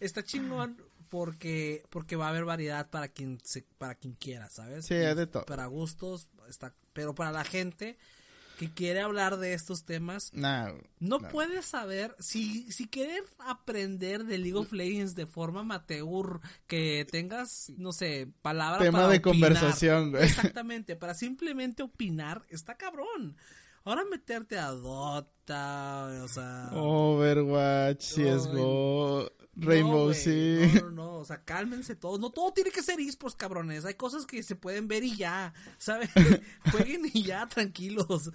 Está 0.00 0.22
chingón 0.22 0.76
porque 1.08 1.82
porque 1.90 2.16
va 2.16 2.26
a 2.26 2.30
haber 2.30 2.44
variedad 2.44 2.90
para 2.90 3.08
quien 3.08 3.38
se, 3.42 3.62
para 3.78 3.94
quien 3.94 4.14
quiera, 4.14 4.48
¿sabes? 4.50 4.86
Sí, 4.86 4.94
hay 4.94 5.14
de 5.14 5.26
todo. 5.26 5.44
Para 5.46 5.66
gustos 5.66 6.28
está, 6.48 6.74
pero 6.92 7.14
para 7.14 7.32
la 7.32 7.44
gente 7.44 7.98
que 8.58 8.72
quiere 8.72 9.00
hablar 9.00 9.36
de 9.36 9.54
estos 9.54 9.84
temas 9.84 10.32
Nah, 10.34 10.72
no 10.98 11.20
nah. 11.20 11.28
puedes 11.28 11.64
saber 11.64 12.14
si 12.18 12.70
si 12.72 12.88
quieres 12.88 13.22
aprender 13.38 14.24
de 14.24 14.36
League 14.36 14.58
of 14.58 14.72
Legends 14.72 15.14
de 15.14 15.26
forma 15.26 15.60
amateur 15.60 16.40
que 16.66 17.06
tengas 17.10 17.72
no 17.76 17.92
sé 17.92 18.28
palabra 18.42 18.80
Tema 18.80 18.98
para 18.98 19.10
de 19.10 19.18
opinar. 19.18 19.32
conversación, 19.32 20.10
güey. 20.10 20.24
exactamente 20.24 20.96
para 20.96 21.14
simplemente 21.14 21.84
opinar 21.84 22.44
está 22.50 22.74
cabrón 22.76 23.36
ahora 23.84 24.04
meterte 24.04 24.58
a 24.58 24.70
Dota 24.70 26.22
o 26.24 26.28
sea 26.28 26.70
Overwatch, 26.72 28.14
CSGO, 28.14 29.30
Rainbow 29.60 29.98
no, 29.98 30.04
güey, 30.04 30.14
Six. 30.14 30.74
No, 30.74 30.90
no, 30.90 30.90
no, 30.90 31.14
o 31.18 31.24
sea, 31.24 31.42
cálmense 31.44 31.96
todos. 31.96 32.20
No 32.20 32.30
todo 32.30 32.52
tiene 32.52 32.70
que 32.70 32.82
ser 32.82 33.00
esports, 33.00 33.34
cabrones. 33.34 33.84
Hay 33.84 33.94
cosas 33.94 34.24
que 34.24 34.42
se 34.42 34.54
pueden 34.54 34.86
ver 34.86 35.02
y 35.02 35.16
ya, 35.16 35.52
¿saben? 35.78 36.08
Jueguen 36.70 37.10
y 37.12 37.24
ya, 37.24 37.46
tranquilos. 37.48 38.30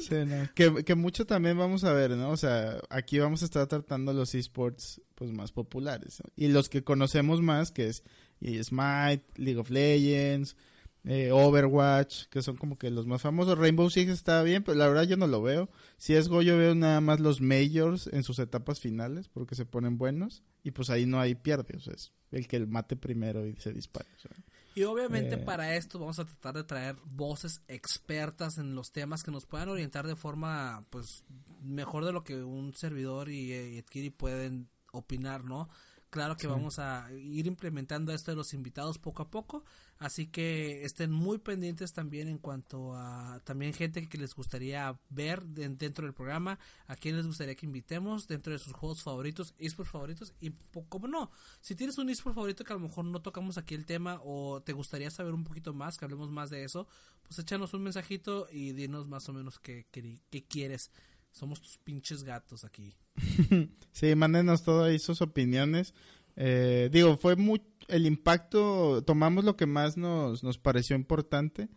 Sí, 0.00 0.14
no. 0.26 0.48
que, 0.54 0.84
que 0.84 0.94
mucho 0.94 1.26
también 1.26 1.58
vamos 1.58 1.82
a 1.82 1.92
ver, 1.92 2.12
¿no? 2.12 2.30
O 2.30 2.36
sea, 2.36 2.80
aquí 2.88 3.18
vamos 3.18 3.42
a 3.42 3.46
estar 3.46 3.66
tratando 3.66 4.12
los 4.12 4.34
esports 4.34 5.00
pues 5.16 5.32
más 5.32 5.50
populares. 5.50 6.22
¿no? 6.24 6.30
Y 6.36 6.48
los 6.48 6.68
que 6.68 6.84
conocemos 6.84 7.42
más, 7.42 7.72
que 7.72 7.88
es 7.88 8.04
Smite, 8.40 9.24
League 9.36 9.58
of 9.58 9.70
Legends, 9.70 10.56
eh, 11.04 11.30
Overwatch, 11.32 12.26
que 12.26 12.42
son 12.42 12.56
como 12.56 12.76
que 12.78 12.90
los 12.90 13.06
más 13.06 13.22
famosos. 13.22 13.56
Rainbow 13.58 13.88
Six 13.90 14.10
está 14.10 14.42
bien, 14.42 14.62
pero 14.62 14.76
la 14.78 14.88
verdad 14.88 15.04
yo 15.04 15.16
no 15.16 15.26
lo 15.26 15.42
veo. 15.42 15.70
CSGO 15.98 16.42
yo 16.42 16.56
veo 16.58 16.74
nada 16.74 17.00
más 17.00 17.20
los 17.20 17.40
majors 17.40 18.06
en 18.12 18.22
sus 18.22 18.38
etapas 18.38 18.80
finales, 18.80 19.28
porque 19.28 19.54
se 19.54 19.64
ponen 19.66 19.98
buenos. 19.98 20.42
Y 20.62 20.72
pues 20.72 20.90
ahí 20.90 21.06
no 21.06 21.18
hay 21.20 21.34
pierde, 21.34 21.76
o 21.76 21.80
sea, 21.80 21.94
es 21.94 22.12
el 22.30 22.46
que 22.46 22.60
mate 22.66 22.96
primero 22.96 23.46
y 23.46 23.56
se 23.56 23.72
dispara. 23.72 24.08
o 24.14 24.18
sea. 24.18 24.30
Y 24.74 24.84
obviamente 24.84 25.34
Eh. 25.34 25.38
para 25.38 25.74
esto 25.74 25.98
vamos 25.98 26.18
a 26.20 26.24
tratar 26.26 26.54
de 26.54 26.64
traer 26.64 26.96
voces 27.04 27.62
expertas 27.66 28.58
en 28.58 28.74
los 28.74 28.92
temas 28.92 29.22
que 29.22 29.30
nos 29.32 29.46
puedan 29.46 29.68
orientar 29.68 30.06
de 30.06 30.14
forma 30.16 30.86
pues 30.90 31.24
mejor 31.62 32.04
de 32.04 32.12
lo 32.12 32.22
que 32.22 32.42
un 32.44 32.72
servidor 32.74 33.30
y, 33.30 33.52
eh, 33.52 33.78
y 33.78 33.82
Kiri 33.82 34.10
pueden 34.10 34.68
opinar, 34.92 35.44
¿no? 35.44 35.68
Claro 36.10 36.34
que 36.36 36.42
Sí. 36.42 36.46
vamos 36.48 36.80
a 36.80 37.08
ir 37.12 37.46
implementando 37.46 38.12
esto 38.12 38.32
de 38.32 38.36
los 38.36 38.52
invitados 38.52 38.98
poco 38.98 39.22
a 39.22 39.30
poco, 39.30 39.64
así 39.98 40.26
que 40.26 40.84
estén 40.84 41.12
muy 41.12 41.38
pendientes 41.38 41.92
también 41.92 42.26
en 42.26 42.38
cuanto 42.38 42.96
a 42.96 43.40
también 43.44 43.72
gente 43.72 44.08
que 44.08 44.18
les 44.18 44.34
gustaría 44.34 44.98
ver 45.08 45.44
de- 45.46 45.68
dentro 45.68 46.04
del 46.04 46.12
programa, 46.12 46.58
a 46.88 46.96
quién 46.96 47.16
les 47.16 47.26
gustaría 47.28 47.54
que 47.54 47.64
invitemos 47.66 48.26
dentro 48.26 48.52
de 48.52 48.58
sus 48.58 48.72
juegos 48.72 49.02
favoritos, 49.04 49.54
esports 49.56 49.92
favoritos 49.92 50.34
y 50.40 50.50
como 50.88 51.06
no, 51.06 51.30
si 51.60 51.76
tienes 51.76 51.96
un 51.98 52.10
eSport 52.10 52.34
favorito 52.34 52.64
que 52.64 52.72
a 52.72 52.76
lo 52.76 52.82
mejor 52.82 53.04
no 53.04 53.22
tocamos 53.22 53.56
aquí 53.56 53.76
el 53.76 53.86
tema 53.86 54.20
o 54.24 54.60
te 54.62 54.72
gustaría 54.72 55.10
saber 55.10 55.32
un 55.32 55.44
poquito 55.44 55.72
más, 55.74 55.96
que 55.96 56.06
hablemos 56.06 56.28
más 56.28 56.50
de 56.50 56.64
eso, 56.64 56.88
pues 57.22 57.38
échanos 57.38 57.72
un 57.72 57.84
mensajito 57.84 58.48
y 58.50 58.72
dinos 58.72 59.06
más 59.06 59.28
o 59.28 59.32
menos 59.32 59.60
qué, 59.60 59.86
qué, 59.92 60.18
qué 60.28 60.44
quieres. 60.44 60.90
Somos 61.30 61.60
tus 61.60 61.78
pinches 61.78 62.22
gatos 62.24 62.64
aquí. 62.64 62.94
Sí, 63.92 64.14
mándenos 64.14 64.62
todo 64.62 64.84
ahí 64.84 64.98
sus 64.98 65.20
opiniones. 65.20 65.94
Eh, 66.36 66.88
digo, 66.92 67.16
fue 67.16 67.34
muy 67.36 67.60
el 67.88 68.06
impacto, 68.06 69.02
tomamos 69.04 69.44
lo 69.44 69.56
que 69.56 69.66
más 69.66 69.96
nos, 69.96 70.42
nos 70.44 70.58
pareció 70.58 70.94
importante. 70.96 71.68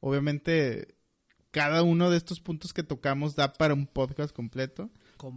Obviamente, 0.00 0.94
cada 1.50 1.82
uno 1.82 2.10
de 2.10 2.18
estos 2.18 2.40
puntos 2.40 2.72
que 2.74 2.82
tocamos 2.82 3.34
da 3.36 3.52
para 3.54 3.72
un 3.74 3.86
podcast 3.86 4.34
completo, 4.34 4.90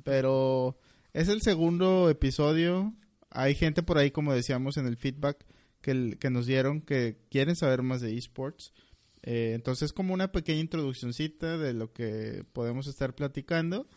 pero 0.04 0.78
es 1.14 1.30
el 1.30 1.42
segundo 1.42 2.10
episodio. 2.10 2.94
Hay 3.30 3.56
gente 3.56 3.82
por 3.82 3.98
ahí, 3.98 4.12
como 4.12 4.34
decíamos 4.34 4.78
en 4.78 4.86
el 4.88 4.98
feedback 4.98 5.46
que, 5.82 5.92
el- 5.92 6.18
que 6.20 6.30
nos 6.30 6.46
dieron, 6.46 6.82
que 6.82 7.18
quieren 7.32 7.56
saber 7.56 7.82
más 7.82 8.02
de 8.02 8.18
esports. 8.18 8.74
Eh, 9.28 9.54
entonces, 9.56 9.92
como 9.92 10.14
una 10.14 10.32
pequeña 10.32 10.62
introduccioncita 10.62 11.58
de 11.58 11.74
lo 11.74 11.92
que 11.92 12.46
podemos 12.54 12.86
estar 12.88 13.16
platicando 13.16 13.90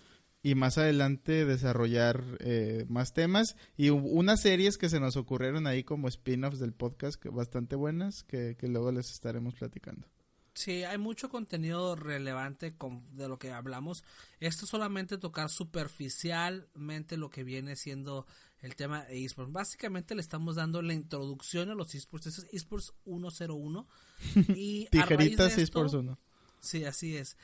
y 0.43 0.55
más 0.55 0.79
adelante 0.79 1.45
desarrollar 1.45 2.25
eh, 2.41 2.87
más 2.89 3.13
temas 3.13 3.55
y 3.77 3.91
unas 3.91 4.41
series 4.41 4.79
que 4.79 4.89
se 4.89 5.01
nos 5.01 5.17
ocurrieron 5.17 5.67
ahí 5.67 5.85
como 5.85 6.09
spin-offs 6.09 6.59
del 6.59 6.73
podcast 6.73 7.21
que 7.21 7.29
bastante 7.29 7.77
buenas 7.77 8.23
que, 8.25 8.57
que 8.59 8.69
luego 8.69 8.91
les 8.91 9.11
estaremos 9.11 9.55
platicando. 9.55 10.09
Sí, 10.55 10.83
hay 10.83 10.99
mucho 10.99 11.29
contenido 11.29 11.95
relevante 11.95 12.77
con- 12.77 13.05
de 13.17 13.29
lo 13.29 13.39
que 13.39 13.53
hablamos. 13.53 14.03
Esto 14.41 14.65
es 14.65 14.71
solamente 14.71 15.17
tocar 15.19 15.51
superficialmente 15.51 17.17
lo 17.17 17.31
que 17.31 17.45
viene 17.45 17.77
siendo 17.77 18.27
el 18.61 18.75
tema 18.77 19.05
de 19.05 19.25
esports. 19.25 19.53
Básicamente 19.53 20.15
le 20.15 20.21
estamos 20.21 20.57
dando 20.57 20.83
la 20.83 20.95
introducción 20.95 21.71
a 21.71 21.75
los 21.75 21.95
esports. 21.95 22.27
Este 22.27 22.43
es 22.47 22.55
esports 22.55 22.93
101. 23.05 23.87
Y 24.57 24.87
Tijeritas 24.91 25.51
esto- 25.53 25.61
esports 25.63 25.95
uno. 25.95 26.19
Sí, 26.61 26.85
así 26.85 27.17
es. 27.17 27.37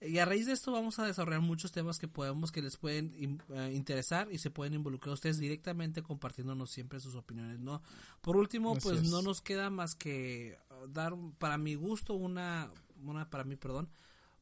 Y 0.00 0.18
a 0.18 0.24
raíz 0.24 0.46
de 0.46 0.52
esto 0.52 0.72
vamos 0.72 0.98
a 0.98 1.06
desarrollar 1.06 1.42
muchos 1.42 1.70
temas 1.70 1.98
que 2.00 2.08
podemos 2.08 2.50
que 2.50 2.60
les 2.60 2.76
pueden 2.76 3.14
in- 3.16 3.42
eh, 3.54 3.70
interesar 3.72 4.32
y 4.32 4.38
se 4.38 4.50
pueden 4.50 4.74
involucrar 4.74 5.12
ustedes 5.14 5.38
directamente 5.38 6.02
compartiéndonos 6.02 6.70
siempre 6.72 6.98
sus 6.98 7.14
opiniones, 7.14 7.60
¿no? 7.60 7.82
Por 8.20 8.36
último, 8.36 8.72
Así 8.72 8.80
pues 8.80 9.02
es. 9.02 9.10
no 9.10 9.22
nos 9.22 9.40
queda 9.42 9.70
más 9.70 9.94
que 9.94 10.58
dar 10.88 11.14
para 11.38 11.56
mi 11.58 11.76
gusto 11.76 12.14
una 12.14 12.72
una 13.04 13.28
para 13.30 13.44
mí, 13.44 13.54
perdón. 13.56 13.88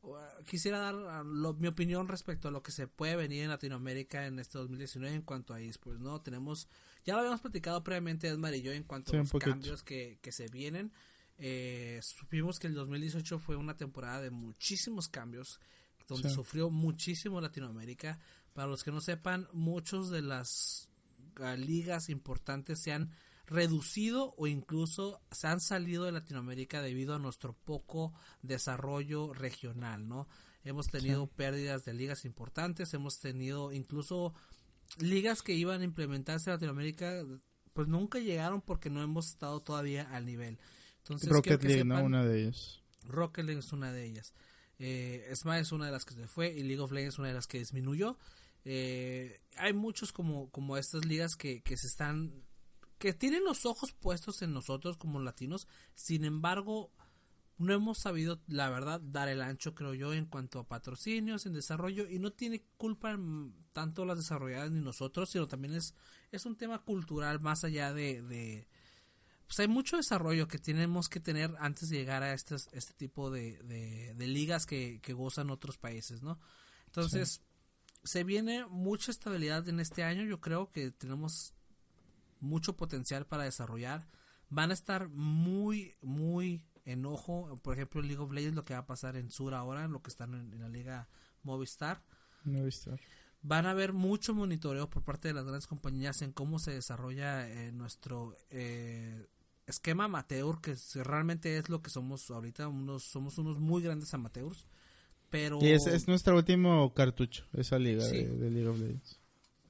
Uh, 0.03 0.17
Quisiera 0.47 0.79
dar 0.79 0.95
uh, 0.95 1.25
lo- 1.25 1.55
mi 1.55 1.69
opinión 1.69 2.09
respecto 2.09 2.49
a 2.49 2.51
lo 2.51 2.63
que 2.63 2.73
se 2.73 2.87
puede 2.87 3.17
venir 3.17 3.43
en 3.45 3.49
Latinoamérica 3.51 4.27
en 4.27 4.39
este 4.39 4.59
2019 4.59 5.15
en 5.17 5.23
cuanto 5.23 5.55
a 5.55 5.61
esports, 5.61 6.01
¿no? 6.01 6.21
Tenemos 6.21 6.69
ya 7.05 7.15
lo 7.15 7.21
habíamos 7.21 7.41
platicado 7.41 7.83
previamente 7.83 8.29
Edmar 8.29 8.55
y 8.55 8.63
yo 8.63 8.73
en 8.73 8.85
cuanto 8.85 9.11
Sí, 9.13 9.17
a 9.17 9.21
los 9.21 9.31
cambios 9.33 9.83
que, 9.83 10.19
que 10.21 10.33
se 10.33 10.49
vienen. 10.49 10.93
Eh, 11.39 11.99
supimos 12.03 12.59
que 12.59 12.67
el 12.67 12.75
2018 12.75 13.39
fue 13.39 13.57
una 13.57 13.77
temporada 13.77 14.21
de 14.21 14.31
muchísimos 14.31 15.09
cambios, 15.09 15.59
donde 16.07 16.29
Sí. 16.29 16.35
sufrió 16.35 16.69
muchísimo 16.71 17.41
Latinoamérica. 17.41 18.19
Para 18.53 18.69
los 18.69 18.85
que 18.85 18.91
no 18.91 19.01
sepan, 19.01 19.49
muchos 19.53 20.11
de 20.11 20.21
las 20.23 20.91
ah, 21.37 21.57
ligas 21.57 22.11
importantes 22.11 22.81
se 22.83 22.93
han 22.93 23.11
reducido 23.51 24.33
o 24.39 24.47
incluso 24.47 25.21
se 25.31 25.49
han 25.49 25.61
salido 25.61 26.05
de 26.05 26.13
Latinoamérica 26.13 26.81
debido 26.81 27.15
a 27.15 27.19
nuestro 27.19 27.53
poco 27.53 28.15
desarrollo 28.43 29.35
regional, 29.35 30.09
¿no? 30.09 30.29
Hemos 30.65 30.87
tenido 30.87 31.27
pérdidas 31.27 31.85
de 31.85 31.93
ligas 31.95 32.25
importantes, 32.25 32.95
hemos 32.95 33.19
tenido 33.19 33.73
incluso 33.73 34.35
ligas 34.99 35.43
que 35.43 35.55
iban 35.55 35.81
a 35.81 35.85
implementarse 35.85 36.49
en 36.51 36.55
Latinoamérica, 36.55 37.25
pues 37.73 37.89
nunca 37.89 38.19
llegaron 38.19 38.61
porque 38.61 38.89
no 38.91 39.03
hemos 39.03 39.29
estado 39.29 39.61
todavía 39.61 40.03
al 40.15 40.27
nivel. 40.27 40.59
Entonces, 40.99 41.29
Rocket 41.29 41.63
League, 41.65 41.85
¿no? 41.85 41.97
sepan- 41.97 42.05
Una 42.05 42.25
de 42.25 42.41
ellos. 42.43 42.83
Rocket 43.05 43.45
League 43.45 43.61
es 43.61 43.73
una 43.73 43.93
de 43.93 44.05
ellas. 44.05 44.33
Eh, 44.79 45.29
Smite 45.35 45.61
es 45.61 45.73
una 45.73 45.87
de 45.87 45.93
las 45.93 46.05
que 46.05 46.15
se 46.15 46.27
fue 46.29 46.53
y 46.53 46.63
League 46.63 46.81
of 46.81 46.93
Legends 46.93 47.15
es 47.15 47.19
una 47.19 47.29
de 47.29 47.35
las 47.35 47.47
que 47.47 47.59
disminuyó. 47.59 48.17
Eh, 48.65 49.41
hay 49.57 49.73
muchos 49.73 50.13
como, 50.13 50.51
como 50.51 50.77
estas 50.77 51.05
ligas 51.05 51.35
que, 51.37 51.63
que 51.63 51.77
se 51.77 51.87
están 51.87 52.45
que 53.01 53.15
tienen 53.15 53.45
los 53.45 53.65
ojos 53.65 53.93
puestos 53.93 54.43
en 54.43 54.53
nosotros 54.53 54.99
como 54.99 55.21
latinos, 55.21 55.67
sin 55.95 56.23
embargo 56.23 56.93
no 57.57 57.73
hemos 57.73 57.99
sabido 57.99 58.43
la 58.47 58.69
verdad 58.69 59.01
dar 59.01 59.29
el 59.29 59.41
ancho 59.41 59.75
creo 59.75 59.95
yo 59.95 60.13
en 60.13 60.27
cuanto 60.27 60.59
a 60.59 60.69
patrocinios, 60.69 61.47
en 61.47 61.55
desarrollo 61.55 62.07
y 62.09 62.19
no 62.19 62.31
tiene 62.31 62.63
culpa 62.77 63.19
tanto 63.73 64.05
las 64.05 64.19
desarrolladoras 64.19 64.71
ni 64.71 64.83
nosotros, 64.83 65.31
sino 65.31 65.47
también 65.47 65.75
es, 65.75 65.95
es 66.31 66.45
un 66.45 66.57
tema 66.57 66.85
cultural 66.85 67.41
más 67.41 67.65
allá 67.65 67.95
de, 67.95 68.21
de 68.21 68.69
pues 69.47 69.59
hay 69.61 69.69
mucho 69.69 69.97
desarrollo 69.97 70.47
que 70.47 70.59
tenemos 70.59 71.09
que 71.09 71.21
tener 71.21 71.57
antes 71.59 71.89
de 71.89 71.97
llegar 71.97 72.23
a 72.23 72.35
este, 72.35 72.55
este 72.55 72.93
tipo 72.93 73.31
de, 73.31 73.63
de, 73.63 74.13
de 74.15 74.27
ligas 74.27 74.67
que, 74.67 75.01
que 75.03 75.15
gozan 75.15 75.51
otros 75.51 75.79
países, 75.79 76.23
¿no? 76.23 76.39
Entonces, 76.85 77.41
se 78.05 78.25
viene 78.25 78.67
mucha 78.67 79.11
estabilidad 79.11 79.67
en 79.71 79.81
este 79.81 80.05
año, 80.05 80.23
yo 80.23 80.41
creo 80.41 80.71
que 80.71 80.91
tenemos 80.91 81.55
mucho 82.41 82.77
potencial 82.77 83.27
para 83.27 83.45
desarrollar. 83.45 84.07
Van 84.49 84.71
a 84.71 84.75
estar 84.75 85.09
muy, 85.11 85.95
muy 86.03 86.63
en 86.85 87.07
ojo, 87.07 87.59
por 87.63 87.75
ejemplo, 87.75 88.01
en 88.01 88.09
League 88.09 88.23
of 88.23 88.33
Legends, 88.33 88.57
lo 88.57 88.65
que 88.65 88.75
va 88.75 88.81
a 88.81 88.87
pasar 88.87 89.17
en 89.17 89.31
Sur 89.31 89.55
ahora, 89.55 89.87
lo 89.89 90.03
que 90.03 90.11
están 90.11 90.35
en, 90.35 90.53
en 90.53 90.61
la 90.61 90.69
liga 90.69 91.09
Movistar. 91.43 92.03
Visto. 92.45 92.97
Van 93.43 93.67
a 93.67 93.71
haber 93.71 93.93
mucho 93.93 94.35
monitoreo 94.35 94.91
por 94.91 95.03
parte 95.03 95.29
de 95.29 95.35
las 95.35 95.45
grandes 95.45 95.67
compañías 95.67 96.21
en 96.23 96.33
cómo 96.33 96.59
se 96.59 96.73
desarrolla 96.73 97.49
eh, 97.49 97.73
nuestro 97.73 98.37
eh, 98.51 99.27
esquema 99.67 100.05
amateur, 100.05 100.61
que 100.61 100.75
realmente 101.05 101.57
es 101.57 101.69
lo 101.69 101.81
que 101.81 101.91
somos 101.91 102.31
ahorita, 102.31 102.69
unos, 102.69 103.05
somos 103.05 103.39
unos 103.39 103.59
muy 103.59 103.83
grandes 103.83 104.13
amateurs. 104.15 104.67
Pero 105.31 105.59
Y 105.63 105.69
es, 105.71 105.87
es 105.87 106.09
nuestro 106.09 106.37
último 106.37 106.93
cartucho, 106.93 107.45
esa 107.53 107.79
liga 107.79 108.05
Sí. 108.05 108.17
de, 108.25 108.37
de 108.37 108.51
League 108.51 108.69
of 108.69 108.79
Legends. 108.81 109.21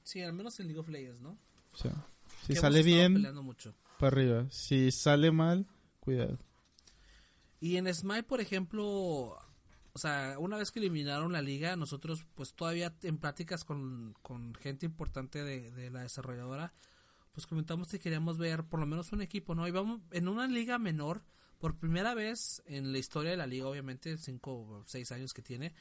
sí, 0.03 0.21
al 0.21 0.33
menos 0.33 0.59
en 0.59 0.65
League 0.67 0.79
of 0.79 0.89
Legends, 0.89 1.21
¿no? 1.21 1.37
Sea, 1.73 2.05
si 2.45 2.53
Que 2.53 2.59
sale 2.59 2.83
bien, 2.83 3.21
mucho. 3.43 3.73
para 3.99 4.15
arriba. 4.15 4.47
Si 4.49 4.91
sale 4.91 5.31
mal, 5.31 5.67
cuidado. 5.99 6.39
Y 7.59 7.77
en 7.77 7.93
Smite, 7.93 8.23
por 8.23 8.41
ejemplo, 8.41 8.83
o 9.93 9.97
sea, 9.97 10.35
una 10.39 10.57
vez 10.57 10.71
que 10.71 10.79
eliminaron 10.79 11.31
la 11.31 11.41
liga, 11.41 11.75
nosotros 11.75 12.25
pues 12.35 12.53
todavía 12.53 12.95
en 13.03 13.17
pláticas 13.17 13.63
con, 13.63 14.15
con 14.21 14.55
gente 14.55 14.85
importante 14.85 15.43
de, 15.43 15.71
de 15.71 15.91
la 15.91 16.01
desarrolladora, 16.01 16.73
pues 17.33 17.45
comentamos 17.47 17.87
que 17.87 17.99
queríamos 17.99 18.37
ver 18.37 18.63
por 18.63 18.79
lo 18.79 18.85
menos 18.87 19.11
un 19.11 19.21
equipo, 19.21 19.53
¿no? 19.55 19.67
Y 19.67 19.71
vamos 19.71 20.01
en 20.11 20.27
una 20.27 20.47
liga 20.47 20.79
menor, 20.79 21.23
por 21.59 21.77
primera 21.77 22.15
vez 22.15 22.63
en 22.65 22.91
la 22.91 22.97
historia 22.97 23.31
de 23.31 23.37
la 23.37 23.45
liga, 23.45 23.67
obviamente, 23.67 24.17
cinco 24.17 24.53
o 24.53 24.83
seis 24.87 25.11
años 25.11 25.31
que 25.31 25.43
tiene, 25.43 25.73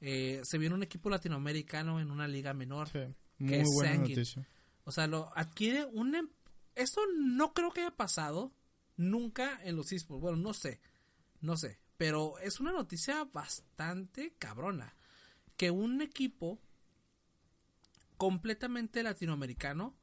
eh, 0.00 0.40
se 0.42 0.56
viene 0.58 0.74
un 0.74 0.82
equipo 0.82 1.10
latinoamericano 1.10 2.00
en 2.00 2.10
una 2.10 2.26
liga 2.26 2.54
menor. 2.54 2.88
Sí, 2.88 3.00
Que 3.38 3.44
muy 3.44 3.52
es 3.58 3.68
buena 3.74 3.94
noticia. 3.98 4.48
O 4.86 4.92
sea, 4.92 5.06
lo 5.06 5.30
adquiere 5.36 5.84
un... 5.84 6.14
em- 6.14 6.30
Esto 6.74 7.02
no 7.18 7.52
creo 7.52 7.70
que 7.72 7.80
haya 7.82 7.94
pasado 7.96 8.52
nunca 8.96 9.60
en 9.62 9.76
los 9.76 9.92
esports. 9.92 10.22
Bueno, 10.22 10.38
no 10.38 10.54
sé. 10.54 10.80
No 11.42 11.56
sé. 11.58 11.78
Pero 11.98 12.38
es 12.38 12.60
una 12.60 12.72
noticia 12.72 13.24
bastante 13.24 14.32
cabrona. 14.38 14.94
Que 15.58 15.70
un 15.70 16.00
equipo 16.00 16.58
completamente 18.16 19.02
latinoamericano 19.02 19.94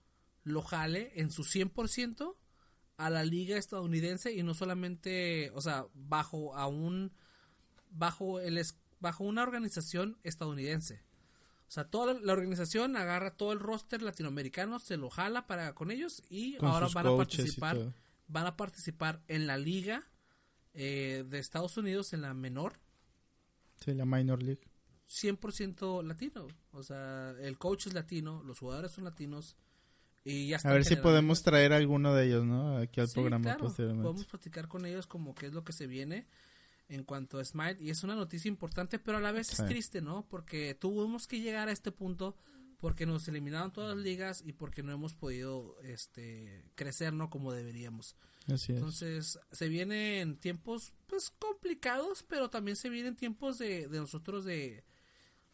lo 0.44 0.62
jale 0.62 1.12
en 1.16 1.32
su 1.32 1.44
100% 1.44 2.36
a 2.98 3.10
la 3.10 3.24
liga 3.24 3.58
estadounidense 3.58 4.34
y 4.34 4.44
no 4.44 4.54
solamente, 4.54 5.52
o 5.56 5.62
sea, 5.62 5.88
bajo 5.94 6.56
a 6.56 6.68
un 6.68 7.12
bajo 7.90 8.40
el 8.40 8.64
bajo 9.00 9.24
una 9.24 9.44
organización 9.44 10.18
estadounidense. 10.24 11.02
O 11.74 11.76
sea, 11.76 11.86
toda 11.86 12.14
la- 12.14 12.34
organización 12.34 12.95
agarra 12.95 13.36
todo 13.36 13.52
el 13.52 13.60
roster 13.60 14.04
latinoamericano, 14.04 14.78
se 14.78 14.95
lo 14.95 15.10
jala 15.10 15.48
para 15.48 15.74
con 15.74 15.90
ellos 15.90 16.22
y 16.30 16.56
Con 16.58 16.70
ahora 16.70 16.88
van 16.94 17.08
a 17.08 17.18
participar 17.18 17.94
van 18.28 18.45
a 18.45 18.56
participar 18.56 19.24
en 19.28 19.48
la 19.48 19.58
liga 19.58 20.04
eh, 20.76 21.26
de 21.28 21.40
Estados 21.40 21.76
Unidos 21.76 22.14
en 22.14 22.22
la 22.22 22.36
menor 22.36 22.80
Sí, 23.84 23.95
la 23.95 24.06
Minor 24.06 24.44
League. 24.44 24.62
100% 25.10 26.04
latino. 26.04 26.48
O 26.74 26.84
sea, 26.84 27.32
el 27.41 27.58
coach 27.58 27.88
es 27.88 27.95
latino, 27.95 28.44
los 28.44 28.60
jugadores 28.60 28.91
son 28.91 29.06
latinos. 29.06 29.56
Y 30.24 30.50
ya 30.50 30.60
a 30.64 30.74
ver 30.74 30.86
si 30.86 30.95
podemos 30.95 31.41
traer 31.41 31.74
alguno 31.74 32.14
de 32.14 32.28
ellos, 32.28 32.45
¿no? 32.45 32.78
Aquí 32.78 33.02
al 33.02 33.10
programa 33.10 33.56
claro. 33.56 33.74
Podemos 33.74 34.26
platicar 34.26 34.68
con 34.68 34.86
ellos 34.86 35.08
como 35.08 35.34
qué 35.34 35.48
es 35.48 35.54
lo 35.54 35.64
que 35.64 35.74
se 35.74 35.88
viene 35.88 36.28
en 36.90 37.04
cuanto 37.04 37.40
a 37.40 37.46
Smite. 37.46 37.84
Y 37.84 37.90
es 37.90 38.04
una 38.04 38.16
noticia 38.16 38.50
importante, 38.50 39.00
pero 39.00 39.18
a 39.18 39.22
la 39.22 39.32
vez 39.32 39.52
es 39.52 39.66
triste, 39.66 40.02
¿no? 40.02 40.28
Porque 40.30 40.76
tuvimos 40.76 41.28
que 41.28 41.42
llegar 41.42 41.70
a 41.70 41.72
este 41.72 41.92
punto 41.92 42.36
porque 42.84 43.06
nos 43.06 43.30
eliminaron 43.30 43.72
todas 43.72 43.96
las 43.96 44.04
ligas 44.04 44.44
y 44.46 44.52
porque 44.52 44.84
no 44.84 44.92
hemos 44.92 45.14
podido 45.14 45.80
este 45.84 46.66
crecer 46.76 47.14
no 47.14 47.30
como 47.30 47.54
deberíamos. 47.54 48.18
Así 48.48 48.74
entonces 48.74 49.40
se 49.54 49.70
vienen 49.70 50.36
tiempos 50.36 50.92
pues 51.08 51.30
complicados 51.30 52.24
pero 52.24 52.50
también 52.50 52.76
se 52.76 52.90
vienen 52.90 53.16
tiempos 53.16 53.58
de, 53.58 53.88
de 53.88 54.00
nosotros 54.00 54.44
de 54.44 54.84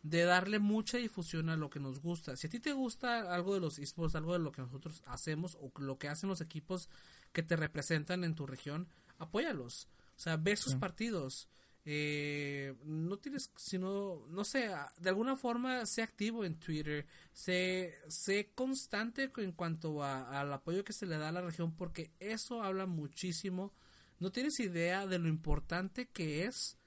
de 0.01 0.23
darle 0.23 0.57
mucha 0.57 0.97
difusión 0.97 1.49
a 1.49 1.55
lo 1.55 1.69
que 1.69 1.79
nos 1.79 2.01
gusta. 2.01 2.35
Si 2.35 2.47
a 2.47 2.49
ti 2.49 2.59
te 2.59 2.73
gusta 2.73 3.31
algo 3.31 3.53
de 3.53 3.59
los 3.59 3.77
esports 3.77 4.15
algo 4.15 4.33
de 4.33 4.39
lo 4.39 4.51
que 4.51 4.63
nosotros 4.63 5.03
hacemos 5.05 5.55
o 5.61 5.71
lo 5.79 5.99
que 5.99 6.07
hacen 6.07 6.29
los 6.29 6.41
equipos 6.41 6.89
que 7.31 7.43
te 7.43 7.55
representan 7.55 8.23
en 8.23 8.33
tu 8.33 8.47
región 8.47 8.87
apóyalos 9.19 9.87
o 10.19 10.21
sea 10.21 10.35
ve 10.35 10.57
sus 10.57 10.75
partidos 10.75 11.47
eh, 11.85 12.75
no 12.83 13.17
tienes 13.17 13.51
sino 13.55 14.27
no 14.27 14.43
sé 14.43 14.69
de 14.99 15.09
alguna 15.09 15.37
forma 15.37 15.85
sé 15.85 16.03
activo 16.03 16.43
en 16.43 16.59
Twitter 16.59 17.07
sé, 17.33 17.95
sé 18.09 18.51
constante 18.53 19.31
en 19.37 19.53
cuanto 19.53 20.03
al 20.03 20.51
apoyo 20.51 20.83
que 20.83 20.91
se 20.91 21.05
le 21.05 21.17
da 21.17 21.29
a 21.29 21.31
la 21.31 21.41
región 21.41 21.73
porque 21.75 22.11
eso 22.19 22.61
habla 22.61 22.85
muchísimo. 22.85 23.73
No 24.19 24.31
tienes 24.31 24.59
idea 24.59 25.07
de 25.07 25.19
lo 25.19 25.29
importante 25.29 26.09
que 26.09 26.43
es 26.43 26.77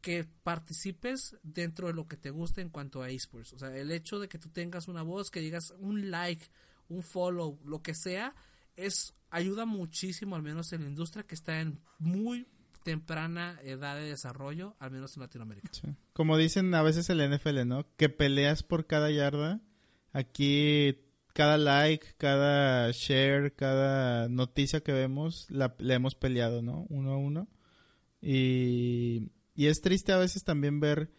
que 0.00 0.24
participes 0.42 1.36
dentro 1.42 1.88
de 1.88 1.92
lo 1.92 2.08
que 2.08 2.16
te 2.16 2.30
gusta 2.30 2.62
en 2.62 2.70
cuanto 2.70 3.02
a 3.02 3.10
esports. 3.10 3.52
O 3.52 3.58
sea 3.58 3.76
el 3.76 3.92
hecho 3.92 4.18
de 4.18 4.28
que 4.28 4.38
tú 4.38 4.48
tengas 4.48 4.88
una 4.88 5.02
voz 5.02 5.30
que 5.30 5.40
digas 5.40 5.74
un 5.78 6.10
like 6.10 6.46
un 6.88 7.02
follow 7.02 7.60
lo 7.64 7.82
que 7.82 7.94
sea 7.94 8.34
es 8.76 9.14
ayuda 9.34 9.66
muchísimo 9.66 10.36
al 10.36 10.42
menos 10.42 10.72
en 10.72 10.82
la 10.82 10.88
industria 10.88 11.24
que 11.24 11.34
está 11.34 11.60
en 11.60 11.80
muy 11.98 12.46
temprana 12.84 13.58
edad 13.64 13.96
de 13.96 14.08
desarrollo, 14.08 14.76
al 14.78 14.92
menos 14.92 15.16
en 15.16 15.22
Latinoamérica. 15.22 15.70
Como 16.12 16.36
dicen 16.36 16.72
a 16.74 16.82
veces 16.82 17.10
el 17.10 17.18
NFL, 17.28 17.66
¿no? 17.66 17.86
Que 17.96 18.08
peleas 18.08 18.62
por 18.62 18.86
cada 18.86 19.10
yarda. 19.10 19.60
Aquí 20.12 21.00
cada 21.32 21.58
like, 21.58 22.06
cada 22.16 22.92
share, 22.92 23.54
cada 23.54 24.28
noticia 24.28 24.82
que 24.82 24.92
vemos, 24.92 25.50
la, 25.50 25.74
hemos 25.80 26.14
peleado, 26.14 26.62
¿no? 26.62 26.86
Uno 26.88 27.12
a 27.12 27.16
uno. 27.16 27.48
Y, 28.22 29.32
y 29.56 29.66
es 29.66 29.80
triste 29.80 30.12
a 30.12 30.18
veces 30.18 30.44
también 30.44 30.78
ver 30.78 31.10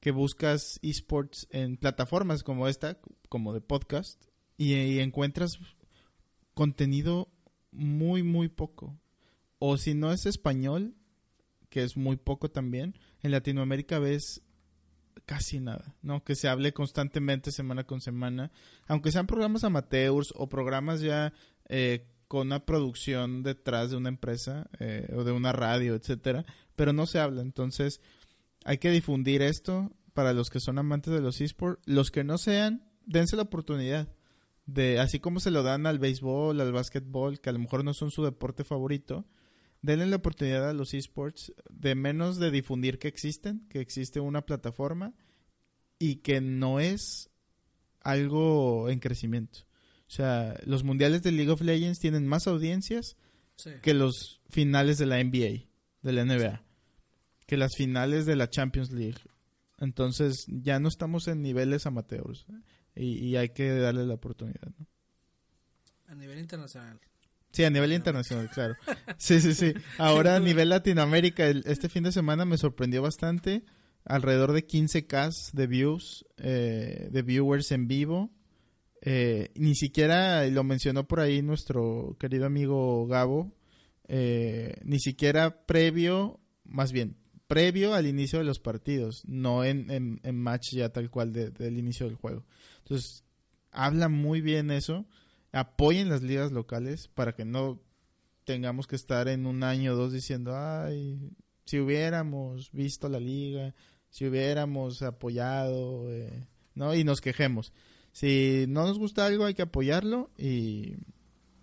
que 0.00 0.10
buscas 0.10 0.78
esports 0.82 1.46
en 1.50 1.78
plataformas 1.78 2.42
como 2.42 2.68
esta, 2.68 2.98
como 3.30 3.54
de 3.54 3.62
podcast, 3.62 4.22
y 4.58 4.98
encuentras 4.98 5.58
contenido 6.54 7.32
muy, 7.72 8.22
muy 8.22 8.48
poco. 8.48 8.98
O 9.58 9.76
si 9.76 9.94
no 9.94 10.12
es 10.12 10.26
español, 10.26 10.94
que 11.68 11.82
es 11.82 11.96
muy 11.96 12.16
poco 12.16 12.50
también. 12.50 12.94
En 13.22 13.30
Latinoamérica 13.30 13.98
ves 13.98 14.42
casi 15.26 15.60
nada, 15.60 15.94
¿no? 16.02 16.24
Que 16.24 16.34
se 16.34 16.48
hable 16.48 16.72
constantemente 16.72 17.52
semana 17.52 17.84
con 17.84 18.00
semana, 18.00 18.50
aunque 18.86 19.12
sean 19.12 19.26
programas 19.26 19.64
amateurs 19.64 20.32
o 20.36 20.48
programas 20.48 21.00
ya 21.00 21.32
eh, 21.68 22.06
con 22.28 22.48
una 22.48 22.64
producción 22.64 23.42
detrás 23.42 23.90
de 23.90 23.96
una 23.96 24.08
empresa 24.08 24.68
eh, 24.78 25.08
o 25.14 25.24
de 25.24 25.32
una 25.32 25.52
radio, 25.52 25.94
etcétera, 25.94 26.44
pero 26.76 26.92
no 26.92 27.06
se 27.06 27.18
habla. 27.18 27.42
Entonces, 27.42 28.00
hay 28.64 28.78
que 28.78 28.90
difundir 28.90 29.42
esto 29.42 29.92
para 30.12 30.32
los 30.32 30.50
que 30.50 30.60
son 30.60 30.78
amantes 30.78 31.12
de 31.12 31.20
los 31.20 31.40
esports. 31.40 31.82
Los 31.86 32.10
que 32.10 32.24
no 32.24 32.38
sean, 32.38 32.84
dense 33.06 33.36
la 33.36 33.42
oportunidad 33.42 34.08
de, 34.66 35.00
así 35.00 35.18
como 35.18 35.40
se 35.40 35.50
lo 35.50 35.62
dan 35.62 35.86
al 35.86 35.98
béisbol, 35.98 36.60
al 36.60 36.72
básquetbol, 36.72 37.40
que 37.40 37.50
a 37.50 37.52
lo 37.52 37.58
mejor 37.58 37.84
no 37.84 37.94
son 37.94 38.10
su 38.10 38.24
deporte 38.24 38.64
favorito, 38.64 39.26
denle 39.80 40.06
la 40.06 40.16
oportunidad 40.16 40.68
a 40.68 40.72
los 40.72 40.94
esports 40.94 41.52
de 41.68 41.94
menos 41.94 42.38
de 42.38 42.50
difundir 42.50 42.98
que 42.98 43.08
existen, 43.08 43.66
que 43.68 43.80
existe 43.80 44.20
una 44.20 44.42
plataforma 44.42 45.14
y 45.98 46.16
que 46.16 46.40
no 46.40 46.80
es 46.80 47.30
algo 48.00 48.88
en 48.88 49.00
crecimiento. 49.00 49.60
O 50.06 50.14
sea, 50.14 50.60
los 50.64 50.84
mundiales 50.84 51.22
de 51.22 51.32
League 51.32 51.50
of 51.50 51.62
Legends 51.62 51.98
tienen 51.98 52.26
más 52.26 52.46
audiencias 52.46 53.16
que 53.82 53.94
los 53.94 54.40
finales 54.48 54.98
de 54.98 55.06
la 55.06 55.22
NBA, 55.22 55.68
de 56.02 56.12
la 56.12 56.24
NBA, 56.24 56.62
que 57.46 57.56
las 57.56 57.74
finales 57.76 58.26
de 58.26 58.36
la 58.36 58.50
Champions 58.50 58.92
League. 58.92 59.18
Entonces 59.78 60.46
ya 60.48 60.78
no 60.80 60.88
estamos 60.88 61.28
en 61.28 61.42
niveles 61.42 61.86
amateurs 61.86 62.46
y, 62.94 63.36
hay 63.36 63.50
que 63.50 63.70
darle 63.70 64.06
la 64.06 64.14
oportunidad. 64.14 64.72
A 66.06 66.14
nivel 66.14 66.38
internacional. 66.38 67.00
Sí, 67.52 67.64
a 67.64 67.70
nivel 67.70 67.92
internacional, 67.92 68.50
claro. 68.50 68.76
Sí, 69.18 69.40
sí, 69.40 69.54
sí. 69.54 69.74
Ahora 69.98 70.36
a 70.36 70.40
nivel 70.40 70.70
Latinoamérica, 70.70 71.46
este 71.46 71.88
fin 71.88 72.02
de 72.04 72.12
semana 72.12 72.44
me 72.44 72.58
sorprendió 72.58 73.02
bastante. 73.02 73.64
Alrededor 74.04 74.52
de 74.52 74.66
15k 74.66 75.52
de 75.52 75.66
views, 75.66 76.26
eh, 76.38 77.08
de 77.10 77.22
viewers 77.22 77.70
en 77.72 77.88
vivo. 77.88 78.30
Eh, 79.04 79.50
ni 79.56 79.74
siquiera, 79.74 80.46
lo 80.46 80.62
mencionó 80.64 81.08
por 81.08 81.20
ahí 81.20 81.42
nuestro 81.42 82.16
querido 82.20 82.46
amigo 82.46 83.06
Gabo, 83.08 83.52
eh, 84.06 84.76
ni 84.84 85.00
siquiera 85.00 85.66
previo, 85.66 86.38
más 86.64 86.92
bien, 86.92 87.16
previo 87.52 87.94
al 87.94 88.06
inicio 88.06 88.38
de 88.38 88.44
los 88.44 88.58
partidos, 88.58 89.24
no 89.26 89.64
en, 89.64 89.90
en, 89.90 90.36
match 90.38 90.72
ya 90.72 90.90
tal 90.90 91.10
cual 91.10 91.32
del 91.32 91.78
inicio 91.78 92.06
del 92.06 92.16
juego. 92.16 92.44
Entonces, 92.78 93.24
habla 93.70 94.08
muy 94.08 94.40
bien 94.40 94.70
eso 94.70 95.06
apoyen 95.52 96.08
las 96.08 96.22
ligas 96.22 96.50
locales 96.50 97.08
para 97.08 97.32
que 97.32 97.44
no 97.44 97.80
tengamos 98.44 98.86
que 98.86 98.96
estar 98.96 99.28
en 99.28 99.46
un 99.46 99.62
año 99.62 99.92
o 99.92 99.96
dos 99.96 100.12
diciendo, 100.12 100.56
ay, 100.56 101.30
si 101.64 101.78
hubiéramos 101.78 102.72
visto 102.72 103.08
la 103.08 103.20
liga, 103.20 103.74
si 104.10 104.26
hubiéramos 104.26 105.02
apoyado, 105.02 106.10
eh", 106.10 106.48
¿no? 106.74 106.94
Y 106.94 107.04
nos 107.04 107.20
quejemos. 107.20 107.72
Si 108.12 108.66
no 108.68 108.86
nos 108.86 108.98
gusta 108.98 109.26
algo, 109.26 109.44
hay 109.44 109.54
que 109.54 109.62
apoyarlo 109.62 110.30
y, 110.36 110.96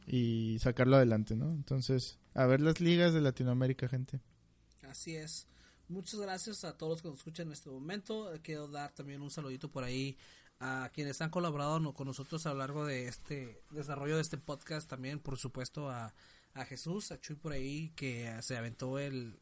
y 0.07 0.57
sacarlo 0.59 0.95
adelante, 0.95 1.35
¿no? 1.35 1.51
Entonces, 1.51 2.17
a 2.33 2.45
ver 2.45 2.61
las 2.61 2.79
ligas 2.79 3.13
de 3.13 3.21
Latinoamérica, 3.21 3.87
gente. 3.87 4.21
Así 4.83 5.15
es. 5.15 5.47
Muchas 5.89 6.19
gracias 6.19 6.63
a 6.63 6.77
todos 6.77 6.91
los 6.91 7.01
que 7.01 7.07
nos 7.09 7.17
escuchan 7.17 7.47
en 7.47 7.53
este 7.53 7.69
momento. 7.69 8.31
Quiero 8.43 8.67
dar 8.67 8.93
también 8.93 9.21
un 9.21 9.31
saludito 9.31 9.69
por 9.69 9.83
ahí 9.83 10.17
a 10.59 10.89
quienes 10.93 11.19
han 11.21 11.29
colaborado 11.29 11.93
con 11.93 12.07
nosotros 12.07 12.45
a 12.45 12.53
lo 12.53 12.59
largo 12.59 12.85
de 12.85 13.07
este 13.07 13.61
desarrollo 13.71 14.15
de 14.15 14.21
este 14.21 14.37
podcast. 14.37 14.89
También 14.89 15.19
por 15.19 15.37
supuesto 15.37 15.89
a, 15.89 16.13
a 16.53 16.65
Jesús 16.65 17.11
a 17.11 17.19
Chuy 17.19 17.35
por 17.35 17.53
ahí 17.53 17.91
que 17.95 18.31
se 18.41 18.55
aventó 18.55 18.99
el 18.99 19.39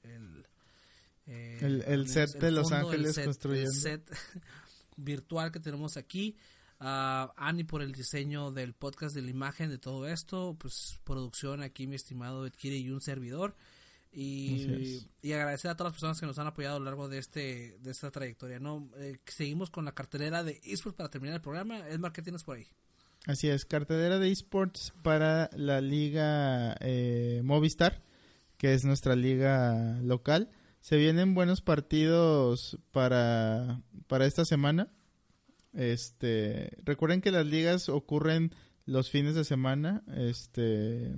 el, 1.28 1.84
eh, 1.86 2.08
set 2.08 2.40
de 2.40 2.52
Los 2.52 2.72
Ángeles 2.72 3.20
construyendo. 3.20 3.70
el 3.70 3.76
set 3.76 4.18
virtual 4.96 5.52
que 5.52 5.60
tenemos 5.60 5.98
aquí. 5.98 6.38
A 6.80 7.34
Ani 7.36 7.64
por 7.64 7.82
el 7.82 7.92
diseño 7.92 8.52
del 8.52 8.76
podcast 8.76 9.16
de 9.16 9.24
la 9.24 9.32
imagen 9.32 9.70
de 9.70 9.80
todo 9.80 10.08
esto. 10.08 10.56
Pues 10.60 11.00
producción 11.04 11.62
aquí 11.62 11.88
mi 11.88 11.96
estimado 11.96 12.46
Edkiri 12.46 12.78
y 12.78 12.92
un 12.92 13.02
servidor 13.02 13.56
y, 14.20 15.32
agradecer 15.32 15.70
a 15.70 15.78
todas 15.78 15.92
las 15.92 15.94
personas 15.94 16.20
que 16.20 16.26
nos 16.26 16.40
han 16.40 16.48
apoyado 16.48 16.78
a 16.78 16.80
lo 16.80 16.86
largo 16.86 17.08
de 17.08 17.20
este 17.20 17.78
de 17.80 17.92
esta 17.92 18.10
trayectoria. 18.10 18.60
no 18.60 18.90
eh, 18.98 19.20
Seguimos 19.26 19.70
con 19.70 19.86
la 19.86 19.92
cartelera 19.92 20.44
de 20.44 20.60
esports 20.64 20.98
para 20.98 21.12
terminar 21.12 21.36
el 21.36 21.42
programa. 21.42 21.88
Es 21.88 22.00
¿qué 22.14 22.22
tienes 22.24 22.44
por 22.44 22.58
ahí? 22.58 22.68
Así 23.28 23.48
es, 23.48 23.66
cartelera 23.66 24.18
de 24.18 24.32
esports 24.32 24.94
para 25.04 25.52
la 25.54 25.82
liga 25.82 26.76
eh, 26.80 27.42
Movistar, 27.44 28.02
que 28.58 28.74
es 28.74 28.86
nuestra 28.86 29.16
liga 29.16 30.00
local. 30.02 30.50
Se 30.82 30.98
vienen 30.98 31.36
buenos 31.36 31.62
partidos 31.62 32.80
para, 32.92 33.82
para 34.08 34.26
esta 34.26 34.46
semana. 34.46 34.90
Este, 35.74 36.76
recuerden 36.84 37.22
que 37.22 37.32
las 37.32 37.46
ligas 37.46 37.88
ocurren 37.90 38.56
los 38.86 39.12
fines 39.12 39.36
de 39.36 39.44
semana. 39.44 40.04
Este, 40.16 41.14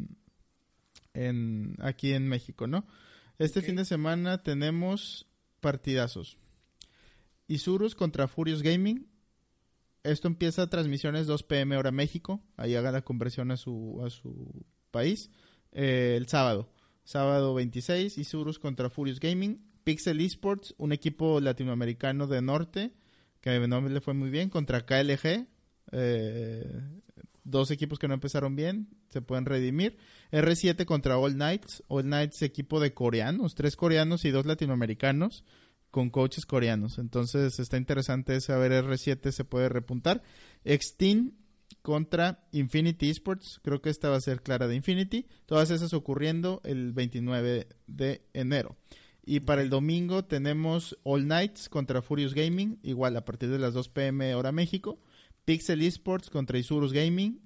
en, 1.28 1.76
aquí 1.80 2.14
en 2.14 2.28
México, 2.28 2.68
¿no? 2.68 2.86
Este 3.38 3.62
fin 3.62 3.76
de 3.76 3.86
semana 3.86 4.44
tenemos 4.44 5.28
partidazos. 5.62 6.38
Isurus 7.48 7.96
contra 7.96 8.28
Furious 8.28 8.62
Gaming. 8.62 9.08
Esto 10.04 10.28
empieza 10.28 10.64
a 10.64 10.70
transmisiones 10.70 11.28
2 11.28 11.44
pm 11.44 11.78
hora 11.78 11.92
México. 11.92 12.42
Ahí 12.58 12.76
haga 12.76 12.92
la 12.92 13.02
conversión 13.02 13.52
a 13.52 13.58
su, 13.58 14.02
a 14.06 14.10
su 14.10 14.66
país. 14.92 15.30
Eh, 15.72 16.16
el 16.18 16.28
sábado. 16.28 16.70
Sábado 17.04 17.54
26, 17.54 18.18
Isurus 18.18 18.60
contra 18.60 18.90
Furious 18.90 19.20
Gaming. 19.20 19.70
Pixel 19.84 20.22
Esports, 20.22 20.76
un 20.78 20.92
equipo 20.92 21.40
latinoamericano 21.40 22.28
de 22.28 22.42
norte, 22.42 22.92
que 23.42 23.50
a 23.50 23.60
mi 23.60 23.90
le 23.90 24.02
fue 24.02 24.14
muy 24.14 24.30
bien, 24.30 24.50
contra 24.50 24.86
KLG. 24.86 25.48
Eh, 25.92 26.82
dos 27.50 27.72
equipos 27.72 28.00
que 28.00 28.08
no 28.08 28.14
empezaron 28.14 28.56
bien, 28.56 28.90
se 29.10 29.22
pueden 29.22 29.46
redimir. 29.46 29.98
R7 30.32 30.86
contra 30.86 31.18
All 31.18 31.34
Knights. 31.34 31.84
All 31.88 32.04
Knights 32.04 32.42
equipo 32.42 32.80
de 32.80 32.94
coreanos, 32.94 33.56
tres 33.56 33.76
coreanos 33.76 34.26
y 34.26 34.32
dos 34.32 34.46
latinoamericanos 34.46 35.44
con 35.92 36.10
coaches 36.10 36.46
coreanos. 36.46 37.00
Entonces 37.00 37.60
está 37.60 37.78
interesante 37.78 38.40
saber 38.42 38.72
R7 38.72 39.32
se 39.32 39.44
puede 39.44 39.70
repuntar. 39.70 40.22
Extin 40.64 41.36
contra 41.82 42.48
Infinity 42.52 43.10
Esports. 43.10 43.60
Creo 43.64 43.82
que 43.82 43.90
esta 43.90 44.10
va 44.10 44.18
a 44.18 44.22
ser 44.22 44.42
clara 44.42 44.68
de 44.68 44.76
Infinity. 44.76 45.26
Todas 45.46 45.72
esas 45.72 45.94
ocurriendo 45.94 46.62
el 46.64 46.94
29 46.94 47.68
de 47.88 48.22
enero. 48.34 48.78
Y 49.26 49.42
para 49.42 49.62
el 49.62 49.70
domingo 49.70 50.26
tenemos 50.26 50.98
All 51.04 51.28
Nights 51.28 51.70
contra 51.70 52.02
Furious 52.02 52.34
Gaming, 52.34 52.80
igual 52.82 53.16
a 53.16 53.26
partir 53.26 53.50
de 53.50 53.60
las 53.60 53.74
2 53.74 53.90
pm 53.90 54.34
hora 54.34 54.52
México. 54.52 55.00
Pixel 55.50 55.82
Esports 55.82 56.30
contra 56.30 56.60
Isurus 56.60 56.94
Gaming. 56.94 57.42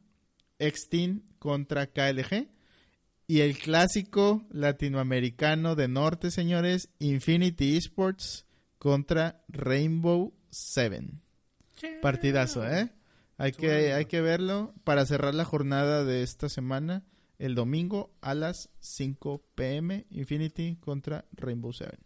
Xteam 0.59 1.21
contra 1.39 1.87
KLG. 1.87 2.49
Y 3.27 3.39
el 3.39 3.57
clásico 3.57 4.45
latinoamericano 4.51 5.75
de 5.75 5.87
norte, 5.87 6.29
señores, 6.29 6.89
Infinity 6.99 7.77
Esports 7.77 8.45
contra 8.77 9.41
Rainbow 9.47 10.33
Seven. 10.49 11.21
Partidazo, 12.01 12.67
¿eh? 12.69 12.91
Hay 13.37 13.53
que, 13.53 13.93
hay 13.93 14.03
que 14.03 14.19
verlo 14.19 14.73
para 14.83 15.05
cerrar 15.05 15.33
la 15.33 15.45
jornada 15.45 16.03
de 16.03 16.23
esta 16.23 16.49
semana 16.49 17.05
el 17.39 17.55
domingo 17.55 18.13
a 18.19 18.33
las 18.33 18.69
5 18.81 19.45
pm 19.55 20.07
Infinity 20.09 20.75
contra 20.81 21.23
Rainbow 21.31 21.71
Seven. 21.71 22.01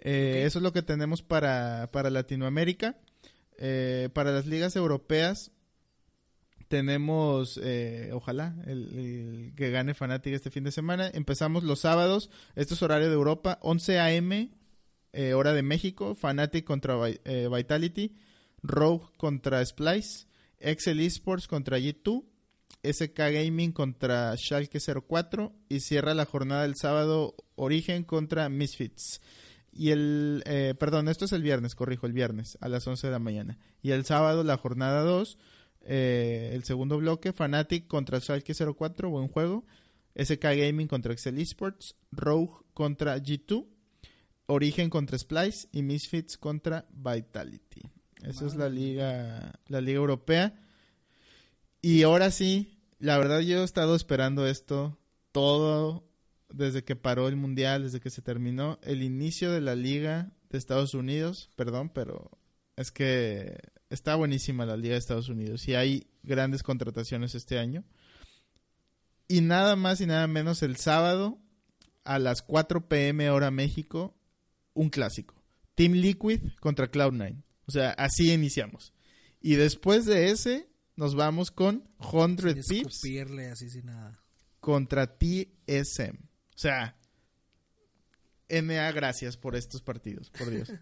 Eh, 0.00 0.42
eso 0.46 0.58
es 0.58 0.62
lo 0.64 0.72
que 0.72 0.82
tenemos 0.82 1.22
para, 1.22 1.92
para 1.92 2.10
Latinoamérica. 2.10 2.96
Eh, 3.58 4.08
para 4.12 4.32
las 4.32 4.46
ligas 4.46 4.76
europeas 4.76 5.52
tenemos, 6.68 7.60
eh, 7.62 8.10
ojalá, 8.12 8.54
el, 8.66 9.52
que 9.56 9.70
gane 9.70 9.94
Fnatic 9.94 10.34
este 10.34 10.50
fin 10.50 10.64
de 10.64 10.72
semana. 10.72 11.10
Empezamos 11.12 11.64
los 11.64 11.80
sábados. 11.80 12.30
Esto 12.54 12.74
es 12.74 12.82
horario 12.82 13.08
de 13.08 13.14
Europa, 13.14 13.58
11 13.62 14.00
a.m. 14.00 14.50
hora 15.34 15.52
de 15.52 15.62
México. 15.62 16.14
Fnatic 16.14 16.64
contra 16.64 16.96
Vitality. 16.96 18.14
Rogue 18.62 19.06
contra 19.18 19.64
Splice. 19.64 20.26
Excel 20.58 21.00
Esports 21.00 21.46
contra 21.46 21.78
G2. 21.78 22.24
SK 22.82 23.16
Gaming 23.16 23.72
contra 23.72 24.36
Schalke 24.36 24.78
04 24.80 25.52
y 25.68 25.80
cierra 25.80 26.14
la 26.14 26.24
jornada 26.24 26.62
del 26.62 26.74
sábado 26.76 27.36
Origen 27.54 28.02
contra 28.02 28.48
Misfits. 28.48 29.20
Y 29.72 29.90
el, 29.90 30.42
eh, 30.46 30.74
perdón, 30.78 31.08
esto 31.08 31.24
es 31.24 31.32
el 31.32 31.42
viernes, 31.42 31.74
corrijo, 31.74 32.06
el 32.06 32.12
viernes 32.12 32.58
a 32.60 32.68
las 32.68 32.86
11 32.86 33.06
de 33.06 33.12
la 33.12 33.18
mañana. 33.18 33.58
Y 33.80 33.92
el 33.92 34.04
sábado 34.04 34.44
la 34.44 34.58
jornada 34.58 35.02
2, 35.02 35.38
eh, 35.82 36.50
el 36.52 36.64
segundo 36.64 36.98
bloque, 36.98 37.32
Fanatic 37.32 37.86
contra 37.86 38.20
Schalke 38.20 38.54
04, 38.54 39.08
buen 39.08 39.28
juego. 39.28 39.64
SK 40.14 40.42
Gaming 40.42 40.88
contra 40.88 41.12
Excel 41.12 41.38
Esports, 41.38 41.96
Rogue 42.10 42.52
contra 42.74 43.16
G2, 43.16 43.66
Origen 44.46 44.90
contra 44.90 45.18
Splice 45.18 45.68
y 45.72 45.82
Misfits 45.82 46.36
contra 46.36 46.86
Vitality. 46.90 47.82
Esa 48.22 48.46
es 48.46 48.54
la 48.54 48.68
liga, 48.68 49.58
la 49.68 49.80
liga 49.80 49.96
europea. 49.96 50.54
Y 51.80 52.02
ahora 52.02 52.30
sí, 52.30 52.78
la 52.98 53.18
verdad 53.18 53.40
yo 53.40 53.62
he 53.62 53.64
estado 53.64 53.96
esperando 53.96 54.46
esto 54.46 54.98
todo 55.32 56.04
desde 56.54 56.84
que 56.84 56.96
paró 56.96 57.28
el 57.28 57.36
mundial, 57.36 57.84
desde 57.84 58.00
que 58.00 58.10
se 58.10 58.22
terminó 58.22 58.78
el 58.82 59.02
inicio 59.02 59.50
de 59.52 59.60
la 59.60 59.74
liga 59.74 60.32
de 60.50 60.58
Estados 60.58 60.94
Unidos, 60.94 61.50
perdón, 61.56 61.90
pero 61.90 62.30
es 62.76 62.90
que 62.90 63.58
está 63.90 64.14
buenísima 64.14 64.66
la 64.66 64.76
liga 64.76 64.94
de 64.94 64.98
Estados 64.98 65.28
Unidos 65.28 65.66
y 65.68 65.74
hay 65.74 66.06
grandes 66.22 66.62
contrataciones 66.62 67.34
este 67.34 67.58
año. 67.58 67.84
Y 69.28 69.40
nada 69.40 69.76
más 69.76 70.00
y 70.00 70.06
nada 70.06 70.26
menos 70.26 70.62
el 70.62 70.76
sábado 70.76 71.38
a 72.04 72.18
las 72.18 72.42
4 72.42 72.88
pm 72.88 73.30
hora 73.30 73.50
México, 73.50 74.14
un 74.74 74.90
clásico. 74.90 75.34
Team 75.74 75.92
Liquid 75.92 76.40
contra 76.60 76.90
Cloud9. 76.90 77.42
O 77.66 77.70
sea, 77.70 77.90
así 77.92 78.32
iniciamos. 78.32 78.92
Y 79.40 79.54
después 79.54 80.04
de 80.04 80.30
ese, 80.30 80.68
nos 80.96 81.14
vamos 81.14 81.50
con 81.50 81.88
100 82.00 82.36
Pips. 82.68 83.00
así 83.52 83.70
sin 83.70 83.86
nada. 83.86 84.22
Contra 84.60 85.18
TSM. 85.18 86.31
O 86.62 86.64
sea, 86.64 86.94
NA, 88.48 88.92
gracias 88.92 89.36
por 89.36 89.56
estos 89.56 89.82
partidos, 89.82 90.30
por 90.30 90.48
Dios. 90.48 90.70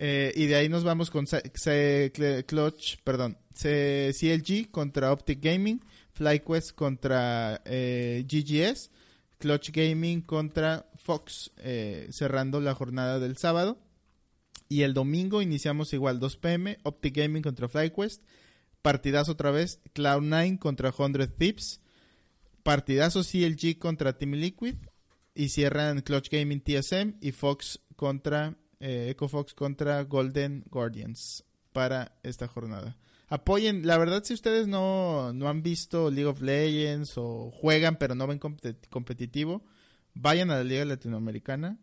Eh, 0.00 0.32
y 0.36 0.46
de 0.46 0.54
ahí 0.54 0.68
nos 0.68 0.84
vamos 0.84 1.10
con 1.10 1.26
C 1.26 2.12
Clutch, 2.46 2.98
perdón, 3.02 3.36
C 3.52 4.14
CLG 4.16 4.70
contra 4.70 5.10
Optic 5.10 5.40
Gaming, 5.42 5.80
FlyQuest 6.12 6.70
contra 6.76 7.60
eh, 7.64 8.24
GGS, 8.28 8.92
Clutch 9.38 9.72
Gaming 9.72 10.20
contra 10.20 10.88
Fox, 10.94 11.50
eh, 11.56 12.06
cerrando 12.12 12.60
la 12.60 12.76
jornada 12.76 13.18
del 13.18 13.38
sábado. 13.38 13.80
Y 14.68 14.82
el 14.82 14.94
domingo 14.94 15.42
iniciamos 15.42 15.92
igual 15.92 16.20
2 16.20 16.36
pm, 16.36 16.78
Optic 16.84 17.16
Gaming 17.16 17.42
contra 17.42 17.68
FlyQuest, 17.68 18.22
partidazo 18.82 19.32
otra 19.32 19.50
vez, 19.50 19.80
Cloud9 19.96 20.60
contra 20.60 20.92
100 20.92 21.34
Thieves, 21.36 21.80
partidazo 22.68 23.22
CLG 23.22 23.78
contra 23.78 24.18
Team 24.18 24.32
Liquid 24.32 24.74
y 25.34 25.48
cierran 25.48 26.02
Clutch 26.02 26.28
Gaming 26.28 26.60
TSM 26.60 27.14
y 27.18 27.32
Fox 27.32 27.80
contra 27.96 28.58
eh, 28.78 29.08
Echo 29.08 29.26
Fox 29.26 29.54
contra 29.54 30.04
Golden 30.04 30.66
Guardians 30.68 31.46
para 31.72 32.18
esta 32.22 32.46
jornada. 32.46 32.98
Apoyen, 33.28 33.86
la 33.86 33.96
verdad 33.96 34.22
si 34.22 34.34
ustedes 34.34 34.68
no, 34.68 35.32
no 35.32 35.48
han 35.48 35.62
visto 35.62 36.10
League 36.10 36.28
of 36.28 36.42
Legends 36.42 37.14
o 37.16 37.50
juegan 37.52 37.96
pero 37.96 38.14
no 38.14 38.26
ven 38.26 38.38
competitivo, 38.38 39.64
vayan 40.12 40.50
a 40.50 40.56
la 40.56 40.64
Liga 40.64 40.84
Latinoamericana 40.84 41.78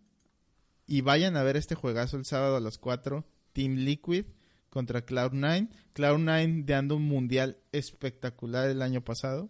y 0.85 1.01
vayan 1.01 1.35
a 1.35 1.41
ver 1.41 1.57
este 1.57 1.73
juegazo 1.73 2.15
el 2.15 2.25
sábado 2.25 2.57
a 2.57 2.61
las 2.61 2.77
4, 2.77 3.25
Team 3.53 3.77
Liquid 3.77 4.25
contra 4.69 5.03
Cloud9. 5.03 5.67
Cloud9 5.95 6.63
dando 6.63 6.97
un 6.97 7.07
mundial 7.07 7.57
espectacular 7.71 8.69
el 8.69 8.83
año 8.83 9.03
pasado. 9.03 9.49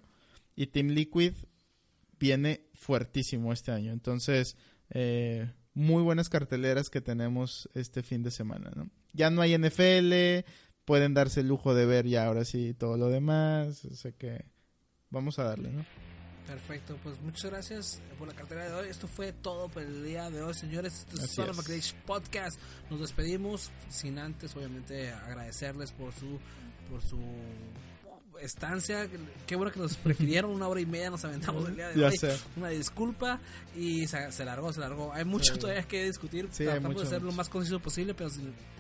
Y 0.56 0.68
Team 0.68 0.90
Liquid 0.90 1.34
viene 2.20 2.68
fuertísimo 2.74 3.52
este 3.52 3.72
año. 3.72 3.92
Entonces, 3.92 4.56
eh, 4.90 5.52
muy 5.74 6.02
buenas 6.02 6.30
carteleras 6.30 6.90
que 6.90 7.02
tenemos 7.02 7.70
este 7.74 8.04
fin 8.04 8.24
de 8.24 8.32
semana. 8.32 8.72
¿no? 8.76 8.90
Ya 9.14 9.30
no 9.30 9.42
hay 9.42 9.58
NFL, 9.58 10.46
pueden 10.86 11.14
darse 11.14 11.42
el 11.42 11.48
lujo 11.48 11.74
de 11.74 11.86
ver 11.86 12.08
ya 12.08 12.26
ahora 12.26 12.46
sí 12.46 12.74
todo 12.74 12.98
lo 12.98 13.10
demás. 13.10 13.86
O 13.86 13.96
sea 13.96 14.12
que 14.12 14.46
vamos 15.10 15.40
a 15.40 15.44
darle, 15.44 15.72
¿no? 15.72 15.86
Perfecto, 16.48 16.96
pues 17.02 17.20
muchas 17.22 17.50
gracias 17.50 18.02
por 18.20 18.28
la 18.28 18.36
cartera 18.36 18.66
de 18.66 18.74
hoy. 18.74 18.88
Esto 18.88 19.08
fue 19.08 19.34
todo 19.34 19.68
por 19.68 19.82
el 19.82 20.04
día 20.04 20.30
de 20.30 20.44
hoy, 20.44 20.54
señores. 20.54 21.00
Esto 21.00 21.20
es 21.20 21.32
Solo 21.32 21.54
Podcast. 22.06 22.60
Nos 22.92 23.00
despedimos 23.00 23.72
sin 23.90 24.20
antes, 24.20 24.56
obviamente, 24.56 25.10
agradecerles 25.12 25.92
por 25.92 26.14
su 26.14 26.40
por 26.90 27.02
su 27.02 27.18
estancia. 28.42 29.08
Qué 29.48 29.56
bueno 29.56 29.72
que 29.72 29.80
nos 29.80 29.96
prefirieron 29.98 30.52
una 30.52 30.68
hora 30.68 30.82
y 30.82 30.86
media, 30.86 31.10
nos 31.10 31.24
aventamos 31.26 31.68
el 31.70 31.76
día 31.76 31.90
de 31.90 32.06
hoy. 32.06 32.20
Una 32.56 32.70
disculpa 32.70 33.40
y 33.76 34.08
se, 34.08 34.46
largó, 34.46 34.72
se 34.74 34.80
largó. 34.80 35.14
Hay 35.14 35.26
mucho 35.26 35.58
todavía 35.58 35.84
que 35.84 36.06
discutir. 36.06 36.50
Tratamos 36.50 37.02
de 37.02 37.08
ser 37.08 37.22
lo 37.22 37.32
más 37.32 37.50
conciso 37.50 37.80
posible, 37.80 38.14
pero 38.14 38.30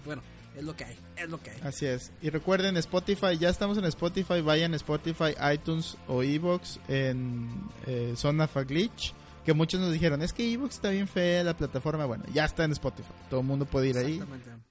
bueno, 0.06 0.22
es 0.56 0.64
lo 0.64 0.76
que 0.76 0.86
hay, 0.86 0.98
es 1.18 1.30
lo 1.30 1.42
que 1.42 1.52
hay. 1.52 1.60
Así 1.64 1.86
es. 1.86 2.12
Y 2.22 2.30
recuerden, 2.30 2.78
Spotify, 2.78 3.38
ya 3.38 3.50
estamos 3.50 3.78
en 3.78 3.86
Spotify, 3.86 4.42
vayan 4.42 4.74
a 4.74 4.78
Spotify, 4.78 5.36
iTunes 5.54 5.98
o 6.08 6.24
Evox 6.24 6.80
en 6.88 7.50
eh, 7.86 8.14
Zona 8.16 8.48
Faglitch. 8.48 9.14
Que 9.46 9.54
muchos 9.54 9.80
nos 9.80 9.94
dijeron, 9.94 10.24
es 10.24 10.34
que 10.34 10.52
Evox 10.52 10.76
está 10.76 10.90
bien 10.90 11.08
fea 11.08 11.44
la 11.44 11.56
plataforma. 11.56 12.06
Bueno, 12.06 12.24
ya 12.34 12.46
está 12.46 12.64
en 12.64 12.72
Spotify. 12.72 13.12
Todo 13.30 13.42
el 13.42 13.46
mundo 13.46 13.66
puede 13.66 13.90
ir 13.90 13.98
ahí 13.98 14.20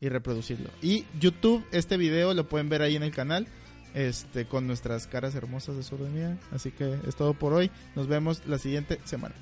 y 0.00 0.08
reproducirlo. 0.08 0.68
Y 0.82 1.04
YouTube, 1.20 1.64
este 1.70 1.96
video 1.96 2.34
lo 2.34 2.48
pueden 2.48 2.68
ver 2.68 2.82
ahí 2.82 2.96
en 2.96 3.04
el 3.04 3.12
canal 3.12 3.46
este, 3.94 4.46
con 4.46 4.66
nuestras 4.66 5.06
caras 5.06 5.34
hermosas 5.34 5.76
de 5.76 5.82
sodomía. 5.82 6.36
Así 6.52 6.70
que 6.70 6.98
es 7.06 7.16
todo 7.16 7.34
por 7.34 7.52
hoy. 7.52 7.70
Nos 7.94 8.06
vemos 8.06 8.42
la 8.46 8.58
siguiente 8.58 9.00
semana. 9.04 9.34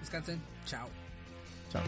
Descansen. 0.00 0.40
Chao. 0.64 0.88
Chao. 1.70 1.82